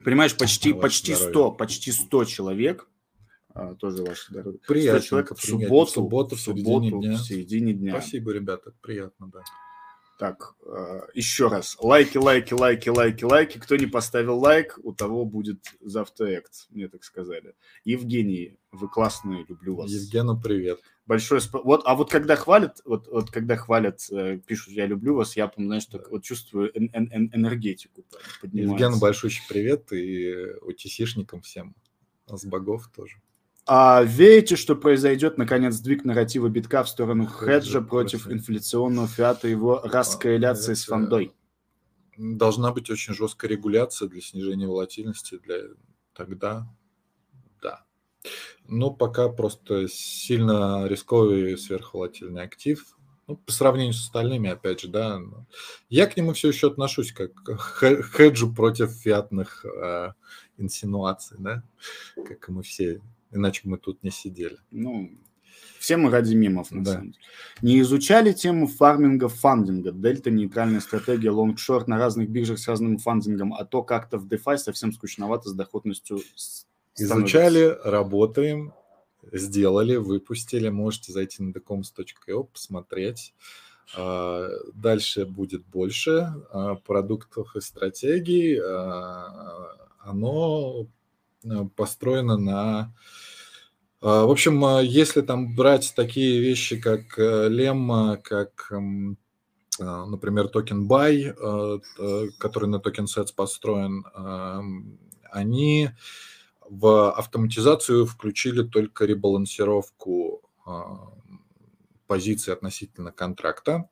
Понимаешь, 0.04 0.38
почти, 0.38 0.74
почти 0.74 1.16
100, 1.16 1.52
почти 1.52 1.92
100 1.92 2.26
человек 2.26 2.88
а, 3.58 3.76
тоже 3.76 4.04
ваше 4.04 4.30
здоровье. 4.30 4.60
Приятно. 4.68 5.02
человек 5.02 5.32
в 5.36 5.42
субботу, 5.42 5.86
в 5.86 5.90
субботу, 5.90 6.36
в, 6.36 6.40
субботу, 6.40 7.00
в 7.00 7.02
дня. 7.02 7.18
в 7.18 7.22
середине 7.22 7.74
дня. 7.74 7.92
Спасибо, 8.00 8.32
ребята, 8.32 8.72
приятно, 8.82 9.32
да. 9.34 9.42
Так, 10.20 10.56
а, 10.66 11.08
еще 11.16 11.48
раз. 11.48 11.76
Лайки, 11.80 12.18
лайки, 12.18 12.54
лайки, 12.54 12.90
лайки, 12.90 13.24
лайки. 13.24 13.58
Кто 13.58 13.76
не 13.76 13.88
поставил 13.88 14.38
лайк, 14.38 14.80
у 14.84 14.94
того 14.94 15.26
будет 15.26 15.60
завтра 15.82 16.28
экт, 16.28 16.68
мне 16.70 16.88
так 16.88 17.04
сказали. 17.04 17.56
Евгений, 17.84 18.60
вы 18.72 18.90
классные, 18.90 19.44
люблю 19.48 19.76
вас. 19.76 19.90
Евгену 19.90 20.40
привет. 20.40 20.80
Большое 21.08 21.42
спасибо. 21.42 21.66
Вот, 21.66 21.82
а 21.86 21.96
вот 21.96 22.12
когда 22.12 22.36
хвалят, 22.36 22.82
вот, 22.86 23.08
вот 23.08 23.32
когда 23.32 23.56
хвалят, 23.56 24.02
э, 24.12 24.40
пишут, 24.46 24.74
я 24.74 24.86
люблю 24.86 25.16
вас, 25.16 25.38
я, 25.38 25.52
знаешь, 25.58 25.86
так 25.86 26.12
вот 26.12 26.24
чувствую 26.24 26.72
эн- 26.78 26.92
эн- 26.92 27.30
энергетику. 27.34 28.04
Евгену 28.44 29.00
большущий 29.00 29.44
привет 29.48 29.92
и 29.94 30.54
утисишникам 30.62 31.42
всем. 31.42 31.74
С 32.28 32.46
богов 32.46 32.90
тоже. 32.94 33.16
А 33.68 34.04
верите, 34.04 34.56
что 34.56 34.76
произойдет, 34.76 35.38
наконец, 35.38 35.76
сдвиг 35.76 36.06
нарратива 36.06 36.48
битка 36.48 36.84
в 36.84 36.90
сторону 36.90 37.28
хеджа 37.28 37.82
против 37.82 38.30
инфляционного 38.32 39.08
фиата, 39.08 39.48
его 39.48 39.82
раскорреляции 39.84 40.74
с 40.74 40.86
фондой? 40.86 41.34
Должна 42.18 42.72
быть 42.72 42.90
очень 42.90 43.14
жесткая 43.14 43.52
регуляция 43.52 44.08
для 44.08 44.22
снижения 44.22 44.68
волатильности. 44.68 45.38
Для... 45.44 45.58
Тогда 46.14 46.68
да. 47.62 47.84
Но 48.66 48.92
пока 48.92 49.30
просто 49.30 49.88
сильно 49.88 50.88
рисковый 50.88 51.58
сверхволатильный 51.58 52.44
актив. 52.44 52.98
Ну, 53.28 53.36
по 53.36 53.52
сравнению 53.52 53.94
с 53.94 54.04
остальными, 54.04 54.50
опять 54.50 54.80
же, 54.80 54.88
да. 54.88 55.20
Я 55.90 56.08
к 56.08 56.16
нему 56.16 56.34
все 56.34 56.48
еще 56.48 56.68
отношусь 56.68 57.12
как 57.12 57.34
к 57.34 58.04
хеджу 58.16 58.54
против 58.54 58.92
фиатных 58.92 59.66
э, 59.66 60.14
инсинуаций, 60.58 61.36
да, 61.38 61.64
как 62.16 62.48
и 62.48 62.52
мы 62.54 62.64
все 62.64 63.02
Иначе 63.32 63.62
мы 63.66 63.78
тут 63.78 64.04
не 64.04 64.12
сидели. 64.12 64.58
Ну, 64.72 65.12
все 65.80 65.98
мы 65.98 66.10
ради 66.10 66.34
мемов, 66.34 66.72
на 66.72 66.84
да. 66.84 66.94
самом 66.94 67.12
деле. 67.12 67.24
Не 67.62 67.82
изучали 67.82 68.34
тему 68.34 68.68
фарминга, 68.68 69.30
фандинга, 69.30 69.92
дельта, 69.92 70.32
нейтральная 70.32 70.80
стратегия, 70.80 71.32
лонгшорт 71.32 71.88
на 71.88 71.98
разных 71.98 72.30
биржах 72.30 72.60
с 72.60 72.68
разным 72.68 72.98
фандингом, 72.98 73.54
а 73.54 73.66
то 73.66 73.84
как-то 73.84 74.18
в 74.18 74.28
DeFi 74.28 74.58
совсем 74.58 74.92
скучновато 74.92 75.50
с 75.50 75.54
доходностью 75.54 76.20
становится. 76.36 76.66
Изучали, 77.00 77.78
работаем, 77.84 78.74
сделали, 79.32 79.98
выпустили. 79.98 80.70
Можете 80.70 81.12
зайти 81.12 81.44
на 81.44 81.52
decoms.io, 81.52 82.46
посмотреть. 82.46 83.34
А, 83.96 84.50
дальше 84.74 85.26
будет 85.26 85.66
больше 85.66 86.34
а, 86.52 86.76
продуктов 86.76 87.56
и 87.56 87.62
стратегий. 87.62 88.60
А, 88.60 89.76
оно 90.00 90.88
построена 91.76 92.38
на... 92.38 92.94
Э, 94.02 94.24
в 94.26 94.32
общем, 94.32 94.64
э, 94.66 94.86
если 94.86 95.22
там 95.22 95.56
брать 95.56 95.94
такие 95.96 96.40
вещи, 96.40 96.80
как 96.80 97.18
лемма, 97.18 98.18
как, 98.18 98.68
эм, 98.72 99.18
например, 99.80 100.48
токен 100.48 100.88
buy, 100.88 101.82
который 102.40 102.68
на 102.68 102.80
TokenSets 102.80 103.34
построен, 103.36 104.06
эм, 104.16 105.00
они 105.32 105.92
в 106.62 107.12
автоматизацию 107.12 108.06
включили 108.06 108.64
только 108.64 109.06
ребалансировку 109.06 110.42
позиции 112.08 112.52
относительно 112.52 113.12
контракта. 113.12 113.90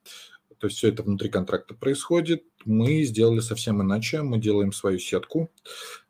То 0.57 0.67
есть 0.67 0.77
все 0.77 0.89
это 0.89 1.03
внутри 1.03 1.29
контракта 1.29 1.73
происходит. 1.73 2.43
Мы 2.63 3.03
сделали 3.03 3.39
совсем 3.39 3.81
иначе. 3.81 4.21
Мы 4.21 4.39
делаем 4.39 4.71
свою 4.71 4.99
сетку, 4.99 5.51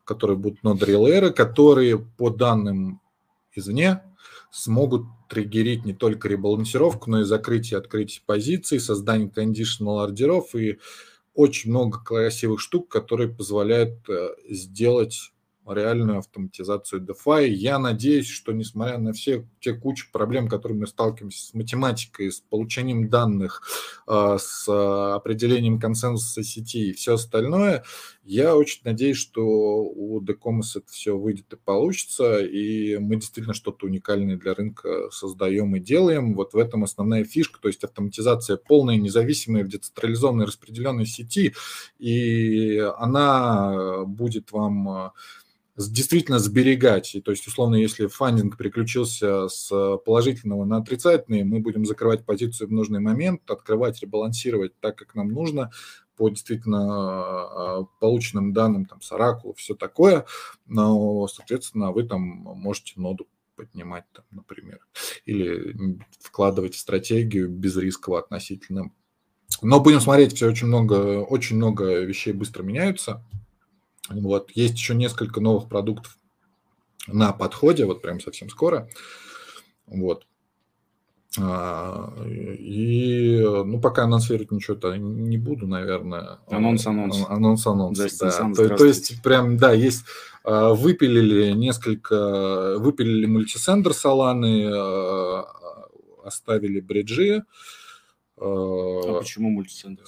которые 0.06 0.38
будут 0.38 0.64
нод-релейеры, 0.64 1.32
которые 1.32 1.98
по 1.98 2.30
данным 2.30 3.02
извне 3.54 4.02
смогут 4.52 5.06
триггерить 5.28 5.86
не 5.86 5.94
только 5.94 6.30
ребалансировку, 6.30 7.10
но 7.10 7.22
и 7.22 7.26
закрытие 7.26 7.78
и 7.78 7.82
открытие 7.82 8.22
позиций, 8.26 8.80
создание 8.80 9.30
кондишнл 9.30 10.00
ордеров 10.00 10.56
и 10.56 10.80
очень 11.34 11.72
много 11.72 12.02
красивых 12.02 12.62
штук, 12.62 12.88
которые 12.88 13.30
позволяют 13.30 14.08
э, 14.10 14.30
сделать 14.50 15.34
реальную 15.74 16.20
автоматизацию 16.20 17.02
DeFi. 17.02 17.48
Я 17.48 17.80
надеюсь, 17.80 18.28
что 18.28 18.52
несмотря 18.52 18.98
на 18.98 19.14
все 19.14 19.48
те 19.60 19.74
кучи 19.74 20.12
проблем, 20.12 20.48
которые 20.48 20.78
мы 20.78 20.88
сталкиваемся 20.88 21.48
с 21.48 21.54
математикой, 21.54 22.32
с 22.32 22.40
получением 22.40 23.10
данных, 23.10 23.62
а, 24.08 24.38
с 24.38 24.68
определением 25.16 25.80
консенсуса 25.80 26.44
сети 26.44 26.90
и 26.90 26.94
все 26.94 27.16
остальное, 27.16 27.84
я 28.24 28.56
очень 28.56 28.82
надеюсь, 28.84 29.18
что 29.18 29.44
у 29.44 30.20
Decomos 30.20 30.72
это 30.76 30.92
все 30.92 31.16
выйдет 31.16 31.54
и 31.54 31.58
получится, 31.58 32.40
и 32.40 32.98
мы 32.98 33.18
действительно 33.18 33.54
что-то 33.54 33.86
уникальное 33.86 34.36
для 34.36 34.56
рынка 34.56 35.10
создаем 35.12 35.76
и 35.76 35.80
делаем. 35.80 36.34
Вот 36.34 36.54
в 36.54 36.58
этом 36.58 36.84
основная 36.84 37.24
фишка, 37.24 37.60
то 37.62 37.68
есть 37.68 37.84
автоматизация 37.84 38.58
полная, 38.58 38.98
независимая 38.98 39.64
в 39.64 39.68
децентрализованной 39.68 40.46
распределенной 40.46 41.06
сети, 41.06 41.54
и 42.00 42.78
она 42.98 44.06
будет 44.06 44.52
вам 44.52 45.12
действительно 45.78 46.40
сберегать. 46.40 47.16
И, 47.16 47.22
то 47.22 47.32
есть, 47.32 47.46
условно, 47.48 47.76
если 47.76 48.08
фандинг 48.08 48.58
переключился 48.58 49.50
с 49.50 49.70
положительного 50.06 50.64
на 50.66 50.78
отрицательный, 50.78 51.44
мы 51.44 51.60
будем 51.60 51.86
закрывать 51.86 52.26
позицию 52.26 52.70
в 52.70 52.72
нужный 52.72 53.00
момент, 53.00 53.50
открывать, 53.50 54.02
ребалансировать 54.02 54.80
так, 54.80 54.98
как 54.98 55.16
нам 55.16 55.30
нужно, 55.30 55.72
по 56.16 56.30
действительно 56.30 56.86
а, 56.88 57.86
полученным 58.00 58.54
данным, 58.54 58.86
там, 58.86 59.02
с 59.02 59.12
Oracle, 59.12 59.54
все 59.58 59.76
такое, 59.76 60.26
но, 60.66 61.28
соответственно, 61.28 61.92
вы 61.92 62.04
там 62.04 62.22
можете 62.22 62.94
ноду 62.96 63.28
поднимать, 63.56 64.06
там, 64.14 64.26
например, 64.32 64.80
или 65.26 66.00
вкладывать 66.20 66.76
стратегию 66.76 67.50
безрисково 67.50 68.20
относительно. 68.20 68.92
Но 69.62 69.80
будем 69.80 70.02
смотреть, 70.02 70.34
все 70.34 70.48
очень 70.48 70.68
много, 70.68 71.22
очень 71.22 71.58
много 71.58 72.02
вещей 72.02 72.34
быстро 72.34 72.64
меняются, 72.64 73.24
вот. 74.10 74.52
Есть 74.52 74.76
еще 74.76 74.96
несколько 74.96 75.42
новых 75.42 75.68
продуктов 75.68 76.18
на 77.08 77.34
подходе, 77.34 77.86
вот 77.86 78.02
прям 78.02 78.20
совсем 78.20 78.50
скоро. 78.50 78.90
Вот. 79.88 80.26
А, 81.38 82.14
и, 82.28 83.42
ну, 83.44 83.80
пока 83.82 84.04
анонсировать 84.04 84.52
ничего-то 84.52 84.96
не 84.96 85.38
буду, 85.38 85.68
наверное. 85.68 86.40
Анонс, 86.50 86.88
анонс. 86.88 87.26
Анонс, 87.28 87.68
анонс, 87.68 87.98
да. 87.98 88.54
То, 88.54 88.70
то 88.76 88.86
есть, 88.86 89.22
прям, 89.22 89.58
да, 89.58 89.74
есть, 89.74 90.06
а, 90.44 90.74
выпилили 90.74 91.52
несколько, 91.52 92.78
выпилили 92.80 93.26
мультисендер 93.26 93.94
Соланы, 93.94 94.70
а, 94.72 95.46
оставили 96.24 96.80
бриджи. 96.80 97.44
А 98.38 99.20
почему 99.20 99.50
мультисендер? 99.50 100.06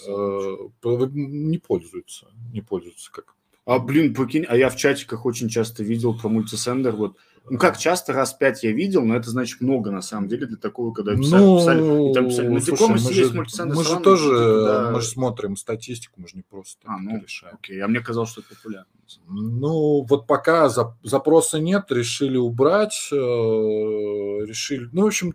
Не 0.83 1.57
пользуются, 1.59 2.27
не 2.51 2.61
пользуются 2.61 3.11
как 3.11 3.36
А, 3.67 3.79
блин, 3.79 4.13
прикинь, 4.13 4.45
а 4.47 4.55
я 4.55 4.69
в 4.69 4.77
чатиках 4.77 5.25
очень 5.25 5.49
часто 5.49 5.83
видел 5.83 6.17
про 6.17 6.29
мультисендер, 6.29 6.95
вот 6.95 7.17
ну, 7.49 7.57
как 7.57 7.77
часто, 7.77 8.13
раз 8.13 8.33
пять 8.33 8.63
я 8.63 8.71
видел, 8.71 9.05
но 9.05 9.15
это 9.15 9.29
значит 9.29 9.61
много, 9.61 9.91
на 9.91 10.01
самом 10.01 10.27
деле, 10.27 10.47
для 10.47 10.57
такого, 10.57 10.93
когда 10.93 11.15
писали, 11.15 11.41
ну, 11.41 11.59
писали, 11.59 12.09
и 12.09 12.13
там 12.13 12.27
писали, 12.27 12.47
ну, 12.47 12.59
слушай, 12.59 12.89
мы 12.89 12.97
же, 12.97 13.65
мы 13.65 13.83
же 13.83 13.99
тоже, 13.99 14.63
да. 14.65 14.91
мы 14.91 15.01
же 15.01 15.07
смотрим 15.07 15.55
статистику, 15.55 16.19
мы 16.19 16.27
же 16.27 16.35
не 16.35 16.43
просто 16.43 16.81
а, 16.85 16.97
ну, 16.97 17.21
решаем. 17.21 17.55
Окей, 17.55 17.81
а 17.81 17.87
мне 17.87 18.01
казалось, 18.01 18.31
что 18.31 18.41
это 18.41 18.55
популярно. 18.55 18.87
Ну, 19.27 20.05
вот 20.09 20.27
пока 20.27 20.67
запроса 20.69 21.59
нет, 21.59 21.85
решили 21.89 22.37
убрать, 22.37 23.09
э, 23.11 23.15
решили, 23.15 24.89
ну, 24.91 25.03
в 25.03 25.07
общем, 25.07 25.33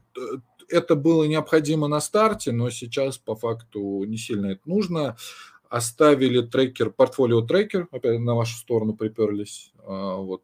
это 0.68 0.96
было 0.96 1.24
необходимо 1.24 1.88
на 1.88 2.00
старте, 2.00 2.52
но 2.52 2.70
сейчас 2.70 3.18
по 3.18 3.36
факту 3.36 4.04
не 4.04 4.16
сильно 4.16 4.46
это 4.46 4.62
нужно. 4.66 5.16
Оставили 5.72 6.42
трекер, 6.42 6.90
портфолио 6.90 7.42
трекер, 7.42 7.88
опять 7.90 8.18
на 8.18 8.34
вашу 8.34 8.56
сторону 8.58 8.94
приперлись, 8.94 9.72
а, 9.78 10.16
вот, 10.16 10.42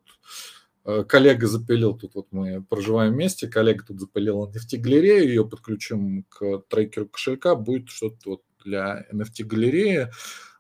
Э, 0.89 1.05
коллега 1.05 1.47
запилил, 1.47 1.95
тут 1.99 2.15
вот 2.15 2.29
мы 2.31 2.63
проживаем 2.63 3.13
вместе, 3.13 3.47
коллега 3.47 3.85
тут 3.85 4.01
запилил 4.01 4.47
NFT-галерею, 4.47 5.29
ее 5.29 5.45
подключим 5.47 6.25
к 6.31 6.63
трекеру 6.71 7.07
кошелька, 7.07 7.55
будет 7.57 7.91
что-то 7.91 8.17
вот 8.25 8.43
для 8.65 9.05
NFT-галереи, 9.13 10.11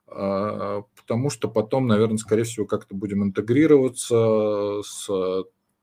а, 0.06 0.82
потому 0.96 1.30
что 1.30 1.48
потом, 1.48 1.86
наверное, 1.86 2.18
скорее 2.18 2.44
всего, 2.44 2.66
как-то 2.66 2.94
будем 2.94 3.24
интегрироваться 3.24 4.82
с 4.84 5.08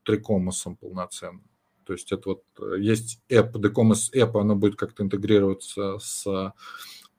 трикомосом 0.04 0.76
полноценным. 0.76 1.50
То 1.84 1.92
есть 1.92 2.12
это 2.12 2.28
вот 2.28 2.44
э, 2.60 2.76
есть 2.78 3.20
app, 3.28 3.50
Decomos 3.54 4.12
App, 4.14 4.40
оно 4.40 4.54
будет 4.54 4.76
как-то 4.76 5.02
интегрироваться 5.02 5.98
с 5.98 6.52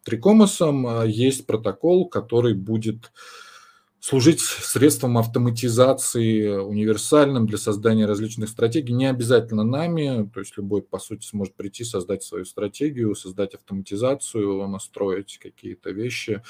трикомосом, 0.08 0.88
а 0.88 1.04
есть 1.04 1.46
протокол, 1.46 2.08
который 2.08 2.54
будет 2.54 3.12
служить 4.00 4.40
средством 4.40 5.18
автоматизации 5.18 6.48
универсальным 6.48 7.46
для 7.46 7.58
создания 7.58 8.06
различных 8.06 8.48
стратегий. 8.48 8.94
Не 8.94 9.08
обязательно 9.08 9.64
нами, 9.64 10.30
то 10.34 10.40
есть 10.40 10.56
любой, 10.56 10.82
по 10.82 10.98
сути, 10.98 11.26
сможет 11.26 11.56
прийти, 11.56 11.84
создать 11.84 12.24
свою 12.24 12.46
стратегию, 12.46 13.16
создать 13.16 13.54
автоматизацию, 13.54 14.66
настроить 14.70 15.40
какие-то 15.40 15.90
вещи, 15.90 16.42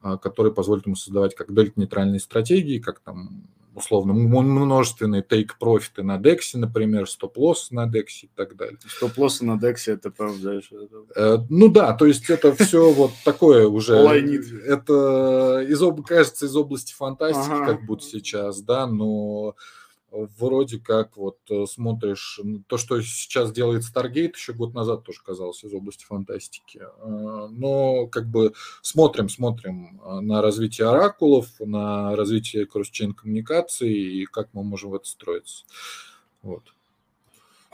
а, 0.00 0.18
которые 0.18 0.52
позволят 0.52 0.86
ему 0.86 0.96
создавать 0.96 1.36
как 1.36 1.50
нейтральные 1.76 2.18
стратегии, 2.18 2.80
как 2.80 2.98
там 2.98 3.46
условно 3.74 4.12
множественные 4.12 5.22
take-профиты 5.22 6.02
на 6.02 6.18
DEX, 6.18 6.38
например, 6.54 7.08
стоп-лосс 7.08 7.70
на 7.70 7.86
DEX 7.86 8.06
и 8.22 8.30
так 8.34 8.56
далее. 8.56 8.78
Стоп-лоссы 8.86 9.44
на 9.44 9.56
DEX, 9.56 9.76
это 9.86 10.10
правда. 10.10 10.60
Э, 11.16 11.38
ну 11.48 11.68
да, 11.68 11.92
то 11.92 12.06
есть 12.06 12.30
это 12.30 12.54
все 12.54 12.90
вот 12.92 13.12
такое 13.24 13.66
уже. 13.66 13.94
Это, 14.66 15.64
из, 15.68 15.80
кажется, 16.06 16.46
из 16.46 16.56
области 16.56 16.94
фантастики, 16.94 17.48
как 17.48 17.84
будто 17.84 18.04
сейчас, 18.04 18.60
да, 18.60 18.86
но 18.86 19.54
вроде 20.38 20.78
как 20.78 21.16
вот 21.16 21.38
э, 21.50 21.66
смотришь, 21.66 22.40
то, 22.66 22.76
что 22.76 23.00
сейчас 23.02 23.52
делает 23.52 23.82
Stargate, 23.82 24.32
еще 24.34 24.52
год 24.52 24.74
назад 24.74 25.04
тоже 25.04 25.20
казалось 25.24 25.64
из 25.64 25.72
области 25.72 26.04
фантастики. 26.04 26.80
А, 26.98 27.48
но 27.48 28.06
как 28.06 28.28
бы 28.28 28.52
смотрим, 28.82 29.28
смотрим 29.28 30.00
а, 30.04 30.20
на 30.20 30.42
развитие 30.42 30.88
оракулов, 30.88 31.48
на 31.60 32.14
развитие 32.16 32.66
кросс-чейн 32.66 33.14
коммуникации 33.14 34.22
и 34.22 34.24
как 34.26 34.48
мы 34.52 34.62
можем 34.62 34.90
в 34.90 34.94
это 34.94 35.08
строиться. 35.08 35.64
Вот. 36.42 36.73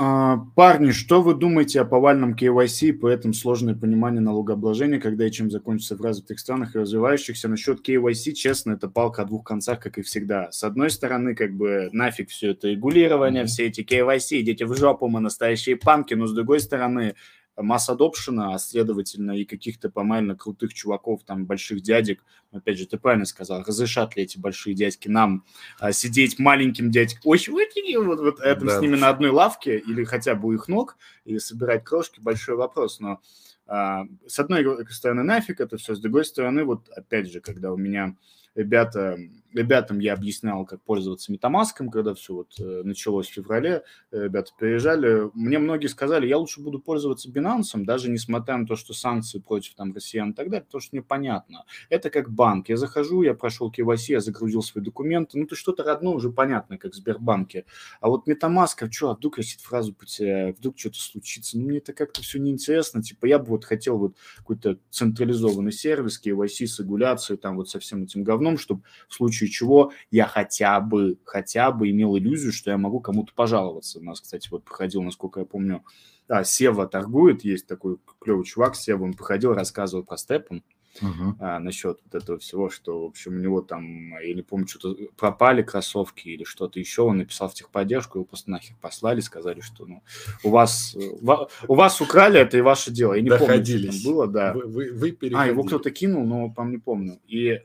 А, 0.02 0.38
парни, 0.56 0.92
что 0.92 1.20
вы 1.20 1.34
думаете 1.34 1.82
о 1.82 1.84
повальном 1.84 2.32
KYC 2.34 2.86
и 2.86 2.92
по 2.92 3.06
этому 3.06 3.34
сложное 3.34 3.74
понимание 3.74 4.22
налогообложения, 4.22 4.98
когда 4.98 5.26
и 5.26 5.30
чем 5.30 5.50
закончится 5.50 5.94
в 5.94 6.00
развитых 6.00 6.40
странах 6.40 6.74
и 6.74 6.78
развивающихся? 6.78 7.48
Насчет 7.48 7.86
KYC, 7.86 8.32
честно, 8.32 8.72
это 8.72 8.88
палка 8.88 9.20
о 9.20 9.24
двух 9.26 9.44
концах, 9.44 9.78
как 9.78 9.98
и 9.98 10.02
всегда. 10.02 10.50
С 10.52 10.64
одной 10.64 10.88
стороны, 10.88 11.34
как 11.34 11.54
бы 11.54 11.90
нафиг 11.92 12.30
все 12.30 12.52
это 12.52 12.68
регулирование, 12.68 13.44
все 13.44 13.66
эти 13.66 13.82
KYC, 13.82 14.40
идите 14.40 14.64
в 14.64 14.74
жопу, 14.74 15.06
мы 15.06 15.20
настоящие 15.20 15.76
панки, 15.76 16.14
но 16.14 16.26
с 16.26 16.32
другой 16.32 16.60
стороны, 16.60 17.14
масс 17.56 17.88
адопшена, 17.88 18.54
а 18.54 18.58
следовательно 18.58 19.32
и 19.32 19.44
каких-то 19.44 19.90
помально 19.90 20.36
крутых 20.36 20.74
чуваков, 20.74 21.22
там, 21.24 21.46
больших 21.46 21.82
дядек, 21.82 22.24
опять 22.52 22.78
же, 22.78 22.86
ты 22.86 22.98
правильно 22.98 23.26
сказал, 23.26 23.62
разрешат 23.62 24.16
ли 24.16 24.22
эти 24.22 24.38
большие 24.38 24.74
дядьки 24.74 25.08
нам 25.08 25.44
а, 25.78 25.92
сидеть 25.92 26.38
маленьким 26.38 26.90
дядькам, 26.90 27.22
ой, 27.24 27.40
вот, 27.48 28.20
вот 28.20 28.40
этом 28.40 28.68
да. 28.68 28.78
с 28.78 28.80
ними 28.80 28.96
на 28.96 29.08
одной 29.08 29.30
лавке 29.30 29.78
или 29.78 30.04
хотя 30.04 30.34
бы 30.34 30.48
у 30.48 30.52
их 30.52 30.68
ног, 30.68 30.96
или 31.24 31.38
собирать 31.38 31.84
крошки, 31.84 32.20
большой 32.20 32.56
вопрос, 32.56 33.00
но 33.00 33.20
а, 33.66 34.04
с 34.26 34.38
одной 34.38 34.84
стороны 34.90 35.22
нафиг 35.22 35.60
это 35.60 35.76
все, 35.76 35.94
с 35.94 36.00
другой 36.00 36.24
стороны, 36.24 36.64
вот 36.64 36.88
опять 36.88 37.30
же, 37.30 37.40
когда 37.40 37.72
у 37.72 37.76
меня 37.76 38.16
ребята, 38.54 39.18
ребятам 39.54 39.98
я 39.98 40.14
объяснял, 40.14 40.64
как 40.64 40.82
пользоваться 40.82 41.32
метамаском, 41.32 41.90
когда 41.90 42.14
все 42.14 42.34
вот 42.34 42.58
э, 42.58 42.82
началось 42.84 43.28
в 43.28 43.32
феврале, 43.32 43.82
э, 44.10 44.24
ребята 44.24 44.52
приезжали, 44.58 45.30
мне 45.34 45.58
многие 45.58 45.86
сказали, 45.86 46.26
я 46.26 46.38
лучше 46.38 46.60
буду 46.60 46.78
пользоваться 46.78 47.30
Binance, 47.30 47.84
даже 47.84 48.10
несмотря 48.10 48.56
на 48.56 48.66
то, 48.66 48.76
что 48.76 48.94
санкции 48.94 49.38
против 49.38 49.74
там 49.74 49.92
россиян 49.92 50.30
и 50.30 50.34
так 50.34 50.50
далее, 50.50 50.64
потому 50.64 50.80
что 50.80 50.96
непонятно. 50.96 51.64
Это 51.88 52.10
как 52.10 52.30
банк, 52.30 52.68
я 52.68 52.76
захожу, 52.76 53.22
я 53.22 53.34
прошел 53.34 53.72
KYC, 53.76 54.12
я 54.12 54.20
загрузил 54.20 54.62
свои 54.62 54.84
документы, 54.84 55.38
ну, 55.38 55.46
то 55.46 55.56
что-то 55.56 55.82
родное 55.82 56.14
уже 56.14 56.30
понятно, 56.30 56.78
как 56.78 56.92
в 56.92 56.96
Сбербанке, 56.96 57.64
а 58.00 58.08
вот 58.08 58.26
метамаска, 58.26 58.90
что, 58.90 59.10
а 59.10 59.14
вдруг 59.14 59.38
я 59.38 59.44
фразу 59.58 59.92
потеряю, 59.92 60.54
вдруг 60.54 60.78
что-то 60.78 60.98
случится, 60.98 61.58
ну, 61.58 61.66
мне 61.66 61.78
это 61.78 61.92
как-то 61.92 62.22
все 62.22 62.38
неинтересно, 62.38 63.02
типа, 63.02 63.26
я 63.26 63.38
бы 63.38 63.46
вот 63.46 63.64
хотел 63.64 63.98
вот 63.98 64.16
какой-то 64.38 64.78
централизованный 64.90 65.72
сервис, 65.72 66.20
KYC 66.24 66.66
с 66.66 66.78
регуляцией, 66.78 67.38
там 67.38 67.56
вот 67.56 67.68
со 67.68 67.78
всем 67.80 68.04
этим 68.04 68.22
говном, 68.22 68.58
чтобы 68.58 68.82
в 69.08 69.14
случае 69.14 69.39
чего 69.48 69.92
я 70.10 70.26
хотя 70.26 70.80
бы, 70.80 71.18
хотя 71.24 71.70
бы 71.72 71.90
имел 71.90 72.16
иллюзию, 72.16 72.52
что 72.52 72.70
я 72.70 72.78
могу 72.78 73.00
кому-то 73.00 73.32
пожаловаться. 73.34 73.98
У 73.98 74.02
нас, 74.02 74.20
кстати, 74.20 74.48
вот 74.50 74.64
проходил, 74.64 75.02
насколько 75.02 75.40
я 75.40 75.46
помню, 75.46 75.84
а, 76.28 76.44
Сева 76.44 76.86
торгует, 76.86 77.44
есть 77.44 77.66
такой 77.66 77.98
клевый 78.20 78.44
чувак, 78.44 78.76
Сева, 78.76 79.04
он 79.04 79.14
походил, 79.14 79.52
рассказывал 79.52 80.04
про 80.04 80.16
степом, 80.16 80.62
uh-huh. 81.00 81.34
а, 81.38 81.58
насчет 81.58 82.00
вот 82.04 82.14
этого 82.14 82.38
всего, 82.38 82.70
что, 82.70 83.02
в 83.02 83.06
общем, 83.06 83.36
у 83.36 83.38
него 83.38 83.60
там, 83.60 84.18
я 84.18 84.34
не 84.34 84.42
помню, 84.42 84.66
что-то 84.66 84.96
пропали 85.16 85.62
кроссовки 85.62 86.28
или 86.28 86.44
что-то 86.44 86.78
еще, 86.78 87.02
он 87.02 87.18
написал 87.18 87.48
в 87.48 87.54
техподдержку, 87.54 88.18
его 88.18 88.24
просто 88.24 88.50
нахер 88.50 88.76
послали, 88.80 89.20
сказали, 89.20 89.60
что 89.60 89.86
ну, 89.86 90.02
у 90.42 90.50
вас, 90.50 90.96
у 90.96 91.74
вас 91.74 92.00
украли, 92.00 92.40
это 92.40 92.58
и 92.58 92.60
ваше 92.60 92.90
дело. 92.90 93.14
Я 93.14 93.22
не 93.22 93.28
Доходились. 93.28 93.86
помню, 93.86 93.92
что 93.92 94.02
там 94.02 94.12
было, 94.12 94.26
да. 94.26 94.52
Вы, 94.52 94.92
вы, 94.92 94.92
вы 94.92 95.30
а, 95.34 95.46
его 95.46 95.62
кто-то 95.62 95.90
кинул, 95.90 96.24
но, 96.24 96.50
по 96.50 96.62
не 96.62 96.78
помню. 96.78 97.20
И 97.26 97.60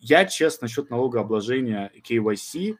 я, 0.00 0.24
честно, 0.24 0.64
насчет 0.66 0.90
налогообложения 0.90 1.92
KYC, 2.08 2.76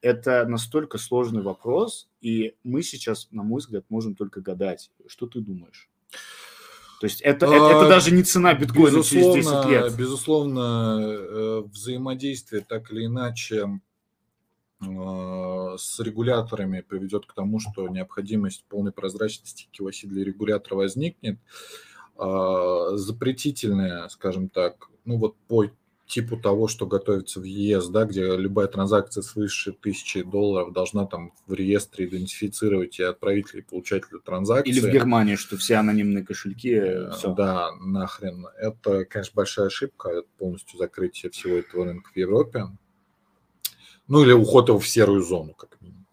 это 0.00 0.44
настолько 0.46 0.98
сложный 0.98 1.42
вопрос, 1.42 2.08
и 2.20 2.56
мы 2.64 2.82
сейчас, 2.82 3.28
на 3.30 3.42
мой 3.42 3.60
взгляд, 3.60 3.84
можем 3.88 4.14
только 4.14 4.40
гадать. 4.40 4.90
Что 5.06 5.26
ты 5.26 5.40
думаешь? 5.40 5.88
То 7.02 7.06
есть 7.06 7.20
это, 7.20 7.46
это, 7.46 7.54
это 7.56 7.86
а, 7.86 7.88
даже 7.88 8.12
не 8.12 8.22
цена 8.22 8.54
биткоина 8.54 8.98
безусловно, 8.98 9.42
через 9.42 9.46
10 9.46 9.66
лет. 9.70 9.96
Безусловно, 9.96 10.98
э, 11.02 11.62
взаимодействие 11.62 12.62
так 12.62 12.92
или 12.92 13.06
иначе 13.06 13.80
э, 14.80 15.74
с 15.78 15.98
регуляторами 15.98 16.80
приведет 16.80 17.26
к 17.26 17.32
тому, 17.32 17.58
что 17.58 17.88
необходимость 17.88 18.64
полной 18.68 18.92
прозрачности 18.92 19.66
KYC 19.76 20.06
для 20.06 20.22
регулятора 20.22 20.76
возникнет. 20.76 21.40
А, 22.16 22.96
запретительная, 22.96 24.06
скажем 24.06 24.48
так, 24.48 24.88
ну 25.04 25.18
вот 25.18 25.34
по 25.48 25.64
типу 26.12 26.36
того, 26.36 26.68
что 26.68 26.86
готовится 26.86 27.40
в 27.40 27.44
ЕС, 27.44 27.88
да, 27.88 28.04
где 28.04 28.36
любая 28.36 28.66
транзакция 28.66 29.22
свыше 29.22 29.72
тысячи 29.72 30.22
долларов 30.22 30.74
должна 30.74 31.06
там 31.06 31.32
в 31.46 31.54
реестре 31.54 32.06
идентифицировать 32.06 32.98
и 32.98 33.02
отправителя, 33.02 33.60
и 33.60 33.64
получателя 33.64 34.18
транзакции. 34.18 34.70
Или 34.70 34.80
в 34.80 34.92
Германии, 34.92 35.36
что 35.36 35.56
все 35.56 35.76
анонимные 35.76 36.22
кошельки, 36.22 36.74
э, 36.74 37.10
все. 37.12 37.32
Да, 37.32 37.70
нахрен. 37.80 38.46
Это, 38.58 39.06
конечно, 39.06 39.32
большая 39.34 39.68
ошибка, 39.68 40.10
это 40.10 40.28
полностью 40.36 40.78
закрытие 40.78 41.32
всего 41.32 41.56
этого 41.56 41.86
рынка 41.86 42.10
в 42.12 42.16
Европе. 42.18 42.66
Ну, 44.06 44.22
или 44.22 44.32
уход 44.32 44.68
его 44.68 44.78
в 44.78 44.86
серую 44.86 45.22
зону, 45.22 45.54
как 45.54 45.80
минимум. 45.80 46.06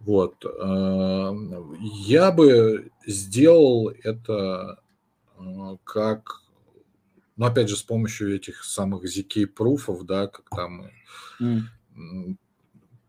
Вот. 0.00 0.44
Э, 0.44 1.32
я 2.08 2.32
бы 2.32 2.90
сделал 3.06 3.92
это 4.02 4.80
э, 5.38 5.76
как 5.84 6.42
но 7.36 7.46
опять 7.46 7.68
же, 7.68 7.76
с 7.76 7.82
помощью 7.82 8.34
этих 8.34 8.64
самых 8.64 9.04
ZK 9.04 9.46
пруфов, 9.46 10.04
да, 10.04 10.26
как 10.26 10.48
там 10.48 10.90
mm. 11.40 12.36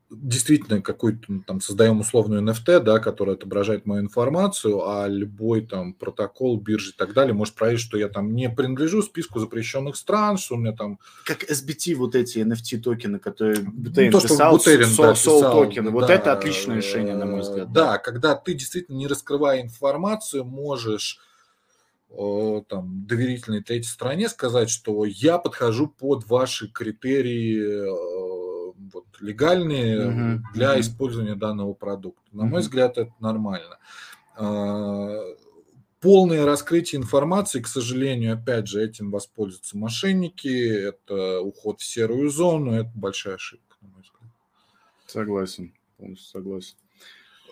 действительно 0.10 0.82
какой-то 0.82 1.20
ну, 1.30 1.44
там 1.44 1.62
создаем 1.62 2.02
условную 2.02 2.41
NFT, 2.41 2.82
да, 2.82 2.99
которая 2.99 3.38
отображает 3.38 3.86
мою 3.86 4.02
информацию, 4.02 4.86
а 4.86 5.08
любой 5.08 5.62
там 5.62 5.94
протокол, 5.94 6.60
биржи 6.60 6.91
и 6.91 6.94
так 6.94 7.14
далее 7.14 7.34
может 7.34 7.56
проверить, 7.56 7.80
что 7.80 7.98
я 7.98 8.10
там 8.10 8.36
не 8.36 8.49
принадлежу 8.49 9.02
списку 9.02 9.40
запрещенных 9.40 9.95
стран, 9.95 10.38
что 10.38 10.56
у 10.56 10.58
меня 10.58 10.74
там... 10.74 10.99
Как 11.24 11.49
SBT 11.49 11.95
вот 11.95 12.14
эти 12.14 12.40
NFT 12.40 12.80
токены, 12.80 13.20
которые 13.20 13.62
Бутейн 13.62 14.12
ну, 14.12 14.20
то, 14.20 14.28
писал, 14.28 14.52
Бутерин, 14.52 14.90
да, 14.98 15.14
писал, 15.14 15.41
токены, 15.41 15.91
вот 15.91 16.08
да, 16.08 16.14
это 16.14 16.34
отличное 16.34 16.78
решение, 16.78 17.16
на 17.16 17.26
мой 17.26 17.41
взгляд. 17.41 17.72
Да, 17.72 17.94
да, 17.94 17.98
когда 17.98 18.36
ты 18.36 18.54
действительно 18.54 18.98
не 18.98 19.08
раскрывая 19.08 19.62
информацию, 19.62 20.44
можешь 20.44 21.22
там, 22.10 23.06
доверительной 23.06 23.62
третьей 23.62 23.92
стороне 23.92 24.30
сказать, 24.30 24.70
что 24.70 25.06
я 25.06 25.38
подхожу 25.38 25.88
под 25.88 26.26
ваши 26.28 26.68
критерии 26.68 27.86
вот, 28.94 29.06
легальные 29.20 29.98
uh-huh, 29.98 30.40
для 30.54 30.76
uh-huh. 30.76 30.80
использования 30.80 31.36
данного 31.36 31.74
продукта. 31.74 32.24
На 32.32 32.44
uh-huh. 32.44 32.46
мой 32.46 32.62
взгляд, 32.62 32.98
это 32.98 33.14
нормально. 33.20 33.78
А, 34.36 35.22
полное 36.00 36.46
раскрытие 36.46 37.02
информации, 37.02 37.62
к 37.62 37.68
сожалению, 37.68 38.36
опять 38.36 38.68
же, 38.68 38.84
этим 38.84 39.12
воспользуются 39.12 39.78
мошенники, 39.78 40.48
это 40.48 41.42
уход 41.42 41.82
в 41.82 41.86
серую 41.86 42.30
зону, 42.30 42.74
это 42.74 42.92
большая 42.96 43.36
ошибка, 43.36 43.76
на 43.82 43.90
мой 43.90 44.02
взгляд. 44.02 44.32
Согласен, 45.08 45.74
полностью 45.98 46.28
согласен 46.30 46.76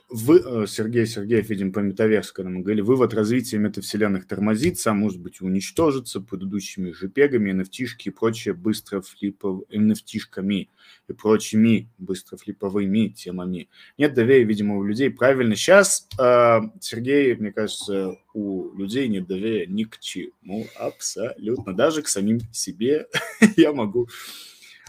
вы, 0.07 0.39
э, 0.39 0.67
Сергей 0.67 1.05
Сергеев, 1.07 1.49
видим 1.49 1.73
по 1.73 1.79
метаверсу, 1.79 2.33
мы 2.43 2.61
говорили, 2.61 2.81
вывод 2.81 3.13
развития 3.13 3.57
метавселенных 3.57 4.27
тормозится, 4.27 4.91
а 4.91 4.93
может 4.93 5.19
быть 5.19 5.41
уничтожится 5.41 6.21
предыдущими 6.21 6.91
жпегами, 6.91 7.51
nft 7.51 7.95
и 8.05 8.09
прочее 8.11 8.53
быстро 8.53 9.01
флипов, 9.01 9.63
nft 9.71 10.67
и 11.07 11.13
прочими 11.13 11.89
быстро 11.97 12.37
флиповыми 12.37 13.09
темами. 13.09 13.69
Нет 13.97 14.13
доверия, 14.13 14.43
видимо, 14.43 14.77
у 14.77 14.83
людей. 14.83 15.09
Правильно. 15.09 15.55
Сейчас, 15.55 16.07
э, 16.19 16.59
Сергей, 16.81 17.35
мне 17.35 17.51
кажется, 17.51 18.15
у 18.33 18.75
людей 18.75 19.07
нет 19.07 19.27
доверия 19.27 19.65
ни 19.65 19.85
к 19.85 19.99
чему 19.99 20.67
абсолютно. 20.75 21.75
Даже 21.75 22.01
к 22.01 22.07
самим 22.07 22.41
себе 22.51 23.07
я 23.57 23.73
могу 23.73 24.07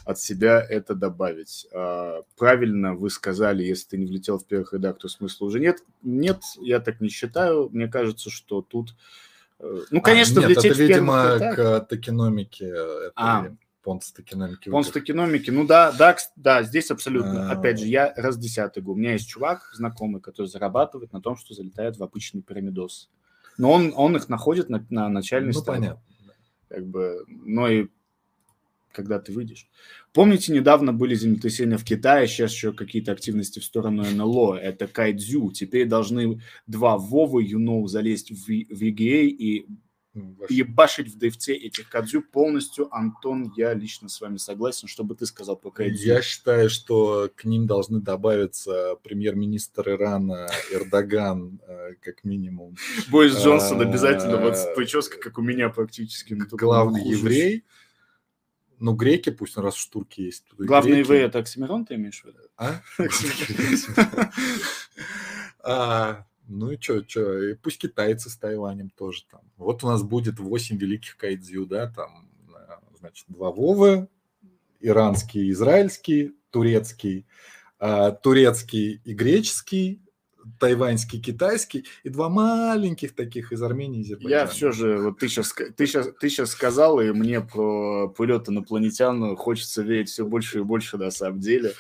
от 0.07 0.21
себя 0.21 0.65
это 0.67 0.95
добавить. 0.95 1.67
А, 1.75 2.23
правильно 2.39 2.95
вы 2.95 3.11
сказали, 3.11 3.65
если 3.65 3.89
ты 3.89 3.99
не 3.99 4.07
влетел 4.07 4.39
в 4.39 4.47
первых 4.47 4.73
рядах, 4.73 4.99
то 4.99 5.09
смысла 5.09 5.47
уже 5.47 5.59
нет. 5.59 5.83
Нет, 6.03 6.41
я 6.61 6.79
так 6.79 7.01
не 7.01 7.09
считаю. 7.09 7.69
Мне 7.73 7.89
кажется, 7.89 8.31
что 8.31 8.63
тут... 8.63 8.95
Э, 9.59 9.81
ну, 9.91 10.01
конечно, 10.01 10.41
а, 10.41 10.47
нет, 10.47 10.51
влететь 10.51 10.73
это, 10.73 10.75
в 10.77 10.81
видимо, 10.81 11.35
рядах... 11.35 11.57
к 11.57 11.81
токеномике. 11.89 12.67
Это 12.69 13.13
а, 13.17 13.57
Понс 13.83 14.13
токеномики. 14.13 14.69
Понс 14.69 14.91
токеномики, 14.91 15.51
ну 15.51 15.67
да, 15.67 15.91
да, 15.91 16.17
да, 16.37 16.63
здесь 16.63 16.93
абсолютно. 16.93 17.51
А... 17.51 17.53
Опять 17.55 17.81
же, 17.81 17.87
я 17.87 18.15
раз 18.17 18.39
десятый 18.39 18.85
говорю, 18.85 18.99
у 18.99 19.01
меня 19.01 19.13
есть 19.13 19.29
чувак 19.29 19.73
знакомый, 19.75 20.21
который 20.21 20.47
зарабатывает 20.47 21.13
на 21.13 21.21
том, 21.21 21.37
что 21.37 21.53
залетает 21.53 21.97
в 21.97 22.03
обычный 22.05 22.43
пирамидос. 22.43 23.11
Но 23.59 23.73
он, 23.73 23.93
он 23.97 24.15
их 24.15 24.29
находит 24.29 24.69
на, 24.69 24.87
на 24.89 25.09
начальной 25.09 25.53
ну, 25.53 25.61
стадии. 25.61 25.81
понятно. 25.81 26.03
Как 26.69 26.87
бы, 26.87 27.25
но 27.29 27.69
и 27.69 27.89
когда 28.97 29.21
ты 29.21 29.33
выйдешь. 29.33 29.69
Помните, 30.15 30.53
недавно 30.53 30.95
были 30.95 31.15
землетрясения 31.15 31.77
в 31.77 31.85
Китае, 31.85 32.27
сейчас 32.27 32.53
еще 32.53 32.73
какие-то 32.73 33.13
активности 33.13 33.59
в 33.59 33.65
сторону 33.65 34.05
НЛО. 34.05 34.57
Это 34.57 34.87
Кайдзю. 34.87 35.53
Теперь 35.53 35.87
должны 35.87 36.41
два 36.67 36.97
Вовы, 36.97 37.45
Юноу, 37.45 37.87
залезть 37.87 38.31
в, 38.31 38.47
в 38.47 38.83
EGA 38.83 39.27
и 39.27 39.67
ебашить 40.49 41.15
в 41.15 41.19
DFC 41.19 41.53
этих 41.53 41.91
Кадзю 41.91 42.23
полностью. 42.23 42.89
Антон, 42.91 43.53
я 43.55 43.75
лично 43.75 44.09
с 44.09 44.19
вами 44.21 44.39
согласен. 44.39 44.89
Что 44.89 45.05
бы 45.05 45.15
ты 45.15 45.27
сказал 45.27 45.57
по 45.57 45.71
Кадзю? 45.71 46.07
Я 46.07 46.23
считаю, 46.23 46.71
что 46.71 47.31
к 47.35 47.45
ним 47.45 47.67
должны 47.67 48.01
добавиться 48.01 48.97
премьер-министр 49.03 49.91
Ирана 49.91 50.49
Эрдоган, 50.73 51.61
э, 51.69 51.95
как 52.01 52.25
минимум. 52.25 52.77
Бойс 53.11 53.37
Джонсон 53.37 53.83
обязательно, 53.83 54.39
вот 54.39 54.57
с 54.57 54.67
прической, 54.75 55.21
как 55.21 55.37
у 55.37 55.43
меня 55.43 55.69
практически. 55.69 56.33
Главный 56.33 57.07
еврей. 57.07 57.65
Ну, 58.79 58.93
греки, 58.93 59.31
пусть 59.31 59.57
раз 59.57 59.77
в 59.77 59.91
турки 59.91 60.21
есть. 60.21 60.45
Главный 60.59 61.03
греки. 61.03 61.25
это 61.25 61.39
Оксимирон, 61.39 61.87
ты 61.87 61.95
имеешь 61.95 62.23
в 62.23 62.27
виду? 62.27 62.39
А? 62.57 62.81
а 65.63 66.27
ну 66.49 66.71
и 66.71 66.81
что, 66.81 67.03
что, 67.09 67.43
и 67.43 67.55
пусть 67.55 67.79
китайцы 67.79 68.31
с 68.31 68.37
Тайванем 68.37 68.91
тоже 68.91 69.25
там. 69.31 69.41
Вот 69.57 69.83
у 69.83 69.89
нас 69.89 70.03
будет 70.03 70.39
8 70.39 70.77
великих 70.77 71.17
кайдзю, 71.17 71.67
да, 71.67 71.91
там, 71.91 72.29
значит, 72.99 73.27
два 73.29 73.51
Вовы, 73.51 74.09
иранский, 74.81 75.51
израильский, 75.51 76.37
турецкий, 76.51 77.27
а, 77.79 78.13
турецкий 78.13 79.01
и 79.05 79.15
греческий, 79.15 80.03
тайваньский, 80.59 81.21
китайский 81.21 81.87
и 82.03 82.09
два 82.09 82.29
маленьких 82.29 83.15
таких 83.15 83.53
из 83.53 83.63
Армении 83.63 84.01
и 84.01 84.03
Азербайджана. 84.03 84.41
Я 84.41 84.47
все 84.47 84.73
же, 84.73 84.99
вот 84.99 85.19
ты 85.19 85.29
сейчас, 85.29 85.53
ты 85.53 85.87
сейчас, 85.87 86.09
ты 86.21 86.29
сейчас 86.29 86.51
сказал, 86.51 87.01
и 87.01 87.11
мне 87.13 87.41
про 87.41 88.09
полет 88.09 88.49
инопланетян 88.49 89.37
хочется 89.37 89.83
верить 89.83 90.09
все 90.09 90.25
больше 90.25 90.59
и 90.59 90.63
больше 90.63 90.99
на 90.99 91.11
самом 91.11 91.41
деле. 91.41 91.73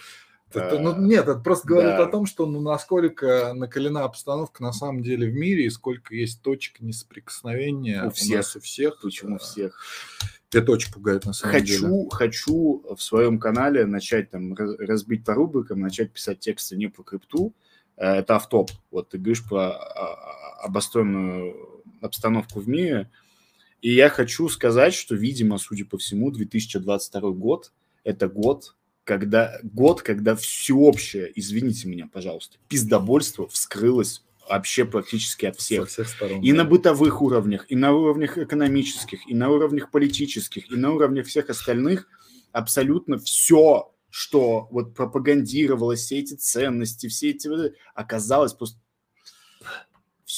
Это, 0.53 0.79
ну, 0.79 0.97
нет, 0.97 1.29
это 1.29 1.41
просто 1.41 1.67
говорит 1.67 1.97
да. 1.97 2.05
о 2.05 2.07
том, 2.07 2.25
что 2.25 2.47
ну, 2.47 2.61
насколько 2.61 3.53
накалена 3.55 4.05
обстановка 4.05 4.63
на 4.63 4.73
самом 4.73 5.03
деле 5.03 5.29
в 5.29 5.35
мире 5.35 5.67
и 5.67 5.71
сколько 5.71 6.15
есть 6.15 6.41
точек 6.41 6.81
несоприкосновения 6.81 8.05
у 8.05 8.11
всех. 8.11 8.31
У, 8.31 8.37
нас 8.37 8.57
у 8.57 8.61
всех. 8.61 9.01
Почему 9.01 9.39
всех? 9.39 9.81
Это 10.53 10.73
очень 10.73 10.93
пугает 10.93 11.27
на 11.27 11.33
самом 11.33 11.53
хочу, 11.53 11.81
деле. 11.81 12.09
Хочу 12.11 12.85
в 12.97 13.03
своем 13.03 13.39
канале 13.39 13.85
начать 13.87 14.31
там 14.31 14.55
разбить 14.55 15.25
по 15.25 15.35
рубрикам, 15.35 15.81
начать 15.81 16.13
писать 16.13 16.39
тексты 16.39 16.77
не 16.77 16.87
по 16.87 17.03
крипту, 17.03 17.53
это 17.97 18.36
автоп. 18.36 18.70
Вот 18.90 19.10
ты 19.10 19.18
говоришь 19.18 19.47
про 19.47 19.70
а, 19.70 19.74
а, 19.74 20.64
обостренную 20.64 21.82
обстановку 22.01 22.60
в 22.60 22.68
мире. 22.68 23.10
И 23.82 23.93
я 23.94 24.09
хочу 24.09 24.48
сказать, 24.48 24.94
что, 24.94 25.14
видимо, 25.14 25.59
судя 25.59 25.85
по 25.85 25.98
всему, 25.98 26.31
2022 26.31 27.31
год– 27.31 27.73
это 28.05 28.28
год, 28.28 28.74
когда, 29.05 29.59
год, 29.62 30.02
когда 30.02 30.35
всеобщее, 30.35 31.31
извините 31.35 31.89
меня, 31.89 32.09
пожалуйста, 32.12 32.59
пиздобольство 32.68 33.47
вскрылось 33.48 34.23
вообще 34.48 34.85
практически 34.85 35.47
от 35.47 35.56
всех. 35.56 35.89
всех 35.89 36.09
сторон. 36.09 36.40
И 36.40 36.52
да. 36.52 36.59
на 36.59 36.64
бытовых 36.64 37.20
уровнях, 37.20 37.66
и 37.68 37.77
на 37.77 37.93
уровнях 37.93 38.39
экономических, 38.39 39.28
и 39.28 39.35
на 39.35 39.51
уровнях 39.51 39.90
политических, 39.90 40.70
и 40.70 40.77
на 40.77 40.93
уровнях 40.93 41.27
всех 41.27 41.51
остальных 41.51 42.09
абсолютно 42.52 43.18
все 43.18 43.93
что 44.11 44.69
вот 44.70 44.95
пропагандировалось, 44.95 46.01
все 46.01 46.19
эти 46.19 46.35
ценности, 46.35 47.09
все 47.09 47.31
эти... 47.31 47.49
Оказалось 47.95 48.53
просто 48.53 48.81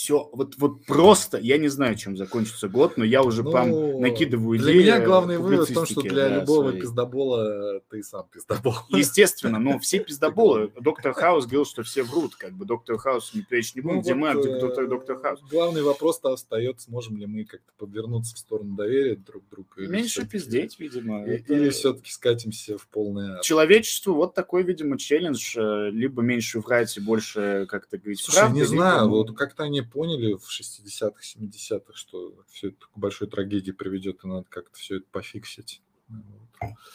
все, 0.08 0.28
вот, 0.32 0.54
вот 0.58 0.84
просто, 0.84 1.38
я 1.38 1.58
не 1.58 1.68
знаю, 1.68 1.96
чем 1.96 2.16
закончится 2.16 2.68
год, 2.68 2.96
но 2.96 3.04
я 3.04 3.22
уже 3.22 3.42
ну, 3.42 3.50
прям 3.50 4.00
накидываю 4.00 4.58
идеи. 4.58 4.72
Для 4.72 4.74
меня 4.74 5.00
главный 5.00 5.38
вывод 5.38 5.68
в 5.68 5.74
том, 5.74 5.86
что 5.86 6.02
для 6.02 6.28
да, 6.28 6.40
любого 6.40 6.68
своей. 6.68 6.80
пиздобола 6.80 7.80
ты 7.90 8.02
сам 8.02 8.26
пиздобол. 8.32 8.74
Естественно, 8.88 9.58
но 9.58 9.78
все 9.78 9.98
пиздоболы. 10.04 10.72
Доктор 10.80 11.12
Хаус 11.12 11.44
говорил, 11.44 11.64
что 11.64 11.82
все 11.82 12.02
врут, 12.02 12.36
как 12.36 12.52
бы 12.52 12.64
доктор 12.64 12.96
Хаус 12.96 13.34
не 13.34 13.42
прячь 13.42 13.74
не 13.74 13.80
будет, 13.82 13.96
ну, 13.96 14.00
где 14.00 14.14
вот, 14.14 14.20
мы, 14.20 14.28
а 14.28 14.34
доктор, 14.34 14.84
э, 14.84 14.88
доктор 14.88 15.18
Хаус. 15.20 15.40
Главный 15.50 15.82
вопрос-то 15.82 16.32
остается, 16.32 16.90
можем 16.90 17.18
ли 17.18 17.26
мы 17.26 17.44
как-то 17.44 17.70
подвернуться 17.76 18.34
в 18.34 18.38
сторону 18.38 18.76
доверия 18.76 19.16
друг 19.16 19.42
другу. 19.50 19.68
Меньше 19.76 20.26
пиздеть, 20.26 20.78
видимо. 20.80 21.26
Или 21.26 21.68
все-таки 21.68 22.10
скатимся 22.10 22.78
в 22.78 22.86
полное... 22.86 23.42
Человечеству 23.42 24.14
вот 24.14 24.34
такой, 24.34 24.62
видимо, 24.62 24.96
челлендж, 24.96 25.54
э, 25.58 25.90
либо 25.90 26.22
меньше 26.22 26.60
врать 26.60 26.96
и 26.96 27.00
больше 27.00 27.66
как-то 27.68 27.98
говорить 27.98 28.20
Слушай, 28.20 28.50
не 28.52 28.64
знаю, 28.64 29.08
вот 29.10 29.36
как-то 29.36 29.64
они 29.64 29.78
они 29.78 29.88
поняли 29.98 30.34
в 30.34 30.44
60-х, 30.48 31.20
70-х, 31.20 31.92
что 31.94 32.44
все 32.48 32.68
это 32.68 32.86
к 32.86 32.96
большой 32.96 33.26
трагедии 33.26 33.72
приведет, 33.72 34.20
и 34.22 34.28
надо 34.28 34.46
как-то 34.48 34.78
все 34.78 34.98
это 34.98 35.06
пофиксить. 35.10 35.82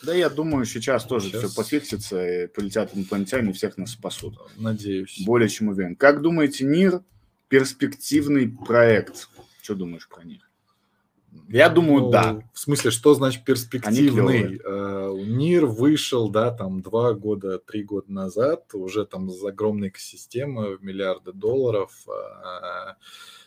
Да, 0.04 0.14
я 0.14 0.30
думаю, 0.30 0.64
сейчас 0.64 1.04
тоже 1.04 1.28
сейчас... 1.28 1.44
все 1.44 1.54
пофиксится, 1.54 2.26
и 2.26 2.48
полетят 2.48 2.96
инопланетяне, 2.96 3.50
и 3.50 3.54
всех 3.54 3.78
нас 3.78 3.92
спасут. 3.92 4.40
Надеюсь. 4.56 5.22
Более 5.26 5.50
чем 5.50 5.68
уверен. 5.68 5.98
Как 5.98 6.22
думаете, 6.22 6.64
НИР 6.64 7.04
перспективный 7.50 8.48
проект? 8.50 9.28
Что 9.62 9.76
думаешь 9.76 10.08
про 10.08 10.24
них? 10.24 10.50
Я 11.50 11.70
думаю, 11.70 12.06
ну, 12.06 12.10
да. 12.10 12.42
В 12.54 12.60
смысле, 12.60 12.92
что 12.92 13.14
значит 13.14 13.44
перспективный? 13.44 14.58
Uh, 14.58 15.24
НИР 15.24 15.66
вышел, 15.66 16.30
да, 16.30 16.52
там 16.52 16.82
два 16.82 17.14
года, 17.14 17.60
три 17.60 17.84
года 17.84 18.12
назад, 18.12 18.74
уже 18.74 19.06
там 19.06 19.30
с 19.30 19.44
огромной 19.44 19.90
экосистемой 19.90 20.78
в 20.78 20.84
миллиарды 20.84 21.32
долларов 21.32 21.92
uh, 22.08 22.96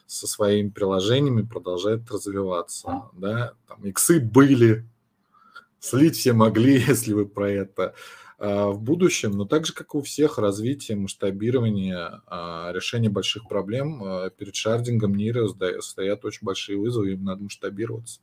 со 0.06 0.26
своими 0.26 0.68
приложениями 0.68 1.42
продолжает 1.42 2.10
развиваться, 2.10 3.02
да. 3.12 3.54
Там 3.66 3.84
иксы 3.84 4.20
были, 4.20 4.84
слить 5.80 6.16
все 6.16 6.32
могли, 6.32 6.78
если 6.86 7.12
вы 7.12 7.26
про 7.26 7.50
это. 7.50 7.94
А, 8.38 8.68
в 8.68 8.82
будущем, 8.82 9.32
но 9.32 9.46
так 9.46 9.64
же, 9.64 9.72
как 9.72 9.94
у 9.94 10.02
всех, 10.02 10.38
развитие, 10.38 10.96
масштабирование, 10.96 12.20
а, 12.26 12.70
решение 12.72 13.10
больших 13.10 13.48
проблем 13.48 14.02
а, 14.04 14.30
перед 14.30 14.54
шардингом 14.54 15.14
НИРа 15.14 15.48
стоят 15.80 16.24
очень 16.24 16.44
большие 16.44 16.78
вызовы, 16.78 17.12
им 17.12 17.24
надо 17.24 17.44
масштабироваться. 17.44 18.20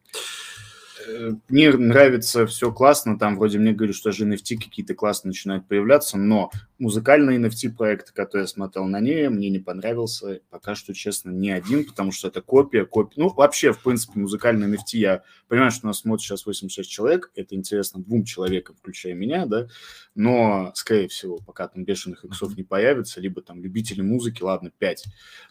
Мне 1.49 1.71
нравится, 1.71 2.45
все 2.45 2.71
классно, 2.71 3.17
там 3.17 3.37
вроде 3.37 3.59
мне 3.59 3.73
говорят, 3.73 3.95
что 3.95 4.09
даже 4.09 4.25
NFT 4.25 4.57
какие-то 4.57 4.93
классно 4.95 5.29
начинают 5.29 5.67
появляться, 5.67 6.17
но 6.17 6.51
музыкальный 6.79 7.37
NFT 7.37 7.71
проект, 7.75 8.11
который 8.11 8.41
я 8.41 8.47
смотрел 8.47 8.85
на 8.85 8.99
ней, 8.99 9.27
мне 9.29 9.49
не 9.49 9.59
понравился, 9.59 10.41
пока 10.49 10.75
что, 10.75 10.93
честно, 10.93 11.31
ни 11.31 11.49
один, 11.49 11.85
потому 11.85 12.11
что 12.11 12.27
это 12.27 12.41
копия, 12.41 12.85
копия. 12.85 13.15
Ну, 13.17 13.29
вообще, 13.29 13.73
в 13.73 13.81
принципе, 13.81 14.19
музыкальный 14.19 14.67
NFT, 14.67 14.97
я 14.97 15.23
понимаю, 15.47 15.71
что 15.71 15.87
нас 15.87 15.99
смотрит 15.99 16.23
сейчас 16.25 16.45
86 16.45 16.89
человек, 16.89 17.31
это 17.35 17.55
интересно 17.55 18.01
двум 18.01 18.23
человекам, 18.23 18.75
включая 18.75 19.13
меня, 19.13 19.45
да, 19.45 19.67
но, 20.15 20.71
скорее 20.75 21.07
всего, 21.07 21.37
пока 21.37 21.67
там 21.67 21.83
бешеных 21.83 22.23
иксов 22.23 22.55
не 22.55 22.63
появится, 22.63 23.19
либо 23.19 23.41
там 23.41 23.61
любители 23.61 24.01
музыки, 24.01 24.43
ладно, 24.43 24.71
5. 24.77 25.05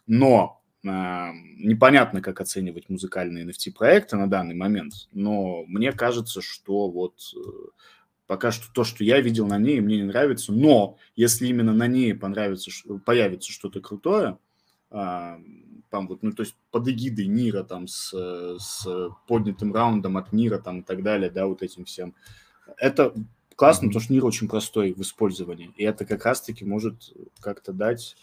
Но 0.07 0.62
непонятно, 0.83 2.21
как 2.21 2.41
оценивать 2.41 2.89
музыкальные 2.89 3.47
NFT-проекты 3.47 4.17
на 4.17 4.29
данный 4.29 4.55
момент, 4.55 5.09
но 5.13 5.65
мне 5.67 5.93
кажется, 5.93 6.41
что 6.43 6.91
вот 6.91 7.15
э, 7.37 7.51
пока 8.27 8.51
что 8.51 8.73
то, 8.73 8.83
что 8.83 9.05
я 9.05 9.21
видел 9.21 9.47
на 9.47 9.59
ней, 9.59 9.81
мне 9.81 9.99
не 9.99 10.05
нравится, 10.05 10.53
но 10.53 10.99
если 11.15 11.47
именно 11.47 11.73
на 11.73 11.87
ней 11.87 12.15
понравится, 12.15 12.71
появится 13.05 13.53
что-то 13.53 13.81
крутое, 13.81 14.39
там 14.91 16.09
вот, 16.09 16.23
ну, 16.23 16.33
то 16.33 16.43
есть 16.43 16.57
под 16.71 16.89
эгидой 16.89 17.27
Нира, 17.27 17.63
там, 17.63 17.87
с, 17.87 18.13
с 18.59 18.87
поднятым 19.27 19.75
раундом 19.75 20.17
от 20.17 20.33
Нира, 20.33 20.59
там, 20.59 20.81
и 20.81 20.83
так 20.83 21.03
далее, 21.03 21.31
да, 21.31 21.47
вот 21.47 21.63
этим 21.63 21.85
всем. 21.85 22.15
Это 22.79 23.15
классно, 23.57 23.89
потому 23.89 24.03
что 24.03 24.13
Нир 24.13 24.25
очень 24.25 24.49
простой 24.49 24.95
в 24.95 25.01
использовании, 25.01 25.71
и 25.77 25.85
это 25.85 26.05
как 26.05 26.25
раз-таки 26.25 26.65
может 26.65 27.13
как-то 27.41 27.73
дать 27.73 28.17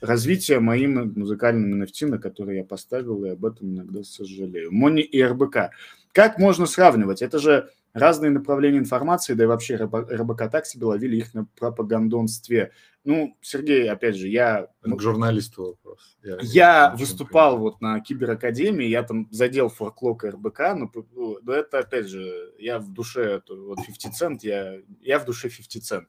развитие 0.00 0.60
моим 0.60 1.12
музыкальным 1.16 1.82
NFT, 1.82 2.06
на 2.06 2.18
которые 2.18 2.58
я 2.58 2.64
поставил, 2.64 3.24
и 3.24 3.30
об 3.30 3.44
этом 3.44 3.74
иногда 3.74 4.02
сожалею. 4.02 4.72
Мони 4.72 5.02
и 5.02 5.22
РБК. 5.22 5.70
Как 6.12 6.38
можно 6.38 6.66
сравнивать? 6.66 7.22
Это 7.22 7.38
же 7.38 7.70
разные 7.92 8.30
направления 8.30 8.78
информации, 8.78 9.34
да 9.34 9.44
и 9.44 9.46
вообще 9.46 9.76
РБК 9.76 10.50
так 10.50 10.66
себе 10.66 10.86
ловили 10.86 11.16
их 11.16 11.34
на 11.34 11.46
пропагандонстве. 11.58 12.72
Ну, 13.04 13.36
Сергей, 13.40 13.88
опять 13.90 14.16
же, 14.16 14.28
я... 14.28 14.68
Это 14.82 14.96
к 14.96 15.00
журналисту 15.00 15.64
вопрос. 15.64 16.18
Я, 16.22 16.38
я 16.42 16.94
выступал 16.98 17.52
понимаю. 17.52 17.72
вот 17.72 17.80
на 17.80 18.00
Киберакадемии, 18.00 18.86
я 18.86 19.02
там 19.02 19.28
задел 19.30 19.68
форклок 19.68 20.24
РБК, 20.24 20.60
но, 20.74 20.90
ну, 21.12 21.38
но 21.42 21.52
это, 21.52 21.78
опять 21.78 22.08
же, 22.08 22.52
я 22.58 22.78
в 22.78 22.92
душе, 22.92 23.40
вот 23.48 23.78
50 23.86 24.14
цент, 24.14 24.44
я, 24.44 24.78
я 25.00 25.18
в 25.18 25.24
душе 25.24 25.48
50 25.48 25.82
цент. 25.82 26.08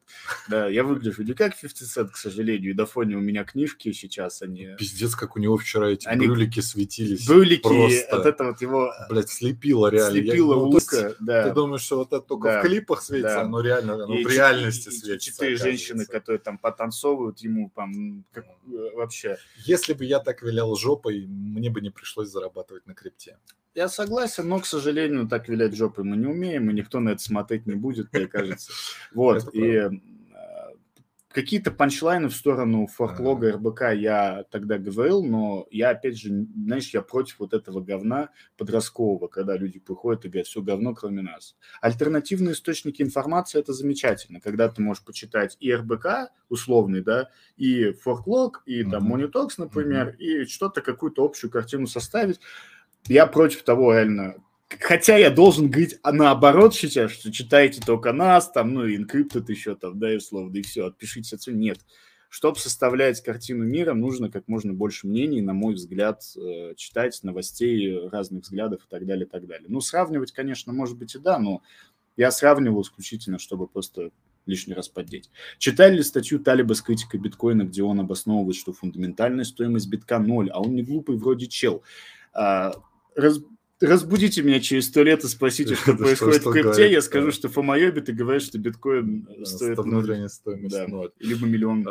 Да, 0.50 0.68
я 0.68 0.84
выгляжу 0.84 1.24
не 1.24 1.34
как 1.34 1.60
50 1.60 1.88
цент, 1.88 2.12
к 2.12 2.18
сожалению, 2.18 2.72
и 2.72 2.74
до 2.74 2.86
фоне 2.86 3.18
у 3.18 3.22
меня 3.22 3.44
книжки 3.44 3.92
сейчас, 3.92 4.42
они... 4.42 4.70
Пиздец, 4.78 5.16
как 5.16 5.36
у 5.36 5.40
него 5.40 5.58
вчера 5.58 5.90
эти 5.90 6.08
они... 6.08 6.26
брюлики 6.26 6.60
светились. 6.60 7.28
Брюлики, 7.28 7.62
просто, 7.62 8.18
от 8.18 8.26
этого 8.26 8.50
вот 8.50 8.62
его... 8.62 8.92
Блядь, 9.10 9.30
слепило 9.30 9.88
реально. 9.88 10.12
Слепило 10.12 10.54
я, 10.54 10.60
ну, 10.60 10.68
улыбка, 10.68 11.16
да. 11.20 11.44
Ты 11.44 11.54
думаешь, 11.54 11.82
что 11.82 11.98
вот 11.98 12.14
это 12.14 12.22
только 12.22 12.48
да. 12.50 12.60
в 12.60 12.66
клипах 12.66 13.02
светится, 13.02 13.36
да. 13.36 13.48
но 13.48 13.62
реально, 13.62 13.94
оно 13.94 14.08
в 14.08 14.28
реальности 14.28 14.90
светится. 14.90 15.32
Четыре 15.32 15.56
женщины, 15.56 16.06
которые 16.06 16.40
там 16.40 16.58
потом 16.58 16.79
потанцовывают 16.80 17.40
ему 17.40 17.72
там 17.76 18.24
как, 18.32 18.46
э, 18.46 18.96
вообще. 18.96 19.38
Если 19.66 19.94
бы 19.94 20.06
я 20.06 20.20
так 20.20 20.42
вилял 20.42 20.76
жопой, 20.76 21.26
мне 21.28 21.70
бы 21.70 21.82
не 21.82 21.90
пришлось 21.90 22.30
зарабатывать 22.30 22.88
на 22.88 22.94
крипте. 22.94 23.38
Я 23.76 23.90
согласен, 23.90 24.48
но, 24.48 24.60
к 24.60 24.66
сожалению, 24.66 25.28
так 25.28 25.50
вилять 25.50 25.76
жопой 25.76 26.04
мы 26.04 26.16
не 26.18 26.26
умеем, 26.26 26.70
и 26.70 26.74
никто 26.74 27.00
на 27.00 27.10
это 27.10 27.22
смотреть 27.22 27.68
не 27.68 27.76
будет, 27.76 28.12
мне 28.14 28.28
кажется. 28.28 28.72
Вот, 29.14 29.54
и 29.54 29.90
какие-то 31.40 31.72
панчлайны 31.72 32.28
в 32.28 32.36
сторону 32.36 32.86
форклога 32.86 33.54
РБК 33.54 33.94
я 33.96 34.44
тогда 34.52 34.78
говорил, 34.78 35.24
но 35.24 35.68
я, 35.72 35.92
опять 35.92 36.18
же, 36.18 36.46
знаешь, 36.66 36.90
я 36.90 37.02
против 37.02 37.40
вот 37.40 37.54
этого 37.54 37.80
говна 37.80 38.30
подросткового, 38.58 39.28
когда 39.28 39.56
люди 39.56 39.80
приходят 39.80 40.26
и 40.26 40.28
говорят, 40.28 40.48
все 40.48 40.62
говно, 40.62 40.94
кроме 40.94 41.22
нас. 41.22 41.56
Альтернативные 41.80 42.54
источники 42.54 43.02
информации– 43.02 43.58
это 43.62 43.72
замечательно, 43.72 44.42
когда 44.42 44.68
ты 44.68 44.82
можешь 44.82 45.04
почитать 45.04 45.56
и 45.62 45.74
РБК 45.74 46.32
условный, 46.50 47.02
да, 47.02 47.30
и 47.56 47.92
форклог, 47.94 48.62
и 48.66 48.84
там 48.84 49.14
Monitox, 49.14 49.52
например, 49.58 50.16
и 50.20 50.44
что-то, 50.44 50.82
какую-то 50.82 51.24
общую 51.24 51.50
картину 51.50 51.88
составить. 51.88 52.42
Я 53.08 53.28
против 53.28 53.64
того, 53.64 53.94
реально, 53.94 54.36
Хотя 54.78 55.18
я 55.18 55.32
должен 55.32 55.70
говорить 55.70 55.98
а 56.04 56.12
наоборот 56.12 56.76
сейчас, 56.76 57.12
что 57.12 57.32
читайте 57.32 57.82
только 57.82 58.14
нас, 58.14 58.52
там, 58.52 58.74
ну, 58.74 58.88
Encrypted 58.88 59.46
еще 59.48 59.76
там, 59.76 59.98
да, 59.98 60.14
и 60.14 60.18
условно, 60.18 60.56
и 60.56 60.62
все, 60.62 60.86
отпишитесь 60.86 61.34
отсюда. 61.34 61.58
Нет. 61.58 61.80
Чтобы 62.30 62.60
составлять 62.60 63.24
картину 63.24 63.64
мира, 63.64 63.96
нужно 63.96 64.30
как 64.30 64.48
можно 64.48 64.72
больше 64.72 65.08
мнений, 65.08 65.42
на 65.42 65.54
мой 65.54 65.74
взгляд, 65.74 66.22
э, 66.38 66.76
читать 66.76 67.20
новостей 67.24 68.08
разных 68.10 68.44
взглядов 68.44 68.82
и 68.86 68.88
так 68.88 69.08
далее, 69.08 69.26
и 69.26 69.30
так 69.30 69.48
далее. 69.48 69.66
Ну, 69.68 69.82
сравнивать, 69.82 70.32
конечно, 70.32 70.72
может 70.72 70.96
быть 70.96 71.16
и 71.16 71.20
да, 71.20 71.40
но 71.40 71.64
я 72.16 72.30
сравнивал 72.30 72.84
исключительно, 72.84 73.40
чтобы 73.40 73.68
просто 73.68 74.12
лишний 74.46 74.76
раз 74.76 74.90
поддеть. 74.90 75.32
Читали 75.58 75.98
ли 75.98 76.04
статью 76.04 76.40
Талиба 76.40 76.74
с 76.74 76.82
критикой 76.82 77.20
биткоина, 77.20 77.64
где 77.64 77.82
он 77.82 78.00
обосновывает, 78.00 78.56
что 78.56 78.74
фундаментальная 78.74 79.46
стоимость 79.46 79.90
битка 79.90 80.20
ноль, 80.20 80.52
а 80.52 80.60
он 80.62 80.76
не 80.76 80.84
глупый 80.84 81.18
вроде 81.18 81.48
чел. 81.48 81.82
А, 82.34 82.74
раз, 83.16 83.40
разбудите 83.82 84.42
меня 84.42 84.60
через 84.60 84.88
сто 84.88 85.04
лет 85.04 85.24
и 85.24 85.28
спросите, 85.28 85.76
что 85.76 85.94
происходит 85.98 86.46
в 86.46 86.52
крипте, 86.52 86.92
я 86.92 87.02
скажу, 87.02 87.32
что 87.32 87.50
фомайоби, 87.50 88.02
ты 88.02 88.14
говоришь, 88.14 88.44
что 88.44 88.58
биткоин 88.58 89.28
стоит... 89.46 89.78
стоимость 90.32 90.74
да, 90.74 90.86
Либо 91.20 91.46
миллион 91.46 91.84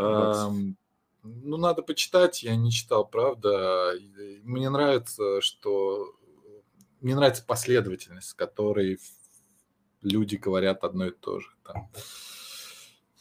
Ну, 1.23 1.57
надо 1.57 1.83
почитать, 1.83 2.43
я 2.43 2.57
не 2.57 2.71
читал, 2.71 3.07
правда. 3.07 3.95
Мне 4.43 4.71
нравится, 4.71 5.41
что... 5.41 6.15
Мне 7.01 7.15
нравится 7.15 7.45
последовательность, 7.47 8.31
с 8.31 8.35
которой 8.35 8.99
люди 10.03 10.37
говорят 10.37 10.85
одно 10.85 11.07
и 11.07 11.11
то 11.11 11.41
же. 11.41 11.49
Там. 11.65 11.89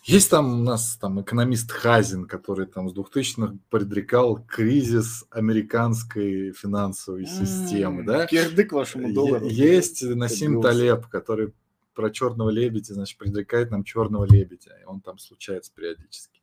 Есть 0.07 0.29
там 0.29 0.61
у 0.61 0.63
нас 0.63 0.95
там 0.95 1.21
экономист 1.21 1.69
Хазин, 1.69 2.27
который 2.27 2.65
там 2.65 2.89
с 2.89 2.93
2000-х 2.93 3.57
предрекал 3.69 4.41
кризис 4.41 5.25
американской 5.31 6.53
финансовой 6.53 7.25
системы, 7.25 8.05
да? 8.05 8.25
Кирдык 8.25 8.71
вашему 8.71 9.13
доллару. 9.13 9.45
Есть 9.45 10.01
Насим 10.03 10.61
Талеб, 10.61 11.07
который 11.07 11.53
про 11.93 12.09
черного 12.09 12.49
лебедя, 12.49 12.93
значит, 12.93 13.17
предрекает 13.17 13.69
нам 13.69 13.83
черного 13.83 14.23
лебедя, 14.23 14.77
и 14.81 14.85
он 14.85 15.01
там 15.01 15.17
случается 15.17 15.73
периодически. 15.75 16.41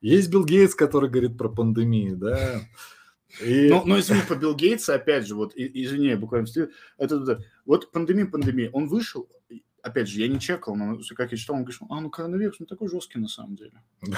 Есть 0.00 0.30
Билл 0.30 0.46
Гейтс, 0.46 0.74
который 0.74 1.10
говорит 1.10 1.36
про 1.36 1.50
пандемию, 1.50 2.16
да? 2.16 2.62
И... 3.42 3.68
Но, 3.70 3.82
но 3.84 3.98
извини, 3.98 4.22
по 4.26 4.34
Билл 4.34 4.54
Гейтса, 4.54 4.94
опять 4.94 5.26
же, 5.26 5.34
вот, 5.34 5.52
извини, 5.56 6.06
я 6.06 6.16
буквально 6.16 6.46
это, 6.96 7.16
это, 7.16 7.44
вот 7.66 7.92
пандемия, 7.92 8.26
пандемия, 8.26 8.70
он 8.70 8.86
вышел, 8.86 9.28
опять 9.84 10.08
же, 10.08 10.20
я 10.20 10.28
не 10.28 10.40
чекал, 10.40 10.74
но 10.76 10.98
как 11.14 11.32
я 11.32 11.38
читал, 11.38 11.56
он 11.56 11.62
говорит, 11.62 11.80
а, 11.88 12.00
ну 12.00 12.10
коронавирус 12.10 12.60
не 12.60 12.66
такой 12.66 12.88
жесткий 12.88 13.18
на 13.18 13.28
самом 13.28 13.56
деле. 13.56 13.72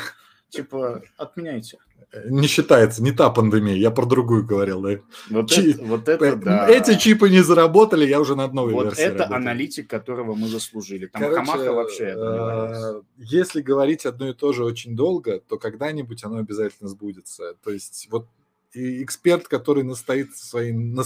Типа, 0.49 1.03
отменяйте. 1.17 1.79
Не 2.27 2.47
считается, 2.47 3.03
не 3.03 3.11
та 3.11 3.31
пандемия, 3.31 3.75
я 3.75 3.91
про 3.91 4.07
другую 4.07 4.47
говорил, 4.47 4.81
да. 4.81 5.01
Вот, 5.29 5.51
Чи... 5.51 5.73
это, 5.73 5.85
вот 5.85 6.09
это, 6.09 6.37
да. 6.37 6.69
Эти 6.69 6.97
чипы 6.97 7.29
не 7.29 7.43
заработали, 7.43 8.07
я 8.07 8.21
уже 8.21 8.37
над 8.37 8.55
новой 8.55 8.75
вот 8.75 8.85
версии 8.85 9.03
это 9.03 9.19
работаю. 9.19 9.37
аналитик, 9.41 9.91
которого 9.91 10.35
мы 10.37 10.47
заслужили. 10.47 11.07
Там 11.07 11.21
Короче, 11.21 11.45
Хамаха 11.45 11.73
вообще 11.73 12.05
это 12.05 13.03
не 13.19 13.25
Если 13.27 13.61
говорить 13.61 14.07
одно 14.07 14.29
и 14.29 14.35
то 14.35 14.53
же 14.53 14.65
очень 14.65 14.95
долго, 14.95 15.41
то 15.41 15.59
когда-нибудь 15.59 16.23
оно 16.25 16.39
обязательно 16.39 16.89
сбудется. 16.89 17.55
То 17.65 17.73
есть 17.73 18.07
вот 18.11 18.29
и 18.73 19.03
эксперт, 19.03 19.49
который 19.49 19.83
настоит 19.83 20.37
своим... 20.37 20.97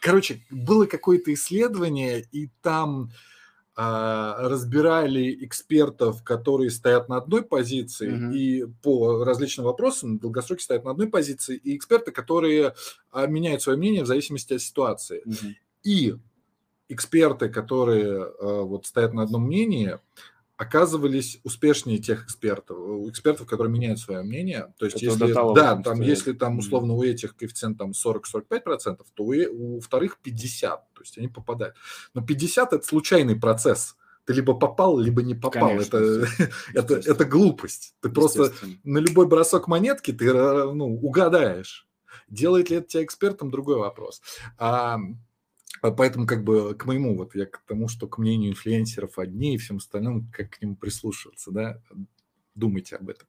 Короче, 0.00 0.40
было 0.50 0.86
какое-то 0.86 1.32
исследование, 1.34 2.24
и 2.32 2.48
там 2.62 3.10
разбирали 3.80 5.44
экспертов, 5.44 6.24
которые 6.24 6.68
стоят 6.68 7.08
на 7.08 7.18
одной 7.18 7.44
позиции 7.44 8.10
mm-hmm. 8.10 8.34
и 8.34 8.66
по 8.82 9.22
различным 9.24 9.66
вопросам 9.66 10.18
долгосроки 10.18 10.62
стоят 10.62 10.84
на 10.84 10.90
одной 10.90 11.08
позиции, 11.08 11.56
и 11.56 11.76
эксперты, 11.76 12.10
которые 12.10 12.74
а, 13.12 13.26
меняют 13.28 13.62
свое 13.62 13.78
мнение 13.78 14.02
в 14.02 14.08
зависимости 14.08 14.54
от 14.54 14.62
ситуации. 14.62 15.22
Mm-hmm. 15.24 15.54
И 15.84 16.16
эксперты, 16.88 17.48
которые 17.48 18.24
а, 18.24 18.62
вот 18.62 18.86
стоят 18.86 19.14
на 19.14 19.22
одном 19.22 19.44
мнении, 19.44 20.00
оказывались 20.58 21.40
успешнее 21.44 21.98
тех 21.98 22.24
экспертов, 22.24 22.76
экспертов, 23.08 23.46
которые 23.46 23.72
меняют 23.72 24.00
свое 24.00 24.22
мнение. 24.22 24.74
То 24.76 24.86
есть, 24.86 24.96
Это 24.96 25.04
если, 25.06 25.32
да, 25.54 25.76
там, 25.76 25.96
стоит. 25.96 26.08
если 26.08 26.32
там 26.32 26.58
условно 26.58 26.94
у 26.94 27.02
этих 27.04 27.36
коэффициент 27.36 27.78
там 27.78 27.92
40-45%, 27.92 28.98
то 29.14 29.22
у, 29.22 29.76
у 29.76 29.80
вторых 29.80 30.18
50%, 30.22 30.60
то 30.60 31.00
есть 31.00 31.16
они 31.16 31.28
попадают. 31.28 31.76
Но 32.12 32.22
50 32.22 32.72
это 32.72 32.84
случайный 32.84 33.36
процесс. 33.36 33.96
Ты 34.24 34.32
либо 34.32 34.52
попал, 34.52 34.98
либо 34.98 35.22
не 35.22 35.36
попал. 35.36 35.68
Конечно, 35.68 35.96
это, 35.96 36.28
это, 36.74 36.94
это 36.96 37.24
глупость. 37.24 37.94
Ты 38.00 38.08
просто 38.08 38.52
на 38.82 38.98
любой 38.98 39.28
бросок 39.28 39.68
монетки 39.68 40.12
ты 40.12 40.34
ну, 40.34 40.96
угадаешь. 41.00 41.86
Делает 42.28 42.68
ли 42.68 42.78
это 42.78 42.88
тебя 42.88 43.04
экспертом, 43.04 43.50
другой 43.50 43.76
вопрос. 43.76 44.20
А, 44.58 44.96
а 44.96 44.98
поэтому 45.80 46.26
как 46.26 46.44
бы 46.44 46.74
к 46.74 46.84
моему, 46.86 47.16
вот 47.16 47.34
я 47.34 47.46
к 47.46 47.62
тому, 47.66 47.88
что 47.88 48.06
к 48.06 48.18
мнению 48.18 48.50
инфлюенсеров 48.50 49.18
одни 49.18 49.54
и 49.54 49.58
всем 49.58 49.78
остальным, 49.78 50.30
как 50.32 50.50
к 50.50 50.62
нему 50.62 50.76
прислушиваться, 50.76 51.50
да, 51.50 51.80
думайте 52.54 52.96
об 52.96 53.08
этом. 53.08 53.28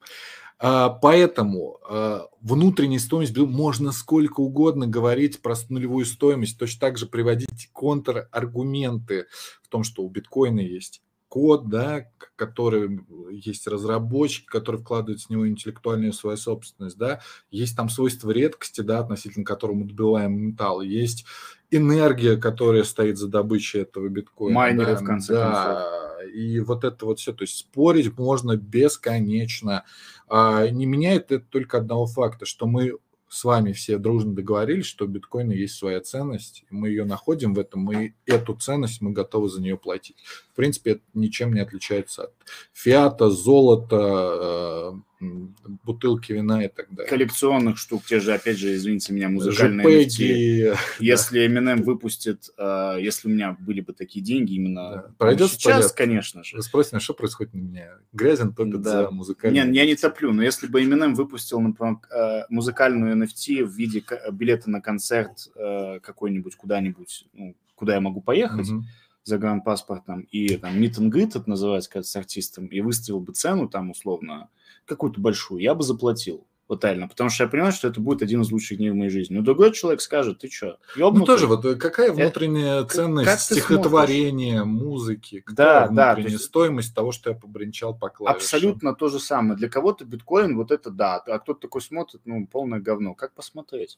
А, 0.58 0.90
поэтому 0.90 1.80
а, 1.88 2.28
внутренняя 2.42 3.00
стоимость 3.00 3.38
можно 3.38 3.92
сколько 3.92 4.42
угодно 4.42 4.88
говорить 4.88 5.42
про 5.42 5.56
нулевую 5.70 6.06
стоимость, 6.06 6.58
точно 6.58 6.80
так 6.82 6.98
же 6.98 7.06
приводить 7.06 7.70
контраргументы 7.72 9.28
в 9.62 9.70
том, 9.70 9.84
что 9.84 10.04
у 10.04 10.10
биткоина 10.10 10.60
есть 10.60 11.02
код, 11.30 11.70
да, 11.70 12.06
который 12.36 13.00
есть 13.32 13.68
разработчики, 13.68 14.48
которые 14.48 14.82
вкладывают 14.82 15.22
в 15.22 15.30
него 15.30 15.48
интеллектуальную 15.48 16.12
свою 16.12 16.38
собственность, 16.38 16.98
да, 16.98 17.22
есть 17.52 17.78
там 17.78 17.90
свойства 17.90 18.32
редкости, 18.32 18.82
да, 18.82 19.00
относительно 19.00 19.46
которого 19.46 19.78
мы 19.78 19.86
добиваем 19.86 20.34
металл, 20.34 20.82
есть 20.82 21.26
энергия, 21.72 22.36
которая 22.36 22.84
стоит 22.84 23.18
за 23.18 23.28
добычей 23.28 23.82
этого 23.82 24.08
биткоина. 24.10 24.56
Майнеры, 24.56 24.94
да, 24.94 25.00
в 25.00 25.04
конце 25.04 25.34
да, 25.34 25.52
концов. 25.52 26.34
И 26.34 26.60
вот 26.60 26.84
это 26.84 27.06
вот 27.06 27.20
все, 27.20 27.32
то 27.32 27.44
есть 27.44 27.58
спорить 27.58 28.18
можно 28.18 28.58
бесконечно. 28.58 29.86
А, 30.28 30.68
не 30.68 30.86
меняет 30.86 31.32
это 31.32 31.46
только 31.48 31.78
одного 31.78 32.08
факта, 32.08 32.46
что 32.46 32.66
мы 32.66 32.98
с 33.30 33.44
вами 33.44 33.72
все 33.72 33.98
дружно 33.98 34.34
договорились, 34.34 34.86
что 34.86 35.06
у 35.06 35.08
биткоина 35.08 35.54
есть 35.54 35.76
своя 35.76 36.02
ценность, 36.02 36.66
мы 36.70 36.90
ее 36.90 37.06
находим 37.06 37.54
в 37.54 37.60
этом, 37.60 37.92
и 37.92 38.14
эту 38.26 38.56
ценность 38.56 39.02
мы 39.02 39.12
готовы 39.12 39.50
за 39.50 39.62
нее 39.62 39.78
платить. 39.78 40.18
В 40.52 40.56
принципе, 40.56 40.92
это 40.92 41.02
ничем 41.14 41.54
не 41.54 41.62
отличается 41.62 42.24
от 42.24 42.34
фиата, 42.74 43.30
золота, 43.30 44.94
э, 44.96 45.09
бутылки 45.20 46.32
вина 46.32 46.64
и 46.64 46.68
так 46.70 46.90
далее. 46.90 47.10
Коллекционных 47.10 47.78
штук, 47.78 48.04
те 48.06 48.20
же, 48.20 48.34
опять 48.34 48.58
же, 48.58 48.74
извините 48.74 49.12
меня, 49.12 49.28
музыкальные 49.30 50.06
JPEG, 50.06 50.08
NFT. 50.08 50.78
Если 51.00 51.46
Eminem 51.46 51.84
выпустит, 51.84 52.50
э, 52.58 52.98
если 53.02 53.28
у 53.28 53.32
меня 53.32 53.58
были 53.60 53.82
бы 53.82 53.94
такие 53.94 54.24
деньги 54.24 54.54
именно 54.54 54.92
да. 54.92 55.06
Пройдет 55.18 55.52
сейчас, 55.52 55.86
лет. 55.86 55.92
конечно 55.94 56.44
же. 56.44 56.56
Вы 56.56 56.64
спросите, 56.64 56.98
а 56.98 57.00
что 57.00 57.14
происходит 57.14 57.54
у 57.54 57.58
меня? 57.58 57.98
Грязен 58.14 58.54
топит 58.54 58.82
да. 58.82 59.04
за 59.04 59.12
музыкальные 59.12 59.66
Нет, 59.66 59.76
я 59.76 59.86
не 59.86 59.96
топлю, 59.96 60.32
но 60.32 60.42
если 60.42 60.68
бы 60.68 60.82
Eminem 60.82 61.16
выпустил, 61.16 61.60
например, 61.60 61.98
э, 62.12 62.46
музыкальную 62.50 63.16
NFT 63.18 63.64
в 63.66 63.76
виде 63.76 64.04
билета 64.32 64.70
на 64.70 64.82
концерт 64.82 65.50
э, 65.56 66.00
какой-нибудь 66.00 66.56
куда-нибудь, 66.56 67.28
ну, 67.34 67.56
куда 67.76 67.96
я 67.96 68.02
могу 68.02 68.22
поехать, 68.22 68.70
mm-hmm 68.70 68.82
загранпаспортом 69.30 70.22
и 70.32 70.58
там 70.58 70.76
meet 70.82 70.98
and 70.98 71.12
greet, 71.12 71.38
это 71.38 71.48
называется, 71.48 71.90
как 71.90 72.06
с 72.06 72.16
артистом, 72.16 72.66
и 72.68 72.82
выставил 72.82 73.20
бы 73.20 73.32
цену 73.34 73.70
там 73.70 73.92
условно 73.92 74.50
какую-то 74.90 75.22
большую, 75.22 75.62
я 75.62 75.74
бы 75.74 75.84
заплатил. 75.84 76.46
Вот 76.70 76.84
реально, 76.84 77.08
потому 77.08 77.32
что 77.32 77.46
я 77.46 77.50
понимаю, 77.50 77.72
что 77.72 77.88
это 77.88 78.00
будет 78.00 78.22
один 78.22 78.42
из 78.42 78.52
лучших 78.52 78.78
дней 78.78 78.92
в 78.92 78.96
моей 78.96 79.10
жизни. 79.10 79.34
Но 79.34 79.42
другой 79.42 79.72
человек 79.72 80.02
скажет, 80.02 80.38
ты 80.38 80.52
что, 80.52 80.78
ёбнутый? 80.96 81.20
Ну 81.20 81.26
тоже 81.26 81.48
вот 81.48 81.66
э, 81.66 81.76
какая 81.76 82.10
э, 82.10 82.12
внутренняя 82.12 82.82
это, 82.82 82.94
ценность 82.94 83.28
как 83.28 83.40
стихотворения, 83.40 84.64
музыки, 84.64 85.44
да, 85.52 85.88
да, 85.88 86.14
внутренняя 86.14 86.34
есть... 86.34 86.46
стоимость 86.46 86.94
того, 86.94 87.12
что 87.12 87.32
я 87.32 87.36
побренчал 87.36 87.98
по 87.98 88.10
клавишам? 88.10 88.38
Абсолютно 88.38 88.94
то 88.94 89.08
же 89.08 89.20
самое. 89.20 89.56
Для 89.56 89.68
кого-то 89.68 90.06
биткоин 90.06 90.56
вот 90.56 90.70
это 90.70 90.92
да, 90.92 91.16
а 91.16 91.40
кто-то 91.40 91.60
такой 91.62 91.82
смотрит, 91.82 92.22
ну, 92.26 92.46
полное 92.46 92.80
говно. 92.80 93.16
Как 93.16 93.34
посмотреть? 93.34 93.98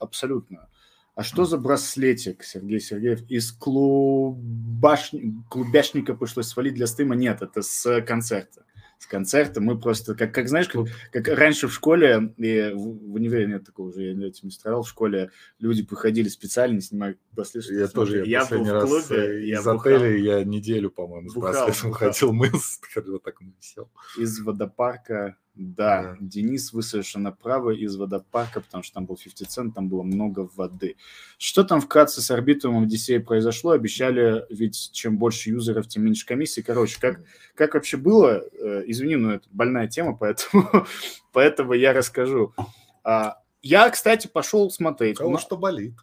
Абсолютно. 0.00 0.68
А 1.14 1.22
что 1.22 1.44
за 1.44 1.56
браслетик, 1.56 2.42
Сергей 2.42 2.80
Сергеев? 2.80 3.22
Из 3.30 3.52
клубаш... 3.52 5.12
клубяшника 5.48 6.14
пришлось 6.14 6.48
свалить 6.48 6.74
для 6.74 6.88
стыма? 6.88 7.14
Нет, 7.14 7.42
это 7.42 7.62
с 7.62 8.00
концерта 8.02 8.64
с 8.98 9.06
концерта. 9.06 9.60
Мы 9.60 9.78
просто, 9.78 10.14
как, 10.14 10.34
как 10.34 10.48
знаешь, 10.48 10.68
как, 10.68 10.86
как 11.12 11.28
раньше 11.28 11.68
в 11.68 11.72
школе, 11.72 12.34
и 12.36 12.72
в, 12.74 13.10
в 13.10 13.14
универе 13.14 13.46
нет 13.46 13.64
такого 13.64 13.88
уже, 13.88 14.02
я 14.02 14.26
этим 14.26 14.48
не 14.48 14.50
страдал, 14.50 14.82
в 14.82 14.88
школе 14.88 15.30
люди 15.58 15.82
приходили 15.82 16.28
специально, 16.28 16.80
снимали 16.80 17.16
браслет. 17.32 17.64
Я 17.70 17.88
тоже, 17.88 18.18
я, 18.18 18.24
я 18.24 18.40
последний 18.40 18.70
был 18.70 18.80
в 18.80 18.86
клубе, 18.86 18.98
раз 18.98 19.10
э, 19.10 19.46
я 19.46 19.60
из 19.60 19.64
бухал, 19.64 19.80
отеля 19.80 20.16
я 20.16 20.44
неделю, 20.44 20.90
по-моему, 20.90 21.30
с 21.30 21.34
браслетом 21.34 21.92
ходил, 21.92 22.32
мылся, 22.32 22.80
вот 23.06 23.22
так 23.22 23.40
висел. 23.40 23.90
Из 24.18 24.40
водопарка 24.40 25.36
да, 25.58 26.02
да, 26.02 26.16
Денис, 26.20 26.72
вы 26.72 26.82
совершенно 26.84 27.32
правы, 27.32 27.76
из 27.76 27.96
водопарка, 27.96 28.60
потому 28.60 28.84
что 28.84 28.94
там 28.94 29.06
был 29.06 29.16
50 29.16 29.50
цент, 29.50 29.74
там 29.74 29.88
было 29.88 30.04
много 30.04 30.48
воды. 30.54 30.96
Что 31.36 31.64
там 31.64 31.80
вкратце 31.80 32.20
с 32.20 32.30
арбитрумом 32.30 32.84
Одиссея 32.84 33.18
произошло? 33.18 33.72
Обещали, 33.72 34.44
ведь 34.50 34.92
чем 34.92 35.18
больше 35.18 35.50
юзеров, 35.50 35.88
тем 35.88 36.04
меньше 36.04 36.24
комиссии. 36.26 36.60
Короче, 36.60 37.00
как, 37.00 37.22
как 37.56 37.74
вообще 37.74 37.96
было? 37.96 38.44
Э, 38.52 38.84
извини, 38.86 39.16
но 39.16 39.34
это 39.34 39.48
больная 39.50 39.88
тема, 39.88 40.16
поэтому, 40.16 40.86
поэтому 41.32 41.72
я 41.72 41.92
расскажу. 41.92 42.54
А, 43.02 43.42
я, 43.60 43.90
кстати, 43.90 44.28
пошел 44.28 44.70
смотреть. 44.70 45.18
Кого 45.18 45.38
что 45.38 45.56
болит. 45.56 45.94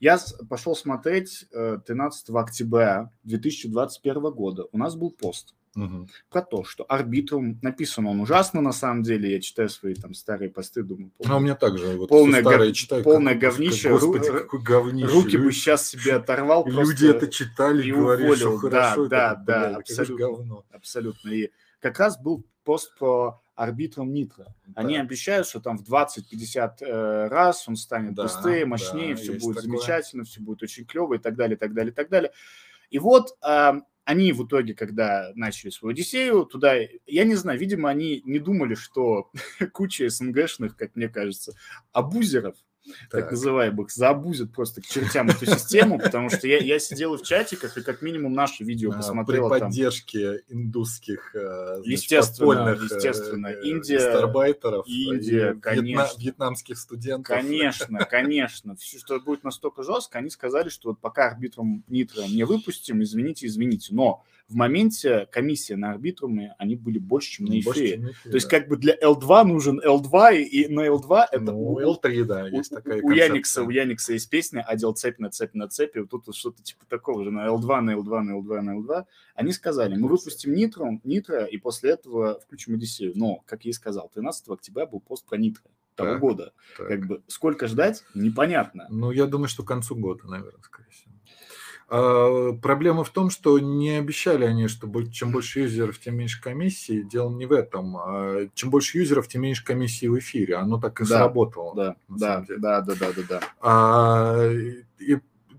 Я 0.00 0.18
пошел 0.48 0.74
смотреть 0.74 1.46
13 1.52 2.30
э, 2.30 2.32
октября 2.36 3.12
2021 3.22 4.32
года. 4.32 4.64
У 4.72 4.78
нас 4.78 4.96
был 4.96 5.12
пост 5.12 5.54
угу. 5.76 6.08
про 6.30 6.42
то, 6.42 6.64
что 6.64 6.84
арбитрум, 6.88 7.58
написан 7.62 8.06
он 8.06 8.20
ужасно 8.20 8.60
на 8.60 8.72
самом 8.72 9.02
деле, 9.02 9.32
я 9.32 9.40
читаю 9.40 9.68
свои 9.68 9.94
там 9.94 10.14
старые 10.14 10.50
посты, 10.50 10.82
думаю, 10.82 11.10
полное, 11.16 11.34
а 11.34 11.38
у 11.38 11.40
меня 11.40 11.54
также 11.54 11.96
вот 11.96 12.08
полное, 12.08 12.40
старые 12.40 12.70
гов... 12.70 12.76
читаю, 12.76 13.04
полное 13.04 13.34
как, 13.34 13.52
говнище, 13.52 13.90
господи, 13.90 14.28
ру... 14.28 14.38
какое 14.40 14.60
говнище. 14.60 15.12
руки 15.12 15.36
бы 15.36 15.52
сейчас 15.52 15.88
себе 15.88 16.14
оторвал 16.14 16.66
Люди 16.66 17.06
это 17.06 17.28
читали 17.28 17.86
и 17.86 17.92
говорили, 17.92 18.34
что 18.34 18.56
хорошо, 18.58 19.06
да, 19.06 19.32
это, 19.32 19.42
да, 19.46 19.68
да, 19.70 19.76
абсолютно, 19.76 20.62
абсолютно. 20.72 21.28
И 21.30 21.50
как 21.80 21.98
раз 21.98 22.18
был 22.18 22.44
пост 22.64 22.96
по 22.98 23.42
арбитрам 23.54 24.12
Нитро. 24.12 24.46
Да. 24.66 24.80
Они 24.80 24.96
обещают, 24.96 25.46
что 25.46 25.60
там 25.60 25.78
в 25.78 25.82
20-50 25.82 26.72
э, 26.80 27.28
раз 27.28 27.68
он 27.68 27.76
станет 27.76 28.14
да, 28.14 28.24
быстрее, 28.24 28.66
мощнее, 28.66 29.14
да, 29.14 29.20
все 29.20 29.32
будет 29.32 29.56
такое. 29.56 29.62
замечательно, 29.62 30.24
все 30.24 30.40
будет 30.40 30.62
очень 30.62 30.84
клево 30.84 31.14
и 31.14 31.18
так 31.18 31.36
далее, 31.36 31.56
и 31.56 31.58
так 31.58 31.72
далее, 31.72 31.92
и 31.92 31.94
так 31.94 32.08
далее. 32.08 32.32
И 32.90 32.98
вот 32.98 33.36
э, 33.46 33.72
они 34.04 34.32
в 34.32 34.46
итоге, 34.46 34.74
когда 34.74 35.32
начали 35.34 35.70
свою 35.70 35.92
Одиссею, 35.92 36.44
туда, 36.44 36.74
я 37.06 37.24
не 37.24 37.34
знаю, 37.34 37.58
видимо, 37.58 37.88
они 37.88 38.22
не 38.24 38.38
думали, 38.38 38.74
что 38.74 39.30
куча 39.72 40.08
СНГшных, 40.08 40.76
как 40.76 40.94
мне 40.94 41.08
кажется, 41.08 41.54
абузеров, 41.92 42.56
так, 42.84 43.22
так 43.22 43.30
называемых, 43.30 43.90
заобузят 43.90 44.52
просто 44.52 44.82
к 44.82 44.86
чертям 44.86 45.28
эту 45.28 45.46
систему, 45.46 45.98
потому 45.98 46.30
что 46.30 46.46
я, 46.46 46.58
я 46.58 46.78
сидел 46.78 47.16
в 47.16 47.22
чатиках 47.22 47.76
и 47.78 47.82
как 47.82 48.02
минимум 48.02 48.32
наши 48.32 48.64
видео 48.64 48.90
а, 48.92 48.96
посмотрел. 48.96 49.48
При 49.48 49.60
поддержке 49.60 50.38
там, 50.38 50.58
индусских, 50.58 51.34
э, 51.34 51.76
значит, 51.76 51.86
естественно, 51.86 52.68
э, 52.68 52.78
естественно, 52.82 53.46
Индия, 53.48 54.00
старбайтеров, 54.00 54.86
Индия, 54.86 55.54
конечно, 55.54 56.18
вьетнамских 56.18 56.78
студентов. 56.78 57.36
Конечно, 57.36 58.04
конечно. 58.10 58.76
Все, 58.76 58.98
что 58.98 59.20
будет 59.20 59.44
настолько 59.44 59.82
жестко, 59.82 60.18
они 60.18 60.30
сказали, 60.30 60.68
что 60.68 60.90
вот 60.90 61.00
пока 61.00 61.28
арбитром 61.28 61.84
Нитро 61.88 62.24
не 62.24 62.44
выпустим, 62.44 63.02
извините, 63.02 63.46
извините, 63.46 63.94
но 63.94 64.24
в 64.48 64.56
моменте 64.56 65.26
комиссия 65.32 65.76
на 65.76 65.92
арбитруме, 65.92 66.54
они 66.58 66.76
были 66.76 66.98
больше, 66.98 67.32
чем 67.32 67.46
на 67.46 67.58
эфире. 67.60 68.14
То 68.24 68.34
есть 68.34 68.48
как 68.48 68.68
бы 68.68 68.76
для 68.76 68.94
L2 68.94 69.44
нужен 69.44 69.80
L2, 69.80 70.42
и 70.42 70.68
на 70.68 70.86
L2 70.86 71.24
это... 71.32 71.44
Ну, 71.44 71.80
L3, 71.80 72.24
да, 72.24 72.48
есть 72.48 72.72
у, 72.72 72.76
такая 72.76 73.02
У 73.02 73.10
Яникса, 73.10 73.62
у 73.62 73.70
Яникса 73.70 74.12
есть 74.12 74.28
песня 74.28 74.62
«Одел 74.62 74.92
цепь 74.92 75.18
на 75.18 75.30
цепь 75.30 75.54
на 75.54 75.68
цепи», 75.68 75.98
вот 75.98 76.10
тут 76.10 76.26
вот 76.26 76.36
что-то 76.36 76.62
типа 76.62 76.84
такого 76.88 77.24
же, 77.24 77.30
на 77.30 77.46
L2, 77.46 77.80
на 77.80 77.90
L2, 77.92 78.20
на 78.20 78.32
L2, 78.32 78.60
на 78.60 78.78
L2. 78.78 79.04
Они 79.34 79.52
сказали, 79.52 79.96
мы 79.96 80.08
выпустим 80.08 80.54
Нитро, 80.54 81.00
Нитро, 81.04 81.46
и 81.46 81.56
после 81.56 81.90
этого 81.90 82.40
включим 82.40 82.74
Одиссею. 82.74 83.12
Но, 83.14 83.42
как 83.46 83.64
я 83.64 83.70
и 83.70 83.72
сказал, 83.74 84.10
13 84.12 84.48
октября 84.48 84.86
был 84.86 85.00
пост 85.00 85.26
про 85.26 85.36
Нитро 85.36 85.70
того 85.94 86.10
так, 86.10 86.20
года. 86.20 86.52
Так. 86.76 86.88
Как 86.88 87.06
бы 87.06 87.22
сколько 87.28 87.66
ждать, 87.66 88.04
непонятно. 88.14 88.86
Ну, 88.90 89.10
я 89.10 89.26
думаю, 89.26 89.48
что 89.48 89.62
к 89.62 89.68
концу 89.68 89.96
года, 89.96 90.26
наверное, 90.26 90.62
скорее 90.62 90.90
всего. 90.90 91.13
А, 91.96 92.52
проблема 92.54 93.04
в 93.04 93.10
том, 93.10 93.30
что 93.30 93.56
не 93.60 93.90
обещали 93.90 94.44
они, 94.44 94.66
что 94.66 94.90
чем 95.12 95.30
больше 95.30 95.60
юзеров, 95.60 96.00
тем 96.00 96.16
меньше 96.16 96.42
комиссии. 96.42 97.02
Дело 97.02 97.30
не 97.30 97.46
в 97.46 97.52
этом. 97.52 97.96
А 97.96 98.48
чем 98.54 98.70
больше 98.70 98.98
юзеров, 98.98 99.28
тем 99.28 99.42
меньше 99.42 99.64
комиссии 99.64 100.06
в 100.06 100.18
эфире. 100.18 100.56
Оно 100.56 100.80
так 100.80 101.00
и 101.00 101.04
да, 101.04 101.18
сработало. 101.18 101.74
Да, 101.76 101.96
да, 102.08 102.44
да, 102.48 102.80
да, 102.80 102.94
да, 102.96 103.12
да, 103.12 103.22
да. 103.28 103.40
А, 103.60 104.50
и 104.98 105.18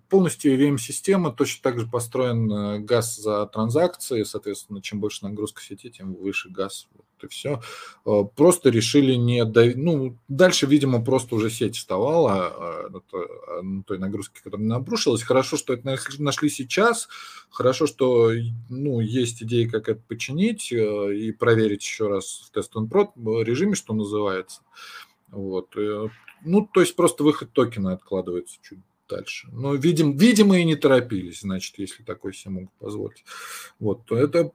полностью 0.09 0.55
EVM-система 0.55 1.31
точно 1.31 1.63
так 1.63 1.79
же 1.79 1.87
построен 1.87 2.51
э, 2.51 2.79
газ 2.79 3.15
за 3.15 3.45
транзакции, 3.47 4.23
соответственно, 4.23 4.81
чем 4.81 4.99
больше 4.99 5.25
нагрузка 5.25 5.61
сети, 5.61 5.89
тем 5.89 6.13
выше 6.13 6.49
газ 6.49 6.87
и 7.21 7.27
все. 7.27 7.61
Э, 8.05 8.23
просто 8.35 8.69
решили 8.69 9.15
не... 9.15 9.43
Дав... 9.45 9.75
Ну, 9.75 10.17
дальше, 10.27 10.65
видимо, 10.65 11.03
просто 11.03 11.35
уже 11.35 11.49
сеть 11.49 11.75
вставала 11.75 12.89
на 12.89 12.99
той, 12.99 13.27
на 13.61 13.83
той 13.83 13.97
нагрузке, 13.97 14.41
которая 14.43 14.75
обрушилась. 14.75 15.23
Хорошо, 15.23 15.57
что 15.57 15.73
это 15.73 15.97
нашли 16.19 16.49
сейчас. 16.49 17.07
Хорошо, 17.49 17.87
что 17.87 18.31
ну, 18.69 18.99
есть 18.99 19.41
идеи, 19.43 19.65
как 19.65 19.89
это 19.89 20.01
починить 20.07 20.71
э, 20.71 21.15
и 21.15 21.31
проверить 21.31 21.83
еще 21.83 22.07
раз 22.07 22.47
в 22.47 22.51
тест 22.51 22.75
on 22.75 22.87
prod 22.89 23.11
режиме, 23.43 23.75
что 23.75 23.93
называется. 23.93 24.61
Вот. 25.29 25.75
Э, 25.77 26.09
ну, 26.43 26.67
то 26.71 26.81
есть 26.81 26.95
просто 26.95 27.23
выход 27.23 27.51
токена 27.53 27.93
откладывается 27.93 28.57
чуть 28.61 28.79
дальше. 29.09 29.47
Но, 29.51 29.75
видим, 29.75 30.17
видимо, 30.17 30.57
и 30.57 30.63
не 30.63 30.75
торопились, 30.75 31.41
значит, 31.41 31.77
если 31.77 32.03
такой 32.03 32.33
себе 32.33 32.51
могут 32.51 32.71
позволить. 32.73 33.23
Вот. 33.79 34.11
Это, 34.11 34.51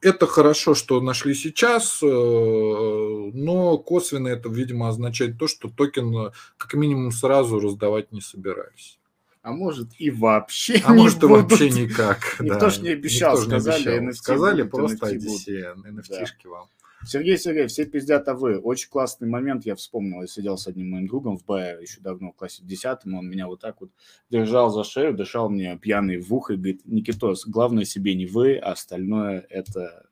это 0.00 0.26
хорошо, 0.26 0.74
что 0.74 1.00
нашли 1.00 1.34
сейчас, 1.34 2.02
э, 2.02 2.06
но 2.06 3.78
косвенно 3.78 4.28
это, 4.28 4.48
видимо, 4.48 4.88
означает 4.88 5.38
то, 5.38 5.46
что 5.46 5.68
токен 5.68 6.14
э, 6.16 6.30
как 6.56 6.74
минимум 6.74 7.12
сразу 7.12 7.60
раздавать 7.60 8.12
не 8.12 8.20
собирались. 8.20 8.98
А 9.42 9.50
может 9.50 9.88
и 9.98 10.10
вообще 10.10 10.80
А 10.84 10.94
может 10.94 11.22
и 11.22 11.26
вообще 11.26 11.70
никак. 11.70 12.36
Никто 12.40 12.60
да. 12.60 12.70
же 12.70 12.82
не 12.82 12.90
обещал, 12.90 13.34
Никто 13.34 13.58
сказали, 13.58 13.82
не 13.82 13.96
обещал. 13.96 14.14
сказали 14.14 14.62
просто 14.62 15.06
Одиссея, 15.06 15.74
NFT-шки 15.74 16.48
вам. 16.48 16.68
Сергей 17.04 17.36
Сергеевич, 17.36 17.72
все 17.72 17.84
пиздят, 17.84 18.28
а 18.28 18.34
вы. 18.34 18.58
Очень 18.58 18.90
классный 18.90 19.28
момент, 19.28 19.66
я 19.66 19.74
вспомнил. 19.74 20.20
Я 20.20 20.26
сидел 20.26 20.56
с 20.56 20.66
одним 20.66 20.90
моим 20.90 21.06
другом 21.06 21.36
в 21.36 21.44
БАЭ 21.44 21.80
еще 21.80 22.00
давно, 22.00 22.32
в 22.32 22.36
классе 22.36 22.62
в 22.62 22.66
10 22.66 22.98
он 23.06 23.28
меня 23.28 23.46
вот 23.46 23.60
так 23.60 23.80
вот 23.80 23.90
держал 24.30 24.70
за 24.70 24.84
шею, 24.84 25.14
дышал 25.14 25.48
мне 25.48 25.76
пьяный 25.76 26.18
в 26.18 26.32
ухо 26.32 26.54
и 26.54 26.56
говорит, 26.56 26.82
Никитос, 26.84 27.46
главное 27.46 27.84
себе 27.84 28.14
не 28.14 28.26
вы, 28.26 28.56
а 28.56 28.72
остальное 28.72 29.46
это 29.50 30.06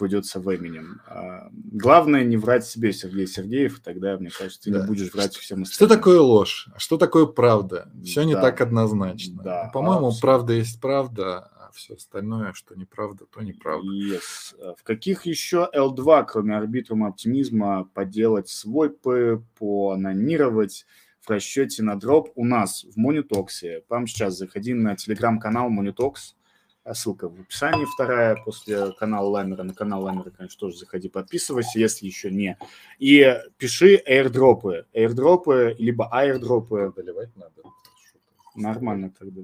придется 0.00 0.40
в 0.40 0.50
именем. 0.50 1.02
А, 1.06 1.50
главное 1.52 2.24
не 2.24 2.36
врать 2.38 2.64
себе, 2.64 2.92
Сергей 2.92 3.26
Сергеев, 3.26 3.80
тогда, 3.80 4.16
мне 4.16 4.30
кажется, 4.30 4.62
ты 4.62 4.70
да. 4.70 4.80
не 4.80 4.86
будешь 4.86 5.12
врать 5.12 5.36
всем 5.36 5.62
остальным. 5.62 5.74
Что 5.74 5.86
такое 5.86 6.20
ложь? 6.20 6.68
Что 6.78 6.96
такое 6.96 7.26
правда? 7.26 7.90
Все 8.02 8.22
да. 8.22 8.26
не 8.26 8.34
так 8.34 8.60
однозначно. 8.60 9.42
Да. 9.42 9.70
По-моему, 9.74 10.08
а, 10.08 10.12
правда 10.18 10.54
есть 10.54 10.80
правда, 10.80 11.50
а 11.70 11.72
все 11.72 11.94
остальное, 11.94 12.52
что 12.52 12.74
неправда, 12.74 13.26
то 13.26 13.42
неправда. 13.42 13.88
Yes. 13.88 14.54
А 14.60 14.74
в 14.74 14.82
каких 14.82 15.24
еще 15.24 15.68
L2, 15.72 16.24
кроме 16.26 16.56
арбитрума 16.56 17.08
оптимизма, 17.08 17.88
поделать 17.94 18.48
свойпы, 18.48 19.42
поанонировать 19.58 20.84
в 21.20 21.30
расчете 21.30 21.82
на 21.82 21.98
дроп 21.98 22.32
у 22.34 22.44
нас 22.44 22.84
в 22.84 22.96
Монитоксе? 22.96 23.84
Прямо 23.88 24.06
сейчас 24.08 24.36
заходи 24.36 24.74
на 24.74 24.96
телеграм-канал 24.96 25.70
Монитокс, 25.70 26.36
а 26.82 26.94
ссылка 26.94 27.28
в 27.28 27.40
описании 27.40 27.84
вторая 27.84 28.36
после 28.44 28.92
канала 28.92 29.28
Ламера. 29.28 29.62
На 29.62 29.74
канал 29.74 30.02
Ламера, 30.02 30.30
конечно, 30.30 30.58
тоже 30.58 30.76
заходи, 30.76 31.08
подписывайся, 31.08 31.78
если 31.78 32.06
еще 32.06 32.32
не. 32.32 32.58
И 32.98 33.38
пиши 33.58 34.02
airdropы. 34.08 34.86
Airdropы, 34.92 35.76
либо 35.78 36.10
airdropы. 36.12 36.92
Доливать 36.96 37.36
надо. 37.36 37.62
Нормально 38.56 39.14
тогда. 39.16 39.42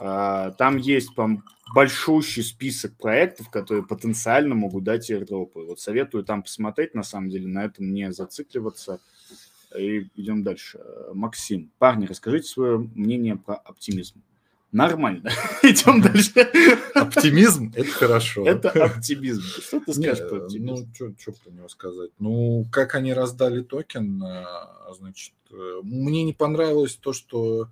А, 0.00 0.50
там 0.52 0.76
есть 0.76 1.14
там, 1.14 1.44
большущий 1.74 2.42
список 2.42 2.96
проектов, 2.96 3.50
которые 3.50 3.84
потенциально 3.84 4.54
могут 4.54 4.84
дать 4.84 5.10
airdropы. 5.10 5.64
Вот 5.64 5.80
советую 5.80 6.24
там 6.24 6.42
посмотреть, 6.42 6.94
на 6.94 7.02
самом 7.02 7.30
деле, 7.30 7.48
на 7.48 7.64
этом 7.64 7.92
не 7.92 8.12
зацикливаться. 8.12 9.00
И 9.76 10.08
идем 10.16 10.42
дальше. 10.42 10.80
Максим, 11.14 11.70
парни, 11.78 12.06
расскажите 12.06 12.48
свое 12.48 12.78
мнение 12.78 13.36
про 13.36 13.54
оптимизм. 13.54 14.22
Нормально. 14.72 15.30
Идем 15.62 16.00
дальше. 16.00 16.50
Оптимизм– 16.94 17.72
это 17.76 17.90
хорошо. 17.90 18.46
Это 18.46 18.70
оптимизм. 18.70 19.42
Что 19.42 19.80
ты 19.80 19.92
скажешь 19.92 20.26
про 20.26 20.44
оптимизм? 20.44 20.88
Ну, 20.98 21.14
что 21.18 21.32
про 21.32 21.50
него 21.50 21.68
сказать? 21.68 22.10
Ну, 22.18 22.66
как 22.72 22.94
они 22.94 23.12
раздали 23.12 23.62
токен, 23.62 24.22
а, 24.24 24.94
значит, 24.96 25.34
э, 25.50 25.80
мне 25.82 26.24
не 26.24 26.32
понравилось 26.32 26.96
то, 26.96 27.12
что 27.12 27.64
э, 27.64 27.66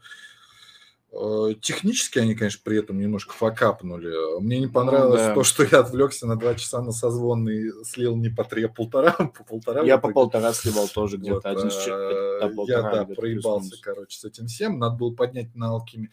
Технически 1.60 2.20
они, 2.20 2.36
конечно, 2.36 2.60
при 2.62 2.78
этом 2.78 2.98
немножко 3.00 3.34
факапнули. 3.34 4.40
Мне 4.40 4.60
не 4.60 4.68
понравилось 4.68 5.22
ну, 5.22 5.28
да. 5.28 5.34
то, 5.34 5.42
что 5.42 5.64
я 5.64 5.80
отвлекся 5.80 6.26
на 6.28 6.36
два 6.36 6.54
часа 6.54 6.80
на 6.82 6.92
созвон 6.92 7.48
и 7.48 7.70
слил 7.84 8.14
не 8.14 8.28
по 8.28 8.44
три, 8.44 8.64
а 8.64 8.68
полтора. 8.68 9.12
По 9.36 9.44
полтора 9.44 9.82
я 9.82 9.98
по 9.98 10.12
полтора 10.12 10.52
сливал 10.52 10.86
тоже 10.86 11.16
где-то. 11.16 11.34
Вот, 11.34 11.46
один 11.46 11.70
а, 11.90 12.50
я, 12.66 12.82
да, 12.82 13.04
проебался, 13.06 13.76
короче, 13.82 14.18
с 14.18 14.24
этим 14.24 14.46
всем. 14.46 14.78
Надо 14.78 14.96
было 14.96 15.12
поднять 15.12 15.54
на 15.56 15.70
алхимии 15.70 16.10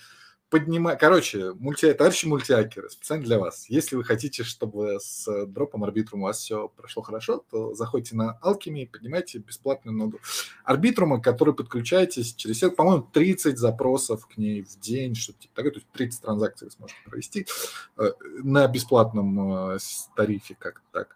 поднимать... 0.49 0.99
Короче, 0.99 1.53
мульти... 1.53 1.93
товарищи 1.93 2.25
мультиакеры, 2.25 2.89
специально 2.89 3.23
для 3.23 3.39
вас. 3.39 3.65
Если 3.69 3.95
вы 3.95 4.03
хотите, 4.03 4.43
чтобы 4.43 4.99
с 4.99 5.45
дропом 5.45 5.83
арбитрум 5.83 6.21
у 6.21 6.25
вас 6.25 6.39
все 6.39 6.69
прошло 6.69 7.03
хорошо, 7.03 7.43
то 7.49 7.73
заходите 7.73 8.15
на 8.15 8.39
Alchemy 8.43 8.83
и 8.83 8.85
поднимайте 8.85 9.39
бесплатную 9.39 9.95
ноду 9.97 10.19
арбитрума, 10.63 11.21
который 11.21 11.53
подключаетесь 11.53 12.33
через... 12.33 12.59
По-моему, 12.75 13.07
30 13.11 13.57
запросов 13.57 14.27
к 14.27 14.37
ней 14.37 14.61
в 14.61 14.79
день, 14.79 15.15
что-то 15.15 15.39
типа 15.39 15.55
такое, 15.55 15.71
то 15.71 15.77
есть 15.79 15.87
30 15.93 16.21
транзакций 16.21 16.65
вы 16.67 16.71
сможете 16.71 16.99
провести 17.05 17.47
э, 17.97 18.11
на 18.43 18.67
бесплатном 18.67 19.73
э, 19.73 19.77
тарифе, 20.15 20.55
как 20.57 20.81
так. 20.91 21.15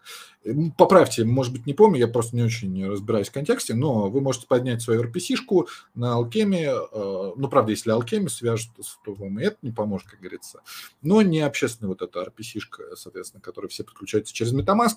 Поправьте, 0.76 1.24
может 1.24 1.52
быть, 1.52 1.66
не 1.66 1.74
помню, 1.74 1.98
я 1.98 2.08
просто 2.08 2.34
не 2.34 2.42
очень 2.42 2.86
разбираюсь 2.88 3.28
в 3.28 3.32
контексте, 3.32 3.74
но 3.74 4.10
вы 4.10 4.20
можете 4.20 4.46
поднять 4.46 4.82
свою 4.82 5.04
RPC-шку 5.04 5.68
на 5.94 6.20
Alchemy, 6.20 6.64
э, 6.64 7.32
ну, 7.36 7.48
правда, 7.48 7.70
если 7.70 7.96
Alchemy 7.96 8.28
свяжет, 8.28 8.70
то 9.04 9.14
вам 9.22 9.38
и 9.38 9.44
это 9.44 9.56
не 9.62 9.70
поможет, 9.70 10.08
как 10.08 10.20
говорится, 10.20 10.62
но 11.00 11.22
не 11.22 11.40
общественная 11.40 11.88
вот 11.88 12.02
эта 12.02 12.20
RPC-шка, 12.20 12.96
соответственно, 12.96 13.40
которая 13.40 13.68
все 13.68 13.84
подключаются 13.84 14.34
через 14.34 14.52
MetaMask, 14.52 14.96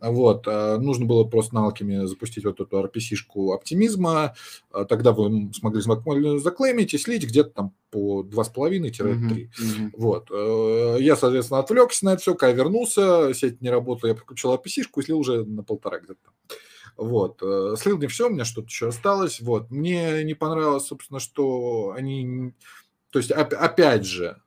вот, 0.00 0.46
э, 0.46 0.76
нужно 0.78 1.06
было 1.06 1.24
просто 1.24 1.54
на 1.54 1.68
Alchemy 1.68 2.06
запустить 2.06 2.44
вот 2.44 2.60
эту 2.60 2.80
RPC-шку 2.80 3.54
оптимизма, 3.54 4.34
э, 4.72 4.84
тогда 4.88 5.12
вы 5.12 5.50
смогли 5.54 6.38
заклеймить 6.38 6.94
и 6.94 6.98
слить 6.98 7.26
где-то 7.26 7.50
там 7.50 7.74
по 7.90 8.22
2,5-3. 8.22 8.90
Mm-hmm. 8.90 9.28
Mm-hmm. 9.28 9.90
Вот. 9.98 10.30
Я, 11.00 11.14
соответственно, 11.14 11.60
отвлекся 11.60 12.06
на 12.06 12.14
это 12.14 12.22
все, 12.22 12.34
когда 12.34 12.52
вернулся, 12.52 13.34
сеть 13.34 13.60
не 13.60 13.68
работала, 13.68 14.08
я 14.08 14.14
подключил 14.14 14.54
RPC, 14.54 14.82
пятишку 14.82 15.00
и 15.00 15.04
слил 15.04 15.18
уже 15.18 15.44
на 15.44 15.62
полтора 15.62 15.98
где-то. 15.98 16.30
Вот. 16.96 17.42
Э, 17.42 17.74
слил 17.78 17.98
не 17.98 18.06
все, 18.06 18.28
у 18.28 18.30
меня 18.30 18.44
что-то 18.44 18.66
еще 18.66 18.88
осталось. 18.88 19.40
Вот. 19.40 19.70
Мне 19.70 20.24
не 20.24 20.34
понравилось, 20.34 20.86
собственно, 20.86 21.20
что 21.20 21.94
они... 21.96 22.52
То 23.12 23.18
есть, 23.18 23.30
опять 23.30 24.06
же, 24.06 24.38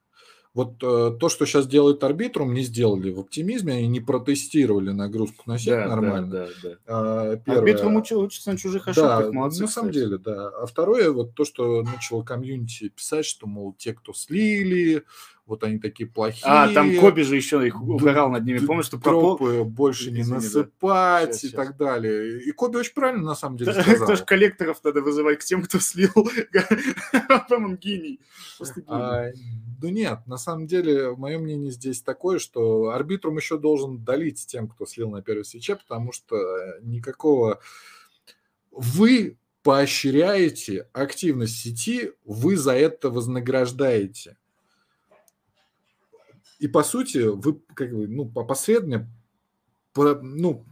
вот 0.55 0.81
э, 0.81 1.17
то, 1.19 1.29
что 1.29 1.45
сейчас 1.45 1.67
делает 1.67 2.01
Арбитрум, 2.03 2.53
не 2.53 2.63
сделали 2.63 3.11
в 3.11 3.19
оптимизме, 3.19 3.73
они 3.73 3.87
не 3.87 3.99
протестировали 3.99 4.91
нагрузку 4.91 5.43
на 5.47 5.59
сеть 5.59 5.73
да, 5.73 5.87
нормально. 5.87 6.27
Да, 6.27 6.47
да, 6.63 6.69
да. 6.69 6.77
А, 6.87 7.35
первое... 7.35 7.59
Арбитрум 7.59 7.95
учится 7.97 8.51
на 8.51 8.57
чужих 8.57 8.87
ошибках, 8.87 9.25
да, 9.25 9.31
молодцы. 9.33 9.61
На 9.61 9.67
самом 9.67 9.91
деле, 9.91 10.17
да. 10.17 10.47
А 10.47 10.65
второе, 10.65 11.11
вот 11.11 11.35
то, 11.35 11.43
что 11.43 11.83
начало 11.83 12.23
комьюнити 12.23 12.87
писать, 12.87 13.25
что, 13.25 13.47
мол, 13.47 13.75
те, 13.77 13.93
кто 13.93 14.13
слили, 14.13 15.03
вот 15.45 15.63
они 15.63 15.79
такие 15.79 16.09
плохие. 16.09 16.43
А, 16.45 16.73
там 16.73 16.95
Коби 16.97 17.21
же 17.21 17.35
еще 17.35 17.65
их 17.65 17.81
угорал 17.81 18.29
над 18.29 18.45
ними, 18.45 18.59
помнишь, 18.59 18.85
что 18.85 18.97
пропы 18.97 19.63
больше 19.63 20.11
не 20.11 20.23
насыпать 20.23 21.43
и 21.43 21.49
так 21.49 21.77
далее. 21.77 22.41
И 22.43 22.51
Коби 22.51 22.77
очень 22.77 22.93
правильно, 22.93 23.23
на 23.23 23.35
самом 23.35 23.57
деле, 23.57 23.73
сказал. 23.81 24.07
Тоже 24.07 24.25
коллекторов 24.25 24.83
надо 24.83 25.01
вызывать 25.01 25.39
к 25.39 25.43
тем, 25.43 25.61
кто 25.61 25.79
слил. 25.79 26.11
По-моему, 27.49 27.77
гений. 27.77 28.19
А, 28.87 29.27
ну 29.81 29.89
нет, 29.89 30.19
на 30.25 30.37
самом 30.37 30.65
деле, 30.67 31.15
мое 31.15 31.37
мнение 31.37 31.71
здесь 31.71 32.01
такое, 32.01 32.39
что 32.39 32.89
арбитрум 32.89 33.37
еще 33.37 33.57
должен 33.59 34.03
долить 34.03 34.45
тем, 34.47 34.67
кто 34.67 34.85
слил 34.85 35.11
на 35.11 35.21
первой 35.21 35.45
свече, 35.45 35.75
потому 35.75 36.11
что 36.11 36.37
никакого... 36.81 37.59
Вы 38.71 39.37
поощряете 39.63 40.87
активность 40.93 41.57
сети, 41.57 42.11
вы 42.23 42.57
за 42.57 42.73
это 42.73 43.09
вознаграждаете. 43.09 44.37
И 46.59 46.67
по 46.67 46.83
сути, 46.83 47.17
вы 47.17 47.59
как 47.73 47.91
бы, 47.91 48.07
ну, 48.07 48.25
посредственно 48.25 49.09
ну, 49.95 50.65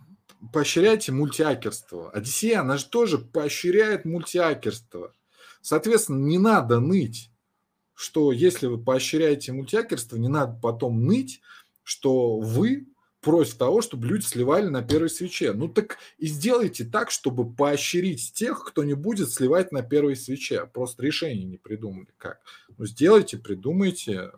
поощряете 0.52 1.12
мультиакерство. 1.12 2.12
Одиссея, 2.12 2.62
она 2.62 2.78
же 2.78 2.86
тоже 2.88 3.18
поощряет 3.18 4.06
мультиакерство. 4.06 5.14
Соответственно, 5.62 6.26
не 6.26 6.38
надо 6.38 6.80
ныть, 6.80 7.30
что 7.94 8.32
если 8.32 8.68
вы 8.68 8.78
поощряете 8.78 9.54
мультиакерство, 9.54 10.18
не 10.18 10.28
надо 10.28 10.60
потом 10.62 11.06
ныть, 11.06 11.42
что 11.84 12.40
вы 12.40 12.88
против 13.22 13.56
того, 13.56 13.82
чтобы 13.82 14.08
люди 14.08 14.26
сливали 14.26 14.68
на 14.68 14.82
первой 14.82 15.10
свече. 15.10 15.54
Ну 15.54 15.70
так 15.70 15.98
и 16.18 16.28
сделайте 16.28 16.84
так, 16.84 17.10
чтобы 17.10 17.50
поощрить 17.50 18.34
тех, 18.34 18.66
кто 18.66 18.84
не 18.84 18.94
будет 18.94 19.32
сливать 19.32 19.72
на 19.72 19.82
первой 19.82 20.18
свече. 20.18 20.66
Просто 20.66 21.04
решение 21.04 21.46
не 21.46 21.58
придумали 21.58 22.10
как. 22.18 22.42
Ну 22.78 22.86
сделайте, 22.86 23.38
придумайте, 23.38 24.32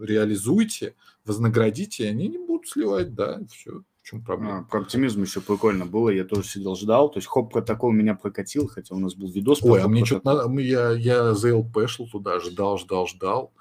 реализуйте, 0.00 0.94
вознаградите, 1.24 2.04
и 2.04 2.08
они 2.08 2.28
не 2.28 2.38
будут 2.38 2.68
сливать, 2.68 3.14
да, 3.14 3.40
все. 3.50 3.82
В 4.02 4.04
чем 4.04 4.20
проблема? 4.20 4.58
А, 4.58 4.62
про 4.64 4.80
оптимизм 4.80 5.22
еще 5.22 5.40
прикольно 5.40 5.86
было, 5.86 6.08
я 6.08 6.24
тоже 6.24 6.48
сидел, 6.48 6.74
ждал. 6.74 7.08
То 7.08 7.18
есть 7.18 7.28
хоп 7.28 7.52
протокол 7.52 7.92
меня 7.92 8.16
прокатил, 8.16 8.66
хотя 8.66 8.96
у 8.96 8.98
нас 8.98 9.14
был 9.14 9.30
видос. 9.30 9.60
Ой, 9.62 9.80
а 9.80 9.86
мне 9.86 10.04
что-то 10.04 10.26
надо, 10.26 10.60
я, 10.60 10.90
я 10.90 11.32
ЛП 11.32 11.86
шел 11.86 12.08
туда, 12.08 12.40
ждал, 12.40 12.78
ждал, 12.78 13.06
ждал. 13.06 13.52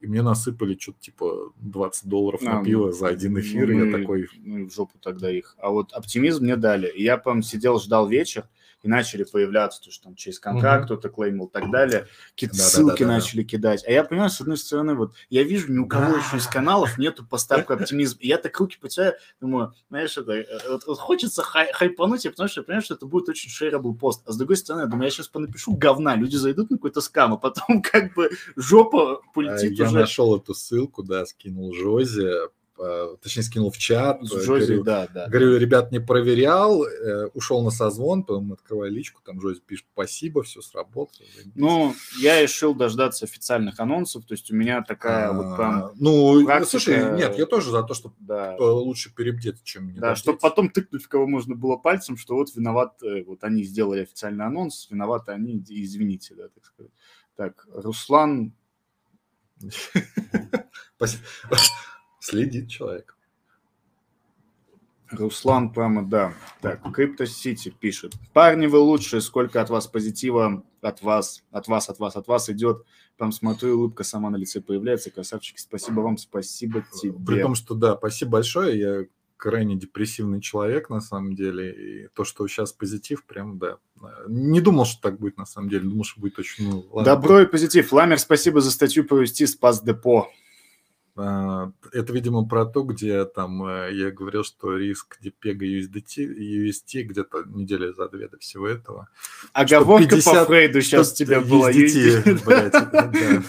И 0.00 0.08
мне 0.08 0.22
насыпали 0.22 0.76
что-то 0.78 0.98
типа 1.00 1.52
20 1.60 2.08
долларов 2.08 2.40
а, 2.44 2.58
на 2.58 2.64
пиво 2.64 2.92
за 2.92 3.06
один 3.06 3.38
эфир, 3.38 3.68
ну, 3.68 3.84
и 3.84 3.86
я 3.86 3.98
такой... 3.98 4.28
Ну, 4.36 4.68
в 4.68 4.74
жопу 4.74 4.98
тогда 5.00 5.30
их. 5.30 5.56
А 5.58 5.70
вот 5.70 5.92
оптимизм 5.92 6.42
мне 6.42 6.56
дали. 6.56 6.88
И 6.88 7.04
я, 7.04 7.16
по 7.16 7.40
сидел, 7.40 7.78
ждал 7.78 8.08
вечер, 8.08 8.48
и 8.84 8.88
начали 8.88 9.24
появляться, 9.24 9.82
то, 9.82 9.90
что 9.90 10.04
там 10.04 10.14
через 10.14 10.38
контракт 10.38 10.84
кто-то 10.84 11.08
клеймил 11.08 11.46
и 11.46 11.50
так 11.50 11.70
далее, 11.70 12.06
какие-то 12.32 12.56
да, 12.56 12.62
ссылки 12.62 13.02
да, 13.02 13.08
да, 13.08 13.14
начали 13.14 13.42
да. 13.42 13.48
кидать. 13.48 13.84
А 13.86 13.90
я 13.90 14.04
понимаю, 14.04 14.28
с 14.28 14.40
одной 14.40 14.58
стороны, 14.58 14.94
вот 14.94 15.14
я 15.30 15.42
вижу, 15.42 15.72
ни 15.72 15.78
у 15.78 15.88
кого 15.88 16.12
да. 16.12 16.18
еще 16.18 16.36
из 16.36 16.46
каналов 16.46 16.98
нету 16.98 17.26
поставки 17.26 17.72
оптимизма. 17.72 18.20
И 18.20 18.28
я 18.28 18.36
так 18.36 18.58
руки 18.60 18.76
потираю, 18.78 19.14
думаю, 19.40 19.74
знаешь, 19.88 20.16
это, 20.18 20.32
э, 20.32 20.44
вот, 20.68 20.86
вот 20.86 20.98
хочется 20.98 21.42
хай, 21.42 21.72
хайпануть, 21.72 22.24
потому 22.24 22.48
что 22.48 22.60
я 22.60 22.64
понимаю, 22.64 22.82
что 22.82 22.94
это 22.94 23.06
будет 23.06 23.28
очень 23.30 23.50
shareable 23.50 23.94
пост. 23.94 24.22
А 24.26 24.32
с 24.32 24.36
другой 24.36 24.56
стороны, 24.58 24.82
я 24.82 24.86
думаю, 24.86 25.06
я 25.06 25.10
сейчас 25.10 25.28
понапишу 25.28 25.74
говна, 25.76 26.14
люди 26.14 26.36
зайдут 26.36 26.70
на 26.70 26.76
какой-то 26.76 27.00
скам, 27.00 27.32
а 27.32 27.36
потом 27.38 27.80
как 27.90 28.12
бы 28.14 28.30
жопа 28.54 29.22
полетит 29.32 29.78
я 29.78 29.86
уже. 29.86 29.94
Я 29.94 30.00
нашел 30.00 30.36
эту 30.36 30.52
ссылку, 30.52 31.02
да, 31.02 31.24
скинул 31.24 31.72
Жозе, 31.72 32.50
точнее, 32.76 33.42
скинул 33.42 33.70
в 33.70 33.78
чат. 33.78 34.22
Джози, 34.22 34.66
говорю, 34.66 34.84
да, 34.84 35.08
да. 35.12 35.28
Говорю, 35.28 35.56
ребят, 35.58 35.92
не 35.92 36.00
проверял, 36.00 36.84
э, 36.84 37.26
ушел 37.34 37.62
на 37.62 37.70
созвон, 37.70 38.24
потом 38.24 38.52
открываю 38.52 38.90
личку, 38.90 39.22
там 39.24 39.38
Джози 39.38 39.60
пишет 39.60 39.86
спасибо, 39.92 40.42
все 40.42 40.60
сработало. 40.60 41.26
Ну, 41.54 41.94
я 42.20 42.42
решил 42.42 42.74
дождаться 42.74 43.24
официальных 43.24 43.78
анонсов, 43.80 44.24
то 44.24 44.34
есть 44.34 44.50
у 44.50 44.56
меня 44.56 44.82
такая 44.82 45.28
а, 45.28 45.32
вот 45.32 45.56
прям 45.56 45.92
Ну, 45.96 46.44
практика... 46.44 46.70
слушай, 46.70 47.16
нет, 47.16 47.38
я 47.38 47.46
тоже 47.46 47.70
за 47.70 47.82
то, 47.82 47.94
что 47.94 48.12
да. 48.18 48.56
лучше 48.58 49.14
перебдеть, 49.14 49.62
чем 49.62 49.92
не 49.92 50.00
Да, 50.00 50.16
чтобы 50.16 50.38
потом 50.38 50.68
тыкнуть, 50.70 51.04
в 51.04 51.08
кого 51.08 51.26
можно 51.26 51.54
было 51.54 51.76
пальцем, 51.76 52.16
что 52.16 52.34
вот 52.34 52.54
виноват, 52.54 53.02
э, 53.02 53.24
вот 53.24 53.44
они 53.44 53.62
сделали 53.62 54.02
официальный 54.02 54.44
анонс, 54.44 54.88
виноваты 54.90 55.32
они, 55.32 55.62
извините, 55.68 56.34
да, 56.34 56.48
так 56.48 56.64
сказать. 56.64 56.92
Так, 57.36 57.66
Руслан... 57.72 58.54
Спасибо. 60.96 61.22
Следит 62.24 62.70
человек. 62.70 63.18
Руслан 65.10 65.74
прямо, 65.74 66.02
да. 66.02 66.32
Так, 66.62 66.80
Крипто 66.94 67.26
Сити 67.26 67.68
пишет. 67.68 68.14
Парни, 68.32 68.66
вы 68.66 68.78
лучшие, 68.78 69.20
сколько 69.20 69.60
от 69.60 69.68
вас 69.68 69.86
позитива, 69.86 70.64
от 70.80 71.02
вас, 71.02 71.44
от 71.50 71.68
вас, 71.68 71.90
от 71.90 71.98
вас, 71.98 72.16
от 72.16 72.26
вас 72.26 72.48
идет. 72.48 72.82
Там 73.18 73.30
смотрю, 73.30 73.76
улыбка 73.76 74.04
сама 74.04 74.30
на 74.30 74.36
лице 74.36 74.62
появляется. 74.62 75.10
Красавчики, 75.10 75.60
спасибо 75.60 76.00
вам, 76.00 76.16
спасибо 76.16 76.82
тебе. 77.02 77.12
При 77.12 77.42
том, 77.42 77.54
что 77.54 77.74
да, 77.74 77.94
спасибо 77.94 78.32
большое. 78.32 78.78
Я 78.78 79.04
крайне 79.36 79.76
депрессивный 79.76 80.40
человек, 80.40 80.88
на 80.88 81.02
самом 81.02 81.34
деле. 81.34 81.72
И 81.74 82.08
то, 82.14 82.24
что 82.24 82.48
сейчас 82.48 82.72
позитив, 82.72 83.26
прям, 83.26 83.58
да. 83.58 83.76
Не 84.28 84.62
думал, 84.62 84.86
что 84.86 85.02
так 85.02 85.20
будет, 85.20 85.36
на 85.36 85.44
самом 85.44 85.68
деле. 85.68 85.90
Думал, 85.90 86.04
что 86.04 86.22
будет 86.22 86.38
очень... 86.38 86.70
Ну, 86.70 86.86
ладно. 86.90 87.14
Добро 87.14 87.42
и 87.42 87.46
позитив. 87.46 87.92
Ламер, 87.92 88.18
спасибо 88.18 88.62
за 88.62 88.70
статью 88.70 89.04
провести 89.04 89.46
«Спас 89.46 89.82
депо». 89.82 90.30
А, 91.16 91.70
это, 91.92 92.12
видимо, 92.12 92.44
про 92.44 92.66
то, 92.66 92.82
где 92.82 93.24
там 93.24 93.64
э, 93.64 93.90
я 93.92 94.10
говорил, 94.10 94.42
что 94.42 94.76
риск 94.76 95.18
DPEG 95.22 95.58
USDT, 95.58 96.26
UST 96.26 97.02
где-то 97.02 97.44
недели 97.46 97.92
за 97.92 98.08
две 98.08 98.28
до 98.28 98.36
всего 98.38 98.66
этого. 98.66 99.08
Оговорка 99.52 100.08
50, 100.08 100.34
по 100.34 100.44
Фрейду 100.46 100.82
сейчас 100.82 101.12
у 101.12 101.14
тебя 101.14 101.40
была. 101.40 101.70
USDT, 101.70 102.44
блядь, 102.44 102.72
да. 102.92 103.42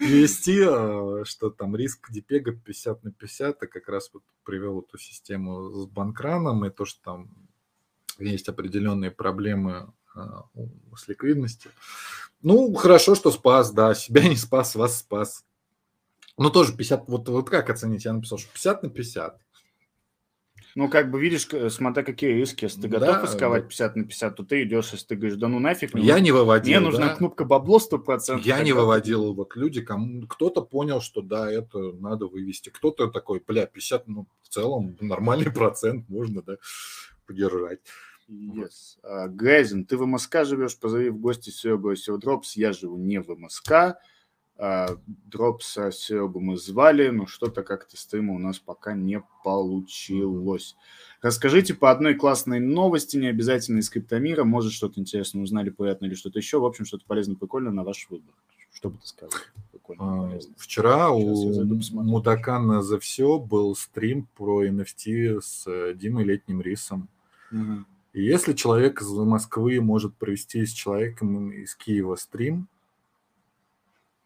UST, 0.00 1.20
э, 1.20 1.24
что 1.26 1.50
там 1.50 1.76
риск 1.76 2.10
DPEG 2.10 2.60
50 2.64 3.04
на 3.04 3.12
50, 3.12 3.62
и 3.62 3.66
как 3.66 3.88
раз 3.88 4.08
вот 4.14 4.22
привел 4.44 4.80
эту 4.80 4.96
систему 4.96 5.70
с 5.70 5.86
банкраном, 5.86 6.64
и 6.64 6.70
то, 6.70 6.86
что 6.86 7.02
там 7.02 7.30
есть 8.18 8.48
определенные 8.48 9.10
проблемы 9.10 9.92
э, 10.16 10.20
с 10.96 11.08
ликвидностью. 11.08 11.72
Ну, 12.40 12.72
хорошо, 12.72 13.14
что 13.14 13.30
спас, 13.30 13.70
да, 13.70 13.94
себя 13.94 14.26
не 14.26 14.36
спас, 14.36 14.74
вас 14.74 15.00
спас. 15.00 15.44
Ну, 16.42 16.50
тоже 16.50 16.76
50, 16.76 17.08
вот, 17.08 17.28
вот 17.28 17.48
как 17.48 17.70
оценить? 17.70 18.04
Я 18.04 18.12
написал, 18.12 18.38
что 18.38 18.52
50 18.52 18.82
на 18.82 18.90
50. 18.90 19.40
Ну, 20.74 20.88
как 20.88 21.10
бы 21.10 21.20
видишь, 21.20 21.48
смотря 21.72 22.02
какие 22.02 22.32
риски. 22.32 22.64
Если 22.64 22.80
ты 22.80 22.88
готов 22.88 23.16
да, 23.16 23.22
рисковать 23.22 23.68
50 23.68 23.96
на 23.96 24.04
50, 24.04 24.36
то 24.36 24.42
ты 24.42 24.62
идешь, 24.62 24.92
если 24.92 25.06
ты 25.06 25.16
говоришь, 25.16 25.38
да 25.38 25.48
ну 25.48 25.58
нафиг. 25.58 25.92
Мне 25.94 26.04
я 26.04 26.18
не 26.18 26.32
выводил, 26.32 26.80
Мне 26.80 26.80
нужна 26.80 27.08
да? 27.08 27.16
кнопка 27.16 27.44
бабло 27.44 27.78
100%. 27.78 28.40
Я 28.42 28.62
не 28.62 28.72
выводил. 28.72 29.34
Вот 29.34 29.54
люди, 29.54 29.82
кому 29.82 30.26
кто-то 30.26 30.62
понял, 30.62 31.00
что 31.00 31.20
да, 31.20 31.50
это 31.50 31.92
надо 31.92 32.26
вывести. 32.26 32.70
Кто-то 32.70 33.08
такой, 33.08 33.42
бля, 33.46 33.66
50, 33.66 34.08
ну, 34.08 34.26
в 34.42 34.48
целом 34.48 34.96
нормальный 35.00 35.52
процент 35.52 36.08
можно, 36.08 36.42
да, 36.42 36.56
подержать. 37.26 37.80
Yes. 38.28 38.98
Uh, 39.02 39.28
Грязин, 39.28 39.84
ты 39.84 39.98
в 39.98 40.06
МСК 40.06 40.44
живешь, 40.44 40.78
позови 40.78 41.10
в 41.10 41.18
гости 41.18 41.50
Серегу 41.50 41.92
Дропс. 42.18 42.56
Я 42.56 42.72
живу 42.72 42.96
не 42.96 43.20
в 43.20 43.28
МСК. 43.28 43.98
Дропса 45.26 45.90
Серегу 45.90 46.38
мы 46.38 46.56
звали, 46.56 47.08
но 47.08 47.26
что-то 47.26 47.62
как-то 47.64 47.96
стрима 47.96 48.34
у 48.34 48.38
нас 48.38 48.60
пока 48.60 48.92
не 48.94 49.20
получилось. 49.42 50.76
Расскажите 51.20 51.74
по 51.74 51.90
одной 51.90 52.14
классной 52.14 52.60
новости, 52.60 53.16
не 53.16 53.26
обязательно 53.26 53.80
из 53.80 53.90
криптомира, 53.90 54.44
может 54.44 54.72
что-то 54.72 55.00
интересное 55.00 55.42
узнали, 55.42 55.70
приятно 55.70 56.06
или 56.06 56.14
что-то 56.14 56.38
еще, 56.38 56.60
в 56.60 56.64
общем, 56.64 56.84
что-то 56.84 57.04
полезное, 57.06 57.34
прикольное 57.34 57.72
на 57.72 57.82
ваш 57.82 58.06
выбор. 58.08 58.32
Что 58.72 58.90
бы 58.90 58.98
ты 58.98 59.06
сказал? 59.06 59.40
Прикольно, 59.72 60.36
а, 60.36 60.38
Вчера 60.56 61.10
у 61.10 61.64
Мудакана 61.92 62.82
за 62.82 63.00
все 63.00 63.40
был 63.40 63.74
стрим 63.74 64.28
про 64.36 64.64
NFT 64.64 65.40
с 65.40 65.64
э, 65.66 65.94
Димой 65.94 66.24
Летним 66.24 66.60
Рисом. 66.60 67.08
Угу. 67.50 67.84
И 68.12 68.22
если 68.22 68.52
человек 68.52 69.02
из 69.02 69.10
Москвы 69.10 69.80
может 69.80 70.14
провести 70.14 70.64
с 70.64 70.70
человеком 70.72 71.50
из 71.50 71.74
Киева 71.74 72.14
стрим, 72.14 72.68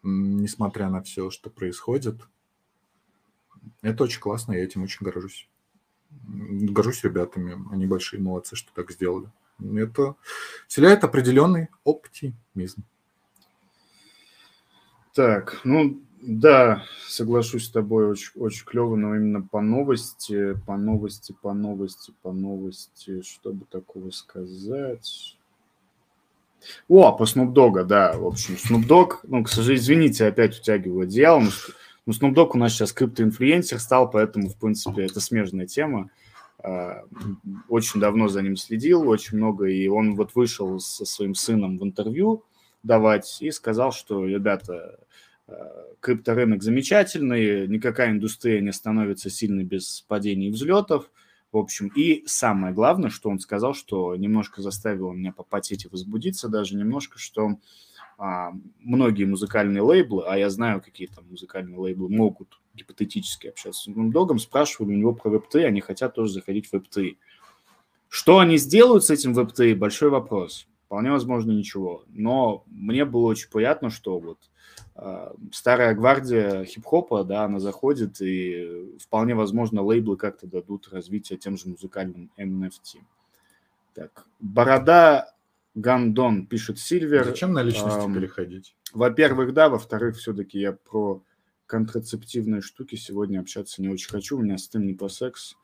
несмотря 0.06 0.88
на 0.88 1.02
все, 1.02 1.30
что 1.30 1.50
происходит. 1.50 2.20
Это 3.82 4.04
очень 4.04 4.20
классно, 4.20 4.52
я 4.52 4.64
этим 4.64 4.82
очень 4.82 5.04
горжусь. 5.04 5.48
Горжусь 6.10 7.04
ребятами, 7.04 7.58
они 7.72 7.86
большие 7.86 8.22
молодцы, 8.22 8.56
что 8.56 8.72
так 8.72 8.90
сделали. 8.92 9.30
Это 9.60 10.14
вселяет 10.68 11.04
определенный 11.04 11.68
оптимизм. 11.84 12.84
Так, 15.14 15.60
ну 15.64 16.02
да, 16.20 16.84
соглашусь 17.06 17.66
с 17.66 17.70
тобой, 17.70 18.10
очень, 18.10 18.32
очень 18.34 18.66
клево, 18.66 18.96
но 18.96 19.16
именно 19.16 19.42
по 19.42 19.60
новости, 19.60 20.54
по 20.66 20.76
новости, 20.76 21.34
по 21.40 21.54
новости, 21.54 22.12
по 22.22 22.32
новости, 22.32 23.22
что 23.22 23.52
бы 23.52 23.64
такого 23.64 24.10
сказать. 24.10 25.35
О, 26.88 27.12
по 27.12 27.24
Snoop 27.24 27.52
Dogg, 27.52 27.84
да, 27.84 28.16
в 28.16 28.26
общем, 28.26 28.54
Snoop 28.54 28.86
Dogg, 28.86 29.18
ну, 29.24 29.44
к 29.44 29.48
сожалению, 29.48 29.82
извините, 29.82 30.26
опять 30.26 30.58
утягиваю 30.58 31.02
одеяло, 31.02 31.40
но 31.40 31.50
ну, 32.06 32.12
Snoop 32.12 32.34
Dogg 32.34 32.50
у 32.54 32.58
нас 32.58 32.72
сейчас 32.72 32.92
криптоинфлюенсер 32.92 33.78
стал, 33.78 34.10
поэтому, 34.10 34.48
в 34.48 34.56
принципе, 34.56 35.04
это 35.04 35.20
смежная 35.20 35.66
тема. 35.66 36.10
А, 36.58 37.04
очень 37.68 38.00
давно 38.00 38.28
за 38.28 38.42
ним 38.42 38.56
следил, 38.56 39.08
очень 39.08 39.36
много, 39.36 39.66
и 39.66 39.88
он 39.88 40.14
вот 40.16 40.34
вышел 40.34 40.80
со 40.80 41.04
своим 41.04 41.34
сыном 41.34 41.78
в 41.78 41.84
интервью 41.84 42.44
давать 42.82 43.38
и 43.40 43.50
сказал, 43.50 43.92
что, 43.92 44.24
ребята, 44.26 44.98
а, 45.46 45.84
крипторынок 46.00 46.62
замечательный, 46.62 47.68
никакая 47.68 48.10
индустрия 48.10 48.60
не 48.60 48.72
становится 48.72 49.30
сильной 49.30 49.64
без 49.64 50.04
падений 50.08 50.48
и 50.48 50.52
взлетов– 50.52 51.10
в 51.56 51.58
общем, 51.58 51.90
и 51.94 52.22
самое 52.26 52.74
главное, 52.74 53.08
что 53.08 53.30
он 53.30 53.38
сказал, 53.38 53.72
что 53.72 54.14
немножко 54.14 54.60
заставило 54.60 55.12
меня 55.12 55.32
попотеть 55.32 55.86
и 55.86 55.88
возбудиться, 55.88 56.48
даже 56.48 56.76
немножко, 56.76 57.18
что 57.18 57.58
а, 58.18 58.52
многие 58.80 59.24
музыкальные 59.24 59.80
лейблы, 59.80 60.24
а 60.26 60.36
я 60.36 60.50
знаю, 60.50 60.82
какие 60.82 61.08
там 61.08 61.24
музыкальные 61.30 61.78
лейблы 61.78 62.10
могут 62.10 62.60
гипотетически 62.74 63.46
общаться 63.46 63.84
с 63.84 63.88
Snoop 63.88 64.12
Dogg, 64.12 64.38
спрашивали 64.38 64.94
у 64.94 64.98
него 64.98 65.14
про 65.14 65.30
веб-3, 65.30 65.64
они 65.64 65.80
хотят 65.80 66.14
тоже 66.14 66.34
заходить 66.34 66.66
в 66.68 66.74
веб-3. 66.74 67.16
Что 68.08 68.38
они 68.38 68.58
сделают 68.58 69.04
с 69.04 69.10
этим 69.10 69.32
веб-3, 69.32 69.74
большой 69.74 70.10
вопрос. 70.10 70.68
Вполне 70.84 71.10
возможно, 71.10 71.52
ничего. 71.52 72.04
Но 72.08 72.64
мне 72.66 73.06
было 73.06 73.26
очень 73.26 73.48
приятно, 73.50 73.88
что 73.88 74.18
вот 74.18 74.38
старая 75.52 75.94
гвардия 75.94 76.64
хип-хопа, 76.64 77.24
да, 77.24 77.44
она 77.44 77.60
заходит, 77.60 78.20
и 78.20 78.96
вполне 78.98 79.34
возможно 79.34 79.82
лейблы 79.82 80.16
как-то 80.16 80.46
дадут 80.46 80.88
развитие 80.90 81.38
тем 81.38 81.56
же 81.58 81.68
музыкальным 81.68 82.30
NFT. 82.38 83.00
Так, 83.94 84.26
Борода 84.40 85.34
Гандон 85.74 86.46
пишет 86.46 86.78
Сильвер. 86.78 87.24
Зачем 87.24 87.52
на 87.52 87.62
личности 87.62 88.06
эм, 88.06 88.14
переходить? 88.14 88.74
Во-первых, 88.92 89.52
да, 89.52 89.68
во-вторых, 89.68 90.16
все-таки 90.16 90.58
я 90.58 90.72
про 90.72 91.22
контрацептивные 91.66 92.62
штуки 92.62 92.94
сегодня 92.94 93.40
общаться 93.40 93.82
не 93.82 93.88
очень 93.88 94.08
хочу, 94.08 94.38
у 94.38 94.42
меня 94.42 94.56
стрим 94.56 94.86
не 94.86 94.94
по 94.94 95.08
секс. 95.08 95.56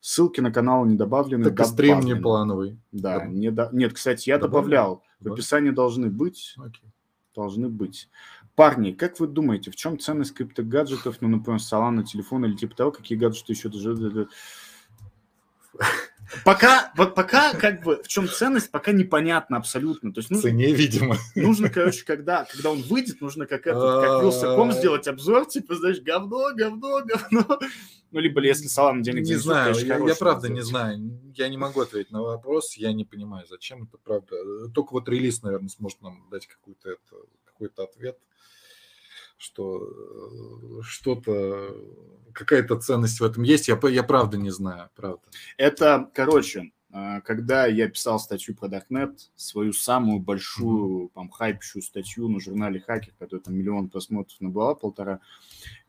Ссылки 0.00 0.40
на 0.40 0.52
канал 0.52 0.84
не 0.84 0.94
добавлены. 0.94 1.44
Так 1.44 1.54
добавлены. 1.54 1.74
стрим 1.74 2.00
не 2.00 2.20
плановый. 2.20 2.78
Да, 2.92 3.20
Доб... 3.20 3.28
не 3.30 3.50
до... 3.50 3.70
нет, 3.72 3.92
кстати, 3.94 4.28
я 4.28 4.38
Добавлен? 4.38 4.70
добавлял. 4.70 5.02
В 5.18 5.32
описании 5.32 5.70
должны 5.70 6.10
быть. 6.10 6.54
Окей. 6.58 6.92
Должны 7.36 7.68
быть. 7.68 8.08
Парни, 8.54 8.92
как 8.92 9.20
вы 9.20 9.26
думаете, 9.26 9.70
в 9.70 9.76
чем 9.76 9.98
ценность 9.98 10.32
криптогаджетов, 10.32 11.18
ну, 11.20 11.28
например, 11.28 11.60
Solana, 11.60 12.02
телефона 12.02 12.46
или 12.46 12.56
типа 12.56 12.74
того, 12.74 12.90
какие 12.90 13.18
гаджеты 13.18 13.52
еще 13.52 13.68
даже... 13.68 14.28
Пока, 16.44 16.92
вот 16.96 17.14
пока, 17.14 17.54
как 17.54 17.82
бы, 17.82 18.02
в 18.02 18.08
чем 18.08 18.28
ценность, 18.28 18.70
пока 18.70 18.92
непонятно 18.92 19.56
абсолютно. 19.56 20.12
То 20.12 20.20
есть 20.20 20.30
нужно, 20.30 20.50
Цене, 20.50 20.72
видимо. 20.72 21.16
Нужно, 21.34 21.70
короче, 21.70 22.04
когда, 22.04 22.44
когда 22.44 22.70
он 22.70 22.82
выйдет, 22.82 23.20
нужно 23.20 23.46
как 23.46 23.66
это, 23.66 24.02
как 24.04 24.22
Вилсаком 24.22 24.72
сделать 24.72 25.06
обзор, 25.06 25.46
типа, 25.46 25.76
знаешь, 25.76 26.00
говно, 26.00 26.54
говно, 26.54 27.02
говно. 27.04 27.58
Ну, 28.12 28.20
либо 28.20 28.40
если 28.40 28.66
Салам 28.66 29.02
денег 29.02 29.24
Не 29.24 29.34
знаю, 29.34 29.74
я, 29.74 29.98
я 29.98 30.14
правда 30.14 30.48
не 30.48 30.62
знаю. 30.62 31.20
Я 31.34 31.48
не 31.48 31.58
могу 31.58 31.80
ответить 31.80 32.12
на 32.12 32.22
вопрос, 32.22 32.74
я 32.76 32.92
не 32.92 33.04
понимаю, 33.04 33.46
зачем 33.48 33.84
это 33.84 33.98
правда. 33.98 34.68
Только 34.74 34.92
вот 34.92 35.08
релиз, 35.08 35.42
наверное, 35.42 35.68
сможет 35.68 36.00
нам 36.02 36.26
дать 36.30 36.46
какой-то 36.46 36.96
какой-то 37.44 37.84
ответ 37.84 38.18
что 39.36 39.82
э, 39.82 40.82
что-то, 40.82 41.76
какая-то 42.32 42.76
ценность 42.76 43.20
в 43.20 43.24
этом 43.24 43.42
есть. 43.42 43.68
Я, 43.68 43.78
я 43.88 44.02
правда 44.02 44.36
не 44.36 44.50
знаю, 44.50 44.90
правда. 44.94 45.22
Это, 45.56 46.10
короче, 46.14 46.72
а, 46.98 47.20
когда 47.20 47.66
я 47.66 47.88
писал 47.88 48.18
статью 48.18 48.54
про 48.54 48.68
Darknet, 48.68 49.18
свою 49.34 49.74
самую 49.74 50.20
большую, 50.20 51.10
там, 51.14 51.28
хайповую 51.28 51.82
статью 51.82 52.28
на 52.28 52.40
журнале 52.40 52.80
Хакер, 52.80 53.12
которая 53.18 53.42
там 53.42 53.54
миллион 53.54 53.90
просмотров 53.90 54.40
набрала, 54.40 54.74
полтора, 54.74 55.20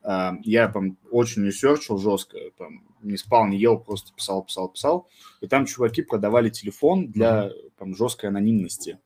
а, 0.04 0.34
я 0.44 0.68
там 0.68 0.98
очень 1.10 1.46
ресерчил 1.46 1.98
жестко, 1.98 2.38
там, 2.58 2.84
не 3.02 3.16
спал, 3.16 3.48
не 3.48 3.58
ел, 3.58 3.80
просто 3.80 4.14
писал, 4.14 4.44
писал, 4.44 4.68
писал. 4.68 5.10
И 5.40 5.48
там 5.48 5.66
чуваки 5.66 6.02
продавали 6.02 6.50
телефон 6.50 7.10
для 7.10 7.52
там, 7.78 7.96
жесткой 7.96 8.30
анонимности 8.30 9.00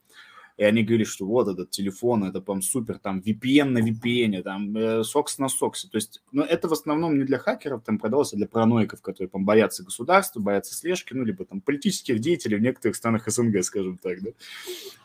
и 0.57 0.63
они 0.63 0.83
говорили, 0.83 1.03
что 1.03 1.25
вот 1.25 1.47
этот 1.47 1.71
телефон, 1.71 2.23
это 2.23 2.41
прям 2.41 2.61
супер, 2.61 2.99
там 2.99 3.19
VPN 3.19 3.65
на 3.65 3.79
VPN, 3.79 4.43
там 4.43 4.75
э, 4.75 5.03
SOCKS 5.03 5.39
на 5.39 5.49
SOCKS 5.49 5.76
е. 5.76 5.87
То 5.89 5.97
есть, 5.97 6.21
ну, 6.31 6.43
это 6.43 6.67
в 6.67 6.73
основном 6.73 7.17
не 7.17 7.23
для 7.23 7.37
хакеров, 7.37 7.83
там 7.83 7.97
продавалось, 7.97 8.33
а 8.33 8.37
для 8.37 8.47
параноиков, 8.47 9.01
которые 9.01 9.29
там 9.29 9.45
боятся 9.45 9.83
государства, 9.83 10.39
боятся 10.39 10.75
слежки, 10.75 11.13
ну, 11.13 11.23
либо 11.23 11.45
там 11.45 11.61
политических 11.61 12.19
деятелей 12.19 12.57
в 12.57 12.61
некоторых 12.61 12.95
странах 12.95 13.27
СНГ, 13.27 13.63
скажем 13.63 13.97
так, 13.97 14.21
да. 14.21 14.31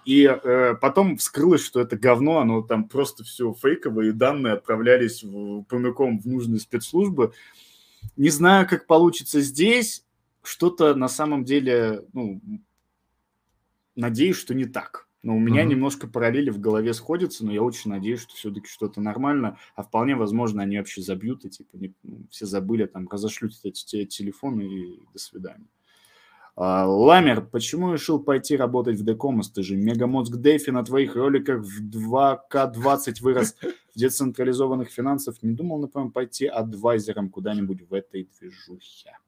И 0.04 0.24
э, 0.24 0.74
потом 0.80 1.16
вскрылось, 1.16 1.64
что 1.64 1.80
это 1.80 1.96
говно, 1.96 2.38
оно 2.38 2.62
там 2.62 2.88
просто 2.88 3.24
все 3.24 3.52
фейковое, 3.52 4.08
и 4.08 4.12
данные 4.12 4.54
отправлялись 4.54 5.22
в, 5.22 5.62
прямиком 5.64 6.20
в 6.20 6.26
нужные 6.26 6.60
спецслужбы. 6.60 7.32
Не 8.16 8.30
знаю, 8.30 8.68
как 8.68 8.86
получится 8.86 9.40
здесь, 9.40 10.04
что-то 10.42 10.94
на 10.94 11.08
самом 11.08 11.44
деле, 11.44 12.04
ну, 12.12 12.40
надеюсь, 13.96 14.36
что 14.36 14.54
не 14.54 14.64
так. 14.64 15.05
Но 15.26 15.34
у 15.34 15.40
меня 15.40 15.64
mm-hmm. 15.64 15.70
немножко 15.70 16.06
параллели 16.06 16.50
в 16.50 16.60
голове 16.60 16.94
сходятся, 16.94 17.44
но 17.44 17.52
я 17.52 17.60
очень 17.60 17.90
надеюсь, 17.90 18.20
что 18.20 18.36
все-таки 18.36 18.68
что-то 18.68 19.00
нормально, 19.00 19.58
а 19.74 19.82
вполне 19.82 20.14
возможно, 20.14 20.62
они 20.62 20.78
вообще 20.78 21.02
забьют 21.02 21.44
и 21.44 21.50
типа 21.50 21.76
не, 21.78 21.92
ну, 22.04 22.28
все 22.30 22.46
забыли, 22.46 22.86
там 22.86 23.08
разошлют 23.08 23.52
эти 23.64 24.04
телефоны 24.04 24.62
и 24.62 25.02
до 25.12 25.18
свидания. 25.18 25.66
А, 26.54 26.86
Ламер, 26.86 27.44
почему 27.44 27.92
решил 27.92 28.20
пойти 28.20 28.56
работать 28.56 29.00
в 29.00 29.04
Декомос? 29.04 29.50
Ты 29.50 29.64
же 29.64 29.74
мегамозг 29.74 30.36
Дэфи 30.36 30.70
на 30.70 30.84
твоих 30.84 31.16
роликах 31.16 31.64
в 31.64 31.82
2К20 31.82 33.20
вырос 33.20 33.56
в 33.96 33.98
децентрализованных 33.98 34.90
финансов. 34.90 35.42
Не 35.42 35.54
думал, 35.54 35.80
например, 35.80 36.12
пойти 36.12 36.46
адвайзером 36.46 37.30
куда-нибудь 37.30 37.82
в 37.82 37.92
этой 37.94 38.30
движухе? 38.38 39.18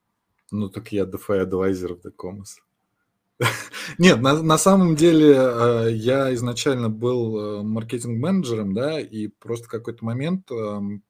Ну 0.52 0.68
так 0.68 0.92
я 0.92 1.02
DeFi 1.02 1.40
адвайзер 1.40 1.94
в 1.94 2.02
Декомос. 2.02 2.60
Нет, 3.98 4.20
на, 4.20 4.42
на 4.42 4.58
самом 4.58 4.96
деле 4.96 5.34
э, 5.36 5.90
я 5.92 6.34
изначально 6.34 6.88
был 6.88 7.38
э, 7.38 7.62
маркетинг-менеджером, 7.62 8.74
да, 8.74 9.00
и 9.00 9.28
просто 9.28 9.68
какой-то 9.68 10.04
момент 10.04 10.50
эм, 10.50 11.04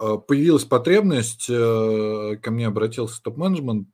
э, 0.00 0.16
появилась 0.26 0.64
потребность, 0.64 1.46
ко 1.46 2.50
мне 2.50 2.66
обратился 2.66 3.22
топ-менеджмент, 3.22 3.88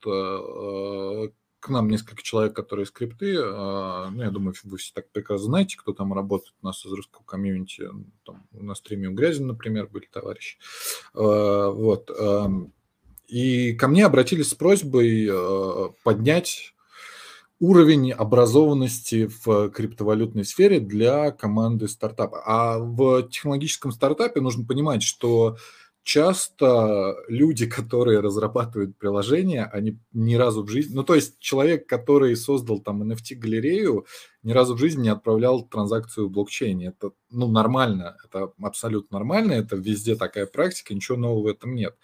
к 1.60 1.68
нам 1.68 1.90
несколько 1.90 2.22
человек, 2.22 2.56
которые 2.56 2.86
скрипты, 2.86 3.34
ну, 3.34 4.22
я 4.22 4.30
думаю, 4.30 4.54
вы 4.64 4.78
все 4.78 4.92
так 4.94 5.10
прекрасно 5.12 5.44
знаете, 5.44 5.76
кто 5.76 5.92
там 5.92 6.14
работает 6.14 6.54
у 6.62 6.66
нас 6.66 6.86
из 6.86 6.90
русского 6.90 7.22
комьюнити, 7.24 7.86
там, 8.24 8.46
на 8.50 8.74
стриме 8.74 9.08
у 9.08 9.12
Грязин, 9.12 9.48
например, 9.48 9.86
были 9.86 10.06
товарищи, 10.06 10.56
вот, 11.12 12.10
эм, 12.18 12.72
и 13.30 13.74
ко 13.74 13.86
мне 13.86 14.04
обратились 14.04 14.50
с 14.50 14.54
просьбой 14.54 15.28
э, 15.30 15.88
поднять 16.02 16.74
уровень 17.60 18.10
образованности 18.10 19.30
в 19.44 19.70
криптовалютной 19.70 20.44
сфере 20.44 20.80
для 20.80 21.30
команды 21.30 21.86
стартапа. 21.88 22.42
А 22.44 22.78
в 22.78 23.28
технологическом 23.28 23.92
стартапе 23.92 24.40
нужно 24.40 24.64
понимать, 24.64 25.02
что 25.02 25.58
часто 26.02 27.14
люди, 27.28 27.66
которые 27.66 28.20
разрабатывают 28.20 28.96
приложения, 28.96 29.64
они 29.64 29.98
ни 30.12 30.34
разу 30.34 30.64
в 30.64 30.68
жизни... 30.68 30.94
Ну, 30.94 31.04
то 31.04 31.14
есть 31.14 31.38
человек, 31.38 31.86
который 31.86 32.34
создал 32.34 32.80
там 32.80 33.02
NFT-галерею, 33.02 34.06
ни 34.42 34.52
разу 34.52 34.74
в 34.74 34.78
жизни 34.78 35.02
не 35.02 35.08
отправлял 35.10 35.62
транзакцию 35.62 36.28
в 36.28 36.30
блокчейне. 36.30 36.88
Это, 36.88 37.12
ну, 37.30 37.48
нормально, 37.48 38.16
это 38.24 38.52
абсолютно 38.60 39.18
нормально, 39.18 39.52
это 39.52 39.76
везде 39.76 40.16
такая 40.16 40.46
практика, 40.46 40.94
ничего 40.94 41.18
нового 41.18 41.44
в 41.44 41.46
этом 41.46 41.74
нет. 41.74 41.94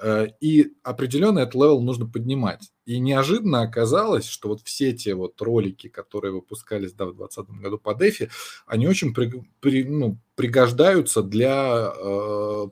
Э, 0.00 0.28
и 0.40 0.72
определенно 0.82 1.38
этот 1.40 1.54
level 1.54 1.80
нужно 1.80 2.06
поднимать. 2.06 2.70
И 2.84 2.98
неожиданно 2.98 3.62
оказалось, 3.62 4.26
что 4.26 4.48
вот 4.48 4.60
все 4.62 4.92
те 4.92 5.14
вот 5.14 5.40
ролики, 5.40 5.88
которые 5.88 6.32
выпускались 6.32 6.92
да, 6.92 7.06
в 7.06 7.16
2020 7.16 7.62
году 7.62 7.78
по 7.78 7.90
DeFi, 7.90 8.30
они 8.66 8.86
очень 8.86 9.14
при, 9.14 9.42
при, 9.60 9.84
ну, 9.84 10.18
пригождаются 10.34 11.22
для 11.22 11.92
э, 11.96 12.66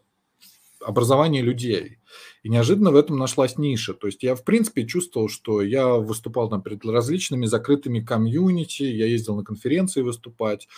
образования 0.81 1.41
людей. 1.41 1.99
И 2.43 2.51
неожиданно 2.51 2.91
в 2.91 2.97
этом 2.97 3.17
нашлась 3.17 3.57
ниша. 3.57 3.95
То 3.95 4.07
есть 4.07 4.23
я, 4.23 4.35
в 4.35 4.45
принципе, 4.45 4.87
чувствовал, 4.87 5.29
что 5.29 5.63
я 5.63 5.89
выступал 5.95 6.51
там 6.51 6.63
перед 6.63 6.85
различными 6.85 7.47
закрытыми 7.47 8.01
комьюнити, 8.01 8.83
я 8.83 9.07
ездил 9.07 9.35
на 9.35 9.45
конференции 9.45 10.03
выступать. 10.03 10.69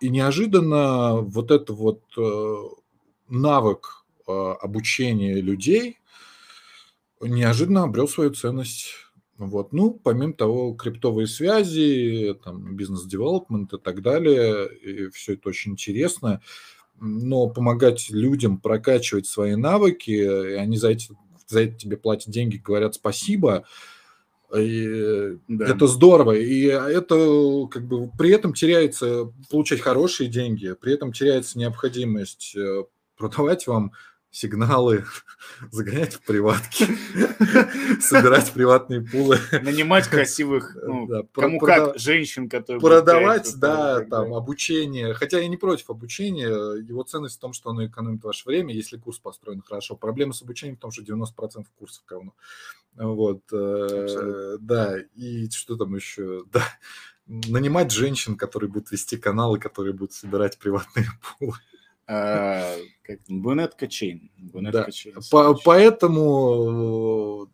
И 0.00 0.08
неожиданно 0.08 1.16
вот 1.16 1.50
этот 1.50 1.70
вот 1.70 2.02
э, 2.16 2.54
навык 3.28 3.99
обучение 4.26 5.40
людей 5.40 5.98
неожиданно 7.20 7.84
обрел 7.84 8.08
свою 8.08 8.30
ценность. 8.30 8.94
Вот. 9.36 9.72
Ну, 9.72 9.92
помимо 9.92 10.34
того, 10.34 10.74
криптовые 10.74 11.26
связи, 11.26 12.38
там, 12.44 12.76
бизнес-девелопмент 12.76 13.72
и 13.72 13.78
так 13.78 14.02
далее, 14.02 14.68
и 14.76 15.08
все 15.10 15.34
это 15.34 15.48
очень 15.48 15.72
интересно. 15.72 16.42
Но 17.00 17.48
помогать 17.48 18.10
людям 18.10 18.58
прокачивать 18.58 19.26
свои 19.26 19.54
навыки, 19.54 20.10
и 20.10 20.54
они 20.54 20.76
за, 20.76 20.90
эти, 20.90 21.16
за 21.46 21.62
это 21.62 21.74
тебе 21.76 21.96
платят 21.96 22.30
деньги, 22.30 22.58
говорят 22.58 22.94
спасибо, 22.94 23.64
и 24.54 25.38
да. 25.48 25.68
Это 25.68 25.86
здорово. 25.86 26.32
И 26.32 26.64
это 26.64 27.66
как 27.70 27.86
бы 27.86 28.10
при 28.18 28.30
этом 28.30 28.52
теряется 28.52 29.32
получать 29.48 29.80
хорошие 29.80 30.28
деньги, 30.28 30.74
при 30.78 30.92
этом 30.92 31.12
теряется 31.12 31.58
необходимость 31.58 32.54
э, 32.56 32.84
продавать 33.16 33.66
вам 33.66 33.92
сигналы, 34.30 35.04
загонять 35.70 36.14
в 36.14 36.20
приватки, 36.20 36.84
собирать 38.00 38.52
приватные 38.52 39.00
пулы. 39.00 39.38
Нанимать 39.52 40.06
красивых, 40.08 40.76
ну, 40.82 41.06
да, 41.06 41.22
кому 41.32 41.58
как, 41.58 41.98
женщин, 41.98 42.48
которые... 42.48 42.80
Продавать, 42.80 43.52
да, 43.58 44.04
там, 44.04 44.34
обучение. 44.34 45.14
Хотя 45.14 45.40
я 45.40 45.48
не 45.48 45.56
против 45.56 45.90
обучения. 45.90 46.48
Его 46.48 47.02
ценность 47.02 47.36
в 47.36 47.40
том, 47.40 47.52
что 47.52 47.70
оно 47.70 47.86
экономит 47.86 48.22
ваше 48.22 48.46
время, 48.46 48.74
если 48.74 48.96
курс 48.96 49.18
построен 49.18 49.62
хорошо. 49.62 49.96
Проблема 49.96 50.32
с 50.32 50.42
обучением 50.42 50.76
в 50.76 50.80
том, 50.80 50.90
что 50.90 51.02
90% 51.02 51.66
курсов 51.78 52.04
говно. 52.06 52.34
Вот, 52.94 53.42
э, 53.52 54.56
да, 54.60 54.98
и 55.14 55.48
что 55.50 55.76
там 55.76 55.94
еще, 55.94 56.44
да, 56.52 56.64
нанимать 57.26 57.92
женщин, 57.92 58.36
которые 58.36 58.68
будут 58.68 58.90
вести 58.90 59.16
каналы, 59.16 59.60
которые 59.60 59.94
будут 59.94 60.12
собирать 60.12 60.58
приватные 60.58 61.06
пулы. 61.38 61.54
Бунетка 63.28 63.86
Чейн. 63.86 64.30
Да. 64.36 64.88
По, 65.30 65.54
поэтому, 65.64 67.48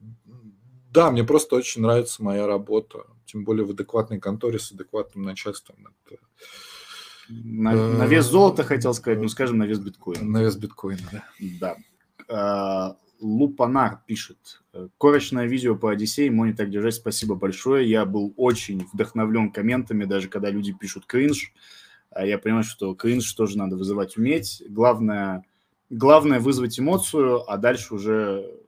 да, 0.90 1.10
мне 1.10 1.24
просто 1.24 1.56
очень 1.56 1.82
нравится 1.82 2.22
моя 2.22 2.46
работа. 2.46 3.06
Тем 3.26 3.44
более 3.44 3.66
в 3.66 3.70
адекватной 3.70 4.20
конторе 4.20 4.58
с 4.58 4.72
адекватным 4.72 5.24
начальством. 5.24 5.88
Это... 6.06 6.18
На, 7.28 7.74
на 7.74 8.06
вес 8.06 8.26
золота 8.26 8.62
хотел 8.62 8.94
сказать, 8.94 9.18
ну 9.20 9.28
скажем, 9.28 9.58
на 9.58 9.64
вес 9.64 9.80
биткоина. 9.80 10.24
На 10.24 10.42
вес 10.42 10.56
биткоина, 10.56 11.02
да. 11.10 11.24
Да. 11.60 11.76
А, 12.28 12.96
Лупанар 13.20 14.02
пишет. 14.06 14.62
Корочное 14.98 15.46
видео 15.46 15.74
по 15.74 15.90
Одиссее, 15.90 16.30
Мони 16.30 16.52
так 16.52 16.70
держать, 16.70 16.94
спасибо 16.94 17.34
большое. 17.34 17.88
Я 17.88 18.04
был 18.04 18.32
очень 18.36 18.86
вдохновлен 18.92 19.50
комментами, 19.50 20.04
даже 20.04 20.28
когда 20.28 20.50
люди 20.50 20.72
пишут 20.72 21.06
кринж. 21.06 21.52
Я 22.24 22.38
понимаю, 22.38 22.64
что 22.64 22.94
кринж 22.94 23.32
тоже 23.34 23.58
надо 23.58 23.76
вызывать 23.76 24.16
уметь. 24.16 24.62
Главное, 24.68 25.44
главное 25.90 26.40
вызвать 26.40 26.78
эмоцию, 26.78 27.48
а 27.50 27.56
дальше 27.56 27.94
уже 27.94 28.58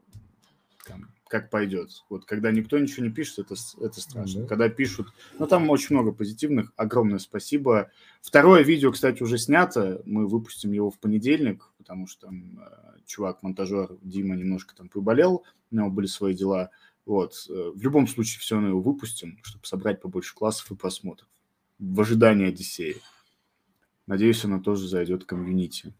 там, 0.86 1.10
как 1.28 1.50
пойдет. 1.50 2.04
Вот 2.10 2.24
когда 2.24 2.50
никто 2.50 2.78
ничего 2.78 3.06
не 3.06 3.12
пишет, 3.12 3.38
это, 3.38 3.54
это 3.80 4.00
страшно. 4.00 4.40
Mm-hmm. 4.40 4.46
Когда 4.46 4.68
пишут, 4.68 5.08
ну 5.38 5.46
там 5.46 5.70
очень 5.70 5.94
много 5.94 6.12
позитивных, 6.12 6.72
огромное 6.76 7.18
спасибо. 7.18 7.90
Второе 8.20 8.62
видео, 8.62 8.92
кстати, 8.92 9.22
уже 9.22 9.38
снято, 9.38 10.02
мы 10.04 10.26
выпустим 10.26 10.72
его 10.72 10.90
в 10.90 10.98
понедельник, 10.98 11.70
потому 11.78 12.06
что 12.06 12.26
там 12.26 12.60
э, 12.60 12.98
чувак, 13.06 13.42
монтажер 13.42 13.96
Дима 14.02 14.36
немножко 14.36 14.74
там 14.74 14.88
приболел, 14.88 15.44
у 15.70 15.76
него 15.76 15.90
были 15.90 16.06
свои 16.06 16.34
дела. 16.34 16.70
Вот. 17.06 17.46
Э, 17.48 17.72
в 17.74 17.80
любом 17.80 18.06
случае 18.06 18.40
все 18.40 18.56
равно 18.56 18.68
его 18.70 18.80
выпустим, 18.80 19.38
чтобы 19.42 19.64
собрать 19.64 20.00
побольше 20.00 20.34
классов 20.34 20.70
и 20.70 20.74
просмотров 20.74 21.28
в 21.78 22.00
ожидании 22.00 22.48
Одиссея. 22.48 22.96
Надеюсь, 24.08 24.42
она 24.44 24.58
тоже 24.58 24.88
зайдет 24.88 25.24
в 25.24 25.26
комьюнити. 25.26 25.92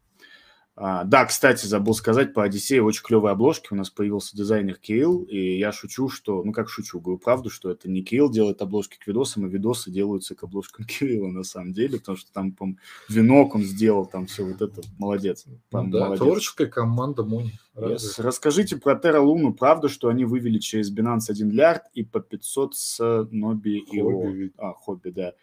А, 0.80 1.04
да, 1.04 1.26
кстати, 1.26 1.66
забыл 1.66 1.92
сказать, 1.92 2.32
по 2.32 2.42
Одиссее 2.42 2.82
очень 2.82 3.02
клевые 3.02 3.32
обложки. 3.32 3.68
У 3.72 3.74
нас 3.74 3.90
появился 3.90 4.36
дизайнер 4.36 4.76
Кирилл, 4.76 5.24
и 5.24 5.58
я 5.58 5.72
шучу, 5.72 6.08
что... 6.08 6.42
Ну, 6.42 6.52
как 6.52 6.70
шучу, 6.70 7.00
говорю 7.00 7.18
правду, 7.18 7.50
что 7.50 7.70
это 7.70 7.90
не 7.90 8.02
Кирилл 8.02 8.30
делает 8.30 8.62
обложки 8.62 8.96
к 8.96 9.06
видосам, 9.06 9.44
а 9.44 9.48
видосы 9.48 9.90
делаются 9.90 10.34
к 10.36 10.42
обложкам 10.44 10.84
Кирилла 10.86 11.28
на 11.28 11.42
самом 11.42 11.72
деле, 11.74 11.98
потому 11.98 12.16
что 12.16 12.32
там, 12.32 12.52
по 12.52 12.68
венок 13.10 13.56
он 13.56 13.62
сделал, 13.64 14.06
там 14.06 14.26
все 14.26 14.44
вот 14.44 14.62
это. 14.62 14.80
Молодец. 14.98 15.44
Там, 15.68 15.90
да, 15.90 16.06
молодец. 16.06 16.18
творческая 16.20 16.68
команда 16.68 17.24
Муни. 17.24 17.58
Yes. 17.74 18.14
Расскажите 18.22 18.76
про 18.76 18.94
Terra 18.94 19.22
Luna. 19.22 19.52
Правда, 19.52 19.88
что 19.88 20.08
они 20.08 20.24
вывели 20.24 20.58
через 20.58 20.96
Binance 20.96 21.24
1 21.28 21.48
миллиард 21.48 21.82
и 21.92 22.04
по 22.04 22.20
500 22.20 22.74
с 22.74 23.28
Ноби 23.32 23.78
и 23.78 24.00
Хобби. 24.00 24.52
А, 24.56 24.72
Хобби, 24.72 25.10
да. 25.10 25.34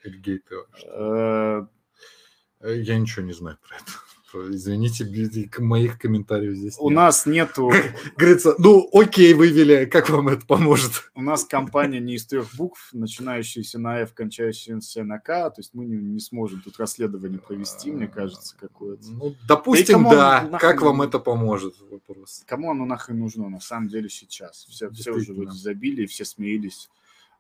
Э, 2.66 2.82
я 2.82 2.98
ничего 2.98 3.24
не 3.24 3.34
знаю 3.34 3.58
про 3.68 3.78
это. 3.78 3.92
Извините, 4.54 5.06
моих 5.60 5.98
комментариев 5.98 6.56
здесь 6.56 6.76
У 6.80 6.90
нет. 6.90 6.96
нас 6.98 7.26
нету... 7.26 7.72
Говорится, 8.18 8.56
ну 8.58 8.90
окей, 8.92 9.34
вывели, 9.34 9.86
как 9.86 10.10
вам 10.10 10.30
это 10.30 10.46
поможет? 10.46 11.12
У 11.16 11.22
нас 11.22 11.46
компания 11.46 12.00
не 12.00 12.16
из 12.16 12.26
трех 12.26 12.54
букв, 12.56 12.90
начинающаяся 12.92 13.80
на 13.80 14.00
F, 14.02 14.14
кончающаяся 14.14 15.04
на 15.04 15.20
К, 15.20 15.52
то 15.52 15.60
есть 15.60 15.74
мы 15.74 15.86
не, 15.86 15.96
не 15.96 16.20
сможем 16.20 16.62
тут 16.62 16.78
расследование 16.80 17.40
провести, 17.40 17.92
мне 17.92 18.08
кажется, 18.08 18.58
какое-то. 18.60 19.10
Ну, 19.10 19.36
допустим, 19.48 20.04
да. 20.04 20.42
Нахрен... 20.42 20.60
Как 20.60 20.82
вам 20.82 21.04
это 21.04 21.20
поможет? 21.20 21.76
Вопрос. 21.90 22.44
Кому 22.48 22.72
оно 22.72 22.86
нахрен 22.86 23.20
нужно 23.20 23.48
на 23.48 23.62
самом 23.62 23.88
деле 23.88 24.10
сейчас? 24.10 24.66
Все, 24.66 24.90
все 24.90 25.12
уже 25.12 25.34
забили, 25.52 26.08
все 26.08 26.26
смеялись. 26.26 26.90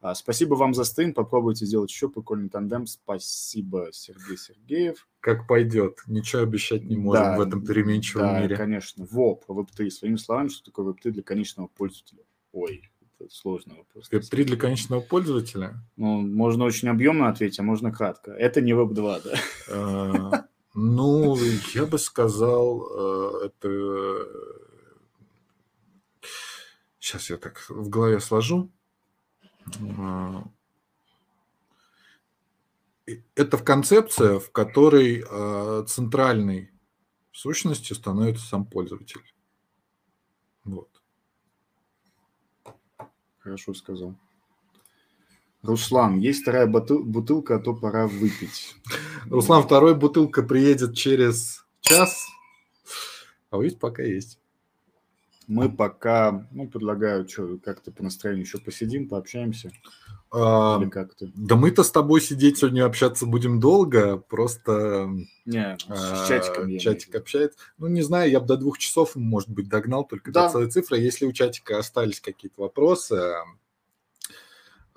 А, 0.05 0.13
спасибо 0.13 0.53
вам 0.53 0.75
за 0.75 0.83
стрим. 0.83 1.15
Попробуйте 1.15 1.65
сделать 1.65 1.89
еще 1.89 2.09
прикольный 2.09 2.47
тандем. 2.47 2.85
Спасибо, 2.85 3.87
Сергей 3.91 4.37
Сергеев. 4.37 5.07
Как 5.19 5.47
пойдет. 5.47 6.03
Ничего 6.05 6.43
обещать 6.43 6.83
не 6.83 6.95
можем 6.95 7.23
да, 7.23 7.37
в 7.37 7.41
этом 7.41 7.65
переменчивом 7.65 8.27
да, 8.27 8.41
мире. 8.41 8.55
конечно. 8.55 9.03
Во, 9.09 9.33
про 9.33 9.55
веб-3. 9.55 9.89
Своими 9.89 10.17
словами, 10.17 10.49
что 10.49 10.63
такое 10.63 10.85
веб-3 10.85 11.09
для 11.09 11.23
конечного 11.23 11.65
пользователя. 11.69 12.21
Ой, 12.51 12.91
это 13.17 13.33
сложный 13.33 13.77
вопрос. 13.77 14.11
Web3 14.11 14.43
для 14.43 14.57
конечного 14.57 15.01
пользователя? 15.01 15.73
Ну, 15.97 16.21
можно 16.21 16.65
очень 16.65 16.89
объемно 16.89 17.27
ответить, 17.27 17.59
а 17.59 17.63
можно 17.63 17.91
кратко. 17.91 18.31
Это 18.33 18.61
не 18.61 18.73
Web2, 18.73 19.21
да? 19.23 19.39
А, 19.71 20.45
ну, 20.75 21.35
я 21.73 21.87
бы 21.87 21.97
сказал, 21.97 23.41
э, 23.43 23.45
это... 23.47 24.27
Сейчас 26.99 27.31
я 27.31 27.37
так 27.37 27.65
в 27.69 27.89
голове 27.89 28.19
сложу. 28.19 28.69
А, 29.97 30.43
это 33.35 33.57
в 33.57 33.63
концепция, 33.63 34.39
в 34.39 34.51
которой 34.51 35.23
э, 35.27 35.85
центральной 35.87 36.71
сущностью 37.31 37.95
становится 37.95 38.45
сам 38.45 38.65
пользователь. 38.65 39.21
Вот. 40.63 40.89
Хорошо 43.39 43.73
сказал. 43.73 44.15
Руслан, 45.61 46.19
есть 46.19 46.41
вторая 46.43 46.67
бутылка, 46.67 47.55
а 47.55 47.59
то 47.59 47.75
пора 47.75 48.07
выпить. 48.07 48.75
Руслан, 49.29 49.63
вторая 49.63 49.95
бутылка 49.95 50.43
приедет 50.43 50.95
через 50.95 51.65
час, 51.81 52.27
а 53.49 53.61
есть 53.63 53.79
пока 53.79 54.03
есть. 54.03 54.39
Мы 55.47 55.69
пока, 55.69 56.47
ну, 56.51 56.67
предлагаю, 56.67 57.27
что, 57.27 57.57
как-то 57.63 57.91
по 57.91 58.03
настроению 58.03 58.45
еще 58.45 58.57
посидим, 58.57 59.07
пообщаемся. 59.07 59.71
А, 60.31 60.79
Или 60.81 60.89
как 60.89 61.13
то 61.15 61.27
Да 61.35 61.55
мы-то 61.55 61.83
с 61.83 61.91
тобой 61.91 62.19
сидеть 62.19 62.57
сегодня 62.57 62.85
общаться 62.85 63.25
будем 63.25 63.59
долго, 63.59 64.17
просто... 64.17 65.09
Не, 65.45 65.77
с 65.77 65.85
а, 65.87 66.27
чатиком. 66.27 66.77
Чатик 66.77 67.15
общается. 67.15 67.59
Ну, 67.77 67.87
не 67.87 68.01
знаю, 68.01 68.31
я 68.31 68.39
бы 68.39 68.47
до 68.47 68.57
двух 68.57 68.79
часов, 68.79 69.15
может 69.15 69.49
быть, 69.49 69.69
догнал 69.69 70.03
только 70.05 70.31
да. 70.31 70.47
до 70.47 70.53
целой 70.53 70.71
цифры. 70.71 70.97
Если 70.97 71.25
у 71.25 71.31
чатика 71.31 71.77
остались 71.77 72.19
какие-то 72.19 72.61
вопросы, 72.61 73.35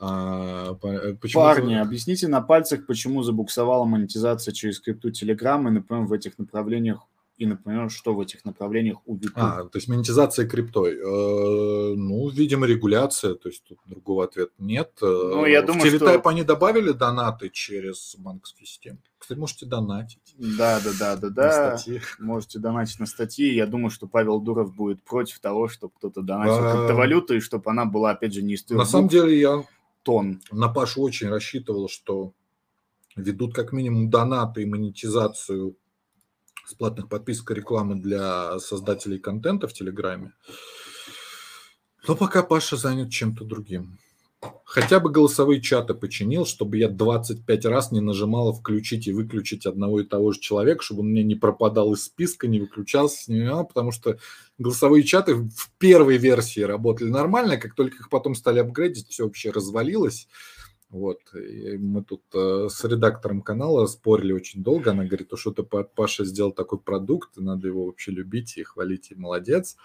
а, 0.00 0.74
почему 0.74 1.42
Парни, 1.42 1.74
ты... 1.74 1.80
объясните 1.80 2.28
на 2.28 2.40
пальцах, 2.40 2.86
почему 2.86 3.22
забуксовала 3.22 3.84
монетизация 3.84 4.54
через 4.54 4.80
крипту 4.80 5.10
Telegram 5.10 5.66
и, 5.66 5.70
например, 5.70 6.04
в 6.04 6.12
этих 6.12 6.38
направлениях 6.38 7.00
и, 7.38 7.46
например, 7.46 7.88
что 7.88 8.14
в 8.14 8.20
этих 8.20 8.44
направлениях 8.44 8.98
у 9.06 9.14
YouTube. 9.14 9.32
А, 9.36 9.62
то 9.62 9.78
есть 9.78 9.86
монетизация 9.88 10.46
криптой. 10.46 10.96
Э, 10.96 11.94
ну, 11.94 12.28
видимо, 12.30 12.66
регуляция, 12.66 13.34
то 13.34 13.48
есть 13.48 13.62
тут 13.62 13.78
другого 13.86 14.24
ответа 14.24 14.52
нет. 14.58 14.90
Э, 15.00 15.06
ну, 15.06 15.46
я 15.46 15.62
в 15.62 15.66
думаю, 15.66 15.82
Телетайп 15.82 16.20
что... 16.22 16.28
они 16.30 16.42
добавили 16.42 16.90
донаты 16.90 17.48
через 17.48 18.16
банковские 18.18 18.66
системы. 18.66 18.98
Кстати, 19.18 19.38
можете 19.38 19.66
донатить. 19.66 20.34
Да, 20.36 20.80
да, 20.80 20.90
да, 20.98 21.16
да, 21.16 21.30
да. 21.30 21.78
Можете 22.18 22.58
донатить 22.58 22.98
на 22.98 23.06
статьи. 23.06 23.54
Я 23.54 23.66
думаю, 23.66 23.90
что 23.90 24.08
Павел 24.08 24.40
Дуров 24.40 24.74
будет 24.74 25.02
против 25.04 25.38
того, 25.38 25.68
чтобы 25.68 25.92
кто-то 25.96 26.22
донатил 26.22 26.58
а... 26.58 26.72
криптовалюту, 26.72 27.36
и 27.36 27.40
чтобы 27.40 27.70
она 27.70 27.84
была, 27.84 28.10
опять 28.10 28.34
же, 28.34 28.42
не 28.42 28.54
из 28.54 28.68
На 28.68 28.84
самом 28.84 29.06
деле 29.06 29.38
я 29.38 29.64
тон. 30.02 30.40
на 30.50 30.68
Пашу 30.68 31.02
очень 31.02 31.28
рассчитывал, 31.28 31.88
что 31.88 32.32
ведут 33.14 33.54
как 33.54 33.72
минимум 33.72 34.10
донаты 34.10 34.62
и 34.62 34.66
монетизацию 34.66 35.76
с 36.68 36.74
платных 36.74 37.08
подписок 37.08 37.50
рекламы 37.52 37.94
для 37.96 38.58
создателей 38.58 39.18
контента 39.18 39.68
в 39.68 39.72
Телеграме. 39.72 40.34
Но 42.06 42.14
пока 42.14 42.42
Паша 42.42 42.76
занят 42.76 43.10
чем-то 43.10 43.44
другим. 43.44 43.98
Хотя 44.64 45.00
бы 45.00 45.10
голосовые 45.10 45.62
чаты 45.62 45.94
починил, 45.94 46.44
чтобы 46.44 46.76
я 46.76 46.90
25 46.90 47.64
раз 47.64 47.90
не 47.90 48.00
нажимала 48.00 48.52
включить 48.52 49.08
и 49.08 49.12
выключить 49.12 49.64
одного 49.64 50.00
и 50.00 50.04
того 50.04 50.32
же 50.32 50.40
человека, 50.40 50.82
чтобы 50.82 51.00
он 51.00 51.08
мне 51.08 51.24
не 51.24 51.34
пропадал 51.34 51.94
из 51.94 52.04
списка, 52.04 52.46
не 52.46 52.60
выключался 52.60 53.24
с 53.24 53.28
ними, 53.28 53.48
потому 53.66 53.90
что 53.90 54.18
голосовые 54.58 55.04
чаты 55.04 55.34
в 55.34 55.70
первой 55.78 56.18
версии 56.18 56.60
работали 56.60 57.08
нормально, 57.08 57.56
как 57.56 57.74
только 57.74 57.96
их 57.96 58.10
потом 58.10 58.34
стали 58.34 58.58
апгрейдить, 58.58 59.08
все 59.08 59.24
вообще 59.24 59.50
развалилось. 59.50 60.28
Вот, 60.90 61.20
и 61.34 61.76
мы 61.76 62.02
тут 62.02 62.22
э, 62.32 62.68
с 62.70 62.82
редактором 62.84 63.42
канала 63.42 63.84
спорили 63.86 64.32
очень 64.32 64.62
долго. 64.62 64.92
Она 64.92 65.04
говорит, 65.04 65.30
что 65.34 65.52
ты, 65.52 65.62
Паша, 65.62 66.24
сделал 66.24 66.50
такой 66.52 66.78
продукт, 66.78 67.36
надо 67.36 67.68
его 67.68 67.84
вообще 67.84 68.10
любить 68.10 68.56
и 68.56 68.62
хвалить, 68.62 69.10
и 69.10 69.14
молодец. 69.14 69.76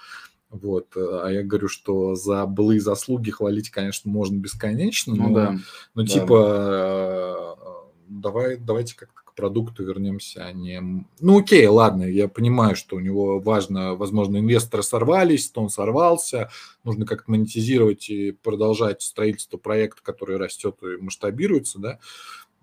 Вот, 0.49 0.95
э, 0.95 1.19
а 1.23 1.29
я 1.29 1.43
говорю, 1.43 1.67
что 1.67 2.15
за 2.15 2.45
былые 2.45 2.79
заслуги 2.79 3.31
хвалить, 3.31 3.69
конечно, 3.69 4.09
можно 4.09 4.37
бесконечно, 4.37 5.13
ну, 5.13 5.29
но, 5.29 5.35
да. 5.35 5.57
но 5.93 6.03
да. 6.03 6.07
типа 6.07 7.55
э, 7.57 7.83
давай, 8.07 8.57
давайте 8.57 8.95
как-то 8.95 9.22
продукту 9.35 9.83
вернемся, 9.83 10.45
а 10.45 10.53
не... 10.53 10.81
Ну, 11.19 11.39
окей, 11.39 11.65
ладно, 11.67 12.03
я 12.03 12.27
понимаю, 12.27 12.75
что 12.75 12.95
у 12.95 12.99
него 12.99 13.39
важно, 13.39 13.95
возможно, 13.95 14.37
инвесторы 14.37 14.83
сорвались, 14.83 15.49
то 15.49 15.61
он 15.61 15.69
сорвался, 15.69 16.49
нужно 16.83 17.05
как-то 17.05 17.31
монетизировать 17.31 18.09
и 18.09 18.31
продолжать 18.31 19.01
строительство 19.01 19.57
проекта, 19.57 20.01
который 20.03 20.37
растет 20.37 20.77
и 20.81 21.01
масштабируется, 21.01 21.79
да, 21.79 21.99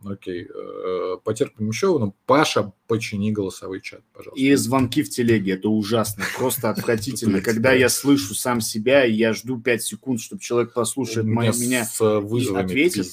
Окей, 0.05 0.49
э, 0.49 1.17
потерпим 1.23 1.69
еще, 1.69 1.99
но 1.99 2.15
Паша, 2.25 2.73
почини 2.87 3.33
голосовой 3.33 3.83
чат, 3.83 4.01
пожалуйста. 4.15 4.41
И 4.41 4.55
звонки 4.55 5.03
в 5.03 5.11
телеге, 5.11 5.53
это 5.53 5.69
ужасно, 5.69 6.25
просто 6.39 6.71
отвратительно. 6.71 7.43
Когда 7.43 7.73
я 7.73 7.91
слышу 7.91 8.35
сам 8.35 8.63
себя, 8.63 9.05
и 9.05 9.13
я 9.13 9.35
жду 9.35 9.61
5 9.61 9.83
секунд, 9.83 10.21
чтобы 10.21 10.41
человек 10.41 10.73
послушает 10.73 11.27
меня 11.27 11.51
и 11.51 12.57
ответит, 12.57 13.07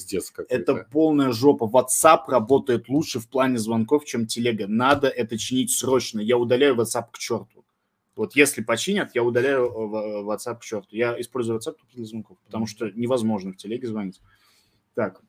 это 0.48 0.86
полная 0.90 1.32
жопа. 1.32 1.64
WhatsApp 1.64 2.20
работает 2.28 2.88
лучше 2.88 3.20
в 3.20 3.28
плане 3.28 3.58
звонков, 3.58 4.06
чем 4.06 4.26
телега. 4.26 4.66
Надо 4.66 5.08
это 5.08 5.36
чинить 5.36 5.70
срочно. 5.72 6.20
Я 6.20 6.38
удаляю 6.38 6.74
WhatsApp 6.74 7.06
к 7.12 7.18
черту. 7.18 7.64
Вот 8.16 8.34
если 8.34 8.62
починят, 8.62 9.14
я 9.14 9.22
удаляю 9.22 9.66
э, 9.66 10.22
WhatsApp 10.24 10.58
к 10.58 10.64
черту. 10.64 10.88
Я 10.90 11.20
использую 11.20 11.58
WhatsApp 11.58 11.76
для 11.92 12.04
звонков, 12.06 12.38
потому 12.46 12.66
что 12.66 12.90
невозможно 12.90 13.52
в 13.52 13.56
телеге 13.56 13.86
звонить. 13.88 14.20
Так, 14.94 15.20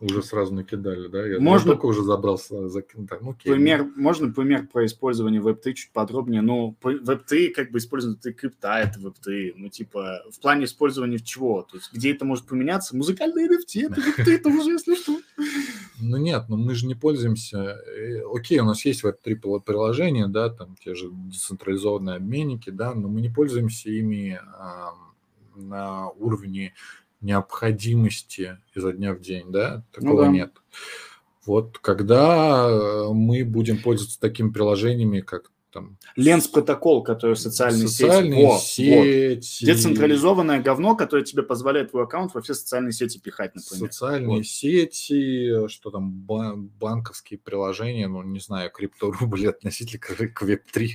уже 0.00 0.22
сразу 0.22 0.54
накидали, 0.54 1.08
да? 1.08 1.26
Я 1.26 1.40
можно 1.40 1.72
только 1.72 1.86
уже 1.86 2.02
забрался. 2.02 2.68
За... 2.68 2.82
Так, 2.82 3.22
ну, 3.22 3.30
окей. 3.30 3.52
Пример, 3.52 3.86
можно 3.96 4.32
пример 4.32 4.66
про 4.66 4.84
использование 4.84 5.40
Web3 5.40 5.72
чуть 5.72 5.92
подробнее? 5.92 6.42
Ну, 6.42 6.76
Web3 6.82 7.50
как 7.50 7.70
бы 7.70 7.78
используют 7.78 8.24
и 8.26 8.32
крипта, 8.32 8.78
это 8.78 9.00
Web3. 9.00 9.54
Ну, 9.56 9.68
типа, 9.68 10.22
в 10.30 10.40
плане 10.40 10.66
использования 10.66 11.18
чего? 11.18 11.62
То 11.62 11.78
есть, 11.78 11.92
где 11.92 12.12
это 12.12 12.24
может 12.24 12.46
поменяться? 12.46 12.96
Музыкальные 12.96 13.48
NFT, 13.48 13.86
это 13.86 14.00
Web3, 14.22 14.32
это 14.32 14.48
уже, 14.50 14.72
если 14.72 14.94
что. 14.94 15.18
Ну, 16.00 16.16
нет, 16.18 16.44
но 16.48 16.56
мы 16.56 16.74
же 16.74 16.86
не 16.86 16.94
пользуемся... 16.94 17.58
Э, 17.58 18.22
окей, 18.34 18.58
у 18.60 18.64
нас 18.64 18.84
есть 18.84 19.02
Web3 19.02 19.60
приложения, 19.60 20.26
да, 20.26 20.50
там 20.50 20.76
те 20.84 20.94
же 20.94 21.10
децентрализованные 21.10 22.16
обменники, 22.16 22.70
да, 22.70 22.94
но 22.94 23.08
мы 23.08 23.22
не 23.22 23.30
пользуемся 23.30 23.88
ими 23.88 24.38
на 25.56 26.10
уровне 26.10 26.74
необходимости 27.26 28.58
изо 28.74 28.92
дня 28.92 29.12
в 29.12 29.20
день, 29.20 29.50
да, 29.50 29.84
такого 29.92 30.24
ну, 30.24 30.26
да. 30.26 30.28
нет. 30.28 30.52
Вот 31.44 31.78
когда 31.78 32.68
э, 32.68 33.12
мы 33.12 33.44
будем 33.44 33.82
пользоваться 33.82 34.18
такими 34.18 34.50
приложениями, 34.50 35.20
как 35.20 35.50
там... 35.76 35.98
Ленс 36.16 36.48
протокол, 36.48 37.02
который 37.02 37.36
социальные, 37.36 37.88
социальные 37.88 38.58
сети. 38.58 39.40
сети. 39.40 39.64
Вот. 39.64 39.66
Децентрализованное 39.66 40.62
говно, 40.62 40.96
которое 40.96 41.24
тебе 41.24 41.42
позволяет 41.42 41.90
твой 41.90 42.04
аккаунт 42.04 42.34
во 42.34 42.40
все 42.40 42.54
социальные 42.54 42.92
сети 42.92 43.18
пихать, 43.18 43.54
например. 43.54 43.92
Социальные 43.92 44.38
вот. 44.38 44.46
сети, 44.46 45.68
что 45.68 45.90
там, 45.90 46.10
банковские 46.12 47.38
приложения, 47.38 48.08
ну, 48.08 48.22
не 48.22 48.40
знаю, 48.40 48.70
крипторубль 48.70 49.46
относительно 49.48 50.00
к 50.00 50.42
Web3. 50.42 50.88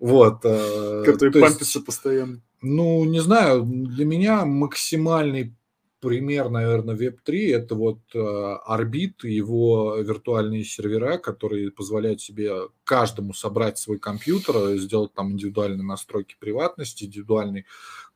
Вот. 0.00 0.40
Э, 0.44 1.02
которые 1.06 1.40
пампятся 1.42 1.80
постоянно. 1.80 2.42
Ну, 2.66 3.04
не 3.04 3.20
знаю, 3.20 3.62
для 3.62 4.06
меня 4.06 4.46
максимальный 4.46 5.54
пример, 6.00 6.48
наверное, 6.48 6.96
Web3– 6.96 7.54
это 7.54 7.74
вот 7.74 7.98
Орбит 8.14 9.22
э, 9.22 9.28
и 9.28 9.34
его 9.34 9.96
виртуальные 9.96 10.64
сервера, 10.64 11.18
которые 11.18 11.70
позволяют 11.70 12.22
себе 12.22 12.52
каждому 12.84 13.34
собрать 13.34 13.78
свой 13.78 13.98
компьютер, 13.98 14.78
сделать 14.78 15.12
там 15.12 15.32
индивидуальные 15.32 15.84
настройки 15.84 16.36
приватности, 16.40 17.04
индивидуальный 17.04 17.66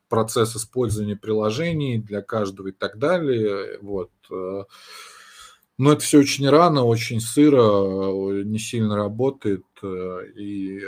процесс 0.07 0.55
использования 0.55 1.15
приложений 1.15 1.99
для 1.99 2.23
каждого 2.23 2.69
и 2.69 2.71
так 2.71 2.97
далее. 2.97 3.77
Вот. 3.83 4.11
Э. 4.31 4.63
Но 5.77 5.91
это 5.93 6.01
все 6.01 6.17
очень 6.19 6.49
рано, 6.49 6.85
очень 6.85 7.21
сыро, 7.21 8.43
не 8.43 8.57
сильно 8.57 8.95
работает. 8.95 9.65
Э, 9.83 10.23
и 10.35 10.81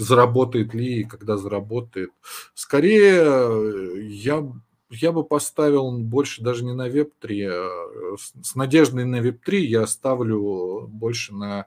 заработает 0.00 0.74
ли 0.74 1.00
и 1.00 1.04
когда 1.04 1.36
заработает. 1.36 2.10
Скорее, 2.54 3.22
э, 3.22 4.00
я, 4.08 4.50
я 4.90 5.12
бы 5.12 5.24
поставил 5.24 5.98
больше 5.98 6.42
даже 6.42 6.64
не 6.64 6.72
на 6.74 6.88
Web3, 6.88 7.48
а 7.50 8.16
с 8.42 8.54
надеждой 8.54 9.04
на 9.04 9.20
Web3 9.20 9.58
я 9.58 9.86
ставлю 9.86 10.86
больше 10.88 11.34
на 11.34 11.66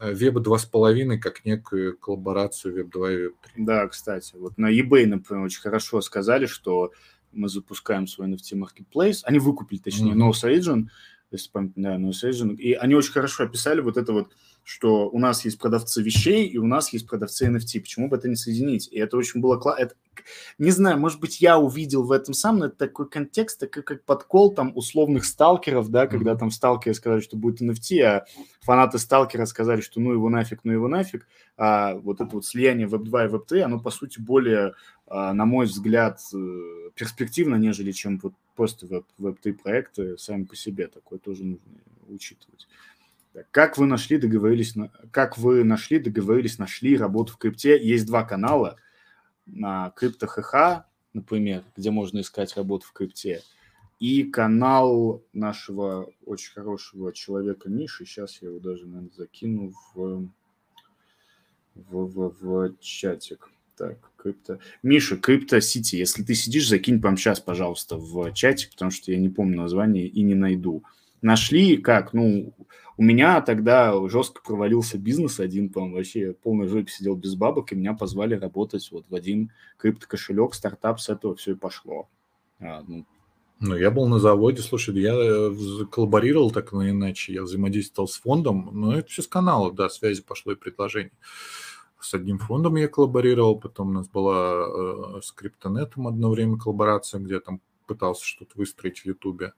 Web 0.00 0.42
2.5 0.42 1.18
как 1.18 1.44
некую 1.44 1.96
коллаборацию 1.96 2.84
Web 2.84 2.90
2 2.90 3.12
и 3.12 3.16
Web 3.16 3.34
3. 3.54 3.64
Да, 3.64 3.86
кстати, 3.88 4.34
вот 4.36 4.58
на 4.58 4.70
eBay, 4.70 5.06
например, 5.06 5.44
очень 5.44 5.60
хорошо 5.60 6.00
сказали, 6.00 6.46
что 6.46 6.92
мы 7.32 7.48
запускаем 7.48 8.06
свой 8.06 8.28
NFT 8.28 8.54
Marketplace. 8.54 9.20
Они 9.24 9.38
выкупили, 9.38 9.78
точнее, 9.78 10.14
mm-hmm. 10.14 10.30
Nose 10.30 10.50
Origin, 10.50 10.88
если 11.30 11.50
помните, 11.50 11.74
да, 11.76 11.96
Nose 11.96 12.28
Origin. 12.28 12.56
И 12.56 12.72
они 12.72 12.94
очень 12.94 13.12
хорошо 13.12 13.44
описали 13.44 13.80
вот 13.80 13.96
это 13.96 14.12
вот 14.12 14.32
что 14.66 15.08
у 15.08 15.20
нас 15.20 15.44
есть 15.44 15.60
продавцы 15.60 16.02
вещей 16.02 16.44
и 16.48 16.58
у 16.58 16.66
нас 16.66 16.92
есть 16.92 17.06
продавцы 17.06 17.46
NFT. 17.46 17.82
Почему 17.82 18.08
бы 18.08 18.16
это 18.16 18.28
не 18.28 18.34
соединить? 18.34 18.88
И 18.90 18.98
это 18.98 19.16
очень 19.16 19.40
было 19.40 19.56
классно. 19.58 19.90
Не 20.58 20.72
знаю, 20.72 20.98
может 20.98 21.20
быть, 21.20 21.40
я 21.40 21.56
увидел 21.56 22.02
в 22.02 22.10
этом 22.10 22.34
сам, 22.34 22.58
но 22.58 22.66
это 22.66 22.74
такой 22.74 23.08
контекст, 23.08 23.60
такой 23.60 23.84
как 23.84 24.02
подкол 24.02 24.52
там 24.52 24.72
условных 24.74 25.24
сталкеров, 25.24 25.88
да, 25.90 26.08
когда 26.08 26.34
там 26.34 26.50
сталкеры 26.50 26.96
сказали, 26.96 27.20
что 27.20 27.36
будет 27.36 27.62
NFT, 27.62 28.00
а 28.00 28.26
фанаты 28.60 28.98
сталкера 28.98 29.46
сказали, 29.46 29.82
что 29.82 30.00
ну 30.00 30.12
его 30.12 30.28
нафиг, 30.30 30.64
ну 30.64 30.72
его 30.72 30.88
нафиг. 30.88 31.28
А 31.56 31.94
вот 31.94 32.20
это 32.20 32.34
вот 32.34 32.44
слияние 32.44 32.88
Web2 32.88 33.28
и 33.28 33.32
Web3, 33.32 33.60
оно, 33.60 33.78
по 33.78 33.92
сути, 33.92 34.18
более, 34.18 34.74
а, 35.06 35.32
на 35.32 35.46
мой 35.46 35.66
взгляд, 35.66 36.18
э, 36.34 36.90
перспективно, 36.96 37.54
нежели 37.54 37.92
чем 37.92 38.18
вот 38.18 38.34
просто 38.56 39.04
Web3 39.20 39.52
проекты 39.52 40.18
сами 40.18 40.42
по 40.42 40.56
себе. 40.56 40.88
Такое 40.88 41.20
тоже 41.20 41.44
нужно 41.44 41.60
учитывать. 42.08 42.66
Как 43.50 43.78
вы 43.78 43.86
нашли, 43.86 44.18
договорились, 44.18 44.74
как 45.10 45.38
вы 45.38 45.64
нашли, 45.64 45.98
договорились, 45.98 46.58
нашли 46.58 46.96
работу 46.96 47.32
в 47.32 47.38
крипте? 47.38 47.78
Есть 47.82 48.06
два 48.06 48.24
канала 48.24 48.76
на 49.46 49.92
CryptoHH, 50.00 50.82
например, 51.12 51.64
где 51.76 51.90
можно 51.90 52.20
искать 52.20 52.56
работу 52.56 52.86
в 52.86 52.92
крипте, 52.92 53.42
и 53.98 54.24
канал 54.24 55.22
нашего 55.32 56.10
очень 56.24 56.52
хорошего 56.52 57.12
человека 57.12 57.70
Миши. 57.70 58.04
Сейчас 58.04 58.42
я 58.42 58.48
его 58.48 58.58
даже, 58.58 58.86
наверное, 58.86 59.10
закину 59.16 59.72
в, 59.94 60.28
в, 61.74 62.06
в, 62.06 62.34
в 62.40 62.80
чатик. 62.80 63.50
Так, 63.76 64.10
крипто. 64.16 64.58
Миша, 64.82 65.18
крипто 65.18 65.60
Сити. 65.60 65.96
Если 65.96 66.22
ты 66.22 66.34
сидишь, 66.34 66.68
закинь 66.68 67.00
прямо 67.00 67.16
сейчас, 67.18 67.40
пожалуйста, 67.40 67.96
в 67.96 68.32
чатик, 68.32 68.70
потому 68.70 68.90
что 68.90 69.12
я 69.12 69.18
не 69.18 69.28
помню 69.28 69.58
название 69.58 70.06
и 70.06 70.22
не 70.22 70.34
найду. 70.34 70.82
Нашли 71.22 71.76
как? 71.76 72.12
Ну, 72.12 72.54
у 72.96 73.02
меня 73.02 73.40
тогда 73.40 74.08
жестко 74.08 74.42
провалился 74.42 74.98
бизнес 74.98 75.40
один, 75.40 75.70
по 75.70 75.80
вообще 75.86 76.32
полной 76.32 76.68
жопе 76.68 76.90
сидел 76.90 77.16
без 77.16 77.34
бабок, 77.34 77.72
и 77.72 77.76
меня 77.76 77.94
позвали 77.94 78.34
работать 78.34 78.88
вот 78.90 79.06
в 79.08 79.14
один 79.14 79.50
криптокошелек, 79.78 80.54
стартап, 80.54 81.00
с 81.00 81.08
этого 81.08 81.34
все 81.36 81.52
и 81.52 81.56
пошло. 81.56 82.08
А, 82.58 82.82
ну, 82.86 83.06
ну, 83.58 83.74
я 83.74 83.90
был 83.90 84.06
на 84.06 84.18
заводе, 84.18 84.60
слушай, 84.60 84.94
я 85.00 85.14
э, 85.14 85.54
коллаборировал 85.90 86.50
так 86.50 86.74
или 86.74 86.90
иначе, 86.90 87.32
я 87.32 87.42
взаимодействовал 87.42 88.06
с 88.06 88.16
фондом, 88.16 88.68
но 88.72 88.94
это 88.94 89.08
все 89.08 89.22
с 89.22 89.28
канала, 89.28 89.72
да, 89.72 89.88
связи 89.88 90.22
пошло 90.22 90.52
и 90.52 90.56
предложение. 90.56 91.12
С 91.98 92.12
одним 92.12 92.38
фондом 92.38 92.76
я 92.76 92.88
коллаборировал, 92.88 93.58
потом 93.58 93.88
у 93.88 93.92
нас 93.92 94.08
была 94.08 94.66
э, 95.16 95.20
с 95.22 95.32
Криптонетом 95.32 96.06
одно 96.06 96.30
время 96.30 96.58
коллаборация, 96.58 97.18
где 97.18 97.34
я 97.34 97.40
там 97.40 97.62
пытался 97.86 98.24
что-то 98.26 98.52
выстроить 98.56 99.00
в 99.00 99.06
Ютубе. 99.06 99.54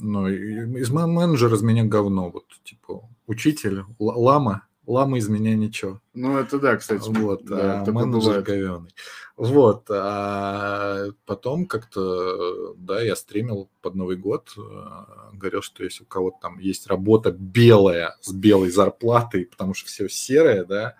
Ну, 0.00 0.28
из 0.28 0.90
менеджера 0.90 1.54
из 1.54 1.62
меня 1.62 1.84
говно, 1.84 2.30
вот, 2.30 2.46
типа, 2.64 3.08
учитель, 3.26 3.84
лама, 3.98 4.66
лама 4.86 5.18
из 5.18 5.28
меня 5.28 5.54
ничего. 5.54 6.00
Ну, 6.14 6.36
это 6.38 6.58
да, 6.58 6.76
кстати. 6.76 7.08
Вот, 7.08 7.44
да, 7.44 7.82
а 7.82 7.90
менеджер 7.90 8.42
говеный. 8.42 8.94
Вот, 9.36 9.86
а 9.88 11.06
потом 11.24 11.66
как-то, 11.66 12.74
да, 12.76 13.00
я 13.00 13.16
стримил 13.16 13.70
под 13.80 13.94
Новый 13.94 14.16
год, 14.16 14.52
а, 14.58 15.30
говорил, 15.32 15.62
что 15.62 15.82
если 15.82 16.02
у 16.02 16.06
кого-то 16.06 16.38
там 16.42 16.58
есть 16.58 16.86
работа 16.86 17.30
белая, 17.30 18.16
с 18.20 18.32
белой 18.32 18.70
зарплатой, 18.70 19.46
потому 19.46 19.72
что 19.72 19.88
все 19.88 20.08
серое, 20.08 20.64
да, 20.64 20.96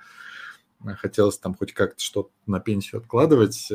хотелось 0.97 1.39
там 1.39 1.55
хоть 1.55 1.75
как-то 1.75 2.03
что-то 2.03 2.31
на 2.47 2.61
пенсию 2.61 3.01
откладывать, 3.01 3.71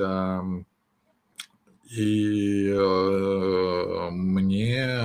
и 1.85 2.67
э, 2.67 4.09
мне 4.11 5.01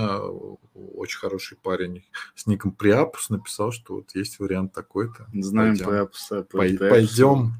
очень 0.74 1.19
хороший 1.19 1.59
парень 1.59 2.05
с 2.35 2.47
ником 2.47 2.73
Приапус 2.73 3.28
написал, 3.28 3.70
что 3.70 3.97
вот 3.97 4.15
есть 4.15 4.39
вариант 4.39 4.73
такой-то. 4.73 5.27
Знаем 5.35 5.77
Приапуса. 5.77 6.43
Пойдем, 6.51 7.55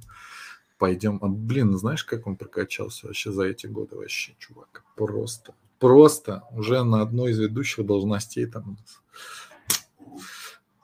пойдем. 0.79 1.19
А, 1.23 1.29
блин, 1.29 1.77
знаешь, 1.77 2.05
как 2.05 2.27
он 2.27 2.37
прокачался 2.37 3.07
вообще 3.07 3.31
за 3.31 3.45
эти 3.45 3.67
годы 3.67 3.97
вообще, 3.97 4.35
чувак? 4.39 4.85
Просто, 4.97 5.55
просто 5.79 6.43
уже 6.53 6.83
на 6.83 7.03
одной 7.03 7.33
из 7.33 7.39
ведущих 7.39 7.85
должностей 7.85 8.47
там 8.47 8.79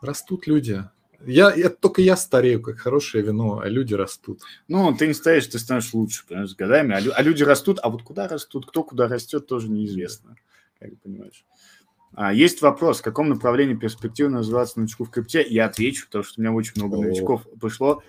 растут 0.00 0.46
люди. 0.46 0.84
Я, 1.24 1.55
я, 1.55 1.70
только 1.70 2.02
я 2.02 2.16
старею, 2.16 2.60
как 2.60 2.78
хорошее 2.78 3.24
вино, 3.24 3.60
а 3.60 3.68
люди 3.68 3.94
растут. 3.94 4.43
Ну, 4.68 4.94
ты 4.94 5.06
не 5.06 5.14
стареешь, 5.14 5.47
ты 5.47 5.59
станешь 5.59 5.93
лучше, 5.94 6.26
понимаешь, 6.26 6.51
с 6.51 6.55
годами. 6.55 6.94
А, 6.94 7.12
а 7.14 7.22
люди 7.22 7.43
растут, 7.43 7.78
а 7.82 7.88
вот 7.88 8.02
куда 8.02 8.28
растут, 8.28 8.66
кто 8.66 8.82
куда 8.82 9.09
растет, 9.09 9.47
тоже 9.47 9.68
неизвестно, 9.68 10.36
как 10.78 10.97
понимаешь. 11.01 11.44
А, 12.14 12.32
есть 12.32 12.62
вопрос, 12.62 13.01
в 13.01 13.02
каком 13.02 13.28
направлении 13.28 13.74
перспективно 13.74 14.38
развиваться 14.38 14.78
новичку 14.78 15.05
в 15.05 15.10
крипте? 15.10 15.44
Я 15.48 15.66
отвечу, 15.66 16.06
потому 16.06 16.24
что 16.24 16.40
у 16.40 16.43
меня 16.43 16.52
очень 16.52 16.72
много 16.76 16.97
новичков 16.97 17.47
пришло 17.60 18.02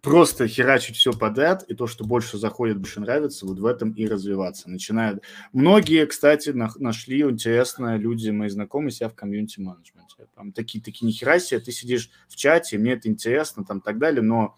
просто 0.00 0.46
херачить 0.46 0.96
все 0.96 1.12
подряд, 1.12 1.64
и 1.64 1.74
то, 1.74 1.86
что 1.86 2.04
больше 2.04 2.38
заходит, 2.38 2.78
больше 2.78 3.00
нравится, 3.00 3.46
вот 3.46 3.58
в 3.58 3.66
этом 3.66 3.92
и 3.92 4.06
развиваться. 4.06 4.70
Начинают... 4.70 5.22
Многие, 5.52 6.06
кстати, 6.06 6.50
на... 6.50 6.70
нашли 6.76 7.22
интересно, 7.22 7.96
люди, 7.96 8.30
мои 8.30 8.48
знакомые, 8.48 8.92
себя 8.92 9.08
в 9.08 9.14
комьюнити-менеджменте. 9.14 10.26
Там 10.34 10.52
такие, 10.52 10.82
такие 10.82 11.06
нихера 11.06 11.38
себе, 11.38 11.60
ты 11.60 11.72
сидишь 11.72 12.10
в 12.28 12.36
чате, 12.36 12.78
мне 12.78 12.92
это 12.92 13.08
интересно, 13.08 13.64
там 13.64 13.80
так 13.80 13.98
далее, 13.98 14.22
но 14.22 14.56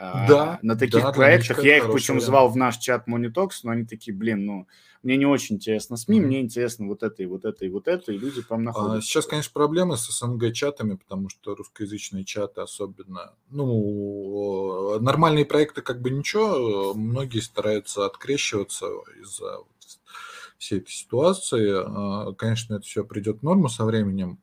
да, 0.00 0.58
на 0.62 0.76
таких 0.76 1.02
да, 1.02 1.12
проектах. 1.12 1.62
Я 1.62 1.78
их 1.78 1.92
причем 1.92 2.20
звал 2.20 2.48
в 2.48 2.56
наш 2.56 2.78
чат 2.78 3.08
Monitox, 3.08 3.50
но 3.62 3.72
они 3.72 3.84
такие, 3.84 4.16
блин, 4.16 4.46
ну, 4.46 4.66
мне 5.02 5.16
не 5.16 5.26
очень 5.26 5.56
интересно 5.56 5.96
СМИ, 5.96 6.18
mm-hmm. 6.18 6.22
мне 6.22 6.40
интересно 6.40 6.86
вот 6.86 7.02
это 7.02 7.22
и 7.22 7.26
вот 7.26 7.44
это 7.44 7.64
и 7.64 7.68
вот 7.68 7.86
это, 7.86 8.12
и 8.12 8.18
люди 8.18 8.42
там 8.42 8.64
находят. 8.64 8.98
А, 8.98 9.00
сейчас, 9.00 9.26
конечно, 9.26 9.52
проблемы 9.52 9.96
с 9.96 10.10
СНГ-чатами, 10.10 10.96
потому 10.96 11.28
что 11.28 11.54
русскоязычные 11.54 12.24
чаты 12.24 12.60
особенно, 12.60 13.34
ну, 13.50 14.98
нормальные 14.98 15.44
проекты 15.44 15.82
как 15.82 16.00
бы 16.00 16.10
ничего, 16.10 16.94
многие 16.94 17.40
стараются 17.40 18.04
открещиваться 18.04 18.86
из-за 19.22 19.58
всей 20.58 20.78
этой 20.78 20.90
ситуации. 20.90 21.72
А, 21.76 22.32
конечно, 22.32 22.74
это 22.74 22.84
все 22.84 23.04
придет 23.04 23.40
в 23.40 23.42
норму 23.42 23.68
со 23.68 23.84
временем. 23.84 24.40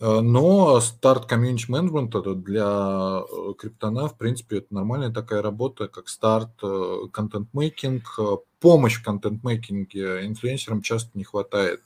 Э, 0.00 0.20
но 0.20 0.80
старт 0.80 1.26
комьюнити 1.26 1.70
менеджмента 1.70 2.20
для 2.34 3.22
э, 3.22 3.52
криптона, 3.58 4.08
в 4.08 4.16
принципе, 4.16 4.58
это 4.58 4.74
нормальная 4.74 5.10
такая 5.10 5.42
работа, 5.42 5.88
как 5.88 6.08
старт, 6.08 6.50
э, 6.62 7.08
контент-мейкинг, 7.12 8.18
помощь 8.60 8.96
в 8.96 9.04
контент-мейкинге. 9.04 10.26
Инфлюенсерам 10.26 10.80
часто 10.80 11.10
не 11.14 11.24
хватает 11.24 11.82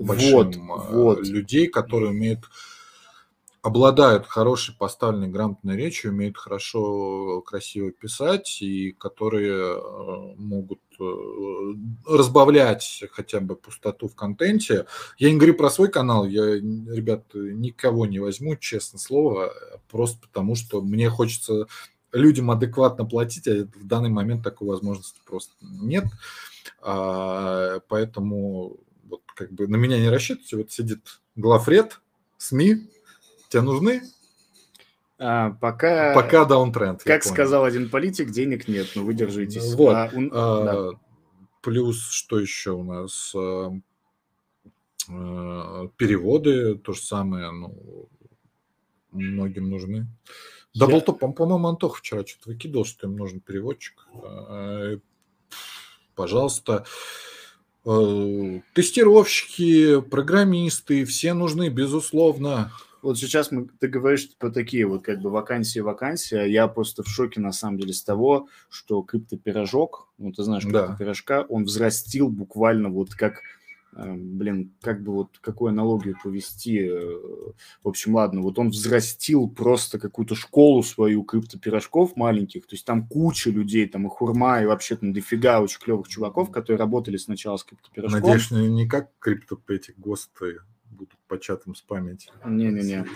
большим 0.00 0.68
вот, 0.68 0.90
вот. 0.90 1.28
людей, 1.28 1.66
которые 1.66 2.10
умеют 2.10 2.44
обладают 3.62 4.26
хорошей 4.26 4.76
поставленной 4.76 5.26
грамотной 5.26 5.76
речью, 5.76 6.12
умеют 6.12 6.36
хорошо, 6.36 7.42
красиво 7.44 7.90
писать 7.90 8.62
и 8.62 8.92
которые 8.92 9.82
могут 10.36 10.78
разбавлять 12.06 13.04
хотя 13.12 13.40
бы 13.40 13.56
пустоту 13.56 14.08
в 14.08 14.14
контенте. 14.14 14.86
Я 15.18 15.30
не 15.30 15.36
говорю 15.36 15.54
про 15.54 15.70
свой 15.70 15.88
канал, 15.88 16.26
я, 16.26 16.44
ребят, 16.44 17.24
никого 17.34 18.06
не 18.06 18.18
возьму, 18.18 18.56
честное 18.56 18.98
слово, 18.98 19.52
просто 19.90 20.18
потому 20.20 20.54
что 20.54 20.80
мне 20.80 21.10
хочется 21.10 21.66
людям 22.12 22.50
адекватно 22.50 23.04
платить, 23.04 23.46
а 23.48 23.68
в 23.74 23.86
данный 23.86 24.10
момент 24.10 24.42
такой 24.42 24.68
возможности 24.68 25.20
просто 25.24 25.52
нет. 25.60 26.04
А, 26.80 27.80
поэтому 27.88 28.78
вот 29.04 29.22
как 29.34 29.52
бы 29.52 29.66
на 29.68 29.76
меня 29.76 29.98
не 29.98 30.08
рассчитывайте. 30.08 30.56
Вот 30.56 30.72
сидит 30.72 31.20
главред, 31.34 32.00
СМИ, 32.38 32.88
тебе 33.48 33.62
нужны? 33.62 34.02
А, 35.18 35.50
пока... 35.50 36.14
Пока 36.14 36.44
даунтренд. 36.44 37.02
Как 37.02 37.24
сказал 37.24 37.64
один 37.64 37.88
политик, 37.88 38.30
денег 38.30 38.68
нет, 38.68 38.88
но 38.94 39.02
вы 39.02 39.14
держитесь. 39.14 39.74
Вот. 39.74 39.94
А, 39.94 40.10
он... 40.14 40.30
а, 40.32 40.64
да. 40.64 40.90
Плюс, 41.62 42.10
что 42.10 42.38
еще 42.38 42.72
у 42.72 42.82
нас? 42.82 43.34
А, 43.34 43.72
а, 45.08 45.88
переводы, 45.96 46.76
то 46.76 46.92
же 46.92 47.00
самое, 47.00 47.50
ну, 47.50 48.08
многим 49.10 49.70
нужны. 49.70 50.06
Я... 50.74 50.80
DoubleTop, 50.80 51.18
по-моему, 51.18 51.68
Антох 51.68 51.98
вчера 51.98 52.26
что-то 52.26 52.50
выкидывал, 52.50 52.84
что 52.84 53.06
им 53.06 53.16
нужен 53.16 53.40
переводчик. 53.40 54.06
А, 54.22 54.98
пожалуйста, 56.14 56.84
тестировщики, 57.84 60.02
программисты, 60.02 61.06
все 61.06 61.32
нужны, 61.32 61.70
безусловно 61.70 62.70
вот 63.06 63.18
сейчас 63.18 63.52
мы, 63.52 63.68
ты 63.78 63.86
говоришь 63.86 64.28
про 64.36 64.50
такие 64.50 64.84
вот 64.84 65.04
как 65.04 65.20
бы 65.20 65.30
вакансии, 65.30 65.78
вакансии, 65.78 66.36
а 66.36 66.44
я 66.44 66.66
просто 66.66 67.04
в 67.04 67.08
шоке 67.08 67.40
на 67.40 67.52
самом 67.52 67.78
деле 67.78 67.92
с 67.92 68.02
того, 68.02 68.48
что 68.68 69.00
криптопирожок, 69.02 70.08
ну 70.18 70.32
ты 70.32 70.42
знаешь, 70.42 70.64
криптопирожка, 70.64 71.42
да. 71.42 71.46
он 71.48 71.64
взрастил 71.64 72.28
буквально 72.28 72.88
вот 72.90 73.14
как, 73.14 73.42
э, 73.94 74.12
блин, 74.12 74.72
как 74.80 75.04
бы 75.04 75.12
вот 75.12 75.38
какую 75.40 75.68
аналогию 75.68 76.18
повести, 76.20 76.80
э, 76.80 76.98
в 77.84 77.88
общем, 77.88 78.16
ладно, 78.16 78.40
вот 78.42 78.58
он 78.58 78.70
взрастил 78.70 79.48
просто 79.48 80.00
какую-то 80.00 80.34
школу 80.34 80.82
свою 80.82 81.22
криптопирожков 81.22 82.16
маленьких, 82.16 82.66
то 82.66 82.74
есть 82.74 82.84
там 82.84 83.06
куча 83.06 83.50
людей, 83.50 83.86
там 83.86 84.08
и 84.08 84.10
Хурма, 84.10 84.62
и 84.62 84.66
вообще 84.66 84.96
там 84.96 85.12
дофига 85.12 85.60
очень 85.60 85.78
клевых 85.78 86.08
чуваков, 86.08 86.50
которые 86.50 86.80
работали 86.80 87.18
сначала 87.18 87.56
с 87.56 87.62
криптопирожком. 87.62 88.20
Надеюсь, 88.20 88.50
не 88.50 88.88
как 88.88 89.10
крипто 89.20 89.60
эти 89.68 89.94
ГОСТы 89.96 90.58
будут 90.96 91.16
по 91.28 91.38
чатам 91.38 91.74
спамить. 91.74 92.28
Не-не-не. 92.44 93.06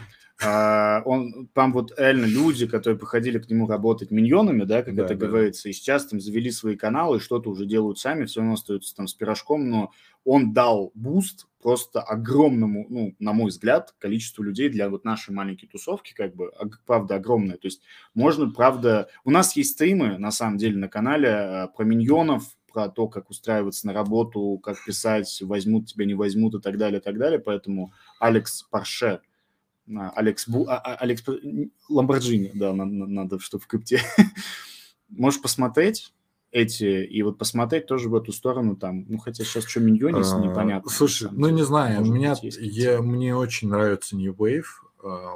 А, 0.42 1.02
он, 1.04 1.48
там 1.52 1.72
вот 1.72 1.92
реально 1.98 2.24
люди, 2.24 2.66
которые 2.66 2.98
приходили 2.98 3.38
к 3.38 3.50
нему 3.50 3.66
работать 3.66 4.10
миньонами, 4.10 4.64
да, 4.64 4.82
как 4.82 4.94
да, 4.94 5.04
это 5.04 5.14
да. 5.14 5.26
говорится, 5.26 5.68
и 5.68 5.72
сейчас 5.72 6.06
там 6.06 6.20
завели 6.20 6.50
свои 6.50 6.76
каналы, 6.76 7.20
что-то 7.20 7.50
уже 7.50 7.66
делают 7.66 7.98
сами, 7.98 8.24
все 8.24 8.40
равно 8.40 8.54
остаются 8.54 8.96
там 8.96 9.06
с 9.06 9.12
пирожком, 9.12 9.68
но 9.68 9.92
он 10.24 10.54
дал 10.54 10.92
буст 10.94 11.46
просто 11.62 12.00
огромному, 12.00 12.86
ну, 12.88 13.14
на 13.18 13.34
мой 13.34 13.50
взгляд, 13.50 13.94
количеству 13.98 14.42
людей 14.42 14.70
для 14.70 14.88
вот 14.88 15.04
нашей 15.04 15.34
маленькой 15.34 15.66
тусовки, 15.66 16.14
как 16.14 16.34
бы, 16.34 16.50
правда, 16.86 17.16
огромное. 17.16 17.58
То 17.58 17.66
есть 17.66 17.82
можно, 18.14 18.50
правда... 18.50 19.08
У 19.24 19.30
нас 19.30 19.54
есть 19.56 19.72
стримы, 19.72 20.16
на 20.16 20.30
самом 20.30 20.56
деле, 20.56 20.78
на 20.78 20.88
канале 20.88 21.28
а, 21.28 21.66
про 21.68 21.84
миньонов, 21.84 22.44
про 22.72 22.88
то, 22.88 23.08
как 23.08 23.30
устраиваться 23.30 23.86
на 23.86 23.92
работу, 23.92 24.60
как 24.62 24.82
писать, 24.84 25.42
возьмут 25.42 25.86
тебя, 25.86 26.04
не 26.04 26.14
возьмут 26.14 26.54
и 26.54 26.60
так 26.60 26.78
далее, 26.78 27.00
и 27.00 27.02
так 27.02 27.18
далее. 27.18 27.38
Поэтому 27.38 27.92
Алекс 28.18 28.62
Парше, 28.64 29.20
а, 29.96 30.10
Алекс, 30.10 30.48
Бу, 30.48 30.66
а, 30.68 30.76
а, 30.76 30.94
Алекс 30.96 31.22
Ламборджини, 31.88 32.52
да, 32.54 32.72
надо, 32.72 32.90
надо, 32.90 33.38
чтобы 33.38 33.64
в 33.64 33.66
крипте. 33.66 34.00
Можешь 35.08 35.42
посмотреть 35.42 36.12
эти, 36.52 37.04
и 37.04 37.22
вот 37.22 37.38
посмотреть 37.38 37.86
тоже 37.86 38.08
в 38.08 38.14
эту 38.14 38.32
сторону 38.32 38.76
там, 38.76 39.04
ну, 39.08 39.18
хотя 39.18 39.44
сейчас 39.44 39.64
что 39.64 39.80
миньонис, 39.80 40.32
непонятно. 40.34 40.90
Слушай, 40.90 41.28
ну, 41.32 41.48
не 41.48 41.62
знаю, 41.62 42.02
у 42.02 42.04
меня, 42.04 42.34
я, 42.42 43.02
мне 43.02 43.36
очень 43.36 43.68
нравится 43.68 44.16
New 44.16 44.32
Wave, 44.34 44.64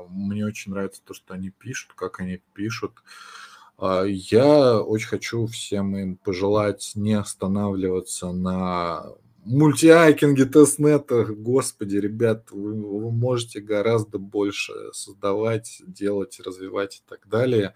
мне 0.09 0.44
очень 0.44 0.73
нравится 0.73 1.02
то, 1.05 1.15
что 1.15 1.35
они 1.35 1.51
пишут, 1.51 1.93
как 1.94 2.20
они 2.20 2.40
пишут. 2.52 2.93
Я 3.81 4.81
очень 4.81 5.09
хочу 5.09 5.47
всем 5.47 5.97
им 5.97 6.17
пожелать 6.17 6.93
не 6.95 7.15
останавливаться 7.15 8.33
на 8.33 9.07
мультиайкинге, 9.45 10.47
тестнетах, 10.47 11.31
господи, 11.31 11.97
ребят, 11.97 12.51
вы, 12.51 12.73
вы 12.73 13.11
можете 13.11 13.61
гораздо 13.61 14.19
больше 14.19 14.73
создавать, 14.93 15.83
делать, 15.87 16.41
развивать 16.41 16.97
и 16.97 17.09
так 17.09 17.29
далее. 17.29 17.75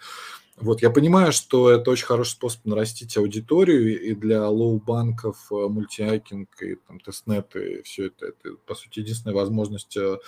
Вот, 0.56 0.82
я 0.82 0.90
понимаю, 0.90 1.32
что 1.32 1.70
это 1.70 1.90
очень 1.90 2.06
хороший 2.06 2.32
способ 2.32 2.64
нарастить 2.64 3.16
аудиторию, 3.16 4.00
и 4.00 4.14
для 4.14 4.48
low 4.48 4.78
bank 4.78 5.17
ов 5.17 5.36
э, 5.52 5.54
мультиаккинг 5.54 6.48
и 6.62 6.74
там, 6.74 6.98
testnet 6.98 7.64
ы, 7.64 7.82
все 7.84 8.06
это, 8.06 8.26
это, 8.26 8.56
по 8.66 8.74
сути, 8.74 8.98
единственная 9.00 9.36
возможность 9.36 9.96
э, 9.96 10.18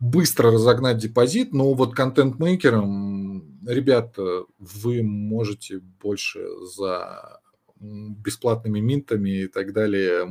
быстро 0.00 0.50
разогнать 0.50 0.98
депозит, 0.98 1.52
но 1.52 1.72
вот 1.74 1.94
контент-мейкерам, 1.94 3.60
ребята, 3.66 4.44
вы 4.58 5.02
можете 5.02 5.78
больше 5.78 6.46
за 6.76 7.40
бесплатными 7.80 8.80
mint 8.80 9.15
ами 9.15 9.42
и 9.42 9.46
так 9.46 9.72
далее, 9.72 10.26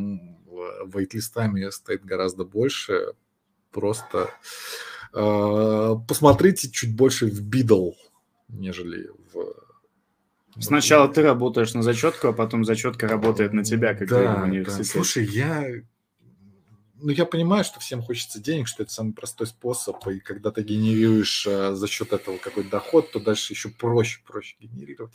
whitelist 0.86 1.49
ами 1.49 1.70
стоит 1.70 2.06
гораздо 2.06 2.46
больше. 2.46 3.14
Просто 3.72 4.30
э, 5.14 5.96
посмотрите 6.08 6.70
чуть 6.70 6.96
больше 6.96 7.26
в 7.26 7.42
бидл, 7.42 7.92
нежели 8.50 9.10
в 9.34 9.64
Сначала 10.60 11.12
ты 11.12 11.24
работаешь 11.24 11.74
на 11.74 11.82
зачетку, 11.82 12.28
а 12.28 12.34
потом 12.34 12.64
зачетка 12.64 13.08
работает 13.08 13.54
на 13.54 13.64
тебя, 13.64 13.96
как 13.96 14.08
да, 14.08 14.36
в 14.36 14.44
университете. 14.44 14.84
Да. 14.84 14.90
Слушай, 14.90 15.26
я 15.26 15.66
ну, 17.04 17.12
я 17.12 17.26
понимаю, 17.26 17.64
что 17.64 17.80
всем 17.80 18.02
хочется 18.02 18.42
денег, 18.42 18.68
что 18.68 18.84
это 18.84 18.92
самый 18.92 19.14
простой 19.14 19.48
способ, 19.48 20.08
и 20.08 20.20
когда 20.20 20.52
ты 20.52 20.64
генерируешь 20.64 21.46
а, 21.48 21.76
за 21.76 21.88
счет 21.88 22.14
этого 22.14 22.38
какой-то 22.38 22.70
доход, 22.70 23.12
то 23.12 23.20
дальше 23.20 23.54
еще 23.54 23.70
проще, 23.70 24.22
проще 24.26 24.56
генерировать. 24.60 25.14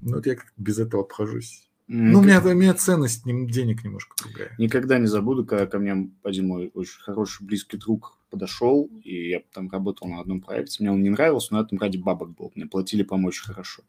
Ну, 0.00 0.16
вот 0.16 0.26
я 0.26 0.36
как 0.36 0.52
без 0.56 0.78
этого 0.78 1.02
обхожусь. 1.02 1.68
Ну, 1.86 2.20
у 2.20 2.22
меня, 2.22 2.40
у 2.40 2.54
меня 2.54 2.72
ценность 2.72 3.24
денег 3.24 3.84
немножко 3.84 4.16
другая. 4.22 4.54
Никогда 4.58 4.98
не 4.98 5.06
забуду, 5.06 5.44
когда 5.44 5.66
ко 5.66 5.78
мне 5.78 6.10
один 6.22 6.48
мой 6.48 6.70
очень 6.72 7.00
хороший 7.00 7.44
близкий 7.44 7.76
друг 7.76 8.18
подошел, 8.30 8.90
и 9.04 9.28
я 9.28 9.42
там 9.52 9.70
работал 9.70 10.08
на 10.08 10.20
одном 10.20 10.40
проекте. 10.40 10.82
Мне 10.82 10.90
он 10.90 11.02
не 11.02 11.10
нравился, 11.10 11.52
но 11.52 11.60
это 11.60 11.76
ради 11.78 11.98
бабок 11.98 12.34
был. 12.34 12.52
Мне 12.54 12.66
платили 12.66 13.02
помочь 13.02 13.42
хорошо. 13.42 13.82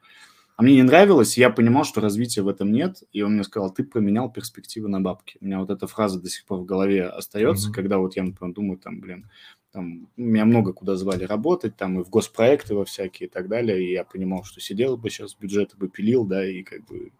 А 0.58 0.64
мне 0.64 0.76
не 0.76 0.84
нравилось, 0.84 1.38
я 1.38 1.50
понимал, 1.50 1.84
что 1.84 2.00
развития 2.00 2.42
в 2.42 2.48
этом 2.48 2.72
нет, 2.72 3.04
и 3.12 3.22
он 3.22 3.34
мне 3.34 3.44
сказал, 3.44 3.74
ты 3.74 3.84
поменял 3.84 4.32
перспективы 4.32 4.88
на 4.88 5.02
бабки. 5.02 5.38
У 5.42 5.46
меня 5.46 5.60
вот 5.60 5.70
эта 5.70 5.86
фраза 5.86 6.22
до 6.22 6.30
сих 6.30 6.46
пор 6.46 6.60
в 6.60 6.66
голове 6.66 7.08
остается, 7.08 7.70
mm-hmm. 7.70 7.74
когда 7.74 7.98
вот 7.98 8.16
я, 8.16 8.24
например, 8.24 8.54
думаю, 8.54 8.78
там, 8.78 9.02
блин, 9.02 9.30
там, 9.74 10.08
меня 10.16 10.46
много 10.46 10.72
куда 10.72 10.96
звали 10.96 11.26
работать, 11.26 11.76
там, 11.76 12.00
и 12.00 12.04
в 12.06 12.10
госпроекты 12.10 12.74
во 12.74 12.86
всякие 12.86 13.28
и 13.28 13.30
так 13.30 13.50
далее, 13.50 13.84
и 13.84 13.92
я 13.92 14.06
понимал, 14.06 14.46
что 14.46 14.62
сидел 14.62 14.96
бы 14.96 15.10
сейчас, 15.10 15.36
бюджеты 15.36 15.76
бы 15.76 15.90
пилил, 15.90 16.24
да, 16.24 16.50
и 16.50 16.64
как 16.64 16.86
бы 16.86 17.12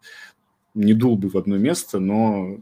не 0.72 0.94
дул 0.94 1.18
бы 1.18 1.28
в 1.28 1.36
одно 1.36 1.58
место, 1.58 1.98
но, 1.98 2.58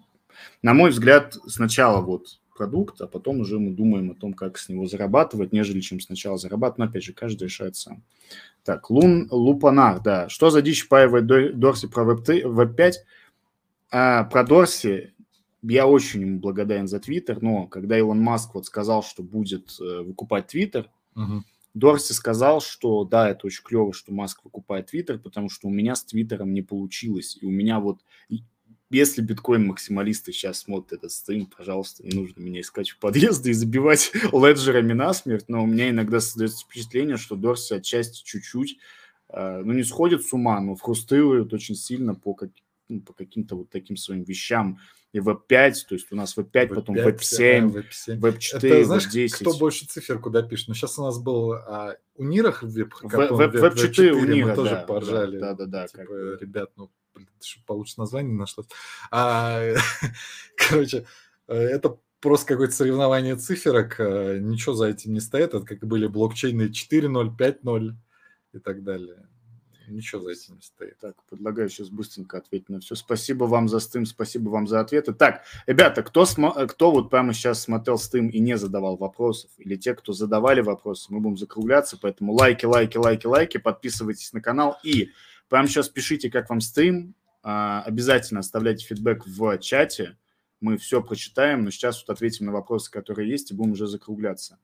на 0.63 0.75
мой 0.75 0.91
взгляд, 0.91 1.37
сначала 1.47 2.01
вот 2.01 2.41
продукт, 2.55 3.01
а 3.01 3.07
потом 3.07 3.41
уже 3.41 3.59
мы 3.59 3.73
думаем 3.73 4.11
о 4.11 4.15
том, 4.15 4.33
как 4.33 4.59
с 4.59 4.69
него 4.69 4.87
зарабатывать, 4.87 5.53
нежели 5.53 5.81
чем 5.81 6.01
сначала 6.01 6.39
зарабатывать. 6.39 6.79
Но, 6.79 6.85
опять 6.87 7.05
же, 7.05 7.13
каждый 7.13 7.45
решает 7.45 7.77
сам. 7.77 8.03
Так, 8.65 8.89
Лун 8.91 9.29
Лупанар, 9.31 10.01
да. 10.01 10.29
Что 10.29 10.51
за 10.51 10.63
дичь 10.63 10.85
впаивает 10.85 11.27
Дорси 11.27 11.89
про 11.89 12.05
Web5? 12.05 12.93
А, 13.91 14.25
про 14.25 14.45
Дорси 14.45 15.13
я 15.63 15.87
очень 15.87 16.23
ему 16.23 16.39
благодарен 16.41 16.89
за 16.89 17.01
Твиттер, 17.01 17.43
но 17.43 17.67
когда 17.67 17.99
Илон 17.99 18.21
Маск 18.21 18.55
вот 18.55 18.67
сказал, 18.67 19.03
что 19.03 19.23
будет 19.23 19.77
э, 19.81 20.03
выкупать 20.03 20.49
Твиттер, 20.49 20.91
угу. 21.15 21.43
Дорси 21.75 22.13
сказал, 22.13 22.61
что 22.61 23.05
да, 23.05 23.29
это 23.29 23.47
очень 23.47 23.65
клево, 23.65 23.93
что 23.93 24.13
Маск 24.13 24.45
выкупает 24.45 24.87
Твиттер, 24.87 25.19
потому 25.19 25.49
что 25.49 25.69
у 25.69 25.71
меня 25.71 25.95
с 25.95 26.05
Твиттером 26.05 26.53
не 26.53 26.63
получилось. 26.63 27.37
И 27.41 27.47
у 27.47 27.51
меня 27.51 27.81
вот 27.81 28.01
если 28.91 29.23
биткоин-максималисты 29.23 30.33
сейчас 30.33 30.61
смотрят 30.61 30.93
этот 30.93 31.11
стрим, 31.11 31.47
пожалуйста, 31.47 32.05
не 32.05 32.15
нужно 32.15 32.41
меня 32.41 32.61
искать 32.61 32.91
в 32.91 32.99
подъезды 32.99 33.51
и 33.51 33.55
забивать 33.55 34.13
леджерами 34.33 34.93
насмерть, 34.93 35.49
но 35.49 35.63
у 35.63 35.67
меня 35.67 35.91
иногда 35.91 36.21
создается 36.21 36.65
впечатление, 36.65 37.17
что 37.17 37.37
Дорси 37.37 37.75
отчасти 37.75 38.23
чуть-чуть, 38.25 38.79
э, 39.31 39.63
ну, 39.65 39.73
не 39.73 39.85
сходит 39.85 40.25
с 40.25 40.33
ума, 40.33 40.61
но 40.61 40.77
фрустрирует 40.77 41.53
очень 41.53 41.75
сильно 41.75 42.15
по, 42.15 42.35
как, 42.35 42.51
ну, 42.89 43.01
по 43.01 43.13
каким-то 43.13 43.57
вот 43.57 43.71
таким 43.71 43.97
своим 43.97 44.23
вещам. 44.23 44.79
И 45.13 45.19
Web5, 45.19 45.75
то 45.89 45.95
есть 45.95 46.11
у 46.11 46.17
нас 46.17 46.37
Web5, 46.37 46.53
Web5 46.53 46.75
потом 46.75 46.97
Web7, 46.97 47.73
да, 47.73 47.81
Web7. 47.81 48.19
Web4, 48.21 48.57
Это, 48.57 48.85
знаешь, 48.85 49.07
Web10. 49.07 49.29
кто 49.29 49.57
больше 49.57 49.87
цифер 49.87 50.19
куда 50.19 50.43
пишет? 50.43 50.69
Ну, 50.69 50.75
сейчас 50.75 50.99
у 50.99 51.05
нас 51.05 51.21
был 51.21 51.53
а, 51.53 51.97
у 52.17 52.25
Нирах 52.25 52.65
Web, 52.65 52.91
Web, 53.03 53.31
Web4, 53.31 53.75
Web4 53.75 54.11
у 54.11 54.25
Нира, 54.25 54.49
мы 54.49 54.55
тоже 54.57 54.71
да, 54.71 54.83
поржали. 54.83 55.39
Да, 55.39 55.55
да, 55.55 55.67
да. 55.67 55.87
Типа, 55.87 56.05
как... 56.05 56.43
ребят, 56.43 56.71
ну, 56.75 56.91
получше 57.67 57.95
название 57.99 58.35
нашлось. 58.35 58.67
А, 59.11 59.61
короче, 60.57 61.07
это 61.47 61.99
просто 62.21 62.47
какое-то 62.47 62.75
соревнование 62.75 63.37
циферок, 63.37 63.97
а, 63.99 64.39
ничего 64.39 64.75
за 64.75 64.89
этим 64.89 65.13
не 65.13 65.21
стоит, 65.21 65.55
это 65.55 65.61
как 65.61 65.87
были 65.87 66.07
блокчейны 66.07 66.71
4.0, 66.71 67.37
5.0 67.37 67.93
и 68.55 68.59
так 68.59 68.83
далее. 68.83 69.29
Ничего 69.89 70.23
за 70.23 70.31
этим 70.31 70.55
не 70.55 70.63
стоит. 70.63 70.99
Так, 70.99 71.15
предлагаю 71.29 71.69
сейчас 71.69 71.91
быстренько 71.91 72.39
ответить 72.39 72.69
на 72.69 72.81
все. 72.81 72.95
Спасибо 72.95 73.45
вам 73.45 73.69
за 73.69 73.81
стым, 73.81 74.07
спасибо 74.07 74.49
вам 74.49 74.67
за 74.67 74.81
ответы. 74.81 75.13
Так, 75.13 75.43
ребята, 75.67 76.03
кто, 76.03 76.23
смо- 76.23 76.67
кто 76.67 76.91
вот 76.91 77.11
прямо 77.11 77.35
сейчас 77.35 77.63
смотрел 77.63 77.99
стым 77.99 78.29
и 78.29 78.39
не 78.39 78.57
задавал 78.57 78.97
вопросов, 78.97 79.51
или 79.59 79.77
те, 79.77 79.95
кто 79.95 80.13
задавали 80.13 80.63
вопросы, 80.63 81.13
мы 81.13 81.21
будем 81.21 81.37
закругляться, 81.37 81.99
поэтому 82.01 82.33
лайки, 82.33 82.65
лайки, 82.65 82.97
лайки, 82.97 83.27
лайки, 83.27 83.59
подписывайтесь 83.59 84.33
на 84.33 84.41
канал 84.41 84.79
и 84.83 85.11
Прямо 85.55 85.69
сейчас 85.69 85.89
пишите, 85.89 86.33
как 86.33 86.51
вам 86.51 86.61
стрим. 86.61 87.15
А, 87.45 87.81
обязательно 87.83 88.41
оставляйте 88.41 88.85
фидбэк 88.87 89.25
в 89.25 89.59
чате. 89.59 90.19
Мы 90.61 90.79
все 90.79 91.01
прочитаем, 91.01 91.63
но 91.63 91.71
сейчас 91.71 92.03
вот 92.03 92.13
ответим 92.13 92.47
на 92.47 92.53
вопросы, 92.53 92.91
которые 92.91 93.31
есть, 93.31 93.53
и 93.53 93.55
будем 93.55 93.71
уже 93.71 93.87
закругляться. 93.87 94.59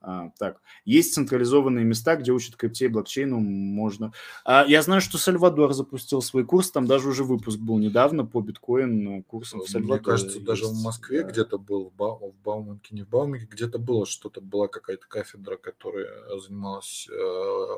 А, 0.00 0.30
так, 0.36 0.60
есть 0.84 1.14
централизованные 1.14 1.84
места, 1.84 2.16
где 2.16 2.32
учат 2.32 2.56
крипте 2.56 2.86
и 2.86 2.88
блокчейну, 2.88 3.38
можно... 3.38 4.12
А, 4.44 4.64
я 4.66 4.82
знаю, 4.82 5.00
что 5.00 5.16
Сальвадор 5.16 5.72
запустил 5.74 6.20
свой 6.22 6.44
курс, 6.44 6.72
там 6.72 6.86
даже 6.86 7.08
уже 7.08 7.22
выпуск 7.22 7.60
был 7.60 7.78
недавно 7.78 8.26
по 8.26 8.40
биткоин 8.40 9.22
курсам 9.22 9.60
в 9.60 9.70
Сальвадоре. 9.70 10.00
Мне 10.00 10.04
кажется, 10.04 10.34
есть, 10.38 10.44
даже 10.44 10.66
в 10.66 10.82
Москве 10.82 11.22
да. 11.22 11.30
где-то 11.30 11.56
был, 11.56 11.90
в, 11.90 11.94
Ба... 11.94 12.16
в 12.16 12.34
Бауманке, 12.42 12.96
не 12.96 13.04
в 13.04 13.08
Бауманке, 13.08 13.46
где-то 13.48 13.78
было 13.78 14.04
что-то, 14.04 14.40
была 14.40 14.66
какая-то 14.66 15.06
кафедра, 15.06 15.56
которая 15.56 16.08
занималась 16.40 17.06
э, 17.08 17.76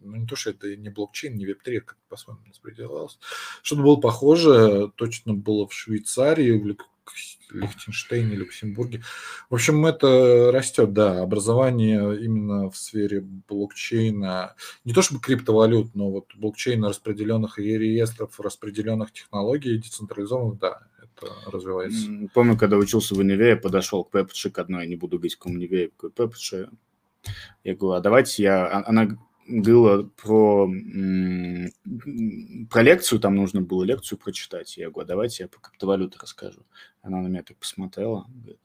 ну 0.00 0.16
не 0.16 0.26
то, 0.26 0.36
что 0.36 0.50
это 0.50 0.76
не 0.76 0.88
блокчейн, 0.88 1.36
не 1.36 1.46
веб-3, 1.46 1.80
как 1.80 1.98
по-своему 2.08 2.42
распределялось. 2.48 3.18
Что-то 3.62 3.82
было 3.82 3.96
похоже, 3.96 4.92
точно 4.96 5.34
было 5.34 5.66
в 5.66 5.72
Швейцарии, 5.72 6.52
в 6.52 6.76
Лихтенштейне, 7.50 8.36
Люксембурге. 8.36 9.02
В 9.48 9.54
общем, 9.54 9.86
это 9.86 10.50
растет, 10.52 10.92
да, 10.92 11.22
образование 11.22 12.22
именно 12.22 12.70
в 12.70 12.76
сфере 12.76 13.20
блокчейна, 13.20 14.54
не 14.84 14.92
то 14.92 15.02
чтобы 15.02 15.20
криптовалют, 15.20 15.94
но 15.94 16.10
вот 16.10 16.34
блокчейна 16.34 16.88
распределенных 16.88 17.58
реестров, 17.58 18.38
распределенных 18.40 19.12
технологий, 19.12 19.78
децентрализованных, 19.78 20.58
да, 20.58 20.82
это 21.02 21.32
развивается. 21.50 22.06
Помню, 22.34 22.56
когда 22.56 22.76
учился 22.76 23.14
в 23.14 23.18
универе, 23.18 23.56
подошел 23.56 24.04
к 24.04 24.10
Пепче 24.10 24.50
к 24.50 24.58
одной, 24.58 24.86
не 24.86 24.96
буду 24.96 25.16
говорить, 25.16 25.36
каком 25.36 25.54
универе, 25.54 25.90
к 25.96 26.10
Пепче, 26.10 26.68
я 27.64 27.74
говорю, 27.74 27.98
а 27.98 28.00
давайте 28.00 28.42
я... 28.42 28.66
А, 28.66 28.88
она 28.88 29.18
было 29.48 30.02
про, 30.02 30.70
про 32.70 32.82
лекцию, 32.82 33.20
там 33.20 33.34
нужно 33.34 33.62
было 33.62 33.84
лекцию 33.84 34.18
прочитать. 34.18 34.76
Я 34.76 34.90
говорю, 34.90 35.08
давайте 35.08 35.44
я 35.44 35.48
по 35.48 35.60
криптовалюте 35.60 36.18
расскажу. 36.20 36.66
Она 37.02 37.20
на 37.20 37.28
меня 37.28 37.42
так 37.42 37.56
посмотрела, 37.56 38.26
говорит, 38.28 38.60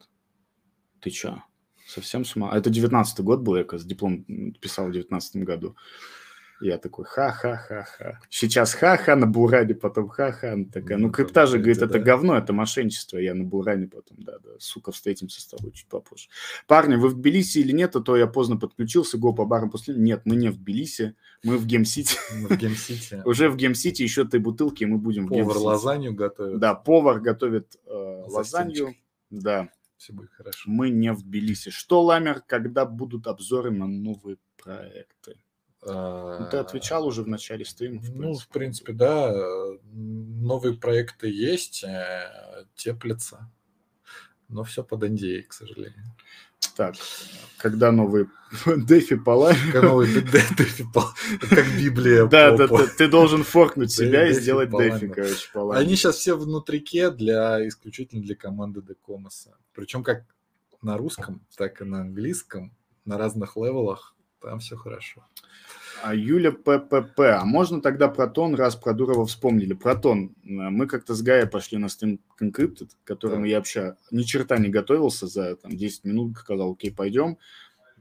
Ты 1.00 1.10
чё? 1.10 1.42
Совсем 1.86 2.24
с 2.24 2.36
ума? 2.36 2.50
А 2.50 2.58
это 2.58 2.70
19 2.70 3.20
год 3.20 3.40
был, 3.40 3.56
я, 3.56 3.64
кажется, 3.64 3.88
диплом 3.88 4.24
писал 4.60 4.88
в 4.88 4.92
19 4.92 5.36
году. 5.44 5.76
Я 6.64 6.78
такой, 6.78 7.04
ха-ха-ха-ха. 7.04 8.20
Сейчас 8.30 8.72
ха-ха 8.72 9.16
на 9.16 9.26
Буране, 9.26 9.74
потом 9.74 10.08
ха-ха. 10.08 10.52
Она 10.52 10.64
такая, 10.64 10.96
ну, 10.96 11.10
крипта 11.10 11.46
же, 11.46 11.58
говорит, 11.58 11.82
это 11.82 11.98
говно, 11.98 12.38
это 12.38 12.54
мошенничество. 12.54 13.18
Я 13.18 13.34
на 13.34 13.44
Буране 13.44 13.86
потом, 13.86 14.16
да-да, 14.22 14.48
сука, 14.58 14.90
встретимся 14.90 15.42
с 15.42 15.46
тобой 15.46 15.72
чуть 15.72 15.88
попозже. 15.88 16.30
Парни, 16.66 16.96
вы 16.96 17.10
в 17.10 17.14
Тбилиси 17.14 17.58
или 17.58 17.72
нет, 17.72 17.94
а 17.96 18.00
то 18.00 18.16
я 18.16 18.26
поздно 18.26 18.56
подключился, 18.56 19.18
го 19.18 19.34
по 19.34 19.44
барам 19.44 19.70
после... 19.70 19.94
Нет, 19.94 20.22
мы 20.24 20.36
не 20.36 20.48
в 20.48 20.56
Тбилиси, 20.56 21.14
мы 21.42 21.58
в 21.58 21.66
Гем-Сити. 21.66 22.16
в 22.30 22.56
Гем-Сити. 22.56 23.20
Уже 23.26 23.50
в 23.50 23.56
Гем-Сити 23.56 24.02
еще 24.02 24.24
той 24.24 24.40
бутылки, 24.40 24.84
мы 24.84 24.96
будем 24.96 25.26
в 25.26 25.28
Повар 25.28 25.58
лазанью 25.58 26.14
готовит. 26.14 26.58
Да, 26.58 26.74
повар 26.74 27.20
готовит 27.20 27.76
э, 27.86 28.24
лазанью. 28.26 28.94
Да. 29.28 29.68
Все 29.98 30.14
будет 30.14 30.30
хорошо. 30.30 30.70
Мы 30.70 30.88
не 30.88 31.12
в 31.12 31.22
Тбилиси. 31.22 31.70
Что, 31.70 32.02
Ламер, 32.02 32.42
когда 32.46 32.84
будут 32.86 33.26
обзоры 33.26 33.70
на 33.70 33.86
новые 33.86 34.38
проекты? 34.56 35.36
Ну, 35.86 36.48
ты 36.50 36.56
отвечал 36.56 37.06
уже 37.06 37.22
в 37.22 37.28
начале 37.28 37.64
стрима. 37.64 38.00
В 38.00 38.14
ну, 38.14 38.34
в 38.34 38.48
принципе, 38.48 38.92
да. 38.92 39.34
Новые 39.92 40.76
проекты 40.76 41.28
есть, 41.30 41.84
э, 41.84 42.64
теплятся. 42.74 43.50
Но 44.48 44.64
все 44.64 44.82
под 44.82 45.04
NDA, 45.04 45.42
к 45.42 45.52
сожалению. 45.52 46.04
Так, 46.76 46.96
когда 47.58 47.92
новые 47.92 48.26
дефи 48.66 49.16
по 49.16 49.52
Когда 49.72 49.88
новые 49.88 50.22
дефи 50.22 50.84
Как 51.48 51.66
Библия. 51.78 52.26
Да, 52.26 52.56
да, 52.56 52.66
ты 52.98 53.08
должен 53.08 53.44
форкнуть 53.44 53.92
себя 53.92 54.28
и 54.28 54.32
сделать 54.32 54.70
дефи, 54.70 55.08
короче, 55.08 55.50
по 55.52 55.76
Они 55.76 55.94
сейчас 55.94 56.16
все 56.16 56.34
внутрике 56.34 57.10
для 57.10 57.66
исключительно 57.68 58.22
для 58.22 58.34
команды 58.34 58.82
Декомоса. 58.82 59.56
Причем 59.72 60.02
как 60.02 60.24
на 60.82 60.96
русском, 60.96 61.46
так 61.56 61.80
и 61.80 61.84
на 61.84 62.00
английском, 62.00 62.74
на 63.04 63.18
разных 63.18 63.56
левелах, 63.56 64.14
там 64.40 64.58
все 64.58 64.76
хорошо. 64.76 65.24
А 66.02 66.14
Юля 66.14 66.52
ППП. 66.52 67.20
А 67.20 67.44
можно 67.44 67.80
тогда 67.80 68.08
Протон, 68.08 68.54
раз 68.54 68.76
про 68.76 68.92
Дурова 68.92 69.26
вспомнили? 69.26 69.74
Протон. 69.74 70.34
Мы 70.42 70.86
как-то 70.86 71.14
с 71.14 71.22
Гая 71.22 71.46
пошли 71.46 71.78
на 71.78 71.88
стрим 71.88 72.20
Encrypted, 72.40 72.90
к 73.02 73.06
которому 73.06 73.42
да. 73.42 73.48
я 73.48 73.56
вообще 73.58 73.96
ни 74.10 74.22
черта 74.22 74.58
не 74.58 74.68
готовился 74.68 75.26
за 75.26 75.56
там, 75.56 75.72
10 75.76 76.04
минут. 76.04 76.36
Сказал, 76.38 76.72
окей, 76.72 76.92
пойдем. 76.92 77.38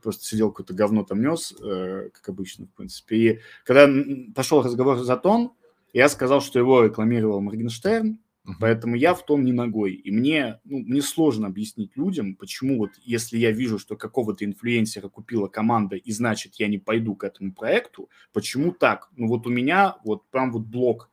Просто 0.01 0.25
сидел 0.25 0.51
какое-то 0.51 0.73
говно 0.73 1.03
там 1.03 1.21
нес, 1.21 1.53
э, 1.63 2.09
как 2.13 2.27
обычно, 2.29 2.65
в 2.65 2.71
принципе. 2.71 3.15
И 3.15 3.39
когда 3.63 3.89
пошел 4.35 4.61
разговор 4.61 4.97
за 4.97 5.15
тон, 5.15 5.53
я 5.93 6.09
сказал, 6.09 6.41
что 6.41 6.59
его 6.59 6.83
рекламировал 6.83 7.39
Моргенштерн, 7.39 8.19
Поэтому 8.59 8.95
я 8.95 9.13
в 9.13 9.25
том 9.25 9.45
не 9.45 9.53
ногой. 9.53 9.93
И 9.93 10.11
мне, 10.11 10.59
ну, 10.65 10.79
мне 10.79 11.01
сложно 11.01 11.47
объяснить 11.47 11.95
людям, 11.95 12.35
почему 12.35 12.77
вот 12.77 12.91
если 13.01 13.37
я 13.37 13.51
вижу, 13.51 13.79
что 13.79 13.95
какого-то 13.95 14.43
инфлюенсера 14.43 15.07
купила 15.07 15.47
команда, 15.47 15.95
и 15.95 16.11
значит 16.11 16.55
я 16.55 16.67
не 16.67 16.77
пойду 16.77 17.15
к 17.15 17.23
этому 17.23 17.53
проекту, 17.53 18.09
почему 18.33 18.73
так? 18.73 19.09
Ну 19.15 19.27
вот 19.27 19.47
у 19.47 19.49
меня 19.49 19.95
вот 20.03 20.29
прям 20.29 20.51
вот 20.51 20.63
блок. 20.63 21.09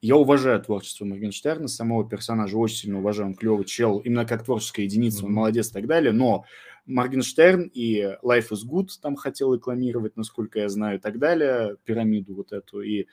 Я 0.00 0.16
уважаю 0.16 0.60
творчество 0.60 1.04
Моргенштерна, 1.04 1.68
самого 1.68 2.08
персонажа 2.08 2.56
очень 2.56 2.76
сильно 2.76 2.98
уважаю, 2.98 3.30
он 3.30 3.34
клевый 3.34 3.64
чел, 3.64 3.98
именно 3.98 4.24
как 4.24 4.44
творческая 4.44 4.84
единица, 4.84 5.26
он 5.26 5.32
молодец 5.32 5.70
и 5.70 5.72
так 5.72 5.86
далее, 5.86 6.12
но 6.12 6.44
Моргенштерн 6.86 7.70
и 7.74 8.16
Life 8.22 8.50
is 8.50 8.66
Good 8.68 8.88
там 9.02 9.16
хотел 9.16 9.54
рекламировать, 9.54 10.16
насколько 10.16 10.60
я 10.60 10.68
знаю, 10.68 10.98
и 10.98 11.00
так 11.00 11.18
далее, 11.18 11.76
пирамиду 11.84 12.34
вот 12.34 12.52
эту. 12.52 12.80
И 12.80 13.06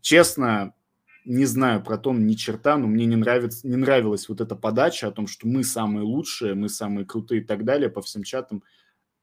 честно, 0.00 0.74
не 1.24 1.44
знаю 1.44 1.82
про 1.82 1.98
том 1.98 2.26
ни 2.26 2.34
черта, 2.34 2.76
но 2.76 2.86
мне 2.86 3.06
не, 3.06 3.16
нравится, 3.16 3.66
не 3.66 3.76
нравилась 3.76 4.28
вот 4.28 4.40
эта 4.40 4.56
подача 4.56 5.08
о 5.08 5.12
том, 5.12 5.26
что 5.26 5.46
мы 5.46 5.64
самые 5.64 6.04
лучшие, 6.04 6.54
мы 6.54 6.68
самые 6.68 7.06
крутые 7.06 7.42
и 7.42 7.44
так 7.44 7.64
далее 7.64 7.90
по 7.90 8.02
всем 8.02 8.22
чатам. 8.22 8.62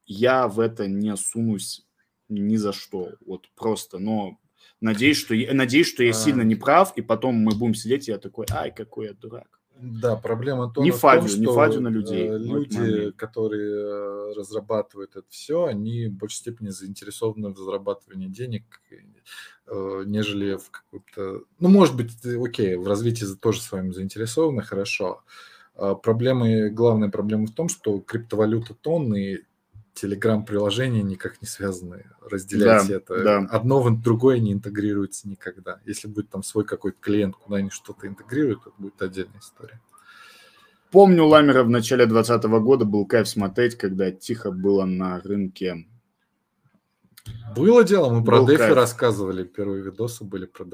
Я 0.06 0.48
в 0.48 0.60
это 0.60 0.88
не 0.88 1.16
сунусь 1.18 1.86
ни 2.30 2.56
за 2.56 2.74
что, 2.74 3.14
вот 3.26 3.50
просто, 3.56 4.00
но 4.00 4.40
надеюсь, 4.82 5.18
что, 5.18 5.34
надеюсь, 5.34 5.88
что 5.88 6.04
я 6.04 6.14
сильно 6.14 6.42
не 6.42 6.56
прав, 6.56 6.94
и 6.98 7.02
потом 7.02 7.36
мы 7.36 7.56
будем 7.56 7.74
сидеть, 7.74 8.08
и 8.08 8.12
я 8.12 8.18
такой, 8.18 8.46
ай, 8.52 8.74
какой 8.74 9.08
я 9.08 9.14
дурак. 9.14 9.57
Да, 9.80 10.16
проблема 10.16 10.72
то, 10.72 10.82
не 10.82 10.92
в 10.92 11.00
том, 11.00 11.28
что 11.28 11.40
не 11.40 11.46
фадю 11.48 11.82
на 11.82 11.90
людей. 11.90 12.28
Э, 12.28 12.38
люди, 12.38 13.12
которые 13.12 14.34
разрабатывают 14.34 15.16
это 15.16 15.26
все, 15.30 15.66
они 15.66 16.08
в 16.08 16.14
большей 16.14 16.38
степени 16.38 16.70
заинтересованы 16.70 17.50
в 17.50 17.58
зарабатывании 17.58 18.28
денег, 18.28 18.64
э, 18.92 20.04
нежели 20.06 20.58
в 20.58 20.70
каком-то... 20.72 21.44
Ну, 21.60 21.70
может 21.70 21.96
быть, 21.96 22.14
окей, 22.26 22.76
в 22.76 22.88
развитии 22.88 23.26
тоже 23.40 23.62
с 23.62 23.72
вами 23.72 23.92
заинтересованы, 23.92 24.62
хорошо. 24.62 25.24
А 25.76 25.94
проблемы, 25.94 26.70
главная 26.70 27.10
проблема 27.10 27.46
в 27.48 27.54
том, 27.54 27.70
что 27.70 28.00
криптовалюта 28.00 28.74
тонны 28.74 29.47
телеграм-приложения 29.98 31.02
никак 31.02 31.42
не 31.42 31.48
связаны. 31.48 32.06
Разделять 32.22 32.88
да, 32.88 32.96
это. 32.96 33.24
Да. 33.24 33.38
Одно 33.50 33.82
в 33.82 34.02
другое 34.02 34.40
не 34.40 34.54
интегрируется 34.54 35.28
никогда. 35.28 35.80
Если 35.86 36.08
будет 36.08 36.30
там 36.30 36.44
свой 36.44 36.66
какой-то 36.66 36.98
клиент, 37.02 37.36
куда 37.36 37.58
они 37.58 37.70
что-то 37.70 38.08
интегрируют, 38.08 38.62
это 38.62 38.74
будет 38.78 39.02
отдельная 39.02 39.40
история. 39.40 39.82
Помню, 40.92 41.26
Ламера 41.26 41.64
в 41.64 41.70
начале 41.70 42.06
2020 42.06 42.50
года 42.64 42.86
был 42.86 43.06
кайф 43.06 43.28
смотреть, 43.28 43.76
когда 43.76 44.12
тихо 44.12 44.52
было 44.52 44.86
на 44.86 45.20
рынке. 45.20 45.88
Было 47.56 47.84
дело, 47.84 48.10
мы 48.10 48.24
про 48.24 48.40
DeFi 48.40 48.74
рассказывали, 48.74 49.44
первые 49.44 49.84
видосы 49.84 50.24
были 50.24 50.46
про. 50.46 50.66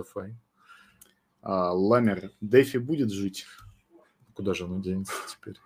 А, 1.41 1.72
Ламер, 1.72 2.32
DeFi 2.44 2.80
будет 2.80 3.12
жить? 3.12 3.48
Куда 4.34 4.54
же 4.54 4.66
оно 4.66 4.80
денется 4.82 5.14
теперь? 5.28 5.58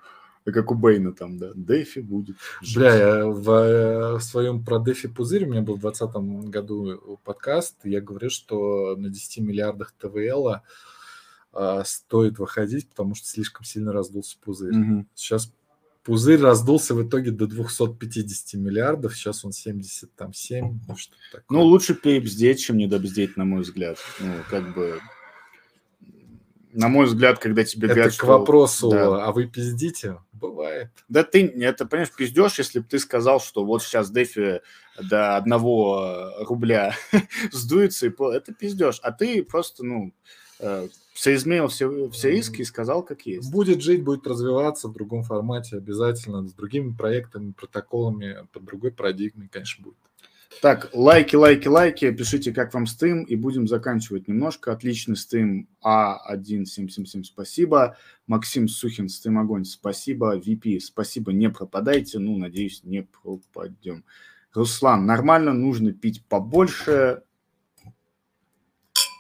Как 0.54 0.72
у 0.72 0.76
Бейна 0.76 1.14
там, 1.14 1.38
да, 1.38 1.52
Дефи 1.56 2.00
будет. 2.00 2.38
Бля, 2.76 2.96
я 2.96 3.26
в, 3.26 3.50
э, 3.50 4.18
в 4.18 4.22
своем 4.22 4.64
про 4.64 4.80
Дефи 4.80 5.08
пузырь, 5.08 5.46
у 5.46 5.50
меня 5.50 5.62
был 5.62 5.76
в 5.76 5.82
2020 5.82 6.50
году 6.50 7.20
подкаст, 7.24 7.78
я 7.84 8.02
говорю, 8.02 8.30
что 8.30 8.96
на 8.96 9.10
10 9.10 9.40
миллиардах 9.40 9.94
ТВЛ 10.00 10.62
а, 11.54 11.84
стоит 11.84 12.38
выходить, 12.38 12.90
потому 12.90 13.16
что 13.16 13.28
слишком 13.28 13.66
сильно 13.66 13.92
раздулся 13.92 14.38
пузырь. 14.40 14.76
Угу. 14.76 15.08
Сейчас 15.16 15.52
пузырь 16.04 16.40
раздулся 16.40 16.94
в 16.94 17.06
итоге 17.06 17.32
до 17.32 17.48
250 17.48 18.60
миллиардов, 18.60 19.16
сейчас 19.16 19.44
он 19.44 19.52
77, 19.52 20.82
ну, 20.88 20.96
что 20.96 21.16
такое. 21.32 21.46
Ну, 21.50 21.64
лучше 21.64 21.96
перебздеть, 21.96 22.62
чем 22.62 22.78
недобздеть, 22.78 23.38
на 23.38 23.46
мой 23.46 23.62
взгляд. 23.62 23.98
Ну, 24.20 24.34
как 24.50 24.76
бы 24.76 25.02
на 26.74 26.88
мой 26.88 27.06
взгляд, 27.06 27.40
когда 27.40 27.64
тебе 27.64 27.88
это 27.88 27.96
говорят, 27.96 28.18
к 28.18 28.24
вопросу, 28.24 28.90
да. 28.90 29.26
а 29.26 29.32
вы 29.32 29.48
пиздите? 29.48 30.20
Бывает. 30.34 30.90
Да 31.10 31.24
ты, 31.24 31.46
это, 31.46 31.86
понимаешь, 31.86 32.12
пиздешь, 32.16 32.58
если 32.60 32.80
бы 32.80 32.86
ты 32.88 33.00
сказал, 33.00 33.40
что 33.40 33.66
вот 33.66 33.82
сейчас 33.82 34.12
Дефи 34.12 34.62
до 35.02 35.38
одного 35.38 36.34
рубля 36.40 36.96
сдуется, 37.52 38.08
и 38.08 38.12
это 38.12 38.54
пиздешь. 38.54 39.00
А 39.02 39.12
ты 39.12 39.44
просто, 39.44 39.84
ну, 39.84 40.14
э, 40.60 40.88
соизмерил 41.14 41.68
все, 41.68 42.10
все 42.12 42.32
риски 42.32 42.62
и 42.62 42.66
сказал, 42.66 43.04
как 43.04 43.26
есть. 43.26 43.52
Будет 43.52 43.82
жить, 43.82 44.04
будет 44.04 44.28
развиваться 44.28 44.88
в 44.88 44.94
другом 44.94 45.24
формате 45.24 45.78
обязательно, 45.78 46.48
с 46.48 46.54
другими 46.54 46.94
проектами, 46.94 47.54
протоколами, 47.54 48.48
под 48.54 48.66
другой 48.66 48.92
парадигмой, 48.92 49.48
конечно, 49.48 49.84
будет. 49.84 49.98
Так, 50.62 50.90
лайки, 50.94 51.36
лайки, 51.36 51.68
лайки, 51.68 52.12
пишите, 52.12 52.52
как 52.52 52.74
вам 52.74 52.88
стрим, 52.88 53.24
и 53.24 53.36
будем 53.36 53.68
заканчивать 53.68 54.28
немножко. 54.28 54.72
Отличный 54.72 55.16
стрим 55.16 55.68
А1777, 55.84 57.24
спасибо. 57.24 57.98
Максим 58.26 58.68
Сухин, 58.68 59.08
стрим 59.10 59.38
огонь, 59.38 59.66
спасибо. 59.66 60.38
VP, 60.38 60.80
спасибо, 60.80 61.32
не 61.32 61.50
пропадайте, 61.50 62.20
ну, 62.20 62.38
надеюсь, 62.38 62.84
не 62.84 63.04
пропадем. 63.04 64.04
Руслан, 64.54 65.06
нормально, 65.06 65.54
нужно 65.54 65.94
пить 65.94 66.26
побольше. 66.26 67.22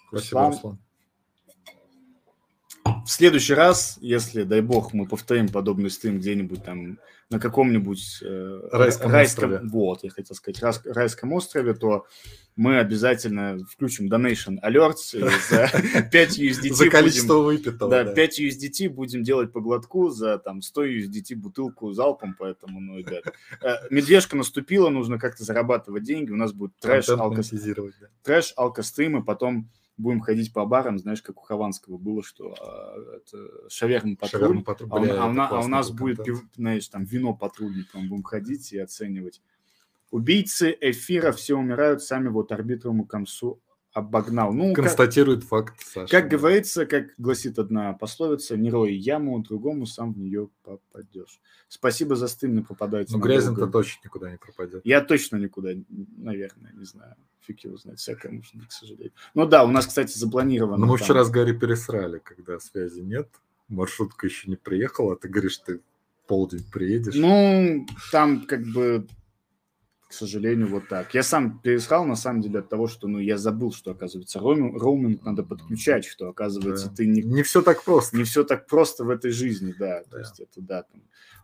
Спасибо, 0.09 0.41
Руслан. 0.41 0.51
Руслан. 0.53 0.79
В 3.05 3.09
следующий 3.09 3.53
раз, 3.53 3.97
если, 4.01 4.43
дай 4.43 4.61
бог, 4.61 4.93
мы 4.93 5.07
повторим 5.07 5.49
подобный 5.49 5.89
стрим 5.89 6.19
где-нибудь 6.19 6.63
там 6.63 6.99
на 7.29 7.39
каком-нибудь 7.39 8.19
э, 8.21 8.69
райском, 8.71 9.11
райском 9.11 9.51
острове. 9.51 9.69
вот, 9.69 10.03
я 10.03 10.09
хотел 10.09 10.35
сказать, 10.35 10.61
райс, 10.61 10.81
райском 10.85 11.33
острове, 11.33 11.73
то 11.73 12.05
мы 12.55 12.79
обязательно 12.79 13.59
включим 13.69 14.07
donation 14.07 14.59
alerts 14.63 15.13
и 15.13 15.19
за 15.49 15.69
5 16.11 16.39
USDT 16.39 16.73
за 16.73 16.89
количество 16.89 17.39
выпитого. 17.39 17.91
Да, 17.91 18.05
5 18.05 18.39
USDT 18.39 18.89
будем 18.89 19.23
делать 19.23 19.51
по 19.51 19.59
глотку 19.59 20.09
за 20.09 20.37
там 20.37 20.61
100 20.61 20.85
USDT 20.85 21.35
бутылку 21.35 21.91
залпом, 21.91 22.33
поэтому, 22.37 22.79
ну, 22.79 22.97
ребят. 22.97 23.25
Э, 23.61 23.75
медвежка 23.89 24.37
наступила, 24.37 24.89
нужно 24.89 25.19
как-то 25.19 25.43
зарабатывать 25.43 26.03
деньги, 26.03 26.31
у 26.31 26.37
нас 26.37 26.53
будет 26.53 26.77
трэш, 26.79 27.09
алко... 27.09 27.41
трэш, 28.23 28.53
алкостримы, 28.55 29.21
потом 29.21 29.69
будем 29.97 30.21
ходить 30.21 30.53
по 30.53 30.65
барам, 30.65 30.99
знаешь, 30.99 31.21
как 31.21 31.41
у 31.41 31.43
Хованского 31.43 31.97
было, 31.97 32.23
что 32.23 32.55
а, 32.59 33.17
это 33.17 33.69
шаверма 33.69 34.15
патруль, 34.15 34.41
шаверма 34.41 34.63
патруль 34.63 34.89
а, 34.91 34.99
бля, 34.99 35.23
а, 35.23 35.27
у, 35.27 35.55
а 35.55 35.65
у 35.65 35.67
нас 35.67 35.91
будет, 35.91 36.23
пив, 36.23 36.43
знаешь, 36.55 36.87
там 36.87 37.03
вино 37.03 37.33
патрульником 37.33 38.07
будем 38.07 38.23
ходить 38.23 38.71
и 38.73 38.77
оценивать. 38.77 39.41
Убийцы 40.11 40.77
эфира 40.79 41.31
все 41.31 41.57
умирают 41.57 42.01
сами 42.01 42.29
вот 42.29 42.51
арбитровому 42.51 43.05
концу 43.05 43.59
обогнал. 43.97 44.53
Ну, 44.53 44.73
Констатирует 44.73 45.41
как, 45.41 45.49
факт, 45.49 45.75
Саша. 45.79 46.11
Как 46.11 46.29
говорится, 46.29 46.85
как 46.85 47.15
гласит 47.17 47.57
одна 47.57 47.93
пословица, 47.93 48.55
не 48.55 48.69
рой 48.69 48.93
яму, 48.93 49.39
другому 49.39 49.85
сам 49.87 50.13
в 50.13 50.19
нее 50.19 50.49
попадешь. 50.63 51.41
Спасибо 51.67 52.15
за 52.15 52.27
стрим, 52.27 52.55
не 52.55 52.61
попадайте. 52.61 53.13
Ну, 53.13 53.19
грязен-то 53.19 53.67
точно 53.67 54.01
никуда 54.05 54.31
не 54.31 54.37
пропадет. 54.37 54.81
Я 54.85 55.01
точно 55.01 55.37
никуда, 55.37 55.71
наверное, 56.17 56.71
не 56.73 56.85
знаю. 56.85 57.15
Фиг 57.41 57.61
его 57.61 57.77
знает, 57.77 57.99
всякое 57.99 58.31
можно, 58.31 58.65
к 58.67 58.71
сожалению. 58.71 59.13
Ну 59.33 59.47
да, 59.47 59.63
у 59.63 59.69
нас, 59.69 59.87
кстати, 59.87 60.15
запланировано. 60.17 60.77
Ну, 60.77 60.91
мы 60.91 60.97
там... 60.97 61.05
вчера 61.05 61.23
с 61.23 61.31
Гарри 61.31 61.53
пересрали, 61.53 62.19
когда 62.19 62.59
связи 62.59 62.99
нет, 62.99 63.29
маршрутка 63.67 64.27
еще 64.27 64.49
не 64.49 64.57
приехала, 64.57 65.13
а 65.13 65.15
ты 65.15 65.27
говоришь, 65.27 65.57
ты 65.57 65.79
полдень 66.27 66.65
приедешь. 66.71 67.15
Ну, 67.15 67.87
там 68.11 68.45
как 68.45 68.63
бы 68.63 69.07
к 70.07 70.13
сожалению, 70.13 70.67
вот 70.67 70.87
так. 70.87 71.13
Я 71.13 71.23
сам 71.23 71.59
пересхал, 71.59 72.05
на 72.05 72.15
самом 72.15 72.41
деле, 72.41 72.59
от 72.59 72.69
того, 72.69 72.87
что, 72.87 73.07
ну, 73.07 73.19
я 73.19 73.37
забыл, 73.37 73.73
что, 73.73 73.91
оказывается, 73.91 74.39
роуминг, 74.39 74.81
роуминг 74.81 75.23
надо 75.25 75.43
подключать, 75.43 76.05
что, 76.05 76.29
оказывается, 76.29 76.89
да. 76.89 76.95
ты 76.95 77.07
не... 77.07 77.21
Не 77.21 77.43
все 77.43 77.61
так 77.61 77.83
просто. 77.83 78.15
Не 78.15 78.23
все 78.23 78.43
так 78.43 78.67
просто 78.67 79.03
в 79.03 79.09
этой 79.09 79.31
жизни, 79.31 79.73
да. 79.77 80.03
да. 80.05 80.11
То 80.11 80.19
есть 80.19 80.39
это, 80.39 80.61
да. 80.61 80.83
Там. 80.83 81.01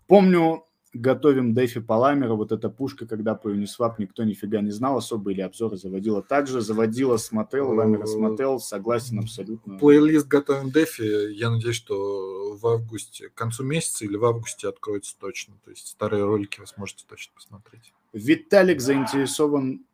Помню, 0.07 0.63
готовим 0.93 1.53
Дефи 1.53 1.79
Паламера, 1.79 2.35
вот 2.35 2.51
эта 2.51 2.69
пушка, 2.69 3.05
когда 3.05 3.35
по 3.35 3.49
Uniswap 3.49 3.95
никто 3.97 4.23
нифига 4.23 4.61
не 4.61 4.71
знал 4.71 4.97
особо, 4.97 5.31
или 5.31 5.41
обзоры 5.41 5.75
заводила 5.75 6.21
также, 6.21 6.61
заводила, 6.61 7.17
смотрел, 7.17 7.71
Ламера 7.71 8.05
смотрел, 8.05 8.59
согласен 8.59 9.19
абсолютно. 9.19 9.77
Плейлист 9.77 10.27
готовим 10.27 10.71
Дефи, 10.71 11.33
я 11.33 11.49
надеюсь, 11.49 11.75
что 11.75 12.55
в 12.55 12.65
августе, 12.67 13.29
к 13.29 13.33
концу 13.33 13.63
месяца 13.63 14.05
или 14.05 14.15
в 14.15 14.25
августе 14.25 14.69
откроется 14.69 15.17
точно, 15.19 15.55
то 15.65 15.71
есть 15.71 15.87
старые 15.87 16.23
ролики 16.23 16.59
вы 16.59 16.67
сможете 16.67 17.05
точно 17.07 17.33
посмотреть. 17.35 17.93
Виталик 18.13 18.79
заинтересован, 18.79 19.85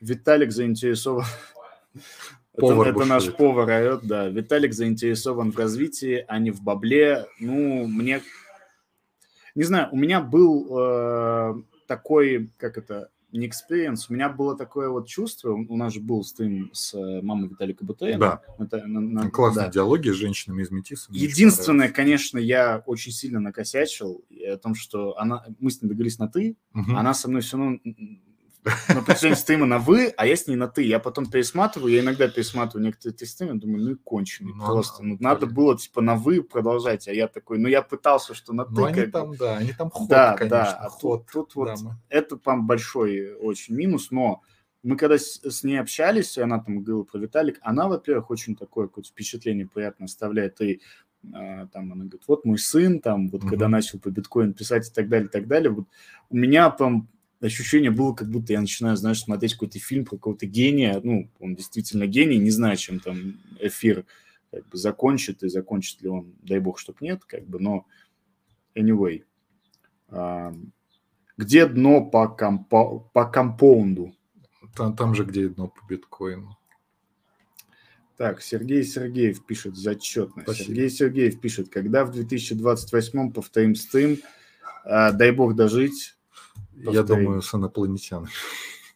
Виталик 0.00 0.52
заинтересован 0.52 1.24
Повар 2.56 2.88
это, 2.88 3.00
это 3.00 3.08
наш 3.08 3.32
повар 3.34 3.68
орет, 3.68 4.00
да. 4.04 4.28
Виталик 4.28 4.72
заинтересован 4.72 5.52
в 5.52 5.58
развитии, 5.58 6.24
а 6.26 6.38
не 6.38 6.50
в 6.50 6.62
бабле. 6.62 7.26
Ну, 7.38 7.86
мне 7.86 8.22
не 9.54 9.62
знаю, 9.62 9.88
у 9.92 9.96
меня 9.96 10.20
был 10.20 10.66
э, 10.78 11.54
такой, 11.86 12.50
как 12.56 12.78
это, 12.78 13.10
не 13.32 13.48
experience, 13.48 14.06
у 14.08 14.14
меня 14.14 14.28
было 14.28 14.56
такое 14.56 14.88
вот 14.88 15.06
чувство, 15.08 15.52
у 15.52 15.76
нас 15.76 15.92
же 15.92 16.00
был 16.00 16.22
стрим 16.24 16.70
с 16.72 16.94
э, 16.94 17.22
мамой 17.22 17.48
Виталика 17.48 17.84
Бутея. 17.84 18.18
Да. 18.18 18.42
Это, 18.58 18.86
на, 18.86 19.00
на, 19.00 19.30
Классные 19.30 19.66
да. 19.66 19.72
диалоги 19.72 20.10
с 20.10 20.14
женщинами 20.14 20.62
из 20.62 20.70
Метиса. 20.70 21.10
Единственное, 21.12 21.88
конечно, 21.88 22.38
я 22.38 22.82
очень 22.86 23.12
сильно 23.12 23.40
накосячил 23.40 24.24
о 24.30 24.56
том, 24.56 24.74
что 24.74 25.18
она, 25.18 25.44
мы 25.58 25.70
с 25.70 25.82
ней 25.82 25.88
договорились 25.88 26.18
на 26.18 26.28
«ты», 26.28 26.56
угу. 26.74 26.92
она 26.96 27.14
со 27.14 27.28
мной 27.28 27.42
все 27.42 27.56
равно 27.56 27.78
на 28.88 29.02
протяжении 29.02 29.36
стрима 29.36 29.66
на 29.66 29.78
«вы», 29.78 30.12
а 30.16 30.26
я 30.26 30.36
с 30.36 30.46
ней 30.46 30.56
на 30.56 30.68
«ты». 30.68 30.82
Я 30.82 30.98
потом 30.98 31.26
пересматриваю, 31.26 31.92
я 31.92 32.00
иногда 32.00 32.28
пересматриваю 32.28 32.86
некоторые 32.86 33.14
эти 33.14 33.24
стримы, 33.24 33.54
думаю, 33.54 33.84
ну 33.84 33.90
и 33.92 33.94
конченый 33.94 34.52
ну, 34.54 34.64
просто. 34.64 35.02
Ну, 35.02 35.16
надо 35.20 35.46
было, 35.46 35.76
типа, 35.76 36.00
на 36.00 36.16
«вы» 36.16 36.42
продолжать, 36.42 37.08
а 37.08 37.12
я 37.12 37.28
такой, 37.28 37.58
ну 37.58 37.68
я 37.68 37.82
пытался, 37.82 38.34
что 38.34 38.52
на 38.52 38.64
«ты». 38.64 38.72
Ну, 38.72 38.84
они 38.84 39.06
там, 39.06 39.36
да, 39.36 39.56
они 39.56 39.72
там 39.72 39.90
ход, 39.90 40.08
да, 40.08 40.36
конечно, 40.36 40.56
да. 40.58 40.72
А 40.72 40.88
ход. 40.88 41.26
Тут, 41.32 41.52
тут 41.52 41.54
вот, 41.54 41.78
это 42.08 42.36
там 42.36 42.66
большой 42.66 43.34
очень 43.34 43.74
минус, 43.74 44.10
но 44.10 44.42
мы 44.82 44.96
когда 44.96 45.18
с, 45.18 45.40
с 45.42 45.64
ней 45.64 45.78
общались, 45.78 46.36
и 46.38 46.40
она 46.40 46.60
там 46.60 46.78
говорила 46.78 47.02
про 47.02 47.18
Виталик, 47.18 47.58
она, 47.62 47.88
во-первых, 47.88 48.30
очень 48.30 48.56
такое 48.56 48.86
какое-то 48.86 49.10
впечатление 49.10 49.66
приятно 49.66 50.04
оставляет, 50.04 50.60
и 50.60 50.80
а, 51.34 51.66
там 51.66 51.92
она 51.92 52.04
говорит, 52.04 52.22
вот 52.28 52.44
мой 52.44 52.58
сын, 52.58 53.00
там, 53.00 53.28
вот 53.28 53.42
uh-huh. 53.42 53.48
когда 53.48 53.68
начал 53.68 53.98
по 53.98 54.10
биткоин 54.10 54.54
писать 54.54 54.88
и 54.88 54.92
так 54.92 55.08
далее, 55.08 55.28
и 55.28 55.30
так 55.30 55.48
далее, 55.48 55.70
вот 55.70 55.86
у 56.30 56.36
меня 56.36 56.70
там 56.70 57.08
ощущение 57.40 57.90
было, 57.90 58.14
как 58.14 58.28
будто 58.28 58.52
я 58.52 58.60
начинаю, 58.60 58.96
знаешь, 58.96 59.20
смотреть 59.20 59.54
какой-то 59.54 59.78
фильм 59.78 60.04
про 60.04 60.16
какого-то 60.16 60.46
гения, 60.46 61.00
ну, 61.02 61.30
он 61.38 61.54
действительно 61.54 62.06
гений, 62.06 62.38
не 62.38 62.50
знаю, 62.50 62.76
чем 62.76 63.00
там 63.00 63.38
эфир 63.60 64.06
как 64.50 64.66
бы 64.68 64.78
закончит, 64.78 65.42
и 65.42 65.48
закончит 65.48 66.02
ли 66.02 66.08
он, 66.08 66.34
дай 66.42 66.58
бог, 66.60 66.78
чтоб 66.78 67.00
нет, 67.00 67.24
как 67.24 67.44
бы, 67.46 67.58
но 67.58 67.86
anyway. 68.74 69.24
А, 70.08 70.54
где 71.36 71.66
дно 71.66 72.04
по, 72.04 72.28
компо, 72.28 73.00
по 73.12 73.26
компоунду? 73.26 74.14
Там, 74.74 74.96
там 74.96 75.14
же, 75.14 75.24
где 75.24 75.48
дно 75.48 75.68
по 75.68 75.86
биткоину. 75.86 76.56
Так, 78.16 78.40
Сергей 78.40 78.82
Сергеев 78.82 79.44
пишет 79.44 79.76
зачетно. 79.76 80.42
Спасибо. 80.42 80.68
Сергей 80.68 80.90
Сергеев 80.90 81.40
пишет, 81.40 81.68
когда 81.68 82.04
в 82.04 82.12
2028 82.12 83.30
повторим 83.30 83.74
стрим, 83.74 84.18
а, 84.84 85.12
дай 85.12 85.32
бог 85.32 85.54
дожить, 85.54 86.15
я 86.76 87.02
думаю, 87.02 87.42
с 87.42 87.54
инопланетянами. 87.54 88.28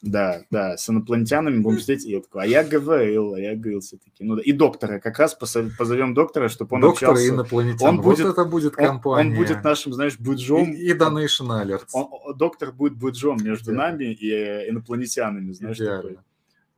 Да, 0.02 0.44
да, 0.50 0.78
с 0.78 0.88
инопланетянами 0.88 1.58
будем 1.58 1.78
сидеть. 1.80 2.06
И 2.06 2.12
я 2.12 2.20
такой, 2.20 2.44
а 2.44 2.46
я 2.46 2.64
говорил, 2.64 3.34
а 3.34 3.40
я 3.40 3.54
говорил 3.54 3.80
все-таки. 3.80 4.24
Ну, 4.24 4.36
да. 4.36 4.42
И 4.42 4.52
доктора, 4.52 4.98
как 4.98 5.18
раз 5.18 5.34
позовем 5.34 6.14
доктора, 6.14 6.48
чтобы 6.48 6.76
он 6.76 6.80
Доктор 6.80 7.10
общался. 7.10 7.28
инопланетян. 7.28 7.88
Он 7.88 8.00
будет, 8.00 8.20
вот 8.20 8.30
это 8.32 8.44
будет 8.46 8.74
компания. 8.76 9.30
Он, 9.32 9.36
он 9.38 9.38
будет 9.38 9.62
нашим, 9.62 9.92
знаешь, 9.92 10.18
буджом. 10.18 10.72
И, 10.72 10.76
и 10.76 10.94
Donation 10.94 11.48
Alerts. 11.48 11.88
Он, 11.92 12.36
доктор 12.36 12.72
будет 12.72 12.94
буджом 12.96 13.36
между 13.42 13.72
Идеально. 13.72 13.90
нами 13.92 14.04
и 14.04 14.70
инопланетянами, 14.70 15.52
знаешь, 15.52 15.76
Идеально. 15.76 16.02
такой. 16.02 16.18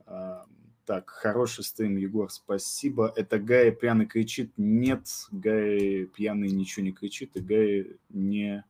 А, 0.07 0.45
так, 0.85 1.09
хороший 1.11 1.63
стрим, 1.63 1.97
Егор, 1.99 2.29
спасибо. 2.29 3.13
Это 3.15 3.39
Гай 3.39 3.71
пьяный 3.71 4.07
кричит. 4.07 4.53
Нет, 4.57 5.07
Гай 5.31 6.07
пьяный 6.07 6.51
ничего 6.51 6.85
не 6.85 6.91
кричит, 6.93 7.37
и 7.37 7.41
Гай 7.41 7.87
не 8.09 8.65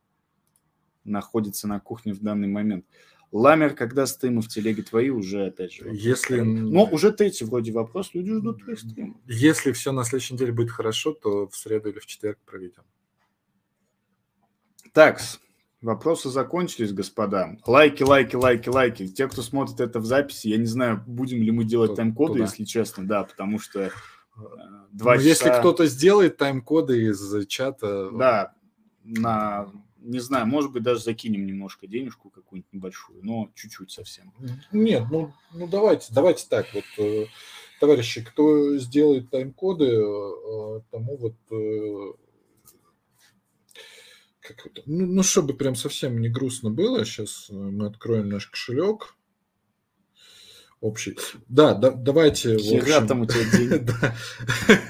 находится 1.03 1.67
на 1.67 1.79
кухне 1.79 2.13
в 2.13 2.21
данный 2.21 2.47
момент. 2.47 2.85
Ламер, 3.31 3.73
когда 3.73 4.05
стримы 4.05 4.41
в 4.41 4.47
телеге 4.47 4.83
твои, 4.83 5.09
уже 5.09 5.47
опять 5.47 5.73
же. 5.73 5.89
Если... 5.91 6.39
Но 6.39 6.85
уже 6.85 7.11
третий 7.11 7.45
вроде 7.45 7.71
вопрос, 7.71 8.11
люди 8.13 8.31
ждут 8.31 8.63
твоих 8.63 8.79
стримов. 8.79 9.17
Если 9.25 9.71
все 9.71 9.91
на 9.91 10.03
следующей 10.03 10.35
неделе 10.35 10.51
будет 10.51 10.69
хорошо, 10.69 11.13
то 11.13 11.47
в 11.47 11.55
среду 11.55 11.89
или 11.89 11.97
в 11.97 12.05
четверг 12.05 12.37
проведем. 12.45 12.83
Так, 14.93 15.19
вопросы 15.81 16.29
закончились, 16.29 16.93
господа. 16.93 17.57
Лайки, 17.65 18.03
лайки, 18.03 18.35
лайки, 18.35 18.69
лайки. 18.69 19.07
Те, 19.07 19.27
кто 19.27 19.41
смотрит 19.41 19.79
это 19.79 19.99
в 19.99 20.05
записи, 20.05 20.49
я 20.49 20.57
не 20.57 20.67
знаю, 20.67 21.03
будем 21.07 21.41
ли 21.41 21.49
мы 21.49 21.63
делать 21.63 21.95
тайм-коды, 21.95 22.39
если 22.39 22.65
честно, 22.65 23.07
да, 23.07 23.23
потому 23.23 23.57
что 23.57 23.81
э, 23.81 23.89
два 24.91 25.15
ну, 25.15 25.17
часа... 25.17 25.29
Если 25.29 25.49
кто-то 25.49 25.87
сделает 25.87 26.37
тайм-коды 26.37 27.07
из 27.07 27.47
чата... 27.47 28.11
Да, 28.11 28.53
на 29.03 29.71
не 30.03 30.19
знаю, 30.19 30.45
может 30.45 30.71
быть, 30.71 30.83
даже 30.83 31.01
закинем 31.01 31.45
немножко 31.45 31.87
денежку 31.87 32.29
какую-нибудь 32.29 32.73
небольшую, 32.73 33.23
но 33.23 33.49
чуть-чуть 33.55 33.91
совсем. 33.91 34.33
Нет, 34.71 35.05
ну, 35.09 35.33
ну 35.53 35.67
давайте, 35.67 36.13
давайте 36.13 36.45
так 36.49 36.67
вот, 36.73 36.83
э, 36.97 37.25
товарищи, 37.79 38.23
кто 38.23 38.77
сделает 38.77 39.29
тайм-коды, 39.31 39.85
э, 39.85 40.81
тому 40.91 41.17
вот 41.17 41.35
э, 41.51 42.13
как 44.41 44.65
это, 44.67 44.81
ну, 44.85 45.05
ну, 45.05 45.23
чтобы 45.23 45.53
прям 45.53 45.75
совсем 45.75 46.19
не 46.19 46.29
грустно 46.29 46.69
было, 46.69 47.05
сейчас 47.05 47.47
мы 47.49 47.87
откроем 47.87 48.29
наш 48.29 48.47
кошелек 48.47 49.15
общий. 50.83 51.17
Да, 51.47 51.73
да 51.73 51.91
давайте. 51.91 52.57
Хера 52.57 53.05
там 53.07 53.21
у 53.21 53.25
тебя 53.25 53.45
денег. 53.57 53.89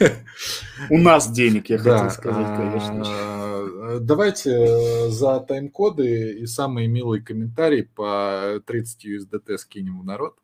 У 0.90 0.98
нас 0.98 1.32
денег, 1.32 1.70
я 1.70 1.78
хотел 1.78 2.10
сказать, 2.10 2.58
конечно. 2.58 3.04
А, 3.06 4.00
давайте 4.02 4.52
э, 4.52 5.10
за 5.10 5.40
тайм-коды 5.40 6.40
и 6.40 6.46
самые 6.48 6.88
милые 6.88 7.22
комментарии 7.22 7.84
по 7.84 8.60
30 8.66 9.06
USDT 9.06 9.58
скинем 9.58 10.02
в 10.02 10.06
народ. 10.06 10.36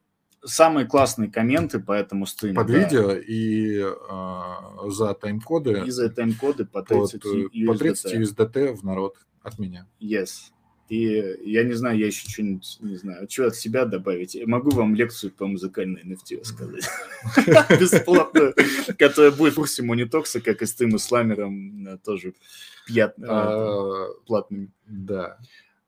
Самые 0.46 0.86
классные 0.86 1.30
комменты 1.30 1.80
по 1.80 1.92
этому 1.92 2.26
стриму. 2.26 2.56
Под 2.56 2.70
видео 2.70 3.12
и 3.12 3.80
э, 3.80 4.90
за 4.90 5.14
тайм-коды. 5.16 5.84
И 5.86 5.90
за 5.90 6.10
тайм-коды 6.10 6.66
по 6.66 6.84
30 6.84 7.26
USDT. 7.26 7.66
По 7.66 7.78
30 7.78 8.14
USDT 8.14 8.74
в 8.76 8.84
народ 8.84 9.18
от 9.42 9.58
меня. 9.58 9.88
Yes. 10.00 10.52
И 10.90 11.38
я 11.44 11.64
не 11.64 11.74
знаю, 11.74 12.00
я 12.00 12.08
еще 12.08 12.28
что-нибудь, 12.28 12.78
не 12.82 12.96
знаю, 12.96 13.28
что 13.30 13.46
от 13.46 13.56
себя 13.56 13.86
добавить. 13.86 14.34
Я 14.34 14.48
могу 14.48 14.72
вам 14.72 14.96
лекцию 14.96 15.32
по 15.32 15.46
музыкальной 15.46 16.02
NFT 16.02 16.40
рассказать. 16.40 16.90
Бесплатную, 17.80 18.56
которая 18.98 19.32
будет 19.32 19.54
в 19.54 19.58
курсе 19.58 19.84
Монитокса, 19.84 20.42
как 20.42 20.64
и 20.64 20.66
с 20.66 20.74
тем 20.74 20.96
исламером, 20.96 22.00
тоже 22.04 22.34
а, 23.22 24.08
платными. 24.26 24.72
Да. 24.88 25.38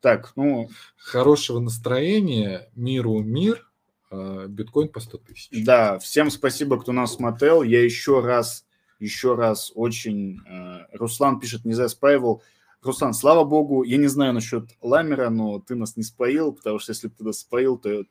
Так, 0.01 0.33
ну... 0.35 0.69
Хорошего 0.97 1.59
настроения, 1.59 2.69
миру 2.75 3.21
мир, 3.21 3.67
а, 4.11 4.45
биткоин 4.45 4.89
по 4.89 4.99
100 4.99 5.17
тысяч. 5.17 5.49
Да, 5.65 5.97
всем 5.97 6.29
спасибо, 6.29 6.79
кто 6.79 6.91
нас 6.91 7.15
смотрел. 7.15 7.63
Я 7.63 7.83
еще 7.83 8.19
раз, 8.19 8.65
еще 8.99 9.33
раз 9.33 9.71
очень... 9.73 10.41
А, 10.47 10.85
Руслан 10.93 11.39
пишет, 11.39 11.65
не 11.65 11.73
заспаивал. 11.73 12.43
Руслан, 12.81 13.13
слава 13.13 13.43
богу, 13.43 13.83
я 13.83 13.97
не 13.97 14.07
знаю 14.07 14.33
насчет 14.33 14.69
Ламера, 14.81 15.29
но 15.29 15.59
ты 15.59 15.75
нас 15.75 15.97
не 15.97 16.03
споил, 16.03 16.51
потому 16.51 16.79
что 16.79 16.91
если 16.91 17.07
бы 17.07 17.13
ты 17.15 17.23
нас 17.23 17.39
споил, 17.39 17.77
то... 17.77 18.05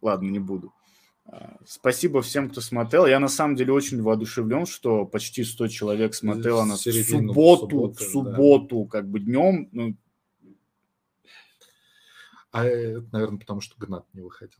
Ладно, 0.00 0.28
не 0.30 0.40
буду. 0.40 0.74
А, 1.26 1.58
спасибо 1.64 2.22
всем, 2.22 2.50
кто 2.50 2.60
смотрел. 2.60 3.06
Я 3.06 3.20
на 3.20 3.28
самом 3.28 3.54
деле 3.54 3.72
очень 3.72 4.02
воодушевлен, 4.02 4.66
что 4.66 5.06
почти 5.06 5.44
100 5.44 5.68
человек 5.68 6.14
смотрело 6.14 6.64
нас 6.64 6.84
в 6.84 7.04
субботу, 7.04 7.68
субботу, 7.68 7.94
в 7.94 8.00
субботу, 8.02 8.84
да. 8.84 8.90
как 8.90 9.08
бы 9.08 9.20
днем. 9.20 9.68
Ну... 9.70 9.96
А 12.50 12.64
это, 12.64 13.06
наверное, 13.12 13.38
потому 13.38 13.60
что 13.60 13.76
Гнат 13.78 14.06
не 14.12 14.22
выходил. 14.22 14.58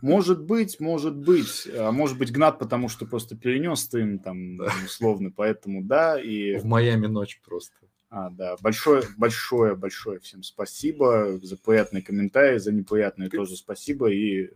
Может 0.00 0.42
быть, 0.42 0.80
может 0.80 1.16
быть. 1.16 1.68
А 1.76 1.92
может 1.92 2.18
быть, 2.18 2.32
Гнат, 2.32 2.58
потому 2.58 2.88
что 2.88 3.06
просто 3.06 3.36
перенес 3.36 3.88
ты 3.88 4.18
там 4.18 4.58
да. 4.58 4.72
условно, 4.84 5.30
поэтому 5.34 5.82
да. 5.82 6.20
И... 6.20 6.56
В 6.58 6.64
Майами 6.64 7.06
ночь 7.06 7.40
просто. 7.44 7.74
А, 8.10 8.30
да. 8.30 8.56
Большое, 8.60 9.02
большое, 9.16 9.74
большое 9.74 10.20
всем 10.20 10.42
спасибо 10.42 11.38
за 11.42 11.56
приятные 11.56 12.02
комментарии, 12.02 12.58
за 12.58 12.72
неприятные 12.72 13.28
тоже 13.28 13.56
спасибо. 13.56 14.10
И... 14.10 14.50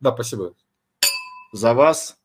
Да, 0.00 0.12
спасибо. 0.12 0.54
За 1.52 1.74
вас 1.74 2.18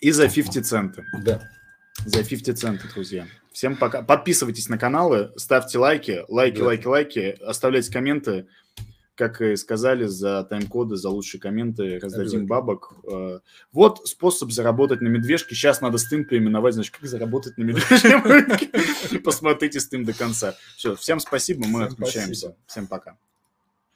и 0.00 0.10
за 0.10 0.28
50 0.28 0.66
центы. 0.66 1.04
Да. 1.24 1.48
За 2.04 2.22
50 2.22 2.58
центов, 2.58 2.92
друзья. 2.92 3.26
Всем 3.52 3.76
пока. 3.76 4.02
Подписывайтесь 4.02 4.68
на 4.68 4.76
каналы, 4.78 5.32
ставьте 5.36 5.78
лайки, 5.78 6.24
лайки, 6.28 6.58
да. 6.58 6.64
лайки, 6.64 6.86
лайки, 6.86 7.38
оставляйте 7.40 7.92
комменты. 7.92 8.48
Как 9.14 9.40
и 9.40 9.56
сказали, 9.56 10.06
за 10.06 10.42
тайм-коды, 10.44 10.96
за 10.96 11.08
лучшие 11.08 11.40
комменты 11.40 11.98
раздадим 12.00 12.46
бабок. 12.46 12.92
Э, 13.10 13.40
вот 13.72 14.08
способ 14.08 14.50
заработать 14.50 15.00
на 15.00 15.08
медвежке. 15.08 15.54
Сейчас 15.54 15.80
надо 15.80 15.98
стым 15.98 16.24
переименовать, 16.24 16.74
значит, 16.74 16.94
как 16.96 17.06
заработать 17.08 17.56
на 17.56 17.62
медвежьем 17.62 18.24
рынке. 18.24 19.18
Посмотрите 19.24 19.78
стым 19.80 20.04
до 20.04 20.12
конца. 20.12 20.56
Все, 20.76 20.96
всем 20.96 21.20
спасибо, 21.20 21.66
мы 21.66 21.84
отключаемся. 21.84 22.56
Всем 22.66 22.86
пока. 22.86 23.16